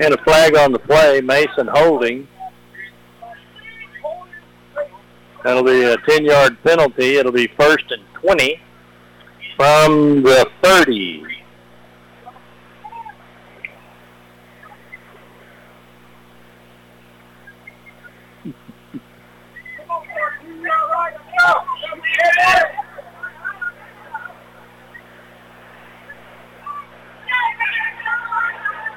And 0.00 0.12
a 0.14 0.22
flag 0.24 0.56
on 0.56 0.72
the 0.72 0.78
play, 0.78 1.20
Mason 1.20 1.68
holding. 1.68 2.26
That'll 5.44 5.62
be 5.62 5.82
a 5.82 5.96
10-yard 5.98 6.62
penalty. 6.64 7.16
It'll 7.16 7.30
be 7.30 7.48
first 7.58 7.90
and 7.90 8.02
20 8.14 8.60
from 9.56 10.22
the 10.22 10.48
30. 10.62 11.33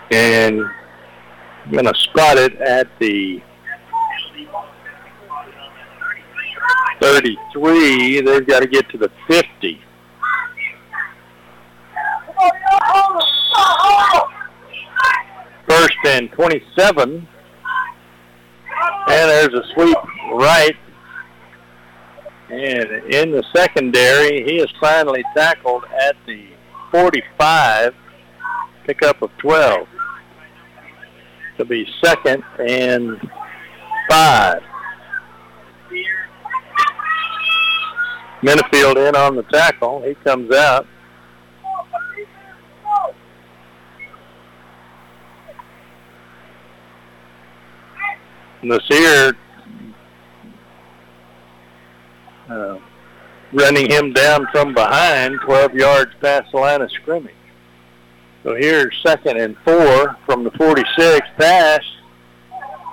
And 0.10 0.62
I'm 1.66 1.72
going 1.72 1.86
to 1.86 1.94
spot 1.96 2.38
it 2.38 2.56
at 2.62 2.88
the 3.00 3.42
33. 7.02 8.22
They've 8.22 8.48
got 8.48 8.62
to 8.62 8.68
get 8.68 8.90
to 8.90 8.98
the 8.98 9.12
50. 9.28 9.82
First 15.68 15.98
and 16.06 16.32
27. 16.32 17.28
And 19.10 19.30
there's 19.30 19.54
a 19.54 19.64
sweep 19.74 19.98
right. 20.34 20.76
And 22.50 23.14
in 23.14 23.32
the 23.32 23.44
secondary, 23.54 24.44
he 24.44 24.58
is 24.58 24.72
finally 24.80 25.24
tackled 25.36 25.84
at 26.02 26.16
the 26.26 26.48
45, 26.92 27.94
pickup 28.86 29.22
of 29.22 29.32
12 29.40 29.88
to 31.58 31.66
be 31.66 31.86
second 32.02 32.44
and 32.60 33.20
five. 34.10 34.62
Minifield 38.42 39.10
in 39.10 39.16
on 39.16 39.36
the 39.36 39.44
tackle. 39.44 40.04
He 40.04 40.14
comes 40.16 40.54
out. 40.56 40.88
Nasir 48.62 49.36
uh, 52.50 52.80
running 53.54 53.90
him 53.90 54.14
down 54.14 54.48
from 54.52 54.74
behind 54.74 55.40
12 55.46 55.74
yards 55.74 56.12
past 56.22 56.52
the 56.52 56.58
line 56.58 56.82
of 56.82 56.92
scrimmage. 56.92 57.34
So 58.44 58.56
here's 58.56 58.96
second 59.06 59.38
and 59.38 59.58
four 59.66 60.16
from 60.26 60.44
the 60.44 60.52
46. 60.52 61.28
Pass 61.38 61.82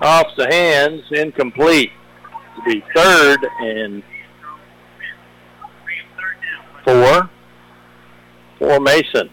off 0.01 0.27
the 0.37 0.47
hands, 0.47 1.03
incomplete. 1.11 1.93
To 2.57 2.63
be 2.63 2.85
third 2.95 3.39
and 3.61 4.03
four 6.85 7.31
for 8.59 8.81
Mason. 8.81 9.29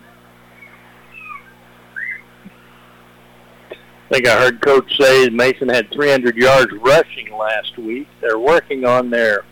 I 3.70 4.14
think 4.14 4.28
I 4.28 4.40
heard 4.40 4.62
Coach 4.62 4.98
say 5.00 5.30
Mason 5.30 5.70
had 5.70 5.90
300 5.92 6.36
yards 6.36 6.74
rushing 6.74 7.32
last 7.34 7.78
week. 7.78 8.08
They're 8.20 8.40
working 8.40 8.86
on 8.86 9.10
their 9.10 9.46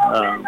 um, 0.00 0.46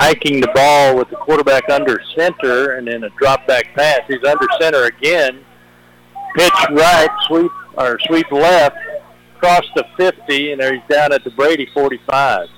hiking 0.00 0.40
the 0.40 0.48
ball 0.54 0.96
with 0.96 1.08
the 1.10 1.16
quarterback 1.16 1.68
under 1.68 2.00
center 2.16 2.72
and 2.72 2.88
then 2.88 3.04
a 3.04 3.10
drop 3.10 3.46
back 3.46 3.74
pass. 3.74 4.00
He's 4.08 4.24
under 4.24 4.46
center 4.60 4.84
again. 4.84 5.44
Pitch 6.36 6.52
right, 6.70 7.10
sweep 7.26 7.50
or 7.76 7.98
sweep 8.06 8.30
left, 8.30 8.76
cross 9.38 9.64
the 9.74 9.84
50, 9.96 10.52
and 10.52 10.60
there 10.60 10.74
he's 10.74 10.82
down 10.88 11.12
at 11.12 11.24
the 11.24 11.30
Brady 11.30 11.68
45. 11.74 12.48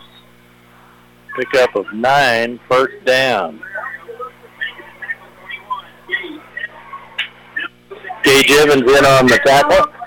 Pickup 1.37 1.75
of 1.77 1.93
nine, 1.93 2.61
first 2.69 3.05
down. 3.05 3.63
Gage 8.23 8.51
Evans 8.51 8.83
in 8.83 9.05
on 9.05 9.27
the 9.27 9.41
tackle. 9.45 10.02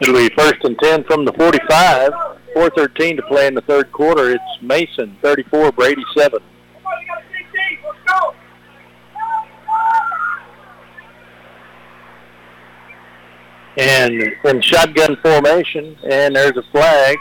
It'll 0.00 0.14
be 0.14 0.28
first 0.36 0.64
and 0.64 0.78
10 0.78 1.04
from 1.04 1.24
the 1.24 1.32
45. 1.32 2.12
4.13 2.54 3.16
to 3.16 3.22
play 3.22 3.46
in 3.46 3.54
the 3.54 3.60
third 3.62 3.92
quarter. 3.92 4.30
It's 4.30 4.42
Mason, 4.62 5.16
34, 5.22 5.72
Brady, 5.72 6.02
7. 6.16 6.40
And 13.76 14.14
in 14.44 14.60
shotgun 14.60 15.16
formation, 15.22 15.96
and 16.08 16.34
there's 16.34 16.56
a 16.56 16.64
flag. 16.72 17.16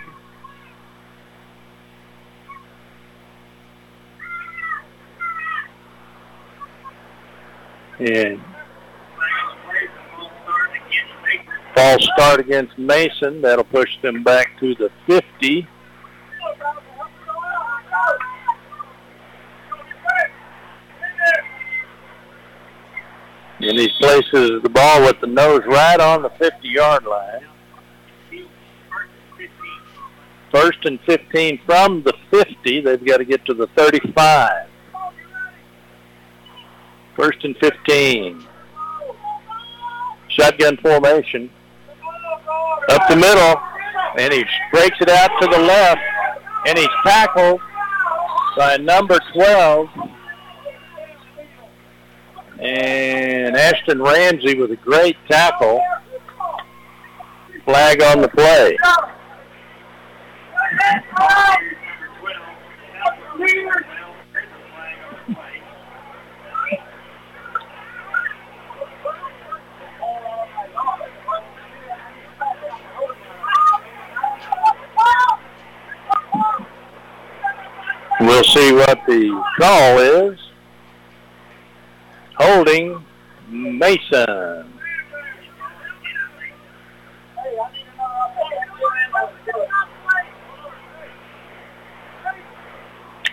And 8.00 8.42
false 11.78 12.10
start 12.16 12.40
against 12.40 12.76
Mason. 12.78 13.42
That'll 13.42 13.64
push 13.64 13.90
them 14.02 14.24
back 14.24 14.60
to 14.60 14.74
the 14.76 14.90
50. 15.06 15.68
And 23.60 23.80
he 23.80 23.90
places 24.00 24.62
the 24.64 24.70
ball 24.70 25.02
with 25.02 25.20
the 25.22 25.28
nose 25.28 25.62
right 25.68 26.00
on 26.00 26.24
the 26.24 26.30
50-yard 26.30 27.06
line. 27.06 27.48
First 30.52 30.86
and 30.86 31.00
15 31.02 31.60
from 31.66 32.04
the 32.04 32.14
50. 32.32 32.82
They've 32.82 33.06
got 33.06 33.18
to 33.18 33.26
get 33.26 33.46
to 33.46 33.54
the 33.54 33.68
35. 33.76 34.68
First 37.16 37.44
and 37.44 37.56
15. 37.58 38.48
Shotgun 40.30 40.78
formation. 40.78 41.52
Up 42.90 43.08
the 43.10 43.16
middle. 43.16 43.62
And 44.18 44.34
he 44.34 44.46
breaks 44.72 44.98
it 45.02 45.10
out 45.10 45.30
to 45.42 45.48
the 45.48 45.60
left. 45.60 46.02
And 46.68 46.78
he's 46.78 46.88
tackled 47.04 47.62
by 48.58 48.78
number 48.78 49.20
12. 49.34 49.90
And 52.60 53.56
Ashton 53.56 54.02
Ramsey 54.02 54.60
with 54.60 54.72
a 54.72 54.78
great 54.78 55.16
tackle. 55.30 55.82
Flag 57.66 58.02
on 58.02 58.22
the 58.22 58.30
play. 58.30 58.78
See 78.48 78.72
what 78.72 79.00
the 79.08 79.44
call 79.60 80.00
is. 80.00 80.40
Holding 82.38 83.04
Mason. 83.50 84.74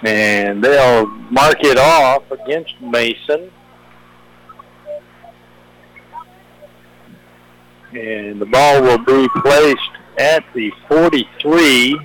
And 0.02 0.62
they'll 0.62 1.06
mark 1.06 1.56
it 1.60 1.78
off 1.78 2.30
against 2.30 2.74
Mason. 2.80 3.50
And 7.92 8.40
the 8.40 8.46
ball 8.46 8.82
will 8.82 8.98
be 8.98 9.28
placed 9.40 9.80
at 10.18 10.44
the 10.54 10.70
43. 10.88 11.98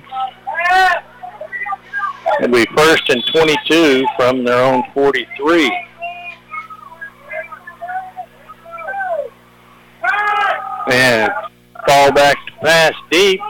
It'll 2.38 2.54
be 2.54 2.66
first 2.76 3.08
and 3.10 3.22
22 3.26 4.06
from 4.16 4.44
their 4.44 4.62
own 4.62 4.82
43. 4.94 5.86
And 10.90 11.30
fall 11.86 12.12
back 12.12 12.36
to 12.46 12.52
pass 12.62 12.92
deep. 13.10 13.40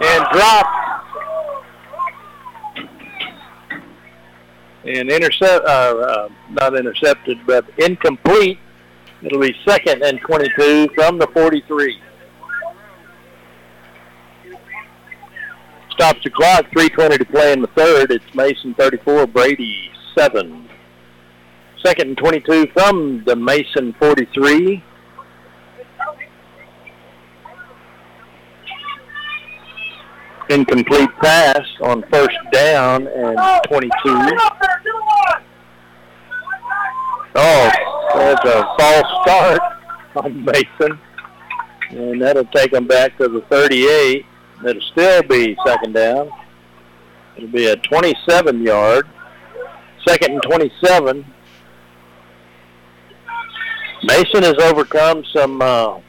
And 0.00 0.24
drop. 0.32 0.66
And 4.84 5.10
intercept, 5.10 5.64
uh, 5.64 5.68
uh, 5.68 6.28
not 6.50 6.74
intercepted, 6.74 7.38
but 7.46 7.64
incomplete. 7.78 8.58
It'll 9.22 9.40
be 9.40 9.54
second 9.66 10.02
and 10.02 10.20
22 10.20 10.88
from 10.94 11.18
the 11.18 11.26
43. 11.28 12.00
Stops 15.92 16.22
the 16.24 16.30
clock, 16.30 16.66
3.20 16.70 17.18
to 17.18 17.24
play 17.24 17.52
in 17.52 17.60
the 17.60 17.68
third. 17.68 18.10
It's 18.10 18.34
Mason 18.34 18.74
34, 18.74 19.26
Brady 19.26 19.90
7. 20.16 20.68
Second 21.84 22.08
and 22.08 22.18
22 22.18 22.66
from 22.72 23.22
the 23.24 23.36
Mason 23.36 23.94
43. 23.94 24.82
Incomplete 30.50 31.10
pass 31.22 31.60
on 31.82 32.02
first 32.10 32.36
down 32.52 33.06
and 33.06 33.38
22. 33.68 33.90
Oh, 37.36 37.70
that's 38.14 38.44
a 38.44 38.62
false 38.78 39.22
start 39.22 39.60
on 40.16 40.44
Mason. 40.44 40.98
And 41.90 42.20
that'll 42.20 42.44
take 42.46 42.72
them 42.72 42.86
back 42.86 43.16
to 43.18 43.28
the 43.28 43.42
38. 43.48 44.26
It'll 44.66 44.82
still 44.82 45.22
be 45.22 45.56
second 45.66 45.94
down. 45.94 46.30
It'll 47.36 47.48
be 47.48 47.66
a 47.66 47.76
27 47.76 48.62
yard. 48.62 49.08
Second 50.06 50.34
and 50.34 50.42
27. 50.42 51.24
Mason 54.02 54.42
has 54.42 54.54
overcome 54.62 55.24
some 55.34 55.60
uh, 55.60 56.00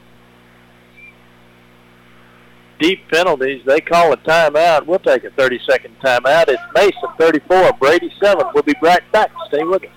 deep 2.80 3.07
penalties. 3.10 3.61
They 3.65 3.82
call 3.82 4.14
a 4.14 4.18
timeout. 4.18 4.86
We'll 4.86 4.99
take 4.99 5.23
a 5.23 5.30
30-second 5.32 5.99
timeout. 5.99 6.48
It's 6.48 6.61
Mason 6.73 7.10
34, 7.18 7.73
Brady 7.73 8.11
7. 8.22 8.45
We'll 8.53 8.64
be 8.64 8.76
right 8.82 9.03
back. 9.11 9.32
Stay 9.48 9.64
with 9.64 9.84
us. 9.84 9.90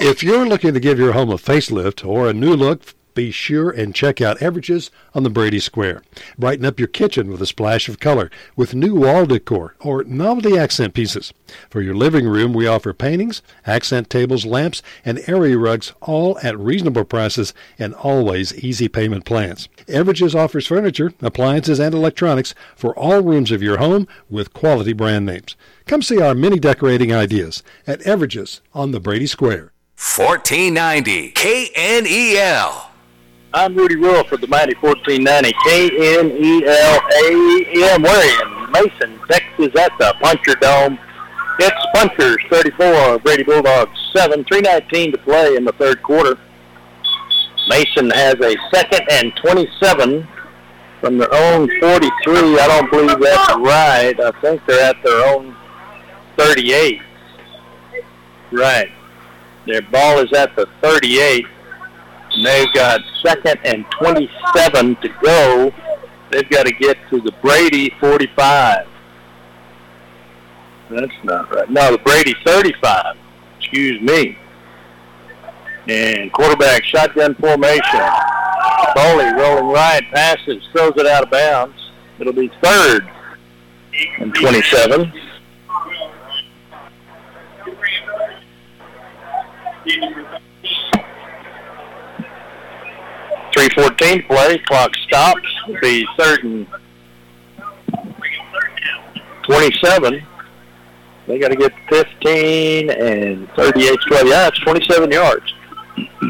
If 0.00 0.22
you're 0.22 0.46
looking 0.46 0.72
to 0.74 0.80
give 0.80 0.98
your 0.98 1.12
home 1.12 1.30
a 1.30 1.36
facelift 1.36 2.06
or 2.06 2.28
a 2.28 2.32
new 2.32 2.54
look, 2.54 2.94
be 3.14 3.30
sure 3.30 3.70
and 3.70 3.94
check 3.94 4.20
out 4.20 4.42
Everidge's 4.42 4.90
on 5.14 5.22
the 5.22 5.30
Brady 5.30 5.60
Square. 5.60 6.02
Brighten 6.38 6.64
up 6.64 6.78
your 6.78 6.88
kitchen 6.88 7.30
with 7.30 7.42
a 7.42 7.46
splash 7.46 7.88
of 7.88 8.00
color 8.00 8.30
with 8.56 8.74
new 8.74 8.94
wall 8.94 9.26
decor 9.26 9.74
or 9.80 10.04
novelty 10.04 10.58
accent 10.58 10.94
pieces. 10.94 11.32
For 11.70 11.82
your 11.82 11.94
living 11.94 12.26
room, 12.26 12.52
we 12.52 12.66
offer 12.66 12.92
paintings, 12.92 13.42
accent 13.66 14.10
tables, 14.10 14.46
lamps, 14.46 14.82
and 15.04 15.20
area 15.26 15.58
rugs 15.58 15.92
all 16.00 16.38
at 16.42 16.58
reasonable 16.58 17.04
prices 17.04 17.52
and 17.78 17.94
always 17.94 18.54
easy 18.54 18.88
payment 18.88 19.24
plans. 19.24 19.68
Everidge's 19.88 20.34
offers 20.34 20.66
furniture, 20.66 21.12
appliances, 21.20 21.78
and 21.78 21.94
electronics 21.94 22.54
for 22.76 22.96
all 22.98 23.22
rooms 23.22 23.50
of 23.50 23.62
your 23.62 23.78
home 23.78 24.06
with 24.30 24.52
quality 24.52 24.92
brand 24.92 25.26
names. 25.26 25.56
Come 25.86 26.02
see 26.02 26.20
our 26.20 26.34
mini 26.34 26.58
decorating 26.58 27.12
ideas 27.12 27.62
at 27.86 28.00
Everidge's 28.06 28.60
on 28.72 28.92
the 28.92 29.00
Brady 29.00 29.26
Square. 29.26 29.72
1490 29.96 31.32
KNEL. 31.32 32.91
I'm 33.54 33.74
Rudy 33.74 33.96
Rule 33.96 34.24
for 34.24 34.38
the 34.38 34.46
Mighty 34.46 34.74
1490 34.80 35.52
KNEL 35.66 37.00
AM. 37.20 38.02
We're 38.02 38.40
in 38.40 38.72
Mason, 38.72 39.20
Texas 39.28 39.78
at 39.78 39.92
the 39.98 40.14
Puncher 40.22 40.54
Dome. 40.54 40.98
It's 41.58 41.86
Punchers 41.94 42.38
34, 42.50 43.18
Brady 43.18 43.42
Bulldogs 43.42 43.90
7, 44.16 44.42
319 44.44 45.12
to 45.12 45.18
play 45.18 45.56
in 45.56 45.66
the 45.66 45.72
third 45.72 46.02
quarter. 46.02 46.38
Mason 47.68 48.08
has 48.10 48.36
a 48.40 48.56
second 48.72 49.06
and 49.10 49.36
27 49.36 50.26
from 51.02 51.18
their 51.18 51.34
own 51.34 51.68
43. 51.78 52.58
I 52.58 52.66
don't 52.68 52.90
believe 52.90 53.20
that's 53.20 53.54
right. 53.56 54.18
I 54.18 54.30
think 54.40 54.64
they're 54.66 54.88
at 54.88 54.96
their 55.04 55.26
own 55.26 55.54
38. 56.38 57.02
Right. 58.50 58.88
Their 59.66 59.82
ball 59.82 60.20
is 60.20 60.32
at 60.32 60.56
the 60.56 60.66
38. 60.80 61.44
And 62.34 62.46
they've 62.46 62.72
got 62.72 63.00
second 63.22 63.60
and 63.64 63.84
27 63.92 64.96
to 64.96 65.08
go. 65.22 65.72
They've 66.30 66.48
got 66.48 66.66
to 66.66 66.72
get 66.72 66.96
to 67.10 67.20
the 67.20 67.32
Brady 67.42 67.94
45. 68.00 68.86
That's 70.90 71.12
not 71.24 71.54
right. 71.54 71.70
No, 71.70 71.92
the 71.92 71.98
Brady 71.98 72.34
35. 72.44 73.16
Excuse 73.58 74.00
me. 74.00 74.38
And 75.88 76.32
quarterback 76.32 76.84
shotgun 76.84 77.34
formation. 77.34 78.00
Foley 78.94 79.32
rolling 79.32 79.72
right, 79.72 80.02
passes, 80.12 80.62
throws 80.72 80.92
it 80.96 81.06
out 81.06 81.24
of 81.24 81.30
bounds. 81.30 81.90
It'll 82.18 82.32
be 82.32 82.50
third 82.62 83.08
and 84.18 84.34
27. 84.34 85.12
Three 93.52 93.68
fourteen 93.70 94.22
play. 94.22 94.58
Clock 94.66 94.94
stops. 95.06 95.48
Be 95.82 96.06
third 96.16 96.42
and 96.44 96.66
twenty-seven. 99.42 100.22
They 101.26 101.38
got 101.38 101.48
to 101.48 101.56
get 101.56 101.72
fifteen 101.88 102.90
and 102.90 103.48
thirty-eight. 103.50 103.98
Twelve. 104.08 104.26
Yeah, 104.26 104.48
it's 104.48 104.58
twenty-seven 104.60 105.10
yards. 105.10 105.52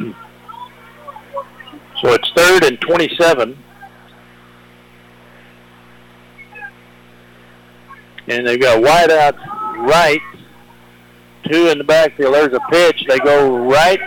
so 2.01 2.13
it's 2.13 2.31
third 2.35 2.65
and 2.65 2.81
twenty-seven. 2.81 3.57
And 8.29 8.47
they've 8.47 8.61
got 8.61 8.83
wide 8.83 9.11
out 9.11 9.37
right, 9.79 10.21
two 11.45 11.69
in 11.69 11.79
the 11.79 11.85
backfield. 11.85 12.35
There's 12.35 12.53
a 12.53 12.61
pitch. 12.71 13.05
They 13.09 13.19
go 13.19 13.69
right 13.69 14.01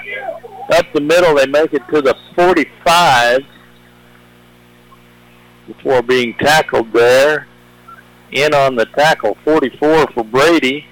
up 0.72 0.86
the 0.94 1.02
middle. 1.02 1.36
They 1.36 1.48
make 1.48 1.74
it 1.74 1.84
to 1.94 2.02
the 2.02 2.16
45 2.36 3.42
before 5.68 6.02
being 6.02 6.34
tackled 6.36 6.92
there. 6.94 7.48
In 8.32 8.54
on 8.54 8.76
the 8.76 8.86
tackle, 8.88 9.38
44 9.46 10.08
for 10.08 10.24
Brady. 10.24 10.86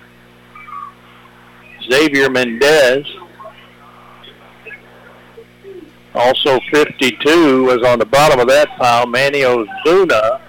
Xavier 1.90 2.30
Mendez. 2.30 3.06
Also 6.16 6.60
52 6.72 7.64
was 7.66 7.84
on 7.84 7.98
the 7.98 8.06
bottom 8.06 8.40
of 8.40 8.48
that 8.48 8.70
pile, 8.78 9.08
Manny 9.08 9.42
Ozuna. 9.42 10.42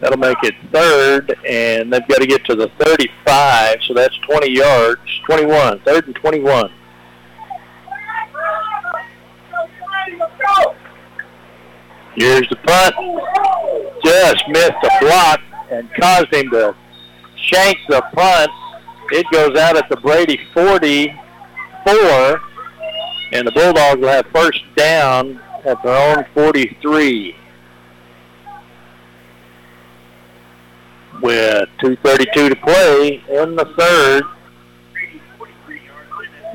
That'll 0.00 0.18
make 0.18 0.38
it 0.42 0.54
third, 0.72 1.36
and 1.46 1.92
they've 1.92 2.06
got 2.08 2.18
to 2.18 2.26
get 2.26 2.44
to 2.46 2.56
the 2.56 2.68
35, 2.78 3.82
so 3.82 3.94
that's 3.94 4.16
20 4.18 4.50
yards. 4.50 5.00
21, 5.26 5.80
third 5.80 6.06
and 6.06 6.14
21. 6.16 6.72
Here's 12.22 12.48
the 12.50 12.54
punt. 12.54 12.94
Just 14.04 14.44
missed 14.46 14.80
the 14.80 14.92
block 15.00 15.40
and 15.72 15.92
caused 15.94 16.32
him 16.32 16.50
to 16.50 16.72
shank 17.34 17.76
the 17.88 18.00
punt. 18.14 18.48
It 19.10 19.26
goes 19.32 19.58
out 19.58 19.76
at 19.76 19.88
the 19.88 19.96
Brady 19.96 20.38
44, 20.54 22.40
and 23.32 23.44
the 23.44 23.50
Bulldogs 23.50 24.00
will 24.00 24.06
have 24.06 24.26
first 24.32 24.62
down 24.76 25.42
at 25.64 25.82
their 25.82 26.16
own 26.16 26.24
43. 26.32 27.34
With 31.22 31.68
2.32 31.82 32.50
to 32.50 32.54
play 32.54 33.20
in 33.30 33.56
the 33.56 33.64
third. 33.76 34.22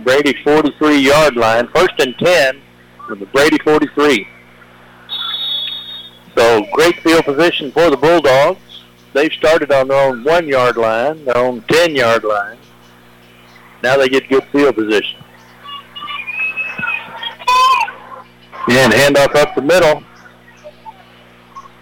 Brady 0.05 0.33
43 0.45 0.97
yard 0.97 1.35
line. 1.35 1.67
First 1.75 1.99
and 1.99 2.17
10 2.17 2.61
from 3.05 3.19
the 3.19 3.25
Brady 3.25 3.57
43. 3.65 4.29
So 6.37 6.63
great 6.71 6.99
field 6.99 7.25
position 7.25 7.71
for 7.71 7.89
the 7.89 7.97
Bulldogs. 7.97 8.83
they've 9.11 9.33
started 9.33 9.71
on 9.71 9.87
their 9.87 9.97
own 9.97 10.23
one 10.23 10.47
yard 10.47 10.77
line, 10.77 11.25
their 11.25 11.35
own 11.35 11.61
10 11.61 11.95
yard 11.95 12.23
line. 12.23 12.59
Now 13.81 13.97
they 13.97 14.07
get 14.07 14.29
good 14.29 14.43
field 14.51 14.75
position. 14.75 15.19
And 18.69 18.93
handoff 18.93 19.35
up 19.35 19.55
the 19.55 19.63
middle. 19.63 20.03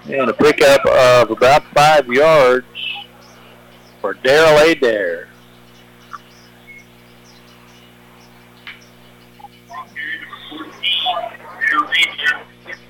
And 0.05 0.29
a 0.29 0.33
pickup 0.33 0.85
of 0.85 1.31
about 1.31 1.65
five 1.73 2.07
yards 2.07 2.65
for 3.99 4.13
Daryl 4.13 4.71
Adair. 4.71 5.27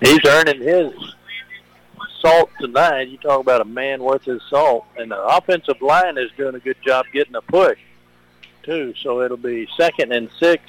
He's 0.02 0.20
earning 0.26 0.62
his 0.62 1.15
salt 2.26 2.50
tonight. 2.60 3.10
You 3.10 3.18
talk 3.18 3.40
about 3.40 3.62
a 3.62 3.66
man 3.66 4.02
worth 4.02 4.24
his 4.24 4.42
salt. 4.50 4.86
And 4.98 5.12
the 5.12 5.22
offensive 5.22 5.80
line 5.82 6.18
is 6.18 6.32
doing 6.36 6.56
a 6.56 6.60
good 6.60 6.78
job 6.84 7.06
getting 7.14 7.36
a 7.36 7.42
push, 7.42 7.78
too. 8.64 8.94
So 9.02 9.22
it'll 9.22 9.38
be 9.38 9.68
second 9.78 10.12
and 10.12 10.30
six 10.40 10.64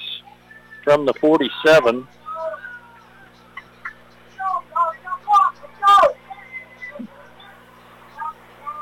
from 0.83 1.05
the 1.05 1.13
47. 1.15 2.07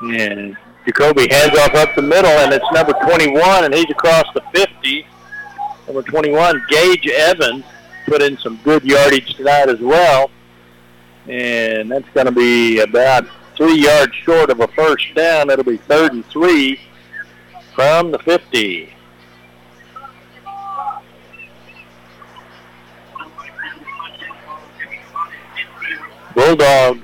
And 0.01 0.57
Jacoby 0.85 1.27
hands 1.31 1.57
off 1.57 1.73
up 1.75 1.95
the 1.95 2.01
middle, 2.01 2.29
and 2.29 2.53
it's 2.53 2.65
number 2.73 2.91
21, 2.91 3.63
and 3.63 3.73
he's 3.73 3.89
across 3.89 4.25
the 4.33 4.41
50. 4.53 5.07
Number 5.87 6.01
21, 6.01 6.61
Gage 6.69 7.07
Evans, 7.07 7.63
put 8.05 8.21
in 8.21 8.37
some 8.37 8.59
good 8.63 8.83
yardage 8.83 9.33
tonight 9.35 9.69
as 9.69 9.79
well. 9.79 10.29
And 11.27 11.91
that's 11.91 12.07
going 12.09 12.27
to 12.27 12.31
be 12.31 12.79
about 12.79 13.27
three 13.55 13.81
yards 13.81 14.13
short 14.15 14.49
of 14.49 14.59
a 14.59 14.67
first 14.69 15.13
down. 15.15 15.49
It'll 15.49 15.63
be 15.63 15.77
third 15.77 16.13
and 16.13 16.25
three 16.27 16.79
from 17.73 18.11
the 18.11 18.19
50. 18.19 18.91
Bulldogs 26.35 27.01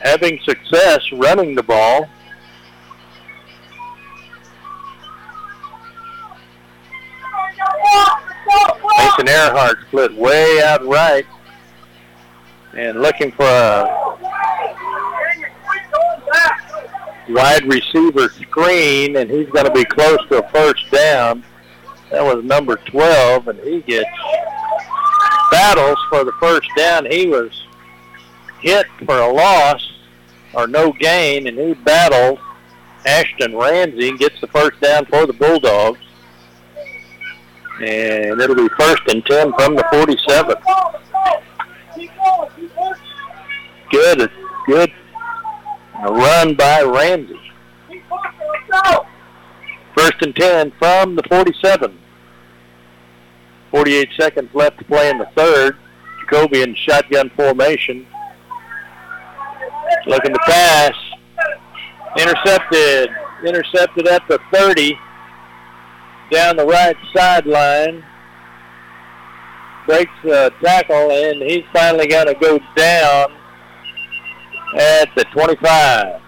having 0.00 0.38
success 0.44 1.00
running 1.12 1.54
the 1.54 1.62
ball. 1.62 2.08
Mason 8.98 9.28
Earhart 9.28 9.78
split 9.88 10.14
way 10.14 10.62
out 10.62 10.86
right 10.86 11.26
and 12.74 13.00
looking 13.00 13.30
for 13.32 13.44
a 13.44 14.18
wide 17.28 17.64
receiver 17.66 18.28
screen, 18.28 19.16
and 19.16 19.30
he's 19.30 19.48
going 19.50 19.66
to 19.66 19.72
be 19.72 19.84
close 19.84 20.18
to 20.28 20.44
a 20.44 20.48
first 20.50 20.90
down. 20.90 21.44
That 22.10 22.22
was 22.22 22.44
number 22.44 22.76
12, 22.76 23.48
and 23.48 23.58
he 23.60 23.80
gets 23.80 24.10
battles 25.50 25.98
for 26.08 26.24
the 26.24 26.32
first 26.40 26.68
down. 26.76 27.10
He 27.10 27.26
was 27.26 27.66
hit 28.60 28.86
for 29.06 29.18
a 29.18 29.32
loss 29.32 29.92
or 30.54 30.66
no 30.66 30.92
gain, 30.92 31.46
and 31.46 31.58
he 31.58 31.74
battled 31.74 32.38
Ashton 33.06 33.56
Ramsey 33.56 34.10
and 34.10 34.18
gets 34.18 34.40
the 34.40 34.46
first 34.48 34.80
down 34.80 35.06
for 35.06 35.26
the 35.26 35.32
Bulldogs. 35.32 36.00
And 37.80 38.40
it'll 38.40 38.56
be 38.56 38.68
first 38.78 39.02
and 39.08 39.24
10 39.24 39.52
from 39.54 39.74
the 39.74 39.84
47. 39.90 40.56
Good, 43.90 44.30
good 44.66 44.92
run 46.10 46.54
by 46.54 46.82
Ramsey. 46.82 47.38
First 49.96 50.22
and 50.22 50.34
10 50.34 50.72
from 50.78 51.16
the 51.16 51.22
47. 51.28 51.98
48 53.70 54.08
seconds 54.18 54.50
left 54.54 54.78
to 54.78 54.84
play 54.84 55.10
in 55.10 55.18
the 55.18 55.28
third. 55.36 55.76
Jacoby 56.20 56.62
in 56.62 56.74
shotgun 56.74 57.30
formation. 57.30 58.06
Looking 60.06 60.32
to 60.32 60.40
pass. 60.46 60.94
Intercepted. 62.18 63.10
Intercepted 63.46 64.08
at 64.08 64.26
the 64.28 64.38
30. 64.52 64.98
Down 66.30 66.56
the 66.56 66.66
right 66.66 66.96
sideline. 67.14 68.04
Breaks 69.86 70.12
the 70.22 70.52
tackle, 70.62 71.10
and 71.10 71.42
he's 71.42 71.64
finally 71.72 72.06
going 72.06 72.26
to 72.26 72.34
go 72.34 72.58
down 72.76 73.32
at 74.78 75.08
the 75.16 75.24
25. 75.32 76.22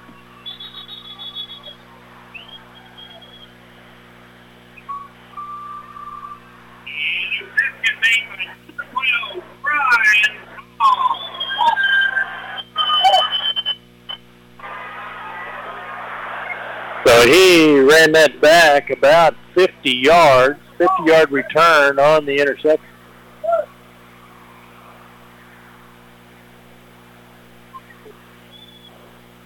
So 17.06 17.26
he 17.26 17.78
ran 17.80 18.12
that 18.12 18.40
back 18.40 18.90
about 18.90 19.34
50 19.54 19.90
yards, 19.90 20.58
50-yard 20.78 21.30
return 21.30 21.98
on 21.98 22.26
the 22.26 22.38
interception. 22.40 22.93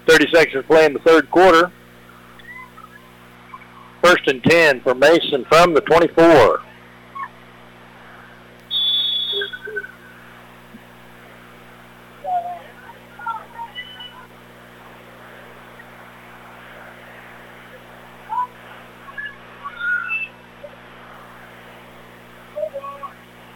Thirty 0.09 0.27
seconds 0.33 0.55
to 0.55 0.63
play 0.63 0.87
in 0.87 0.95
the 0.95 1.01
third 1.01 1.31
quarter. 1.31 1.71
First 4.03 4.27
and 4.27 4.43
ten 4.43 4.81
for 4.81 4.95
Mason 4.95 5.45
from 5.51 5.75
the 5.75 5.83
24. 5.83 6.61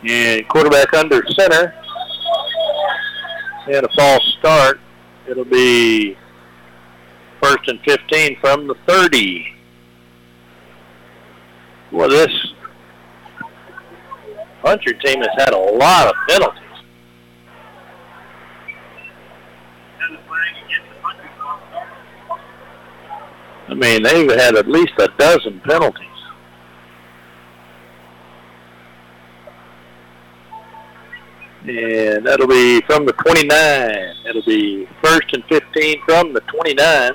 And 0.05 0.47
quarterback 0.49 0.93
under 0.93 1.23
center. 1.31 1.75
And 3.73 3.87
a 3.87 3.89
false 3.97 4.37
start. 4.39 4.81
It'll 5.27 5.47
be 5.47 6.19
first 7.43 7.69
and 7.69 7.81
15 7.81 8.39
from 8.41 8.69
the 8.69 8.75
30. 8.87 9.47
Well, 11.91 12.09
this 12.09 12.31
Puncher 14.63 14.93
team 14.93 15.21
has 15.21 15.31
had 15.37 15.53
a 15.53 15.59
lot 15.59 16.07
of 16.07 16.15
penalties. 16.29 16.63
I 23.69 23.75
mean, 23.75 24.03
they've 24.03 24.31
had 24.31 24.55
at 24.55 24.69
least 24.69 24.93
a 24.99 25.09
dozen 25.19 25.61
penalties. 25.61 26.07
And 31.67 32.27
that'll 32.27 32.47
be 32.47 32.81
from 32.83 33.07
the 33.07 33.13
29. 33.13 34.15
It'll 34.29 34.43
be 34.43 34.87
first 35.03 35.33
and 35.33 35.45
15 35.47 36.03
from 36.07 36.33
the 36.33 36.41
29. 36.41 37.13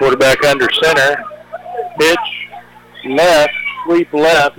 Quarterback 0.00 0.42
under 0.46 0.66
center. 0.82 1.22
Pitch 1.98 2.18
left, 3.04 3.52
sweep 3.84 4.10
left. 4.14 4.58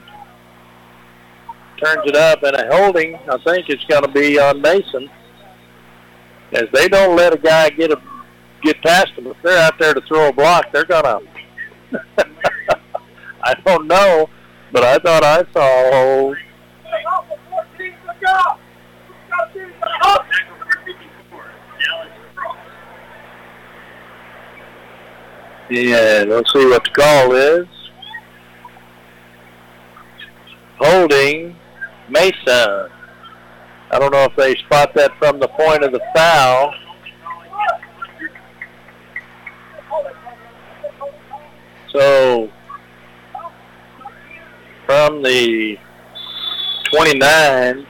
Turns 1.84 2.03
it 2.06 2.16
up, 2.16 2.44
and 2.44 2.56
a 2.56 2.68
holding, 2.72 3.16
I 3.28 3.40
think 3.44 3.68
it's 3.68 3.84
going 3.86 4.03
to 4.03 4.11
be 4.11 4.40
on 4.40 4.61
Mason. 4.61 5.10
As 6.53 6.66
they 6.72 6.88
don't 6.88 7.16
let 7.18 7.34
a 7.34 7.40
guy 7.40 7.72
get 7.72 7.92
a 7.92 8.00
get 8.61 8.80
past 8.84 9.16
them. 9.16 9.26
If 9.26 9.38
they're 9.42 9.58
out 9.58 9.80
there 9.80 9.95
to 9.95 10.02
throw 10.02 10.30
a 10.30 10.34
block, 10.34 10.72
they're 10.72 10.86
going 10.86 11.06
to. 11.92 12.28
I 13.44 13.56
don't 13.66 13.88
know, 13.88 14.30
but 14.72 14.84
I 14.84 15.00
thought 15.00 15.24
I 15.24 15.44
saw 15.53 16.36
a 25.72 25.75
hold. 25.75 25.88
Yeah, 25.88 26.24
let's 26.27 26.53
see 26.53 26.66
what 26.66 26.83
the 26.83 26.90
call 26.90 27.35
is. 27.35 27.67
Holding 30.80 31.56
Mason. 32.09 32.90
I 33.93 34.00
don't 34.00 34.11
know 34.11 34.24
if 34.24 34.35
they 34.35 34.56
spot 34.56 34.93
that 34.95 35.11
from 35.19 35.40
the 35.40 35.48
point 35.50 35.83
of 35.83 35.91
the 35.91 36.01
foul. 36.16 36.74
So 41.91 42.50
from 44.85 45.22
the 45.22 45.77
29, 46.85 47.85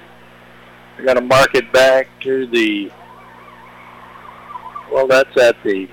we're 0.97 1.05
going 1.05 1.15
to 1.15 1.21
mark 1.21 1.53
it 1.53 1.71
back 1.71 2.07
to 2.21 2.47
the, 2.47 2.91
well, 4.91 5.07
that's 5.07 5.35
at 5.37 5.55
the 5.63 5.87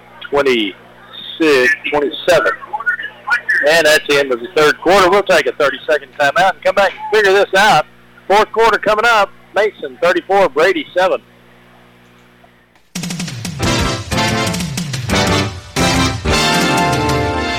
26, 1.38 1.90
27. 1.90 2.52
And 3.68 3.86
that's 3.86 4.06
the 4.08 4.18
end 4.18 4.32
of 4.32 4.40
the 4.40 4.48
third 4.56 4.80
quarter. 4.80 5.10
We'll 5.10 5.22
take 5.22 5.46
a 5.46 5.52
30-second 5.52 6.12
timeout 6.14 6.54
and 6.54 6.62
come 6.62 6.74
back 6.74 6.92
and 6.92 7.14
figure 7.14 7.32
this 7.32 7.52
out. 7.54 7.86
Fourth 8.26 8.50
quarter 8.52 8.78
coming 8.78 9.04
up. 9.04 9.30
Mason 9.54 9.98
34, 10.02 10.48
Brady 10.50 10.86
7. 10.94 11.22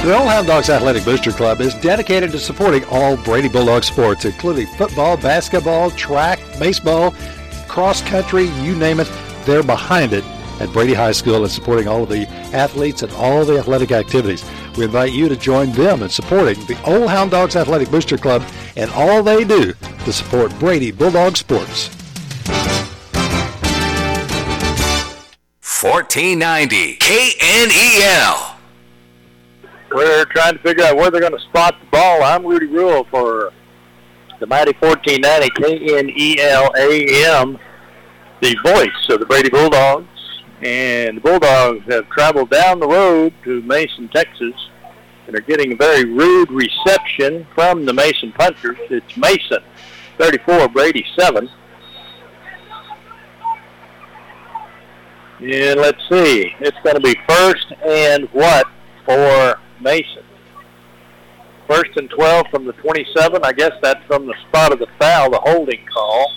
The 0.03 0.17
Old 0.17 0.30
Hound 0.30 0.48
Dogs 0.48 0.69
Athletic 0.69 1.03
Booster 1.03 1.32
Club 1.32 1.59
is 1.59 1.75
dedicated 1.75 2.32
to 2.32 2.40
supporting 2.40 2.85
all 2.85 3.17
Brady 3.17 3.49
Bulldog 3.49 3.83
sports, 3.83 4.25
including 4.25 4.67
football, 4.77 5.17
basketball, 5.17 5.91
track, 5.91 6.40
baseball, 6.58 7.14
cross 7.67 8.01
country, 8.01 8.45
you 8.61 8.75
name 8.75 8.99
it. 8.99 9.11
They're 9.45 9.64
behind 9.64 10.14
it 10.14 10.24
at 10.59 10.71
Brady 10.73 10.93
High 10.93 11.11
School 11.11 11.43
and 11.43 11.51
supporting 11.51 11.88
all 11.88 12.03
of 12.03 12.09
the 12.09 12.27
athletes 12.53 13.03
and 13.03 13.11
all 13.13 13.45
the 13.45 13.57
athletic 13.57 13.91
activities. 13.91 14.43
We 14.77 14.85
invite 14.85 15.13
you 15.13 15.29
to 15.29 15.35
join 15.35 15.71
them 15.71 16.03
in 16.03 16.09
supporting 16.09 16.59
the 16.65 16.81
Old 16.85 17.09
Hound 17.09 17.31
Dogs 17.31 17.55
Athletic 17.55 17.89
Booster 17.89 18.17
Club 18.17 18.43
and 18.75 18.89
all 18.91 19.23
they 19.23 19.43
do 19.43 19.73
to 19.73 20.13
support 20.13 20.57
Brady 20.59 20.91
Bulldog 20.91 21.38
sports. 21.38 21.89
1490 25.81 26.97
KNEL. 26.97 28.55
We're 29.91 30.25
trying 30.25 30.53
to 30.53 30.59
figure 30.59 30.83
out 30.83 30.97
where 30.97 31.09
they're 31.09 31.21
going 31.21 31.31
to 31.31 31.39
spot 31.39 31.75
the 31.79 31.85
ball. 31.88 32.21
I'm 32.21 32.45
Rudy 32.45 32.65
Rule 32.67 33.07
for 33.09 33.53
the 34.39 34.47
mighty 34.47 34.73
1490 34.79 35.49
KNEL 35.57 36.75
AM, 36.77 37.57
the 38.41 38.55
voice 38.63 39.09
of 39.09 39.21
the 39.21 39.25
Brady 39.25 39.49
Bulldogs. 39.49 40.18
And 40.61 41.17
the 41.17 41.21
Bulldogs 41.21 41.85
have 41.89 42.09
traveled 42.09 42.49
down 42.49 42.79
the 42.79 42.88
road 42.88 43.33
to 43.45 43.61
Mason, 43.61 44.09
Texas, 44.09 44.53
and 45.25 45.35
are 45.35 45.41
getting 45.41 45.71
a 45.71 45.75
very 45.75 46.03
rude 46.03 46.51
reception 46.51 47.47
from 47.55 47.85
the 47.85 47.93
Mason 47.93 48.31
Punchers. 48.33 48.77
It's 48.89 49.15
Mason, 49.15 49.63
34, 50.17 50.67
Brady 50.69 51.05
7. 51.17 51.49
And 55.41 55.79
let's 55.79 56.01
see, 56.09 56.53
it's 56.59 56.77
going 56.83 56.95
to 56.95 57.01
be 57.01 57.15
first 57.25 57.71
and 57.85 58.27
what 58.33 58.67
for 59.05 59.57
Mason. 59.79 60.23
First 61.69 61.91
and 61.95 62.09
12 62.09 62.47
from 62.51 62.65
the 62.65 62.73
27. 62.73 63.45
I 63.45 63.53
guess 63.53 63.71
that's 63.81 64.03
from 64.07 64.25
the 64.25 64.33
spot 64.47 64.73
of 64.73 64.79
the 64.79 64.88
foul, 64.99 65.29
the 65.29 65.39
holding 65.39 65.85
call. 65.85 66.33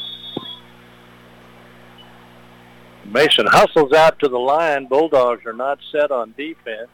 Mason 3.13 3.47
hustles 3.47 3.93
out 3.93 4.19
to 4.21 4.29
the 4.29 4.39
line. 4.39 4.87
Bulldogs 4.87 5.45
are 5.45 5.53
not 5.53 5.79
set 5.93 6.11
on 6.11 6.33
defense. 6.37 6.89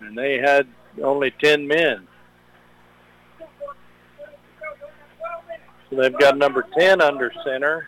And 0.00 0.16
they 0.16 0.38
had 0.38 0.68
only 1.02 1.32
10 1.42 1.66
men. 1.66 2.06
So 5.90 5.96
they've 5.96 6.16
got 6.18 6.36
number 6.36 6.64
10 6.78 7.00
under 7.00 7.32
center. 7.44 7.86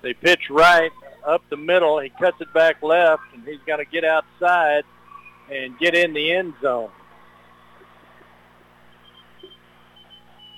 They 0.00 0.12
pitch 0.12 0.50
right 0.50 0.90
up 1.24 1.42
the 1.48 1.56
middle. 1.56 2.00
He 2.00 2.08
cuts 2.08 2.40
it 2.40 2.52
back 2.52 2.82
left, 2.82 3.22
and 3.34 3.44
he's 3.44 3.60
going 3.66 3.78
to 3.78 3.84
get 3.84 4.04
outside 4.04 4.82
and 5.48 5.78
get 5.78 5.94
in 5.94 6.12
the 6.12 6.32
end 6.32 6.54
zone. 6.60 6.90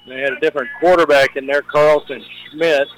They 0.06 0.20
had 0.20 0.34
a 0.34 0.40
different 0.40 0.68
quarterback 0.80 1.36
in 1.36 1.46
there, 1.46 1.62
Carlton 1.62 2.22
Schmidt. 2.50 2.88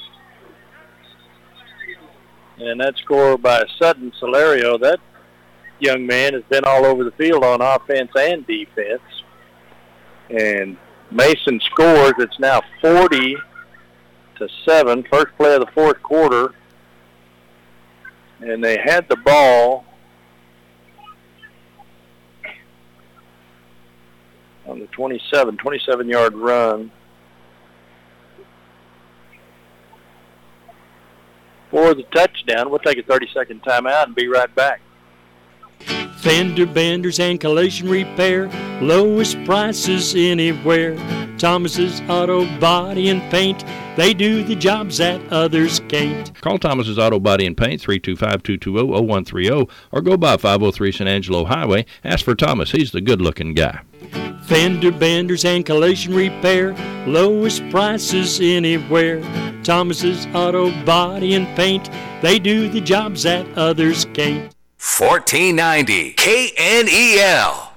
And 2.59 2.81
that 2.81 2.97
score 2.99 3.37
by 3.39 3.65
Sutton 3.79 4.13
Solario. 4.21 4.81
That 4.81 4.99
young 5.79 6.07
man 6.07 6.33
has 6.33 6.43
been 6.45 6.65
all 6.65 6.85
over 6.85 7.05
the 7.05 7.13
field 7.13 7.45
on 7.45 7.61
offense 7.61 8.11
and 8.19 8.47
defense. 8.47 9.03
And 10.31 10.77
Mason 11.11 11.61
scores. 11.61 12.15
It's 12.19 12.39
now 12.41 12.63
40 12.81 13.37
to 14.39 14.49
7. 14.65 15.05
First 15.11 15.37
play 15.37 15.55
of 15.55 15.61
the 15.61 15.73
fourth 15.73 16.03
quarter. 16.03 16.55
And 18.41 18.63
they 18.65 18.79
had 18.79 19.09
the 19.09 19.17
ball 19.17 19.85
on 24.67 24.81
the 24.81 24.87
27, 24.89 25.57
27 25.57 26.09
yard 26.09 26.35
run. 26.35 26.91
For 31.71 31.95
the 31.95 32.05
touchdown, 32.05 32.71
we'll 32.71 32.79
take 32.79 32.99
a 32.99 33.03
30 33.03 33.29
second 33.35 33.63
timeout 33.63 34.05
and 34.05 34.15
be 34.15 34.29
right 34.29 34.53
back. 34.55 34.81
Fender 36.17 36.67
benders 36.67 37.21
and 37.21 37.39
collision 37.39 37.89
repair, 37.89 38.49
lowest 38.83 39.37
prices 39.45 40.15
anywhere. 40.17 40.97
Thomas's 41.39 42.01
Auto 42.09 42.47
Body 42.59 43.11
and 43.11 43.21
Paint, 43.31 43.65
they 43.97 44.15
do 44.15 44.43
the 44.43 44.57
jobs 44.57 44.99
that 44.99 45.21
others 45.31 45.81
can't. 45.89 46.35
Call 46.41 46.59
Thomas's 46.59 46.99
Auto 46.99 47.21
Body 47.21 47.47
and 47.47 47.57
Paint 47.57 47.83
325-220-0130 47.83 49.71
or 49.93 50.03
go 50.03 50.17
by 50.17 50.37
503 50.37 50.93
San 50.93 51.07
Angelo 51.07 51.45
Highway. 51.45 51.85
Ask 52.03 52.25
for 52.25 52.35
Thomas. 52.35 52.73
He's 52.73 52.91
the 52.91 53.01
good-looking 53.03 53.55
guy. 53.55 53.83
Fender 54.47 54.93
benders 54.93 55.45
and 55.45 55.67
collision 55.67 56.15
repair, 56.15 56.73
lowest 57.07 57.69
prices 57.69 58.41
anywhere. 58.41 59.21
Thomas's 59.63 60.27
Auto 60.35 60.71
Body 60.85 61.35
and 61.35 61.47
Paint, 61.57 61.91
they 62.23 62.39
do 62.39 62.69
the 62.71 62.81
jobs 62.81 63.25
that 63.25 63.47
others 63.59 64.07
can't. 64.15 64.56
1490 64.87 66.15
KNEL. 66.15 67.69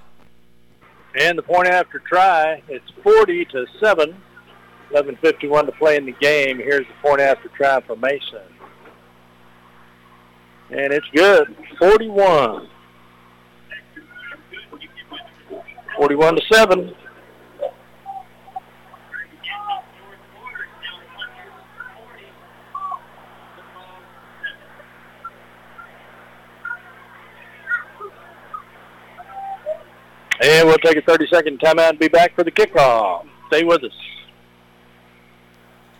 And 1.19 1.37
the 1.37 1.41
point 1.41 1.67
after 1.67 1.99
try, 1.99 2.61
it's 2.69 2.85
40 3.03 3.45
to 3.45 3.65
7. 3.79 4.15
11.51 4.91 5.65
to 5.65 5.71
play 5.73 5.97
in 5.97 6.05
the 6.05 6.13
game. 6.13 6.57
Here's 6.57 6.85
the 6.87 6.93
point 7.01 7.19
after 7.19 7.49
try 7.49 7.81
for 7.81 7.95
Mason. 7.95 8.41
And 10.69 10.93
it's 10.93 11.07
good. 11.13 11.55
41. 11.79 12.69
41 15.97 16.35
to 16.35 16.41
7. 16.53 16.95
And 30.41 30.67
we'll 30.67 30.77
take 30.77 30.97
a 30.97 31.01
30-second 31.01 31.59
timeout 31.59 31.89
and 31.89 31.99
be 31.99 32.07
back 32.07 32.33
for 32.35 32.43
the 32.43 32.51
kickoff. 32.51 33.27
Stay 33.47 33.63
with 33.63 33.83
us. 33.83 33.91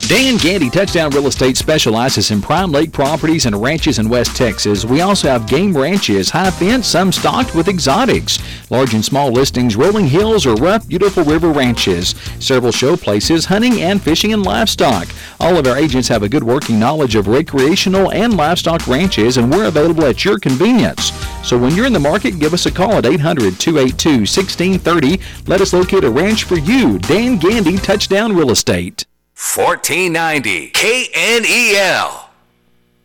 Dan 0.09 0.37
Gandy 0.37 0.71
Touchdown 0.71 1.11
Real 1.11 1.27
Estate 1.27 1.55
specializes 1.55 2.31
in 2.31 2.41
prime 2.41 2.71
lake 2.71 2.91
properties 2.91 3.45
and 3.45 3.61
ranches 3.61 3.99
in 3.99 4.09
West 4.09 4.35
Texas. 4.35 4.83
We 4.83 5.01
also 5.01 5.27
have 5.27 5.47
game 5.47 5.77
ranches, 5.77 6.31
high 6.31 6.49
fence, 6.49 6.87
some 6.87 7.11
stocked 7.11 7.53
with 7.53 7.67
exotics, 7.67 8.39
large 8.71 8.95
and 8.95 9.05
small 9.05 9.31
listings, 9.31 9.75
rolling 9.75 10.07
hills, 10.07 10.47
or 10.47 10.55
rough, 10.55 10.87
beautiful 10.87 11.23
river 11.23 11.51
ranches. 11.51 12.15
Several 12.39 12.71
show 12.71 12.97
places, 12.97 13.45
hunting 13.45 13.83
and 13.83 14.01
fishing 14.01 14.33
and 14.33 14.41
livestock. 14.41 15.07
All 15.39 15.57
of 15.57 15.67
our 15.67 15.77
agents 15.77 16.07
have 16.07 16.23
a 16.23 16.29
good 16.29 16.43
working 16.43 16.79
knowledge 16.79 17.13
of 17.13 17.27
recreational 17.27 18.11
and 18.11 18.35
livestock 18.35 18.87
ranches, 18.87 19.37
and 19.37 19.51
we're 19.51 19.67
available 19.67 20.05
at 20.05 20.25
your 20.25 20.39
convenience. 20.39 21.11
So 21.47 21.55
when 21.55 21.75
you're 21.75 21.85
in 21.85 21.93
the 21.93 21.99
market, 21.99 22.39
give 22.39 22.55
us 22.55 22.65
a 22.65 22.71
call 22.71 22.93
at 22.93 23.05
800 23.05 23.59
282 23.59 24.09
1630. 24.09 25.19
Let 25.45 25.61
us 25.61 25.71
locate 25.71 26.03
a 26.03 26.09
ranch 26.09 26.45
for 26.45 26.57
you. 26.57 26.97
Dan 26.97 27.37
Gandy 27.37 27.77
Touchdown 27.77 28.35
Real 28.35 28.49
Estate. 28.49 29.05
1490 29.39 30.71
KNEL. 30.71 32.29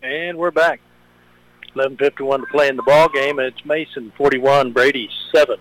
And 0.02 0.36
we're 0.36 0.50
back. 0.50 0.80
11:51 1.76 2.40
to 2.40 2.46
play 2.46 2.66
in 2.66 2.74
the 2.74 2.82
ball 2.82 3.08
game, 3.08 3.38
and 3.38 3.46
it's 3.46 3.64
Mason 3.64 4.12
41, 4.16 4.72
Brady 4.72 5.08
7. 5.32 5.56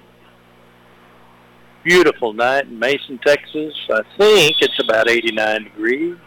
Beautiful 1.84 2.34
night 2.34 2.66
in 2.66 2.80
Mason, 2.80 3.20
Texas. 3.20 3.76
I 3.92 4.02
think 4.18 4.56
it's 4.62 4.80
about 4.80 5.08
89 5.08 5.66
degrees. 5.66 6.18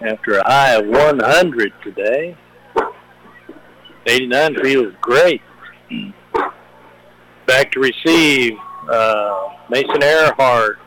After 0.00 0.38
a 0.38 0.48
high 0.48 0.74
of 0.74 0.86
100 0.86 1.72
today, 1.82 2.36
89 4.06 4.54
feels 4.62 4.94
great. 5.00 5.42
Back 7.46 7.72
to 7.72 7.80
receive 7.80 8.52
uh, 8.88 9.48
Mason 9.68 10.04
Earhart. 10.04 10.78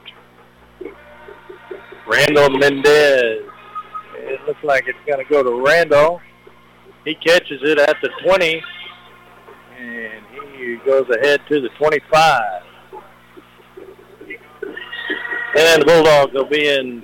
Randall 2.13 2.51
Mendez. 2.51 3.43
It 4.15 4.39
looks 4.45 4.63
like 4.63 4.83
it's 4.87 4.99
going 5.07 5.17
to 5.17 5.29
go 5.29 5.41
to 5.41 5.65
Randall. 5.65 6.21
He 7.05 7.15
catches 7.15 7.59
it 7.63 7.79
at 7.79 7.97
the 8.03 8.09
20, 8.23 8.61
and 9.79 10.23
he 10.55 10.75
goes 10.85 11.09
ahead 11.09 11.41
to 11.49 11.59
the 11.59 11.69
25. 11.69 12.63
And 15.57 15.81
the 15.81 15.85
Bulldogs 15.85 16.33
will 16.33 16.49
be 16.49 16.67
in 16.69 17.03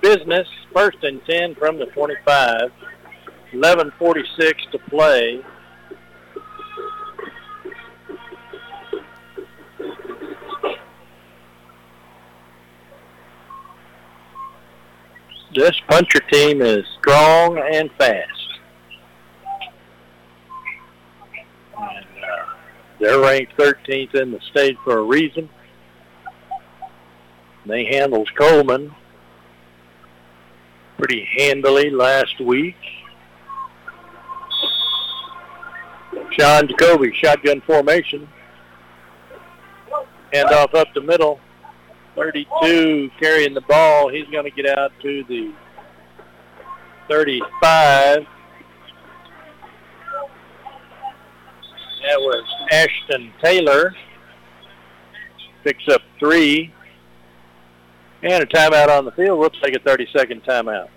business, 0.00 0.46
first 0.72 0.98
and 1.02 1.20
10 1.28 1.56
from 1.56 1.78
the 1.78 1.86
25. 1.86 2.70
11.46 3.52 4.70
to 4.70 4.78
play. 4.88 5.42
This 15.54 15.72
puncher 15.88 16.20
team 16.30 16.62
is 16.62 16.84
strong 17.00 17.58
and 17.58 17.90
fast. 17.98 18.58
And, 21.76 22.06
uh, 22.06 22.54
they're 23.00 23.18
ranked 23.18 23.56
13th 23.56 24.14
in 24.14 24.30
the 24.30 24.40
state 24.50 24.76
for 24.84 24.98
a 24.98 25.02
reason. 25.02 25.48
They 27.66 27.84
handled 27.86 28.30
Coleman 28.36 28.94
pretty 30.96 31.26
handily 31.36 31.90
last 31.90 32.38
week. 32.40 32.76
Sean 36.38 36.68
Jacoby, 36.68 37.12
shotgun 37.14 37.60
formation. 37.62 38.28
Hand 40.32 40.48
off 40.50 40.74
up 40.74 40.88
the 40.94 41.00
middle. 41.00 41.40
32 42.14 43.10
carrying 43.20 43.54
the 43.54 43.60
ball. 43.62 44.08
He's 44.08 44.26
going 44.28 44.44
to 44.44 44.50
get 44.50 44.66
out 44.66 44.92
to 45.02 45.24
the 45.24 45.52
35. 47.08 48.26
That 52.02 52.18
was 52.18 52.44
Ashton 52.72 53.32
Taylor. 53.42 53.94
Picks 55.64 55.88
up 55.88 56.02
three. 56.18 56.72
And 58.22 58.42
a 58.42 58.46
timeout 58.46 58.88
on 58.88 59.04
the 59.04 59.12
field. 59.12 59.38
We'll 59.38 59.50
take 59.50 59.74
a 59.74 59.78
30-second 59.78 60.44
timeout. 60.44 60.88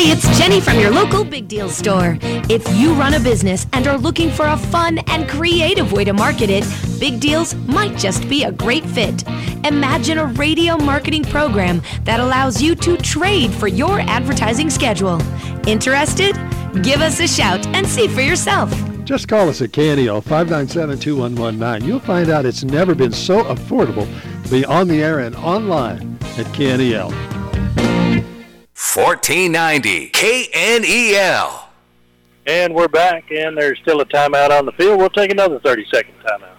Hi, 0.00 0.12
it's 0.12 0.38
Jenny 0.38 0.60
from 0.60 0.78
your 0.78 0.92
local 0.92 1.24
Big 1.24 1.48
Deal 1.48 1.68
store. 1.68 2.18
If 2.22 2.64
you 2.78 2.94
run 2.94 3.14
a 3.14 3.18
business 3.18 3.66
and 3.72 3.88
are 3.88 3.98
looking 3.98 4.30
for 4.30 4.46
a 4.46 4.56
fun 4.56 4.98
and 5.08 5.28
creative 5.28 5.90
way 5.90 6.04
to 6.04 6.12
market 6.12 6.50
it, 6.50 6.64
Big 7.00 7.18
Deals 7.18 7.56
might 7.66 7.98
just 7.98 8.28
be 8.28 8.44
a 8.44 8.52
great 8.52 8.84
fit. 8.84 9.24
Imagine 9.64 10.18
a 10.18 10.26
radio 10.26 10.76
marketing 10.76 11.24
program 11.24 11.82
that 12.04 12.20
allows 12.20 12.62
you 12.62 12.76
to 12.76 12.96
trade 12.96 13.50
for 13.50 13.66
your 13.66 13.98
advertising 14.02 14.70
schedule. 14.70 15.20
Interested? 15.66 16.36
Give 16.84 17.00
us 17.00 17.18
a 17.18 17.26
shout 17.26 17.66
and 17.66 17.84
see 17.84 18.06
for 18.06 18.20
yourself. 18.20 18.72
Just 19.04 19.26
call 19.26 19.48
us 19.48 19.62
at 19.62 19.72
KNEL 19.72 20.22
597-2119. 20.22 21.84
You'll 21.84 21.98
find 21.98 22.30
out 22.30 22.46
it's 22.46 22.62
never 22.62 22.94
been 22.94 23.10
so 23.10 23.42
affordable 23.42 24.06
to 24.44 24.48
be 24.48 24.64
on 24.64 24.86
the 24.86 25.02
air 25.02 25.18
and 25.18 25.34
online 25.34 26.18
at 26.36 26.46
KNEL. 26.56 27.37
1490 28.94 30.10
KNEL. 30.12 31.64
And 32.46 32.74
we're 32.74 32.88
back, 32.88 33.30
and 33.30 33.54
there's 33.56 33.78
still 33.80 34.00
a 34.00 34.06
timeout 34.06 34.50
on 34.50 34.64
the 34.64 34.72
field. 34.72 34.98
We'll 34.98 35.10
take 35.10 35.30
another 35.30 35.58
30-second 35.60 36.14
timeout. 36.24 36.54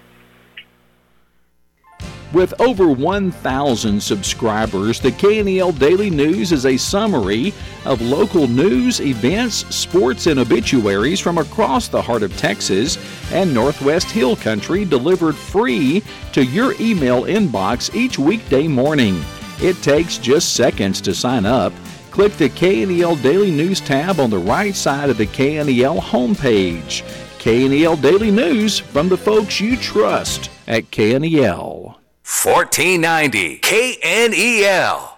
With 2.32 2.54
over 2.62 2.88
1,000 2.88 4.00
subscribers, 4.00 5.00
the 5.00 5.12
KNEL 5.12 5.80
Daily 5.80 6.12
News 6.12 6.52
is 6.52 6.68
a 6.68 6.78
summary 6.78 7.52
of 7.86 8.00
local 8.02 8.48
news, 8.48 9.02
events, 9.02 9.66
sports, 9.76 10.28
and 10.28 10.40
obituaries 10.40 11.20
from 11.20 11.40
across 11.40 11.88
the 11.88 12.00
heart 12.00 12.22
of 12.22 12.38
Texas 12.38 13.00
and 13.34 13.52
Northwest 13.52 14.12
Hill 14.12 14.36
Country 14.36 14.86
delivered 14.86 15.36
free 15.36 16.04
to 16.34 16.46
your 16.46 16.76
email 16.80 17.24
inbox 17.24 17.96
each 17.96 18.20
weekday 18.20 18.68
morning. 18.68 19.20
It 19.60 19.82
takes 19.82 20.20
just 20.20 20.54
seconds 20.54 21.02
to 21.02 21.16
sign 21.16 21.48
up. 21.48 21.74
Click 22.20 22.34
the 22.34 22.50
KNEL 22.50 23.24
Daily 23.24 23.50
News 23.50 23.80
tab 23.80 24.20
on 24.20 24.30
the 24.30 24.38
right 24.38 24.76
side 24.76 25.10
of 25.10 25.18
the 25.18 25.26
KNEL 25.26 26.02
homepage. 26.02 27.02
KNEL 27.40 28.02
Daily 28.02 28.30
News 28.30 28.78
from 28.78 29.08
the 29.08 29.16
folks 29.16 29.62
you 29.62 29.78
trust 29.78 30.52
at 30.68 30.92
KNEL. 30.92 31.96
1490 32.26 33.60
KNEL. 33.60 35.14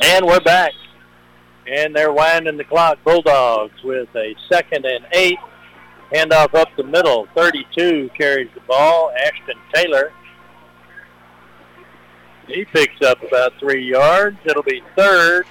And 0.00 0.24
we're 0.24 0.40
back. 0.40 0.72
And 1.66 1.94
they're 1.94 2.14
winding 2.14 2.56
the 2.56 2.64
clock. 2.64 3.04
Bulldogs 3.04 3.82
with 3.84 4.08
a 4.16 4.34
second 4.50 4.86
and 4.86 5.06
eight. 5.12 5.36
Handoff 6.10 6.54
up 6.54 6.68
the 6.78 6.84
middle. 6.84 7.28
32 7.36 8.08
carries 8.16 8.48
the 8.54 8.60
ball. 8.62 9.12
Ashton 9.14 9.58
Taylor. 9.74 10.10
He 12.52 12.64
picks 12.64 13.00
up 13.02 13.22
about 13.22 13.52
three 13.60 13.84
yards. 13.84 14.38
It'll 14.44 14.62
be 14.62 14.82
third. 14.96 15.46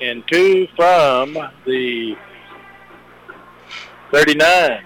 And 0.00 0.22
two 0.28 0.66
from 0.76 1.34
the 1.64 2.16
39. 4.12 4.82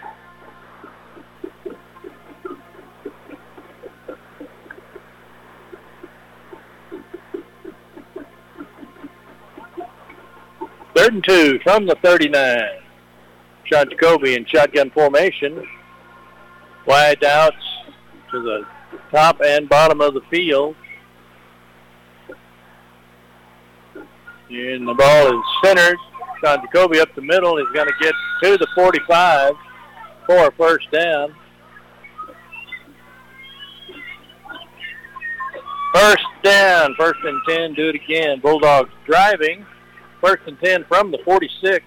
Third 10.95 11.15
and 11.15 11.25
two 11.25 11.59
from 11.65 11.87
the 11.87 11.97
39. 12.03 12.61
Sean 13.65 13.91
Jacoby 13.91 14.35
in 14.35 14.47
shotgun 14.47 14.91
formation. 14.91 15.67
Wide 16.87 17.25
outs 17.25 17.57
to 18.31 18.43
the 18.43 18.67
top 19.15 19.41
and 19.45 19.69
bottom 19.69 20.01
of 20.01 20.13
the 20.13 20.21
field. 20.31 20.75
And 24.51 24.89
the 24.89 24.95
ball 24.95 25.39
is 25.39 25.45
centered. 25.63 25.97
Sean 26.43 26.61
Jacoby 26.63 27.01
up 27.01 27.15
the 27.15 27.23
middle 27.23 27.57
He's 27.57 27.69
going 27.73 27.87
to 27.87 27.95
get 28.01 28.13
to 28.43 28.59
the 28.59 28.67
45 28.75 29.55
for 30.27 30.49
a 30.49 30.53
first 30.53 30.91
down. 30.91 31.35
First 35.95 36.27
down, 36.43 36.95
first 36.99 37.21
and 37.23 37.41
10, 37.49 37.75
do 37.75 37.91
it 37.91 37.95
again. 37.95 38.41
Bulldogs 38.41 38.91
driving. 39.07 39.65
First 40.21 40.43
and 40.47 40.59
10 40.59 40.85
from 40.87 41.13
the 41.13 41.19
46. 41.25 41.85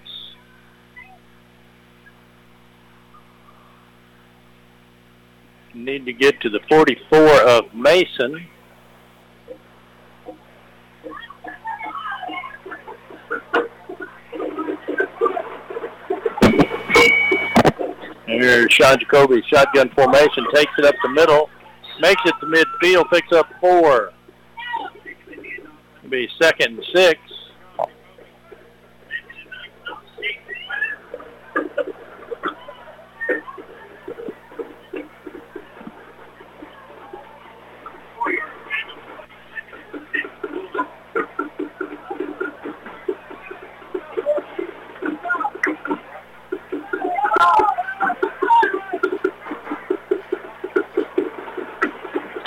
Need 5.78 6.06
to 6.06 6.12
get 6.12 6.40
to 6.40 6.50
the 6.50 6.58
44 6.68 7.18
of 7.42 7.72
Mason. 7.72 8.46
Here's 18.26 18.72
Sean 18.72 18.98
Jacoby, 18.98 19.40
shotgun 19.46 19.90
formation, 19.90 20.46
takes 20.52 20.72
it 20.78 20.84
up 20.84 20.96
the 21.02 21.10
middle, 21.10 21.48
makes 22.00 22.22
it 22.26 22.34
to 22.40 22.46
midfield, 22.46 23.08
picks 23.10 23.32
up 23.32 23.48
four. 23.60 24.12
It'll 25.28 26.10
be 26.10 26.28
second 26.40 26.78
and 26.78 26.84
six. 26.92 27.20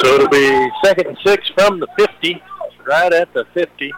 So 0.02 0.16
it'll 0.16 0.30
be 0.30 0.70
second 0.84 1.08
and 1.08 1.18
six 1.24 1.48
from 1.50 1.80
the 1.80 1.88
50, 1.98 2.42
right 2.88 3.14
at 3.14 3.32
the 3.34 3.45
50. 3.53 3.94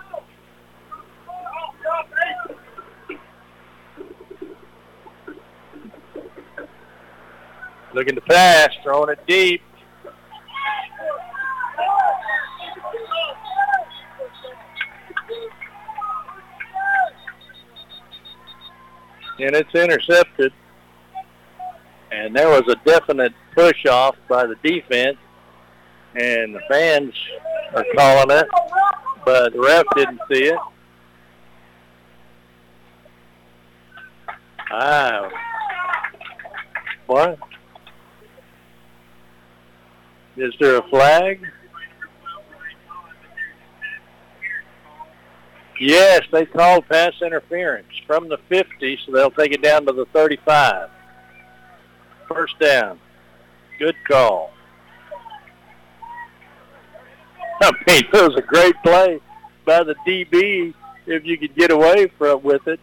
Looking 7.93 8.15
to 8.15 8.21
pass, 8.21 8.69
throwing 8.83 9.11
it 9.11 9.19
deep. 9.27 9.61
And 19.39 19.55
it's 19.55 19.73
intercepted. 19.73 20.53
And 22.13 22.35
there 22.35 22.49
was 22.49 22.63
a 22.69 22.75
definite 22.85 23.33
push 23.55 23.85
off 23.87 24.15
by 24.29 24.45
the 24.45 24.55
defense. 24.63 25.17
and 26.15 26.53
the 26.53 26.61
fans 26.69 27.11
are 27.73 27.85
calling 27.95 28.37
it, 28.37 28.47
but 29.25 29.51
the 29.51 29.59
ref 29.59 29.83
didn't 29.95 30.19
see 30.31 30.45
it. 30.45 30.59
Ah, 34.71 35.27
what? 37.07 37.39
Is 40.37 40.53
there 40.59 40.77
a 40.77 40.89
flag? 40.89 41.43
Yes, 45.79 46.21
they 46.31 46.45
called 46.45 46.87
pass 46.87 47.13
interference 47.23 47.87
from 48.05 48.29
the 48.29 48.37
50, 48.49 48.99
so 49.05 49.11
they'll 49.11 49.31
take 49.31 49.51
it 49.51 49.63
down 49.63 49.87
to 49.87 49.93
the 49.93 50.05
35. 50.13 50.89
First 52.27 52.59
down. 52.59 52.99
Good 53.79 53.95
call. 54.07 54.51
I 57.61 57.71
mean, 57.87 58.03
it 58.11 58.13
was 58.13 58.35
a 58.35 58.41
great 58.41 58.75
play 58.83 59.19
by 59.65 59.83
the 59.83 59.95
DB 60.07 60.73
if 61.05 61.25
you 61.25 61.37
could 61.37 61.55
get 61.55 61.71
away 61.71 62.07
from 62.17 62.43
with 62.43 62.67
it. 62.67 62.79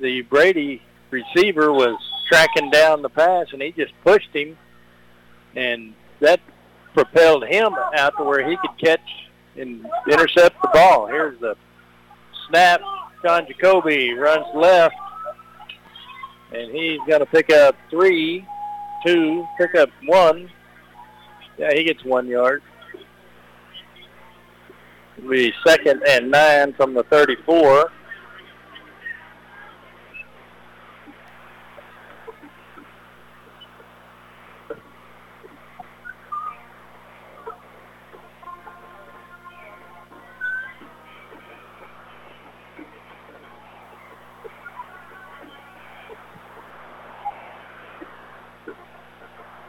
The 0.00 0.22
Brady 0.22 0.82
receiver 1.10 1.72
was 1.72 1.96
tracking 2.28 2.70
down 2.70 3.02
the 3.02 3.08
pass, 3.08 3.46
and 3.52 3.62
he 3.62 3.72
just 3.72 3.92
pushed 4.04 4.30
him, 4.32 4.56
and 5.56 5.94
that 6.20 6.40
propelled 6.94 7.46
him 7.46 7.74
out 7.94 8.16
to 8.18 8.24
where 8.24 8.48
he 8.48 8.56
could 8.56 8.78
catch 8.78 9.28
and 9.56 9.86
intercept 10.10 10.60
the 10.62 10.68
ball. 10.68 11.06
Here's 11.06 11.38
the 11.40 11.56
snap. 12.48 12.80
Sean 13.22 13.46
Jacoby 13.46 14.12
runs 14.12 14.46
left, 14.54 14.94
and 16.52 16.70
he's 16.70 17.00
going 17.08 17.20
to 17.20 17.26
pick 17.26 17.50
up 17.50 17.74
three, 17.90 18.46
two, 19.04 19.46
pick 19.58 19.74
up 19.74 19.90
one. 20.04 20.50
Yeah, 21.58 21.72
he 21.74 21.84
gets 21.84 22.04
one 22.04 22.26
yard. 22.26 22.62
It'll 25.16 25.30
be 25.30 25.52
second 25.66 26.02
and 26.08 26.30
nine 26.30 26.72
from 26.74 26.94
the 26.94 27.02
34. 27.04 27.90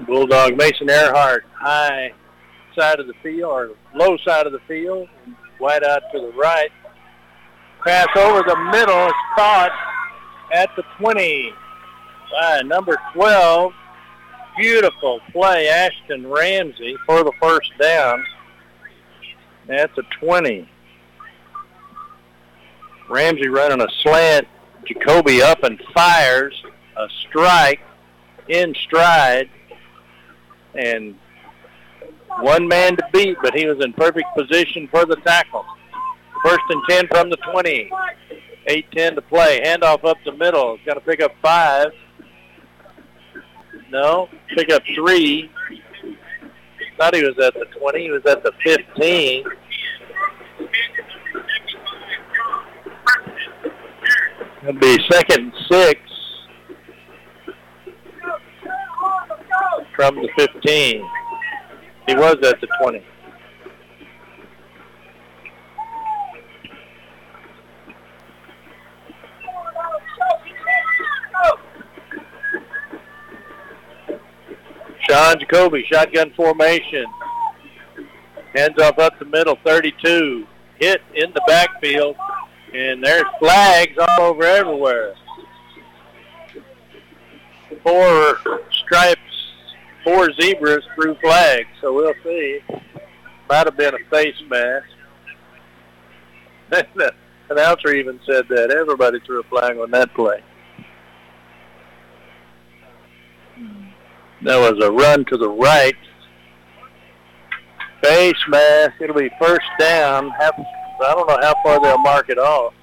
Bulldog 0.10 0.58
Mason 0.58 0.90
Earhart, 0.90 1.46
high 1.54 2.12
side 2.76 3.00
of 3.00 3.06
the 3.06 3.14
field 3.22 3.52
or 3.52 3.70
low 3.94 4.18
side 4.26 4.48
of 4.48 4.52
the 4.52 4.60
field, 4.68 5.08
wide 5.60 5.84
out 5.84 6.02
to 6.12 6.20
the 6.20 6.32
right. 6.32 6.72
Pass 7.86 8.08
over 8.18 8.42
the 8.42 8.58
middle 8.72 9.06
is 9.06 9.14
caught 9.36 9.72
at 10.52 10.70
the 10.76 10.84
20 10.98 11.54
by 12.32 12.62
number 12.66 12.98
12. 13.14 13.72
Beautiful 14.58 15.22
play, 15.32 15.70
Ashton 15.70 16.28
Ramsey 16.28 16.98
for 17.06 17.24
the 17.24 17.32
first 17.40 17.72
down. 17.80 18.26
At 19.70 19.96
the 19.96 20.04
20. 20.20 20.68
Ramsey 23.08 23.48
running 23.48 23.80
a 23.80 23.88
slant. 24.02 24.48
Jacoby 24.86 25.44
up 25.44 25.64
and 25.64 25.80
fires 25.94 26.64
a 26.98 27.08
strike 27.28 27.82
in 28.48 28.74
stride 28.74 29.50
and 30.76 31.16
one 32.40 32.68
man 32.68 32.96
to 32.96 33.04
beat, 33.12 33.38
but 33.42 33.54
he 33.54 33.66
was 33.66 33.84
in 33.84 33.94
perfect 33.94 34.28
position 34.38 34.88
for 34.90 35.06
the 35.06 35.16
tackle. 35.18 35.66
First 36.44 36.62
and 36.70 36.82
10 36.90 37.08
from 37.08 37.30
the 37.30 37.38
20. 37.52 37.92
8-10 38.68 39.16
to 39.16 39.22
play. 39.22 39.62
Handoff 39.66 40.06
up 40.06 40.18
the 40.26 40.32
middle. 40.32 40.78
Got 40.86 40.94
to 40.96 41.02
pick 41.02 41.22
up 41.22 41.34
five. 41.42 41.92
No, 43.92 44.30
pick 44.56 44.72
up 44.72 44.84
three. 44.96 45.50
Thought 46.98 47.16
he 47.16 47.24
was 47.24 47.38
at 47.40 47.54
the 47.56 47.66
20. 47.80 48.02
He 48.02 48.12
was 48.12 48.26
at 48.26 48.44
the 48.44 48.52
15. 48.64 49.46
It'll 54.62 54.74
be 54.74 54.98
second 55.10 55.40
and 55.40 55.54
six. 55.72 56.00
From 59.96 60.16
the 60.16 60.30
15. 60.38 61.04
He 62.08 62.16
was 62.16 62.38
at 62.44 62.60
the 62.62 62.68
20. 62.82 63.04
Sean 75.10 75.40
Jacoby, 75.40 75.86
shotgun 75.92 76.32
formation. 76.36 77.06
Hands 78.56 78.78
off 78.80 79.00
up 79.00 79.18
the 79.18 79.26
middle, 79.26 79.58
32. 79.64 80.46
Hit 80.80 81.02
in 81.16 81.32
the 81.34 81.42
backfield, 81.48 82.16
and 82.74 83.04
there's 83.04 83.24
flags 83.40 83.98
all 83.98 84.22
over 84.22 84.44
everywhere. 84.44 85.16
Four 87.84 88.62
stripes, 88.72 89.20
four 90.04 90.32
zebras 90.34 90.84
threw 90.96 91.16
flags, 91.16 91.68
so 91.82 91.94
we'll 91.94 92.14
see. 92.24 92.60
Might 93.50 93.66
have 93.66 93.78
been 93.78 93.94
a 93.96 94.10
face 94.10 94.36
mask. 94.50 94.86
the 96.96 97.14
announcer 97.50 97.94
even 97.94 98.20
said 98.26 98.48
that. 98.50 98.72
Everybody 98.72 99.20
threw 99.26 99.40
a 99.40 99.44
flag 99.44 99.78
on 99.78 99.92
that 99.92 100.14
play. 100.14 100.44
There 104.42 104.60
was 104.60 104.82
a 104.84 104.92
run 104.92 105.26
to 105.26 105.38
the 105.38 105.50
right. 105.50 105.96
Face 108.04 108.48
mask. 108.48 108.94
It'll 109.02 109.16
be 109.16 109.30
first 109.42 109.68
down. 109.80 110.32
I 110.40 110.52
don't 111.00 111.28
know 111.28 111.40
how 111.42 111.56
far 111.64 111.82
they'll 111.82 111.98
mark 111.98 112.30
it 112.30 112.38
off. 112.38 112.74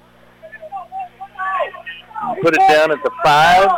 Put 2.41 2.53
it 2.53 2.61
down 2.69 2.91
at 2.91 3.01
the 3.03 3.11
five. 3.23 3.69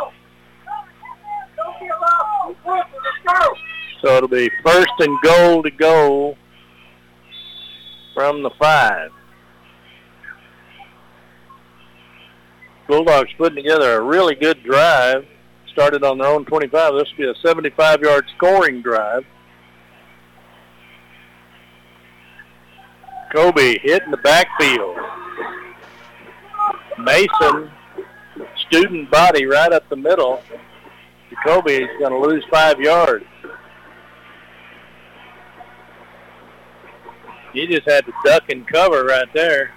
So 4.02 4.16
it'll 4.16 4.28
be 4.28 4.50
first 4.64 4.92
and 4.98 5.20
goal 5.22 5.62
to 5.62 5.70
go 5.70 6.36
from 8.14 8.42
the 8.42 8.50
five. 8.58 9.10
Bulldogs 12.88 13.30
putting 13.38 13.56
together 13.56 13.96
a 13.96 14.00
really 14.02 14.34
good 14.34 14.62
drive. 14.64 15.26
Started 15.72 16.02
on 16.02 16.18
their 16.18 16.26
own 16.26 16.44
25. 16.44 16.94
This 16.94 17.08
will 17.16 17.32
be 17.32 17.40
a 17.40 17.54
75-yard 17.54 18.24
scoring 18.36 18.82
drive. 18.82 19.24
Kobe 23.32 23.78
hitting 23.78 24.10
the 24.10 24.16
backfield. 24.16 24.96
Mason, 26.98 27.70
student 28.66 29.10
body 29.10 29.46
right 29.46 29.72
up 29.72 29.88
the 29.88 29.96
middle. 29.96 30.42
Jacoby 31.30 31.76
is 31.76 31.88
going 31.98 32.12
to 32.12 32.18
lose 32.18 32.44
five 32.50 32.80
yards. 32.80 33.24
He 37.52 37.66
just 37.66 37.88
had 37.88 38.04
to 38.06 38.12
duck 38.24 38.44
and 38.48 38.66
cover 38.66 39.04
right 39.04 39.28
there. 39.34 39.72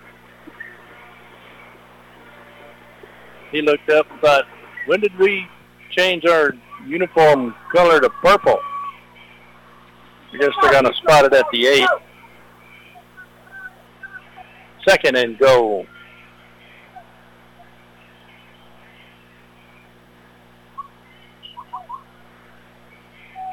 He 3.52 3.62
looked 3.62 3.90
up 3.90 4.10
and 4.12 4.20
thought, 4.20 4.46
when 4.88 5.00
did 5.00 5.18
we 5.18 5.48
change 5.92 6.26
our 6.26 6.54
uniform 6.86 7.56
color 7.72 8.00
to 8.00 8.10
purple? 8.10 8.60
I 10.34 10.38
guess 10.38 10.50
they're 10.62 10.72
going 10.72 10.86
to 10.86 10.94
spot 10.96 11.26
it 11.26 11.34
at 11.34 11.46
the 11.52 11.68
eight. 11.68 11.88
Second 14.88 15.16
and 15.16 15.38
goal. 15.38 15.86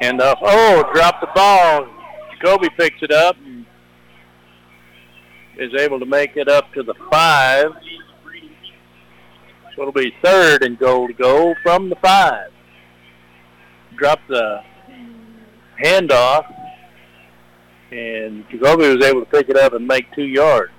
And 0.01 0.19
uh, 0.19 0.35
oh, 0.41 0.91
dropped 0.93 1.21
the 1.21 1.29
ball. 1.33 1.87
Jacoby 2.33 2.69
picks 2.75 3.01
it 3.01 3.11
up 3.11 3.37
is 5.61 5.73
able 5.79 5.99
to 5.99 6.05
make 6.05 6.35
it 6.37 6.47
up 6.47 6.73
to 6.73 6.81
the 6.81 6.95
five. 7.11 7.71
So 9.75 9.81
it'll 9.83 9.93
be 9.93 10.13
third 10.23 10.63
and 10.63 10.77
goal 10.77 11.07
to 11.07 11.13
go 11.13 11.53
from 11.61 11.89
the 11.89 11.95
five. 11.97 12.51
Dropped 13.95 14.27
the 14.27 14.61
handoff, 15.83 16.51
and 17.91 18.43
Jacoby 18.49 18.95
was 18.95 19.05
able 19.05 19.21
to 19.21 19.29
pick 19.29 19.49
it 19.49 19.57
up 19.57 19.73
and 19.73 19.87
make 19.87 20.11
two 20.13 20.23
yards. 20.23 20.71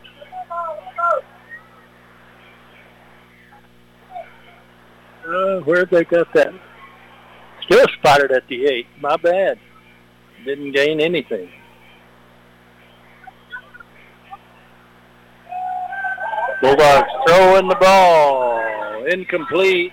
Uh, 5.25 5.61
where'd 5.61 5.89
they 5.91 6.05
got 6.05 6.33
that? 6.35 6.53
Just 7.73 7.93
fired 8.03 8.31
at 8.33 8.47
the 8.49 8.67
eight. 8.67 8.87
My 9.01 9.17
bad. 9.17 9.59
Didn't 10.45 10.73
gain 10.73 11.01
anything. 11.01 11.49
Bulldogs 16.61 17.09
throwing 17.27 17.69
the 17.69 17.77
ball. 17.77 19.07
Incomplete. 19.07 19.91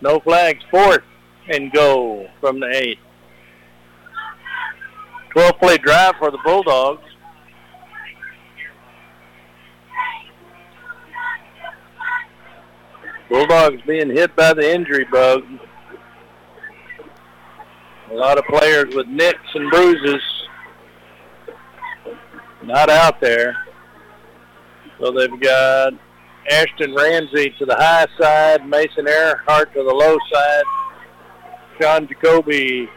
No 0.00 0.20
flags. 0.20 0.62
Fourth 0.70 1.02
and 1.48 1.72
go 1.72 2.28
from 2.40 2.60
the 2.60 2.68
eight. 2.68 3.00
12 5.32 5.58
play 5.58 5.76
drive 5.78 6.14
for 6.20 6.30
the 6.30 6.38
Bulldogs. 6.44 7.02
Bulldogs 13.28 13.80
being 13.86 14.10
hit 14.10 14.34
by 14.36 14.52
the 14.52 14.74
injury 14.74 15.06
bug. 15.10 15.44
A 18.10 18.14
lot 18.14 18.38
of 18.38 18.44
players 18.44 18.94
with 18.94 19.06
nicks 19.08 19.38
and 19.54 19.70
bruises 19.70 20.22
not 22.62 22.90
out 22.90 23.20
there. 23.20 23.56
So 24.98 25.10
they've 25.10 25.40
got 25.40 25.94
Ashton 26.50 26.94
Ramsey 26.94 27.54
to 27.58 27.66
the 27.66 27.74
high 27.76 28.06
side, 28.20 28.68
Mason 28.68 29.08
Earhart 29.08 29.72
to 29.74 29.82
the 29.82 29.92
low 29.92 30.16
side, 30.32 30.64
Sean 31.80 32.06
Jacoby 32.06 32.88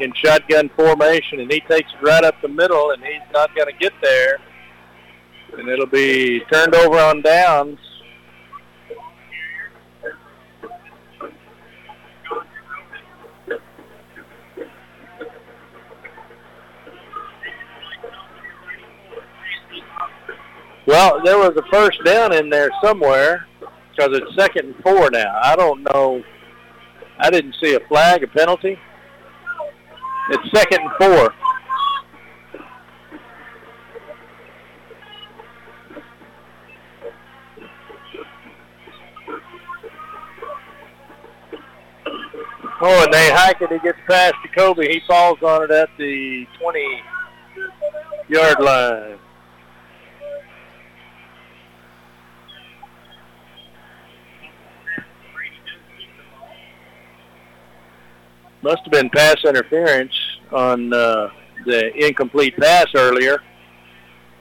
in 0.00 0.12
shotgun 0.14 0.70
formation, 0.70 1.40
and 1.40 1.52
he 1.52 1.60
takes 1.60 1.90
it 1.92 2.02
right 2.02 2.24
up 2.24 2.34
the 2.40 2.48
middle, 2.48 2.92
and 2.92 3.02
he's 3.02 3.20
not 3.32 3.54
going 3.54 3.66
to 3.66 3.78
get 3.78 3.92
there. 4.02 4.38
And 5.58 5.68
it'll 5.68 5.86
be 5.86 6.40
turned 6.50 6.74
over 6.74 6.98
on 6.98 7.22
downs. 7.22 7.78
Well, 20.90 21.22
there 21.24 21.38
was 21.38 21.56
a 21.56 21.62
first 21.70 22.02
down 22.04 22.34
in 22.34 22.50
there 22.50 22.68
somewhere 22.82 23.46
because 23.60 24.10
it's 24.18 24.34
second 24.36 24.74
and 24.74 24.74
four 24.82 25.08
now. 25.08 25.38
I 25.40 25.54
don't 25.54 25.84
know. 25.84 26.20
I 27.20 27.30
didn't 27.30 27.54
see 27.62 27.76
a 27.76 27.80
flag, 27.86 28.24
a 28.24 28.26
penalty. 28.26 28.76
It's 30.30 30.50
second 30.52 30.80
and 30.80 30.90
four. 30.98 31.32
Oh, 42.82 43.04
and 43.04 43.12
they 43.14 43.30
hike 43.30 43.62
it. 43.62 43.70
He 43.70 43.78
gets 43.78 43.98
past 44.08 44.34
Jacoby. 44.44 44.88
He 44.88 45.00
falls 45.06 45.40
on 45.40 45.62
it 45.62 45.70
at 45.70 45.90
the 45.98 46.46
20-yard 46.60 48.58
line. 48.58 49.20
Must 58.62 58.82
have 58.84 58.92
been 58.92 59.08
pass 59.08 59.36
interference 59.44 60.14
on 60.52 60.92
uh, 60.92 61.30
the 61.64 61.92
incomplete 61.96 62.56
pass 62.58 62.88
earlier 62.94 63.42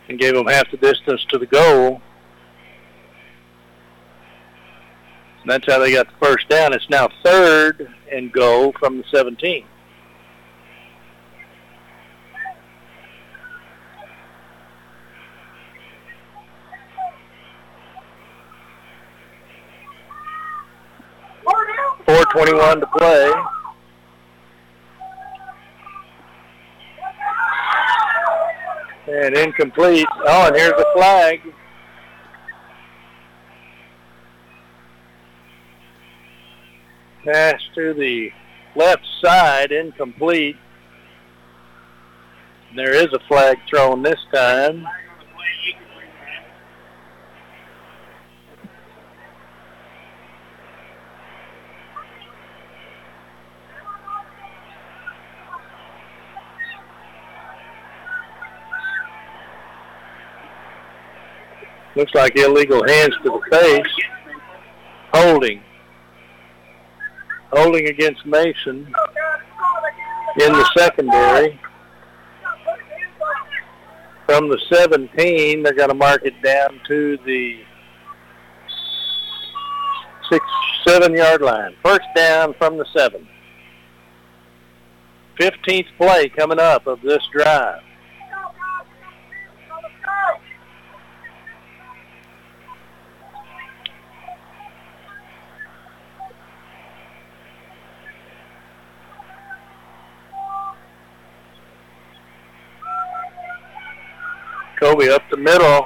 and 0.10 0.20
gave 0.20 0.34
them 0.34 0.48
half 0.48 0.70
the 0.72 0.78
distance 0.78 1.24
to 1.30 1.38
the 1.38 1.46
goal. 1.46 2.02
And 5.42 5.50
that's 5.50 5.66
how 5.72 5.80
they 5.80 5.94
got 5.94 6.08
the 6.08 6.26
first 6.26 6.50
down. 6.50 6.74
It's 6.74 6.90
now 6.90 7.08
third 7.24 7.94
and 8.12 8.32
goal 8.32 8.74
from 8.78 8.98
the 8.98 9.04
17. 9.10 9.66
Four 22.06 22.26
twenty-one 22.26 22.80
to 22.80 22.88
play. 22.88 23.32
And 29.10 29.36
incomplete. 29.36 30.08
Oh, 30.28 30.48
and 30.48 30.56
here's 30.56 30.70
the 30.74 30.86
flag. 30.94 31.42
Pass 37.26 37.60
to 37.74 37.96
the 37.96 38.30
left 38.76 39.04
side, 39.20 39.72
incomplete. 39.72 40.58
There 42.76 42.94
is 42.94 43.08
a 43.12 43.20
flag 43.28 43.58
thrown 43.68 44.04
this 44.04 44.20
time. 44.32 44.88
Looks 62.00 62.16
like 62.16 62.38
illegal 62.38 62.82
hands 62.88 63.14
to 63.24 63.30
the 63.30 63.42
face. 63.52 64.06
Holding. 65.14 65.62
Holding 67.52 67.90
against 67.90 68.26
Mason 68.26 68.86
in 70.40 70.54
the 70.54 70.70
secondary. 70.78 71.60
From 74.28 74.48
the 74.48 74.58
17, 74.72 75.62
they're 75.62 75.74
going 75.74 75.90
to 75.90 75.94
mark 75.94 76.22
it 76.24 76.42
down 76.42 76.80
to 76.88 77.18
the 77.26 77.64
six, 80.32 80.46
seven 80.88 81.14
yard 81.14 81.42
line. 81.42 81.76
First 81.84 82.08
down 82.16 82.54
from 82.54 82.78
the 82.78 82.86
seven. 82.96 83.28
15th 85.38 85.88
play 85.98 86.30
coming 86.30 86.60
up 86.62 86.88
of 86.88 87.02
this 87.02 87.28
drive. 87.34 87.82
Kobe 104.80 105.10
up 105.10 105.24
the 105.30 105.38
middle, 105.38 105.86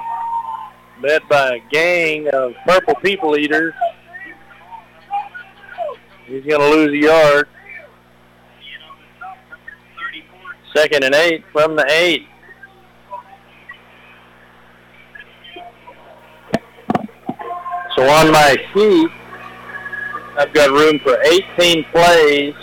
led 1.02 1.28
by 1.28 1.56
a 1.56 1.60
gang 1.70 2.28
of 2.28 2.54
purple 2.64 2.94
people 2.96 3.36
eaters. 3.36 3.74
He's 6.26 6.44
going 6.44 6.60
to 6.60 6.68
lose 6.70 6.92
a 6.92 6.96
yard. 6.96 7.48
Second 10.74 11.04
and 11.04 11.14
eight 11.14 11.44
from 11.52 11.74
the 11.74 11.84
eight. 11.90 12.26
So 17.96 18.02
on 18.08 18.32
my 18.32 18.56
sheet, 18.72 19.08
I've 20.36 20.52
got 20.52 20.70
room 20.70 20.98
for 21.00 21.16
18 21.22 21.84
plays 21.92 22.54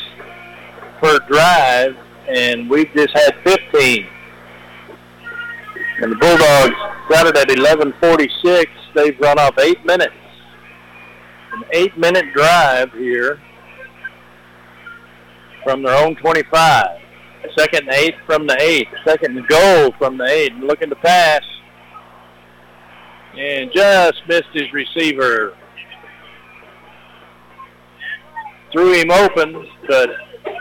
per 1.01 1.19
drive, 1.27 1.95
and 2.27 2.69
we've 2.69 2.91
just 2.93 3.13
had 3.13 3.35
15. 3.43 4.07
And 6.01 6.11
the 6.11 6.15
Bulldogs 6.15 6.75
got 7.09 7.27
it 7.27 7.37
at 7.37 7.49
11:46. 7.49 8.65
They've 8.95 9.19
run 9.19 9.37
off 9.37 9.57
eight 9.59 9.85
minutes. 9.85 10.15
An 11.53 11.63
eight-minute 11.73 12.33
drive 12.33 12.91
here 12.93 13.39
from 15.63 15.83
their 15.83 15.95
own 15.95 16.15
25. 16.15 16.87
Second 17.55 17.87
and 17.87 17.95
eight 17.97 18.15
from 18.25 18.47
the 18.47 18.57
eight. 18.59 18.87
Second 19.05 19.37
and 19.37 19.47
goal 19.47 19.91
from 19.99 20.17
the 20.17 20.25
eight. 20.25 20.53
And 20.53 20.63
looking 20.63 20.89
to 20.89 20.95
pass. 20.95 21.43
And 23.37 23.71
just 23.71 24.21
missed 24.27 24.49
his 24.53 24.71
receiver. 24.73 25.55
Threw 28.71 28.93
him 28.93 29.11
open, 29.11 29.67
but 29.87 30.09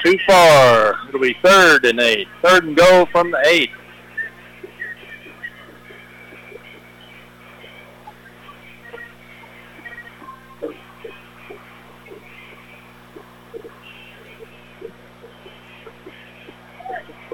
too 0.04 0.18
far. 0.26 0.98
It'll 1.08 1.20
be 1.20 1.36
third 1.42 1.86
and 1.86 2.00
eight. 2.00 2.28
Third 2.42 2.64
and 2.64 2.76
goal 2.76 3.06
from 3.12 3.30
the 3.30 3.40
eight. 3.46 3.70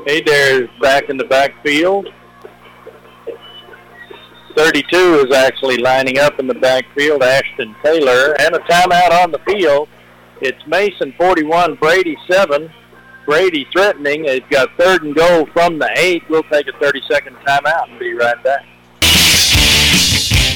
Adair 0.07 0.63
is 0.63 0.71
back 0.81 1.09
in 1.09 1.17
the 1.17 1.25
backfield. 1.25 2.09
32 4.57 5.27
is 5.27 5.35
actually 5.35 5.79
lining 5.79 6.19
up 6.19 6.39
in 6.39 6.47
the 6.47 6.55
backfield, 6.55 7.23
Ashton 7.23 7.75
Taylor, 7.83 8.35
and 8.41 8.55
a 8.55 8.61
timeout 8.61 9.23
on 9.23 9.33
the 9.33 9.41
field. 9.41 9.89
It's 10.41 10.65
Mason 10.67 11.13
41, 11.19 11.75
Brady 11.75 12.17
7. 12.31 12.71
Brady 13.27 13.67
threatening. 13.73 14.23
They've 14.23 14.49
got 14.49 14.71
third 14.79 15.03
and 15.03 15.15
goal 15.15 15.47
from 15.47 15.79
the 15.81 15.91
eight. 15.97 16.23
We'll 16.29 16.45
take 16.45 16.69
a 16.69 16.73
30-second 16.73 17.37
timeout 17.39 17.91
and 17.91 17.99
be 17.99 18.15
right 18.15 18.43
back. 18.45 18.65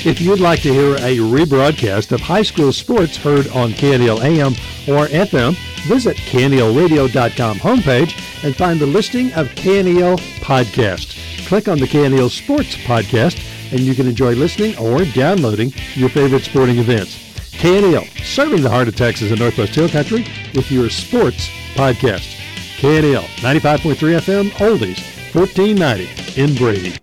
If 0.02 0.20
you'd 0.20 0.40
like 0.40 0.62
to 0.62 0.72
hear 0.72 0.94
a 0.94 1.16
rebroadcast 1.18 2.12
of 2.12 2.20
high 2.20 2.42
school 2.42 2.72
sports 2.72 3.16
heard 3.16 3.48
on 3.48 3.72
KNEL 3.72 4.22
AM 4.22 4.52
or 4.88 5.08
FM, 5.08 5.56
visit 5.82 6.16
KNELradio.com 6.16 7.58
homepage 7.58 8.44
and 8.44 8.56
find 8.56 8.80
the 8.80 8.86
listing 8.86 9.32
of 9.34 9.48
KNEL 9.48 10.18
podcasts. 10.40 11.16
Click 11.46 11.68
on 11.68 11.78
the 11.78 11.86
KNEL 11.86 12.30
Sports 12.30 12.76
podcast 12.76 13.38
and 13.72 13.80
you 13.80 13.94
can 13.94 14.06
enjoy 14.06 14.34
listening 14.34 14.76
or 14.78 15.04
downloading 15.04 15.72
your 15.94 16.08
favorite 16.08 16.42
sporting 16.42 16.78
events. 16.78 17.16
KNEL, 17.62 18.06
serving 18.24 18.62
the 18.62 18.70
heart 18.70 18.88
of 18.88 18.96
Texas 18.96 19.30
and 19.30 19.40
Northwest 19.40 19.74
Hill 19.74 19.88
Country 19.88 20.26
with 20.54 20.70
your 20.70 20.88
sports 20.88 21.48
podcast. 21.74 22.36
KNEL, 22.80 23.24
95.3 23.42 23.94
FM, 24.20 24.50
Oldies, 24.52 24.98
1490 25.34 26.40
in 26.40 26.54
Brady. 26.56 26.96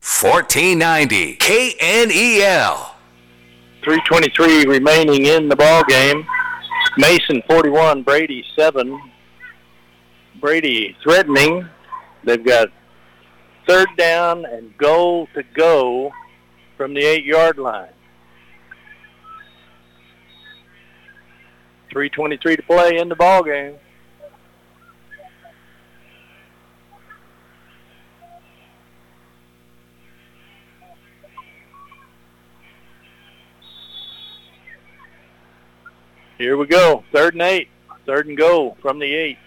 1490 0.00 1.36
KNEL. 1.36 2.90
323 3.82 4.64
remaining 4.64 5.26
in 5.26 5.48
the 5.48 5.56
ball 5.56 5.82
game. 5.84 6.24
Mason 6.96 7.42
41, 7.48 8.02
Brady 8.02 8.44
7. 8.56 9.00
Brady 10.40 10.96
threatening. 11.02 11.68
They've 12.22 12.44
got 12.44 12.68
third 13.66 13.88
down 13.96 14.44
and 14.44 14.76
goal 14.78 15.28
to 15.34 15.42
go 15.56 16.12
from 16.76 16.94
the 16.94 17.00
eight-yard 17.00 17.58
line. 17.58 17.88
323 21.92 22.56
to 22.56 22.62
play 22.62 22.98
in 22.98 23.08
the 23.08 23.16
ball 23.16 23.42
game. 23.42 23.74
Here 36.44 36.58
we 36.58 36.66
go. 36.66 37.02
Third 37.10 37.32
and 37.32 37.42
eight. 37.42 37.68
Third 38.04 38.26
and 38.26 38.36
goal 38.36 38.76
from 38.82 38.98
the 38.98 39.14
eight. 39.14 39.38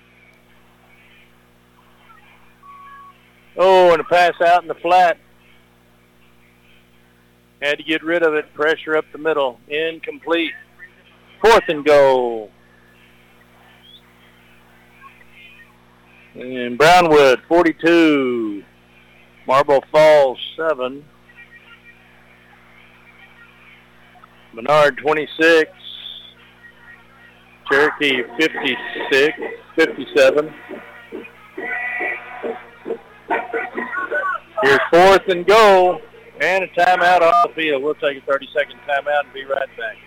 Oh, 3.56 3.92
and 3.92 4.02
a 4.02 4.04
pass 4.04 4.34
out 4.42 4.64
in 4.64 4.68
the 4.68 4.74
flat. 4.74 5.20
Had 7.62 7.78
to 7.78 7.84
get 7.84 8.02
rid 8.02 8.24
of 8.24 8.34
it. 8.34 8.52
Pressure 8.56 8.98
up 8.98 9.06
the 9.12 9.20
middle. 9.20 9.60
Incomplete. 9.68 10.54
Fourth 11.40 11.66
and 11.68 11.86
goal. 11.86 12.50
And 16.34 16.80
Brownwood, 16.80 17.44
42. 17.48 18.64
Marble 19.46 19.84
Falls, 19.92 20.40
7. 20.58 21.06
Menard, 24.56 24.98
26. 24.98 25.87
Cherokee, 27.70 28.24
56, 28.38 29.34
57. 29.76 30.54
Here's 34.64 34.80
fourth 34.90 35.28
and 35.28 35.46
goal 35.46 36.02
and 36.40 36.64
a 36.64 36.68
timeout 36.70 37.22
off 37.22 37.48
the 37.48 37.54
field. 37.56 37.84
We'll 37.84 37.96
take 37.96 38.18
a 38.18 38.22
30-second 38.22 38.80
timeout 38.88 39.26
and 39.26 39.34
be 39.34 39.44
right 39.46 39.70
back. 39.78 39.98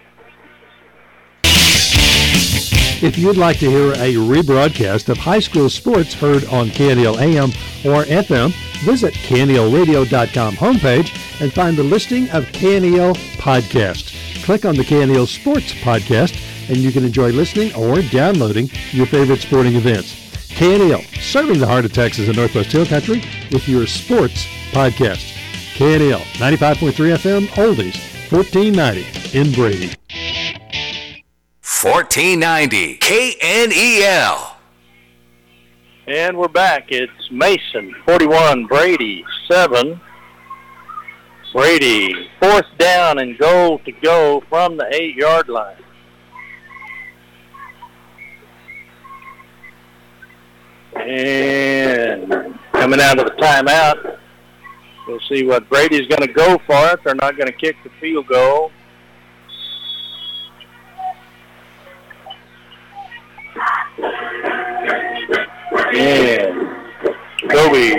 If 3.02 3.16
you'd 3.16 3.39
like 3.39 3.58
to 3.60 3.70
hear 3.70 3.92
a 3.92 4.14
rebroadcast 4.14 5.08
of 5.08 5.16
high 5.16 5.39
school 5.39 5.70
sports 5.70 6.12
heard 6.12 6.44
on 6.47 6.68
KNEL 6.68 7.18
AM 7.18 7.48
or 7.90 8.05
FM, 8.05 8.52
visit 8.84 9.14
KNELradio.com 9.14 10.55
homepage 10.56 11.40
and 11.40 11.52
find 11.52 11.76
the 11.76 11.82
listing 11.82 12.28
of 12.30 12.44
KNEL 12.52 13.14
podcasts. 13.39 14.44
Click 14.44 14.64
on 14.64 14.74
the 14.74 14.84
KNEL 14.84 15.26
Sports 15.26 15.72
podcast 15.72 16.50
and 16.70 16.78
you 16.78 16.92
can 16.92 17.05
enjoy 17.05 17.31
listening 17.32 17.74
or 17.74 18.00
downloading 18.00 18.70
your 18.92 19.07
favorite 19.07 19.40
sporting 19.40 19.74
events. 19.74 20.15
KNEL, 20.58 21.02
serving 21.20 21.58
the 21.58 21.66
heart 21.66 21.84
of 21.84 21.92
Texas 21.92 22.28
and 22.28 22.36
Northwest 22.36 22.70
Hill 22.70 22.86
Country 22.86 23.23
with 23.50 23.68
your 23.68 23.86
sports 23.86 24.47
podcast. 24.70 25.36
KNEL, 25.76 26.20
95.3 26.39 26.92
FM, 26.92 27.47
Oldies, 27.57 27.99
1490 28.31 29.39
in 29.39 29.52
Brady. 29.52 29.92
1490 31.82 32.99
KNEL. 32.99 34.47
And 36.07 36.36
we're 36.36 36.49
back. 36.49 36.86
It's 36.90 37.31
Mason, 37.31 37.94
41, 38.05 38.66
Brady, 38.66 39.24
7. 39.49 40.00
Brady, 41.52 42.28
fourth 42.39 42.66
down 42.78 43.18
and 43.18 43.36
goal 43.36 43.81
to 43.81 43.90
go 43.90 44.42
from 44.49 44.76
the 44.76 44.86
eight-yard 44.94 45.49
line. 45.49 45.76
And 50.97 52.59
coming 52.73 53.01
out 53.01 53.19
of 53.19 53.27
the 53.27 53.35
timeout, 53.39 54.19
we'll 55.07 55.20
see 55.28 55.44
what 55.44 55.69
Brady's 55.69 56.07
going 56.09 56.23
to 56.23 56.33
go 56.33 56.59
for 56.67 56.91
it. 56.91 57.01
They're 57.05 57.15
not 57.15 57.36
going 57.36 57.47
to 57.47 57.52
kick 57.52 57.77
the 57.85 57.91
field 58.01 58.27
goal. 58.27 58.73
And 65.93 66.70
Kobe 67.51 67.97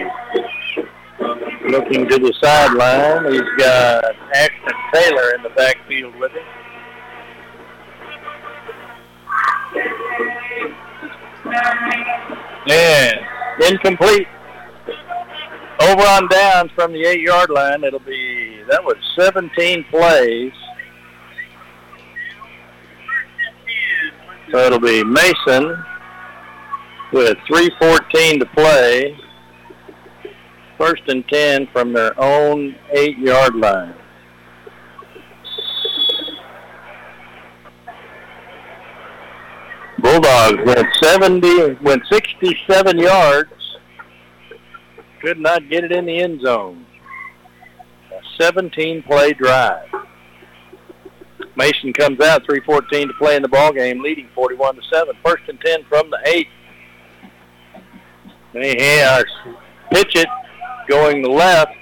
looking 1.69 2.07
to 2.07 2.17
the 2.17 2.33
sideline. 2.41 3.31
He's 3.31 3.41
got 3.57 4.15
Ashton 4.35 4.73
Taylor 4.93 5.35
in 5.35 5.43
the 5.43 5.49
backfield 5.55 6.15
with 6.15 6.31
him. 6.31 6.43
And 12.67 13.19
incomplete. 13.67 14.27
Over 15.81 16.01
on 16.01 16.27
downs 16.27 16.71
from 16.75 16.93
the 16.93 17.03
eight-yard 17.03 17.49
line. 17.49 17.83
It'll 17.83 17.99
be, 17.99 18.61
that 18.69 18.83
was 18.83 18.95
17 19.17 19.85
plays. 19.89 20.51
So 24.51 24.59
it'll 24.59 24.79
be 24.79 25.03
Mason 25.03 25.83
with 27.13 27.37
3.14 27.49 28.39
to 28.39 28.45
play. 28.53 29.17
First 30.77 31.03
and 31.07 31.27
10 31.27 31.67
from 31.73 31.93
their 31.93 32.19
own 32.19 32.75
eight-yard 32.91 33.55
line. 33.55 33.95
Bulldogs 40.01 40.57
went 40.65 40.87
70, 41.01 41.73
went 41.81 42.03
67 42.11 42.97
yards. 42.97 43.51
Could 45.21 45.39
not 45.39 45.69
get 45.69 45.83
it 45.83 45.91
in 45.91 46.05
the 46.05 46.19
end 46.19 46.41
zone. 46.41 46.85
A 48.11 48.41
17-play 48.41 49.33
drive. 49.33 49.87
Mason 51.55 51.93
comes 51.93 52.19
out, 52.21 52.43
3:14 52.47 53.07
to 53.07 53.13
play 53.19 53.35
in 53.35 53.41
the 53.41 53.47
ball 53.47 53.71
game, 53.71 54.01
leading 54.01 54.27
41 54.33 54.75
to 54.75 54.81
seven. 54.91 55.15
First 55.23 55.43
and 55.47 55.59
10 55.61 55.83
from 55.85 56.09
the 56.09 56.19
eight. 56.25 56.47
They 58.53 58.99
have 58.99 59.25
pitch 59.91 60.15
it 60.15 60.27
going 60.89 61.23
left. 61.23 61.73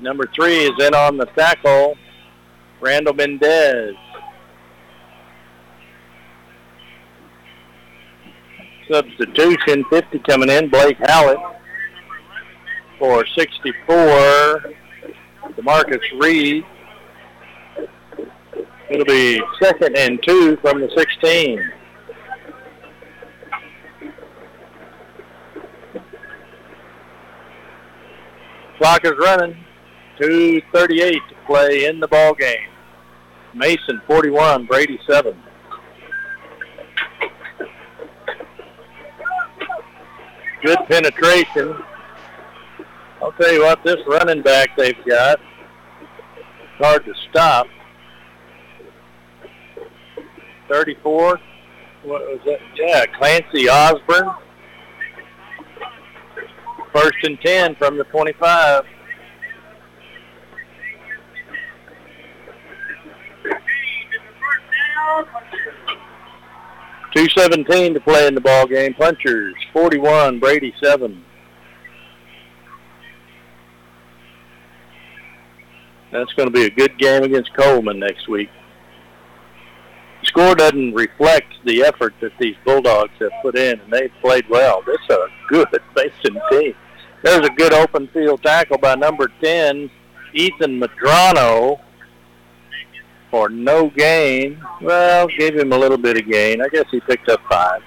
Number 0.00 0.28
three 0.34 0.64
is 0.64 0.72
in 0.80 0.94
on 0.94 1.16
the 1.16 1.26
tackle. 1.26 1.96
Randall 2.80 3.14
Mendez. 3.14 3.94
Substitution, 8.90 9.84
50 9.90 10.18
coming 10.20 10.48
in. 10.48 10.68
Blake 10.68 10.96
Hallett 10.98 11.38
for 12.98 13.24
64. 13.26 14.74
Demarcus 15.56 16.00
Reed. 16.20 16.64
It'll 18.90 19.04
be 19.04 19.42
second 19.60 19.96
and 19.96 20.18
two 20.22 20.56
from 20.58 20.80
the 20.80 20.90
16. 20.96 21.72
Clock 28.78 29.04
is 29.04 29.12
running. 29.18 29.56
2.38 30.20 31.12
to 31.28 31.34
play 31.46 31.84
in 31.84 32.00
the 32.00 32.08
ball 32.08 32.34
game. 32.34 32.70
Mason 33.54 34.00
41, 34.06 34.66
Brady 34.66 34.98
7. 35.08 35.36
Good 40.62 40.78
penetration. 40.88 41.76
I'll 43.22 43.32
tell 43.32 43.52
you 43.52 43.62
what, 43.62 43.82
this 43.84 43.96
running 44.06 44.42
back 44.42 44.76
they've 44.76 45.04
got, 45.06 45.40
it's 46.00 46.78
hard 46.78 47.04
to 47.04 47.14
stop. 47.30 47.66
34, 50.68 51.40
what 52.04 52.20
was 52.22 52.40
that? 52.44 52.58
Yeah, 52.76 53.06
Clancy 53.18 53.68
Osborne. 53.68 54.34
First 56.92 57.16
and 57.22 57.40
10 57.40 57.76
from 57.76 57.96
the 57.96 58.04
25. 58.04 58.84
Two 67.14 67.26
seventeen 67.36 67.94
to 67.94 68.00
play 68.00 68.26
in 68.26 68.34
the 68.34 68.40
ball 68.40 68.66
game. 68.66 68.94
Punchers 68.94 69.54
forty-one, 69.72 70.38
Brady 70.38 70.74
seven. 70.82 71.24
That's 76.12 76.32
going 76.34 76.48
to 76.48 76.52
be 76.52 76.64
a 76.64 76.70
good 76.70 76.98
game 76.98 77.22
against 77.22 77.54
Coleman 77.54 77.98
next 77.98 78.28
week. 78.28 78.48
Score 80.24 80.54
doesn't 80.54 80.94
reflect 80.94 81.52
the 81.64 81.82
effort 81.82 82.14
that 82.20 82.32
these 82.38 82.56
Bulldogs 82.64 83.12
have 83.20 83.30
put 83.42 83.56
in, 83.56 83.80
and 83.80 83.92
they've 83.92 84.12
played 84.20 84.48
well. 84.48 84.82
This 84.86 84.98
is 85.08 85.16
a 85.16 85.28
good 85.48 85.68
Mason 85.96 86.40
team. 86.50 86.74
There's 87.22 87.46
a 87.46 87.50
good 87.50 87.72
open 87.72 88.08
field 88.08 88.42
tackle 88.42 88.78
by 88.78 88.94
number 88.94 89.30
10, 89.42 89.90
Ethan 90.34 90.80
Madrano, 90.80 91.80
for 93.30 93.48
no 93.48 93.90
gain. 93.90 94.62
Well, 94.80 95.28
gave 95.38 95.56
him 95.56 95.72
a 95.72 95.78
little 95.78 95.98
bit 95.98 96.16
of 96.16 96.26
gain. 96.26 96.60
I 96.60 96.68
guess 96.68 96.86
he 96.90 97.00
picked 97.00 97.28
up 97.28 97.40
five. 97.50 97.82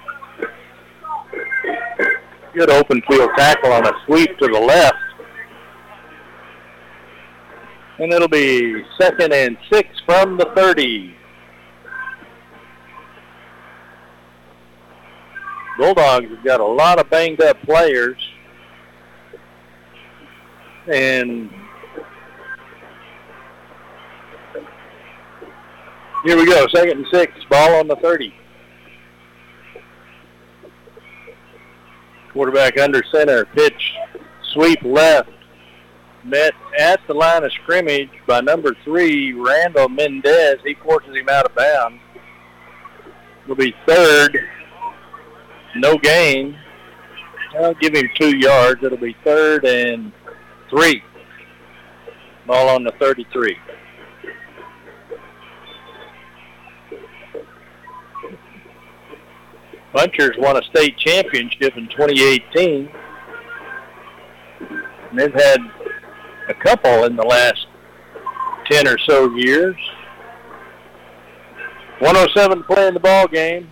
Good 2.54 2.70
open 2.70 3.02
field 3.08 3.30
tackle 3.36 3.72
on 3.72 3.86
a 3.86 3.92
sweep 4.06 4.38
to 4.38 4.46
the 4.46 4.60
left. 4.60 4.96
And 7.98 8.12
it'll 8.12 8.28
be 8.28 8.82
second 9.00 9.32
and 9.32 9.56
six 9.70 9.88
from 10.04 10.36
the 10.36 10.50
30. 10.56 11.14
Bulldogs 15.78 16.28
have 16.28 16.44
got 16.44 16.60
a 16.60 16.64
lot 16.64 16.98
of 16.98 17.08
banged 17.10 17.40
up 17.42 17.60
players. 17.62 18.18
And 20.92 21.50
here 26.24 26.36
we 26.36 26.46
go, 26.46 26.66
second 26.68 26.98
and 26.98 27.06
six, 27.10 27.32
ball 27.50 27.74
on 27.76 27.88
the 27.88 27.96
30. 27.96 28.34
Quarterback 32.32 32.78
under 32.78 33.02
center, 33.12 33.44
pitch, 33.46 33.94
sweep 34.52 34.80
left, 34.82 35.30
met 36.24 36.54
at 36.78 37.00
the 37.06 37.14
line 37.14 37.44
of 37.44 37.52
scrimmage 37.52 38.10
by 38.26 38.40
number 38.40 38.74
three, 38.84 39.32
Randall 39.32 39.88
Mendez. 39.88 40.60
He 40.64 40.74
forces 40.74 41.14
him 41.14 41.28
out 41.28 41.44
of 41.44 41.54
bounds. 41.54 42.00
It'll 43.44 43.56
be 43.56 43.74
third, 43.86 44.38
no 45.76 45.98
gain. 45.98 46.56
I'll 47.58 47.74
give 47.74 47.94
him 47.94 48.08
two 48.18 48.36
yards. 48.38 48.82
It'll 48.82 48.96
be 48.96 49.16
third 49.24 49.64
and 49.64 50.12
three. 50.70 51.02
Ball 52.46 52.68
on 52.70 52.84
the 52.84 52.92
33. 52.92 53.56
Punchers 59.92 60.36
won 60.38 60.56
a 60.56 60.62
state 60.62 60.96
championship 60.96 61.76
in 61.76 61.86
2018. 61.88 62.90
And 65.10 65.18
they've 65.18 65.34
had 65.34 65.60
a 66.48 66.54
couple 66.54 67.04
in 67.04 67.16
the 67.16 67.24
last 67.24 67.66
10 68.70 68.88
or 68.88 68.98
so 68.98 69.34
years. 69.34 69.76
107 71.98 72.64
playing 72.64 72.94
the 72.94 73.00
ball 73.00 73.28
game. 73.28 73.70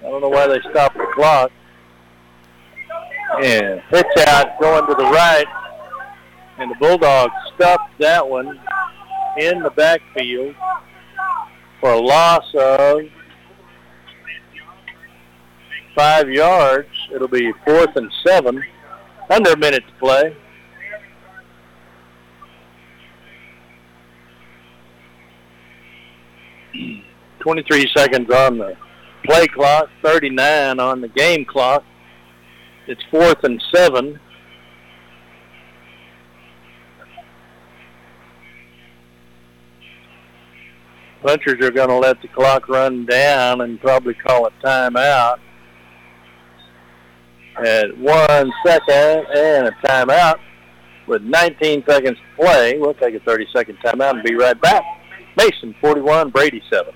I 0.00 0.02
don't 0.10 0.20
know 0.20 0.28
why 0.28 0.46
they 0.46 0.60
stopped 0.70 0.96
the 0.96 1.06
clock. 1.14 1.50
And 3.42 3.82
pitch 3.90 4.06
out 4.28 4.60
going 4.60 4.86
to 4.86 4.94
the 4.94 5.04
right. 5.04 5.46
And 6.58 6.70
the 6.70 6.76
Bulldogs 6.76 7.32
stuffed 7.54 7.98
that 7.98 8.28
one 8.28 8.60
in 9.38 9.62
the 9.62 9.70
backfield 9.70 10.54
for 11.80 11.92
a 11.92 11.98
loss 11.98 12.44
of 12.54 13.00
five 15.94 16.28
yards. 16.28 16.88
It'll 17.12 17.28
be 17.28 17.52
fourth 17.64 17.96
and 17.96 18.10
seven. 18.26 18.62
Under 19.30 19.52
a 19.52 19.56
minute 19.56 19.84
to 19.86 19.92
play. 19.98 20.36
Twenty-three 27.40 27.90
seconds 27.94 28.30
on 28.30 28.58
the 28.58 28.76
play 29.24 29.46
clock, 29.46 29.88
39 30.02 30.78
on 30.80 31.00
the 31.00 31.08
game 31.08 31.44
clock. 31.44 31.84
It's 32.86 33.02
fourth 33.10 33.42
and 33.44 33.62
seven. 33.74 34.20
Punchers 41.22 41.64
are 41.64 41.70
going 41.70 41.88
to 41.88 41.96
let 41.96 42.20
the 42.20 42.28
clock 42.28 42.68
run 42.68 43.06
down 43.06 43.62
and 43.62 43.80
probably 43.80 44.12
call 44.12 44.46
a 44.46 44.50
timeout. 44.62 45.38
At 47.56 47.96
one 47.98 48.52
second 48.66 49.26
and 49.34 49.68
a 49.68 49.72
timeout 49.84 50.38
with 51.06 51.22
19 51.22 51.84
seconds 51.86 52.18
to 52.18 52.42
play. 52.42 52.78
We'll 52.78 52.94
take 52.94 53.14
a 53.14 53.20
30-second 53.20 53.78
timeout 53.84 54.14
and 54.14 54.22
be 54.22 54.34
right 54.34 54.60
back. 54.60 54.82
Mason 55.36 55.74
41, 55.80 56.30
Brady 56.30 56.62
7. 56.70 56.92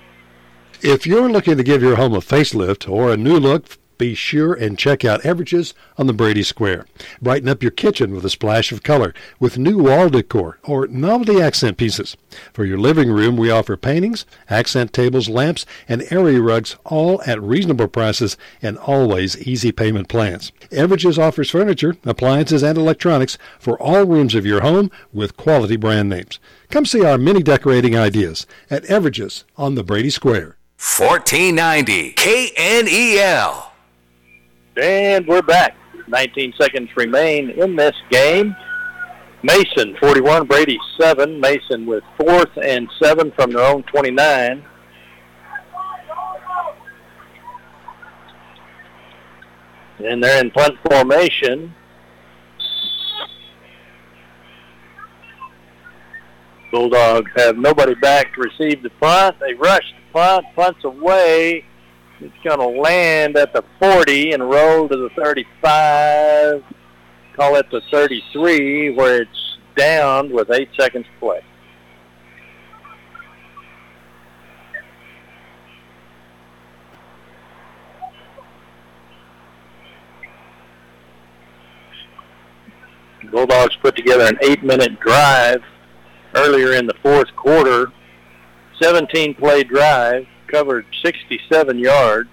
If 0.81 1.05
you're 1.05 1.29
looking 1.29 1.57
to 1.57 1.63
give 1.63 1.81
your 1.81 1.95
home 1.95 2.13
a 2.13 2.19
facelift 2.19 2.89
or 2.89 3.11
a 3.11 3.17
new 3.17 3.37
look, 3.37 3.78
be 3.99 4.15
sure 4.15 4.55
and 4.55 4.79
check 4.79 5.05
out 5.05 5.23
Everidge's 5.23 5.75
on 5.99 6.07
the 6.07 6.13
Brady 6.13 6.41
Square. 6.41 6.87
Brighten 7.21 7.47
up 7.47 7.61
your 7.61 7.69
kitchen 7.71 8.15
with 8.15 8.25
a 8.25 8.29
splash 8.31 8.71
of 8.71 8.81
color 8.81 9.13
with 9.39 9.59
new 9.59 9.83
wall 9.83 10.09
decor 10.09 10.57
or 10.63 10.87
novelty 10.87 11.39
accent 11.39 11.77
pieces. 11.77 12.17
For 12.51 12.65
your 12.65 12.79
living 12.79 13.11
room, 13.11 13.37
we 13.37 13.51
offer 13.51 13.77
paintings, 13.77 14.25
accent 14.49 14.93
tables, 14.93 15.29
lamps, 15.29 15.67
and 15.87 16.03
area 16.11 16.41
rugs 16.41 16.75
all 16.85 17.21
at 17.27 17.39
reasonable 17.43 17.89
prices 17.89 18.37
and 18.61 18.77
always 18.79 19.37
easy 19.47 19.71
payment 19.71 20.07
plans. 20.07 20.51
Everidge's 20.71 21.19
offers 21.19 21.51
furniture, 21.51 21.95
appliances, 22.05 22.63
and 22.63 22.77
electronics 22.77 23.37
for 23.59 23.79
all 23.79 24.05
rooms 24.05 24.33
of 24.33 24.45
your 24.45 24.61
home 24.61 24.89
with 25.13 25.37
quality 25.37 25.75
brand 25.75 26.09
names. 26.09 26.39
Come 26.71 26.85
see 26.85 27.03
our 27.03 27.17
many 27.17 27.43
decorating 27.43 27.97
ideas 27.97 28.47
at 28.71 28.85
Everidge's 28.85 29.43
on 29.57 29.75
the 29.75 29.83
Brady 29.83 30.09
Square. 30.09 30.55
1490 30.77 32.13
KNEL. 32.13 33.68
And 34.79 35.27
we're 35.27 35.41
back. 35.41 35.75
19 36.07 36.53
seconds 36.57 36.89
remain 36.95 37.49
in 37.49 37.75
this 37.75 37.95
game. 38.09 38.55
Mason 39.43 39.97
41, 39.99 40.47
Brady 40.47 40.79
7. 40.97 41.37
Mason 41.37 41.85
with 41.85 42.03
fourth 42.17 42.57
and 42.63 42.89
7 43.01 43.33
from 43.33 43.51
their 43.51 43.65
own 43.65 43.83
29. 43.83 44.63
And 49.99 50.23
they're 50.23 50.41
in 50.41 50.51
punt 50.51 50.77
formation. 50.89 51.75
Bulldogs 56.71 57.31
have 57.35 57.57
nobody 57.57 57.95
back 57.95 58.33
to 58.35 58.41
receive 58.41 58.81
the 58.81 58.91
punt. 59.01 59.35
They 59.41 59.55
rush 59.55 59.93
the 59.93 60.13
punt, 60.13 60.45
punts 60.55 60.85
away. 60.85 61.65
It's 62.21 62.33
going 62.43 62.59
to 62.59 62.81
land 62.81 63.37
at 63.37 63.53
the 63.53 63.63
40 63.79 64.33
and 64.33 64.49
roll 64.49 64.89
to 64.89 64.97
the 64.97 65.09
35. 65.15 66.63
Call 67.35 67.55
it 67.55 67.71
the 67.71 67.81
33 67.89 68.89
where 68.91 69.21
it's 69.21 69.57
down 69.77 70.29
with 70.29 70.51
eight 70.51 70.69
seconds 70.77 71.05
to 71.05 71.19
play. 71.19 71.41
Bulldogs 83.31 83.75
put 83.81 83.95
together 83.95 84.25
an 84.25 84.37
eight-minute 84.41 84.99
drive 84.99 85.61
earlier 86.35 86.73
in 86.73 86.87
the 86.87 86.95
fourth 87.01 87.33
quarter. 87.35 87.87
17-play 88.81 89.63
drive, 89.63 90.25
covered 90.49 90.85
67 91.03 91.79
yards, 91.79 92.29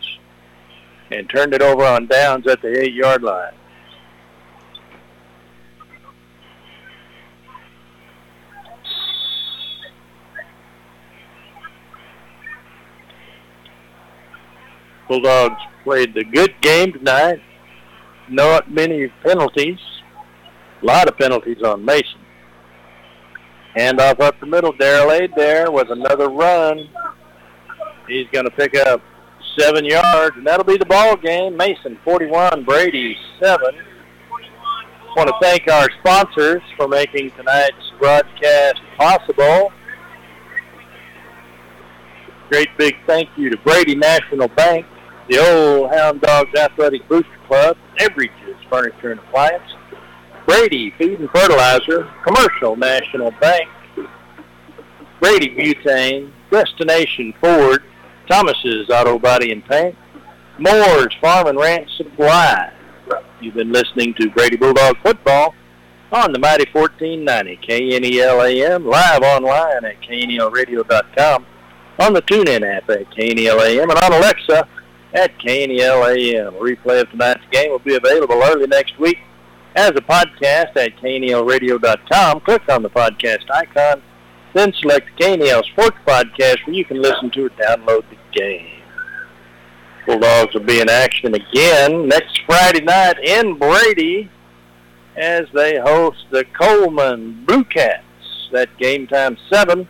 and 1.10 1.28
turned 1.30 1.54
it 1.54 1.62
over 1.62 1.84
on 1.84 2.06
downs 2.06 2.46
at 2.46 2.60
the 2.62 2.80
eight-yard 2.82 3.22
line. 3.22 3.52
Bulldogs 15.08 15.60
played 15.84 16.14
the 16.14 16.24
good 16.24 16.52
game 16.60 16.92
tonight. 16.92 17.40
Not 18.28 18.70
many 18.70 19.06
penalties. 19.22 19.78
A 20.82 20.84
lot 20.84 21.08
of 21.08 21.16
penalties 21.16 21.62
on 21.62 21.84
Mason. 21.84 22.20
Handoff 23.76 24.20
up 24.20 24.38
the 24.40 24.46
middle. 24.46 24.72
Daryl 24.72 25.20
Aid 25.20 25.32
there 25.36 25.70
with 25.70 25.90
another 25.90 26.28
run. 26.28 26.88
He's 28.08 28.26
going 28.32 28.44
to 28.44 28.50
pick 28.50 28.76
up 28.76 29.02
seven 29.58 29.84
yards, 29.84 30.36
and 30.36 30.46
that'll 30.46 30.64
be 30.64 30.76
the 30.76 30.86
ball 30.86 31.16
game. 31.16 31.56
Mason 31.56 31.98
41, 32.04 32.64
Brady 32.64 33.16
7. 33.40 33.58
want 35.16 35.28
to 35.28 35.34
thank 35.40 35.68
our 35.68 35.88
sponsors 36.00 36.62
for 36.76 36.86
making 36.88 37.30
tonight's 37.32 37.92
broadcast 37.98 38.80
possible. 38.96 39.72
Great 42.50 42.68
big 42.78 42.94
thank 43.06 43.28
you 43.36 43.50
to 43.50 43.56
Brady 43.58 43.96
National 43.96 44.48
Bank, 44.48 44.86
the 45.28 45.38
Old 45.38 45.90
Hound 45.90 46.20
Dogs 46.20 46.54
Athletic 46.56 47.08
Booster 47.08 47.28
Club, 47.48 47.76
Everidge's 47.98 48.56
Furniture 48.70 49.10
and 49.10 49.20
Appliance, 49.20 49.64
Brady 50.46 50.94
Feed 50.96 51.18
and 51.18 51.30
Fertilizer, 51.30 52.08
Commercial 52.24 52.76
National 52.76 53.32
Bank, 53.40 53.68
Brady 55.20 55.48
Butane, 55.48 56.30
Destination 56.52 57.34
Ford, 57.40 57.82
Thomas's 58.28 58.88
Auto 58.90 59.18
Body 59.18 59.52
and 59.52 59.64
Paint, 59.64 59.96
Moore's 60.58 61.14
Farm 61.20 61.46
and 61.48 61.58
Ranch 61.58 61.90
Supply. 61.96 62.72
You've 63.40 63.54
been 63.54 63.72
listening 63.72 64.14
to 64.14 64.30
Brady 64.30 64.56
Bulldog 64.56 64.96
Football 65.02 65.54
on 66.12 66.32
the 66.32 66.38
Mighty 66.38 66.66
1490 66.72 67.58
KNEL 67.66 68.48
AM, 68.48 68.86
live 68.86 69.22
online 69.22 69.84
at 69.84 70.00
knelradio.com, 70.00 71.46
on 71.98 72.12
the 72.12 72.22
TuneIn 72.22 72.76
app 72.76 72.88
at 72.88 73.10
KNEL 73.10 73.60
AM, 73.60 73.90
and 73.90 73.98
on 73.98 74.12
Alexa 74.12 74.68
at 75.14 75.36
KNEL 75.38 76.06
AM. 76.16 76.54
A 76.54 76.58
replay 76.58 77.02
of 77.02 77.10
tonight's 77.10 77.44
game 77.50 77.70
will 77.70 77.78
be 77.80 77.96
available 77.96 78.40
early 78.42 78.66
next 78.66 78.98
week 78.98 79.18
as 79.74 79.90
a 79.90 80.00
podcast 80.00 80.76
at 80.76 80.96
knelradio.com. 80.96 82.40
Click 82.40 82.62
on 82.68 82.82
the 82.82 82.90
podcast 82.90 83.50
icon, 83.50 84.02
then 84.56 84.72
select 84.80 85.08
the 85.18 85.24
KNEL 85.24 85.64
Sports 85.64 85.96
Podcast 86.06 86.66
where 86.66 86.76
you 86.76 86.84
can 86.84 87.00
listen 87.00 87.30
to 87.30 87.46
or 87.46 87.50
download 87.50 88.04
the 88.10 88.16
game. 88.32 88.82
Bulldogs 90.06 90.54
will 90.54 90.62
be 90.62 90.80
in 90.80 90.88
action 90.88 91.34
again 91.34 92.06
next 92.08 92.40
Friday 92.46 92.82
night 92.82 93.18
in 93.18 93.58
Brady 93.58 94.30
as 95.16 95.46
they 95.52 95.78
host 95.78 96.24
the 96.30 96.44
Coleman 96.58 97.44
Blue 97.44 97.64
Cats. 97.64 98.04
That 98.52 98.76
game 98.78 99.06
time 99.08 99.36
7. 99.50 99.88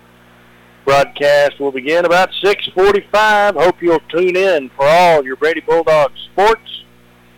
Broadcast 0.87 1.61
will 1.61 1.73
begin 1.73 2.05
about 2.05 2.31
6.45. 2.43 3.61
Hope 3.61 3.83
you'll 3.83 4.01
tune 4.09 4.37
in 4.37 4.71
for 4.71 4.87
all 4.87 5.25
your 5.25 5.37
Brady 5.37 5.61
Bulldogs 5.61 6.29
sports. 6.33 6.76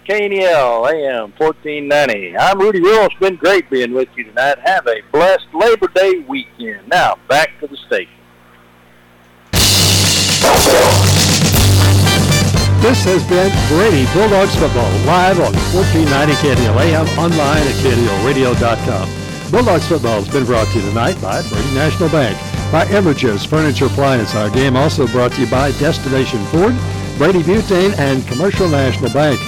KNEL 0.09 0.89
AM 0.89 1.33
1490. 1.37 2.39
I'm 2.39 2.59
Rudy 2.59 2.81
Rule. 2.81 3.05
It's 3.05 3.15
been 3.17 3.37
great 3.37 3.69
being 3.69 3.93
with 3.93 4.09
you 4.17 4.25
tonight. 4.25 4.59
Have 4.61 4.87
a 4.87 5.03
blessed 5.12 5.45
Labor 5.53 5.89
Day 5.89 6.20
weekend. 6.27 6.89
Now, 6.89 7.17
back 7.28 7.61
to 7.61 7.67
the 7.67 7.77
station. 7.77 8.15
This 12.81 13.05
has 13.05 13.23
been 13.28 13.53
Brady 13.69 14.07
Bulldogs 14.15 14.57
football 14.57 14.91
live 15.05 15.41
on 15.41 15.53
1490 15.77 16.33
KNEL 16.41 16.81
AM, 16.81 17.07
online 17.19 17.61
at 17.61 17.75
KNELradio.com. 17.85 19.51
Bulldogs 19.51 19.89
football 19.89 20.23
has 20.23 20.33
been 20.33 20.47
brought 20.47 20.69
to 20.69 20.78
you 20.78 20.89
tonight 20.89 21.20
by 21.20 21.43
Brady 21.51 21.75
National 21.75 22.09
Bank, 22.09 22.39
by 22.73 22.87
Everidge's 22.87 23.45
Furniture 23.45 23.87
Appliance. 23.87 24.35
Our 24.35 24.49
game 24.49 24.75
also 24.75 25.07
brought 25.07 25.33
to 25.33 25.43
you 25.43 25.51
by 25.51 25.73
Destination 25.73 26.43
Ford, 26.47 26.75
Brady 27.19 27.43
Butane, 27.43 27.93
and 27.99 28.27
Commercial 28.27 28.70
National 28.70 29.12
Bank. 29.12 29.39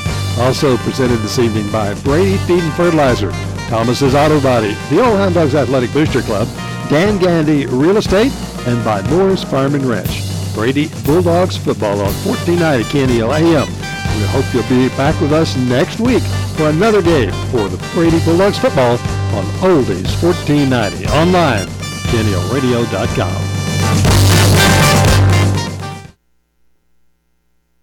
Also 0.40 0.78
presented 0.78 1.18
this 1.18 1.38
evening 1.38 1.70
by 1.70 1.92
Brady 2.02 2.38
Feed 2.38 2.62
and 2.62 2.72
Fertilizer, 2.72 3.30
Thomas's 3.68 4.14
Auto 4.14 4.40
Body, 4.40 4.72
the 4.88 4.98
Old 5.04 5.18
Hound 5.18 5.34
Dogs 5.34 5.54
Athletic 5.54 5.92
Booster 5.92 6.22
Club, 6.22 6.48
Dan 6.88 7.18
Gandy 7.18 7.66
Real 7.66 7.98
Estate, 7.98 8.32
and 8.66 8.82
by 8.82 9.02
Moore's 9.10 9.44
Farm 9.44 9.74
and 9.74 9.84
Ranch. 9.84 10.22
Brady 10.54 10.88
Bulldogs 11.04 11.58
football 11.58 12.00
on 12.00 12.12
1490 12.24 12.84
KNEL 12.90 13.32
AM. 13.38 13.68
We 13.68 14.26
hope 14.28 14.52
you'll 14.54 14.68
be 14.68 14.88
back 14.96 15.18
with 15.20 15.32
us 15.32 15.56
next 15.56 16.00
week 16.00 16.22
for 16.56 16.70
another 16.70 17.02
game 17.02 17.32
for 17.50 17.68
the 17.68 17.76
Brady 17.94 18.18
Bulldogs 18.24 18.58
football 18.58 18.98
on 19.36 19.44
Oldies 19.60 20.10
1490 20.22 21.06
online, 21.08 21.66
KNELradio.com. 22.10 23.59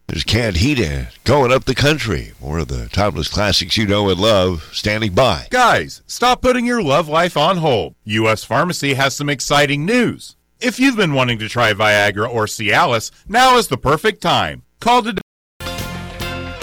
There's 0.07 0.23
Canned 0.23 0.57
Heat 0.57 0.79
going 1.25 1.51
up 1.51 1.65
the 1.65 1.75
country. 1.75 2.31
More 2.41 2.59
of 2.59 2.69
the 2.69 2.87
timeless 2.87 3.27
classics 3.27 3.75
you 3.75 3.85
know 3.85 4.09
and 4.09 4.17
love 4.17 4.69
standing 4.71 5.13
by. 5.13 5.47
Guys, 5.49 6.01
stop 6.07 6.41
putting 6.41 6.65
your 6.65 6.81
love 6.81 7.09
life 7.09 7.35
on 7.35 7.57
hold. 7.57 7.93
U.S. 8.05 8.45
Pharmacy 8.45 8.93
has 8.93 9.13
some 9.13 9.29
exciting 9.29 9.85
news. 9.85 10.37
If 10.61 10.79
you've 10.79 10.95
been 10.95 11.13
wanting 11.13 11.39
to 11.39 11.49
try 11.49 11.73
Viagra 11.73 12.29
or 12.29 12.45
Cialis, 12.45 13.11
now 13.27 13.57
is 13.57 13.67
the 13.67 13.77
perfect 13.77 14.21
time. 14.21 14.63
Call 14.79 15.03
today. 15.03 15.21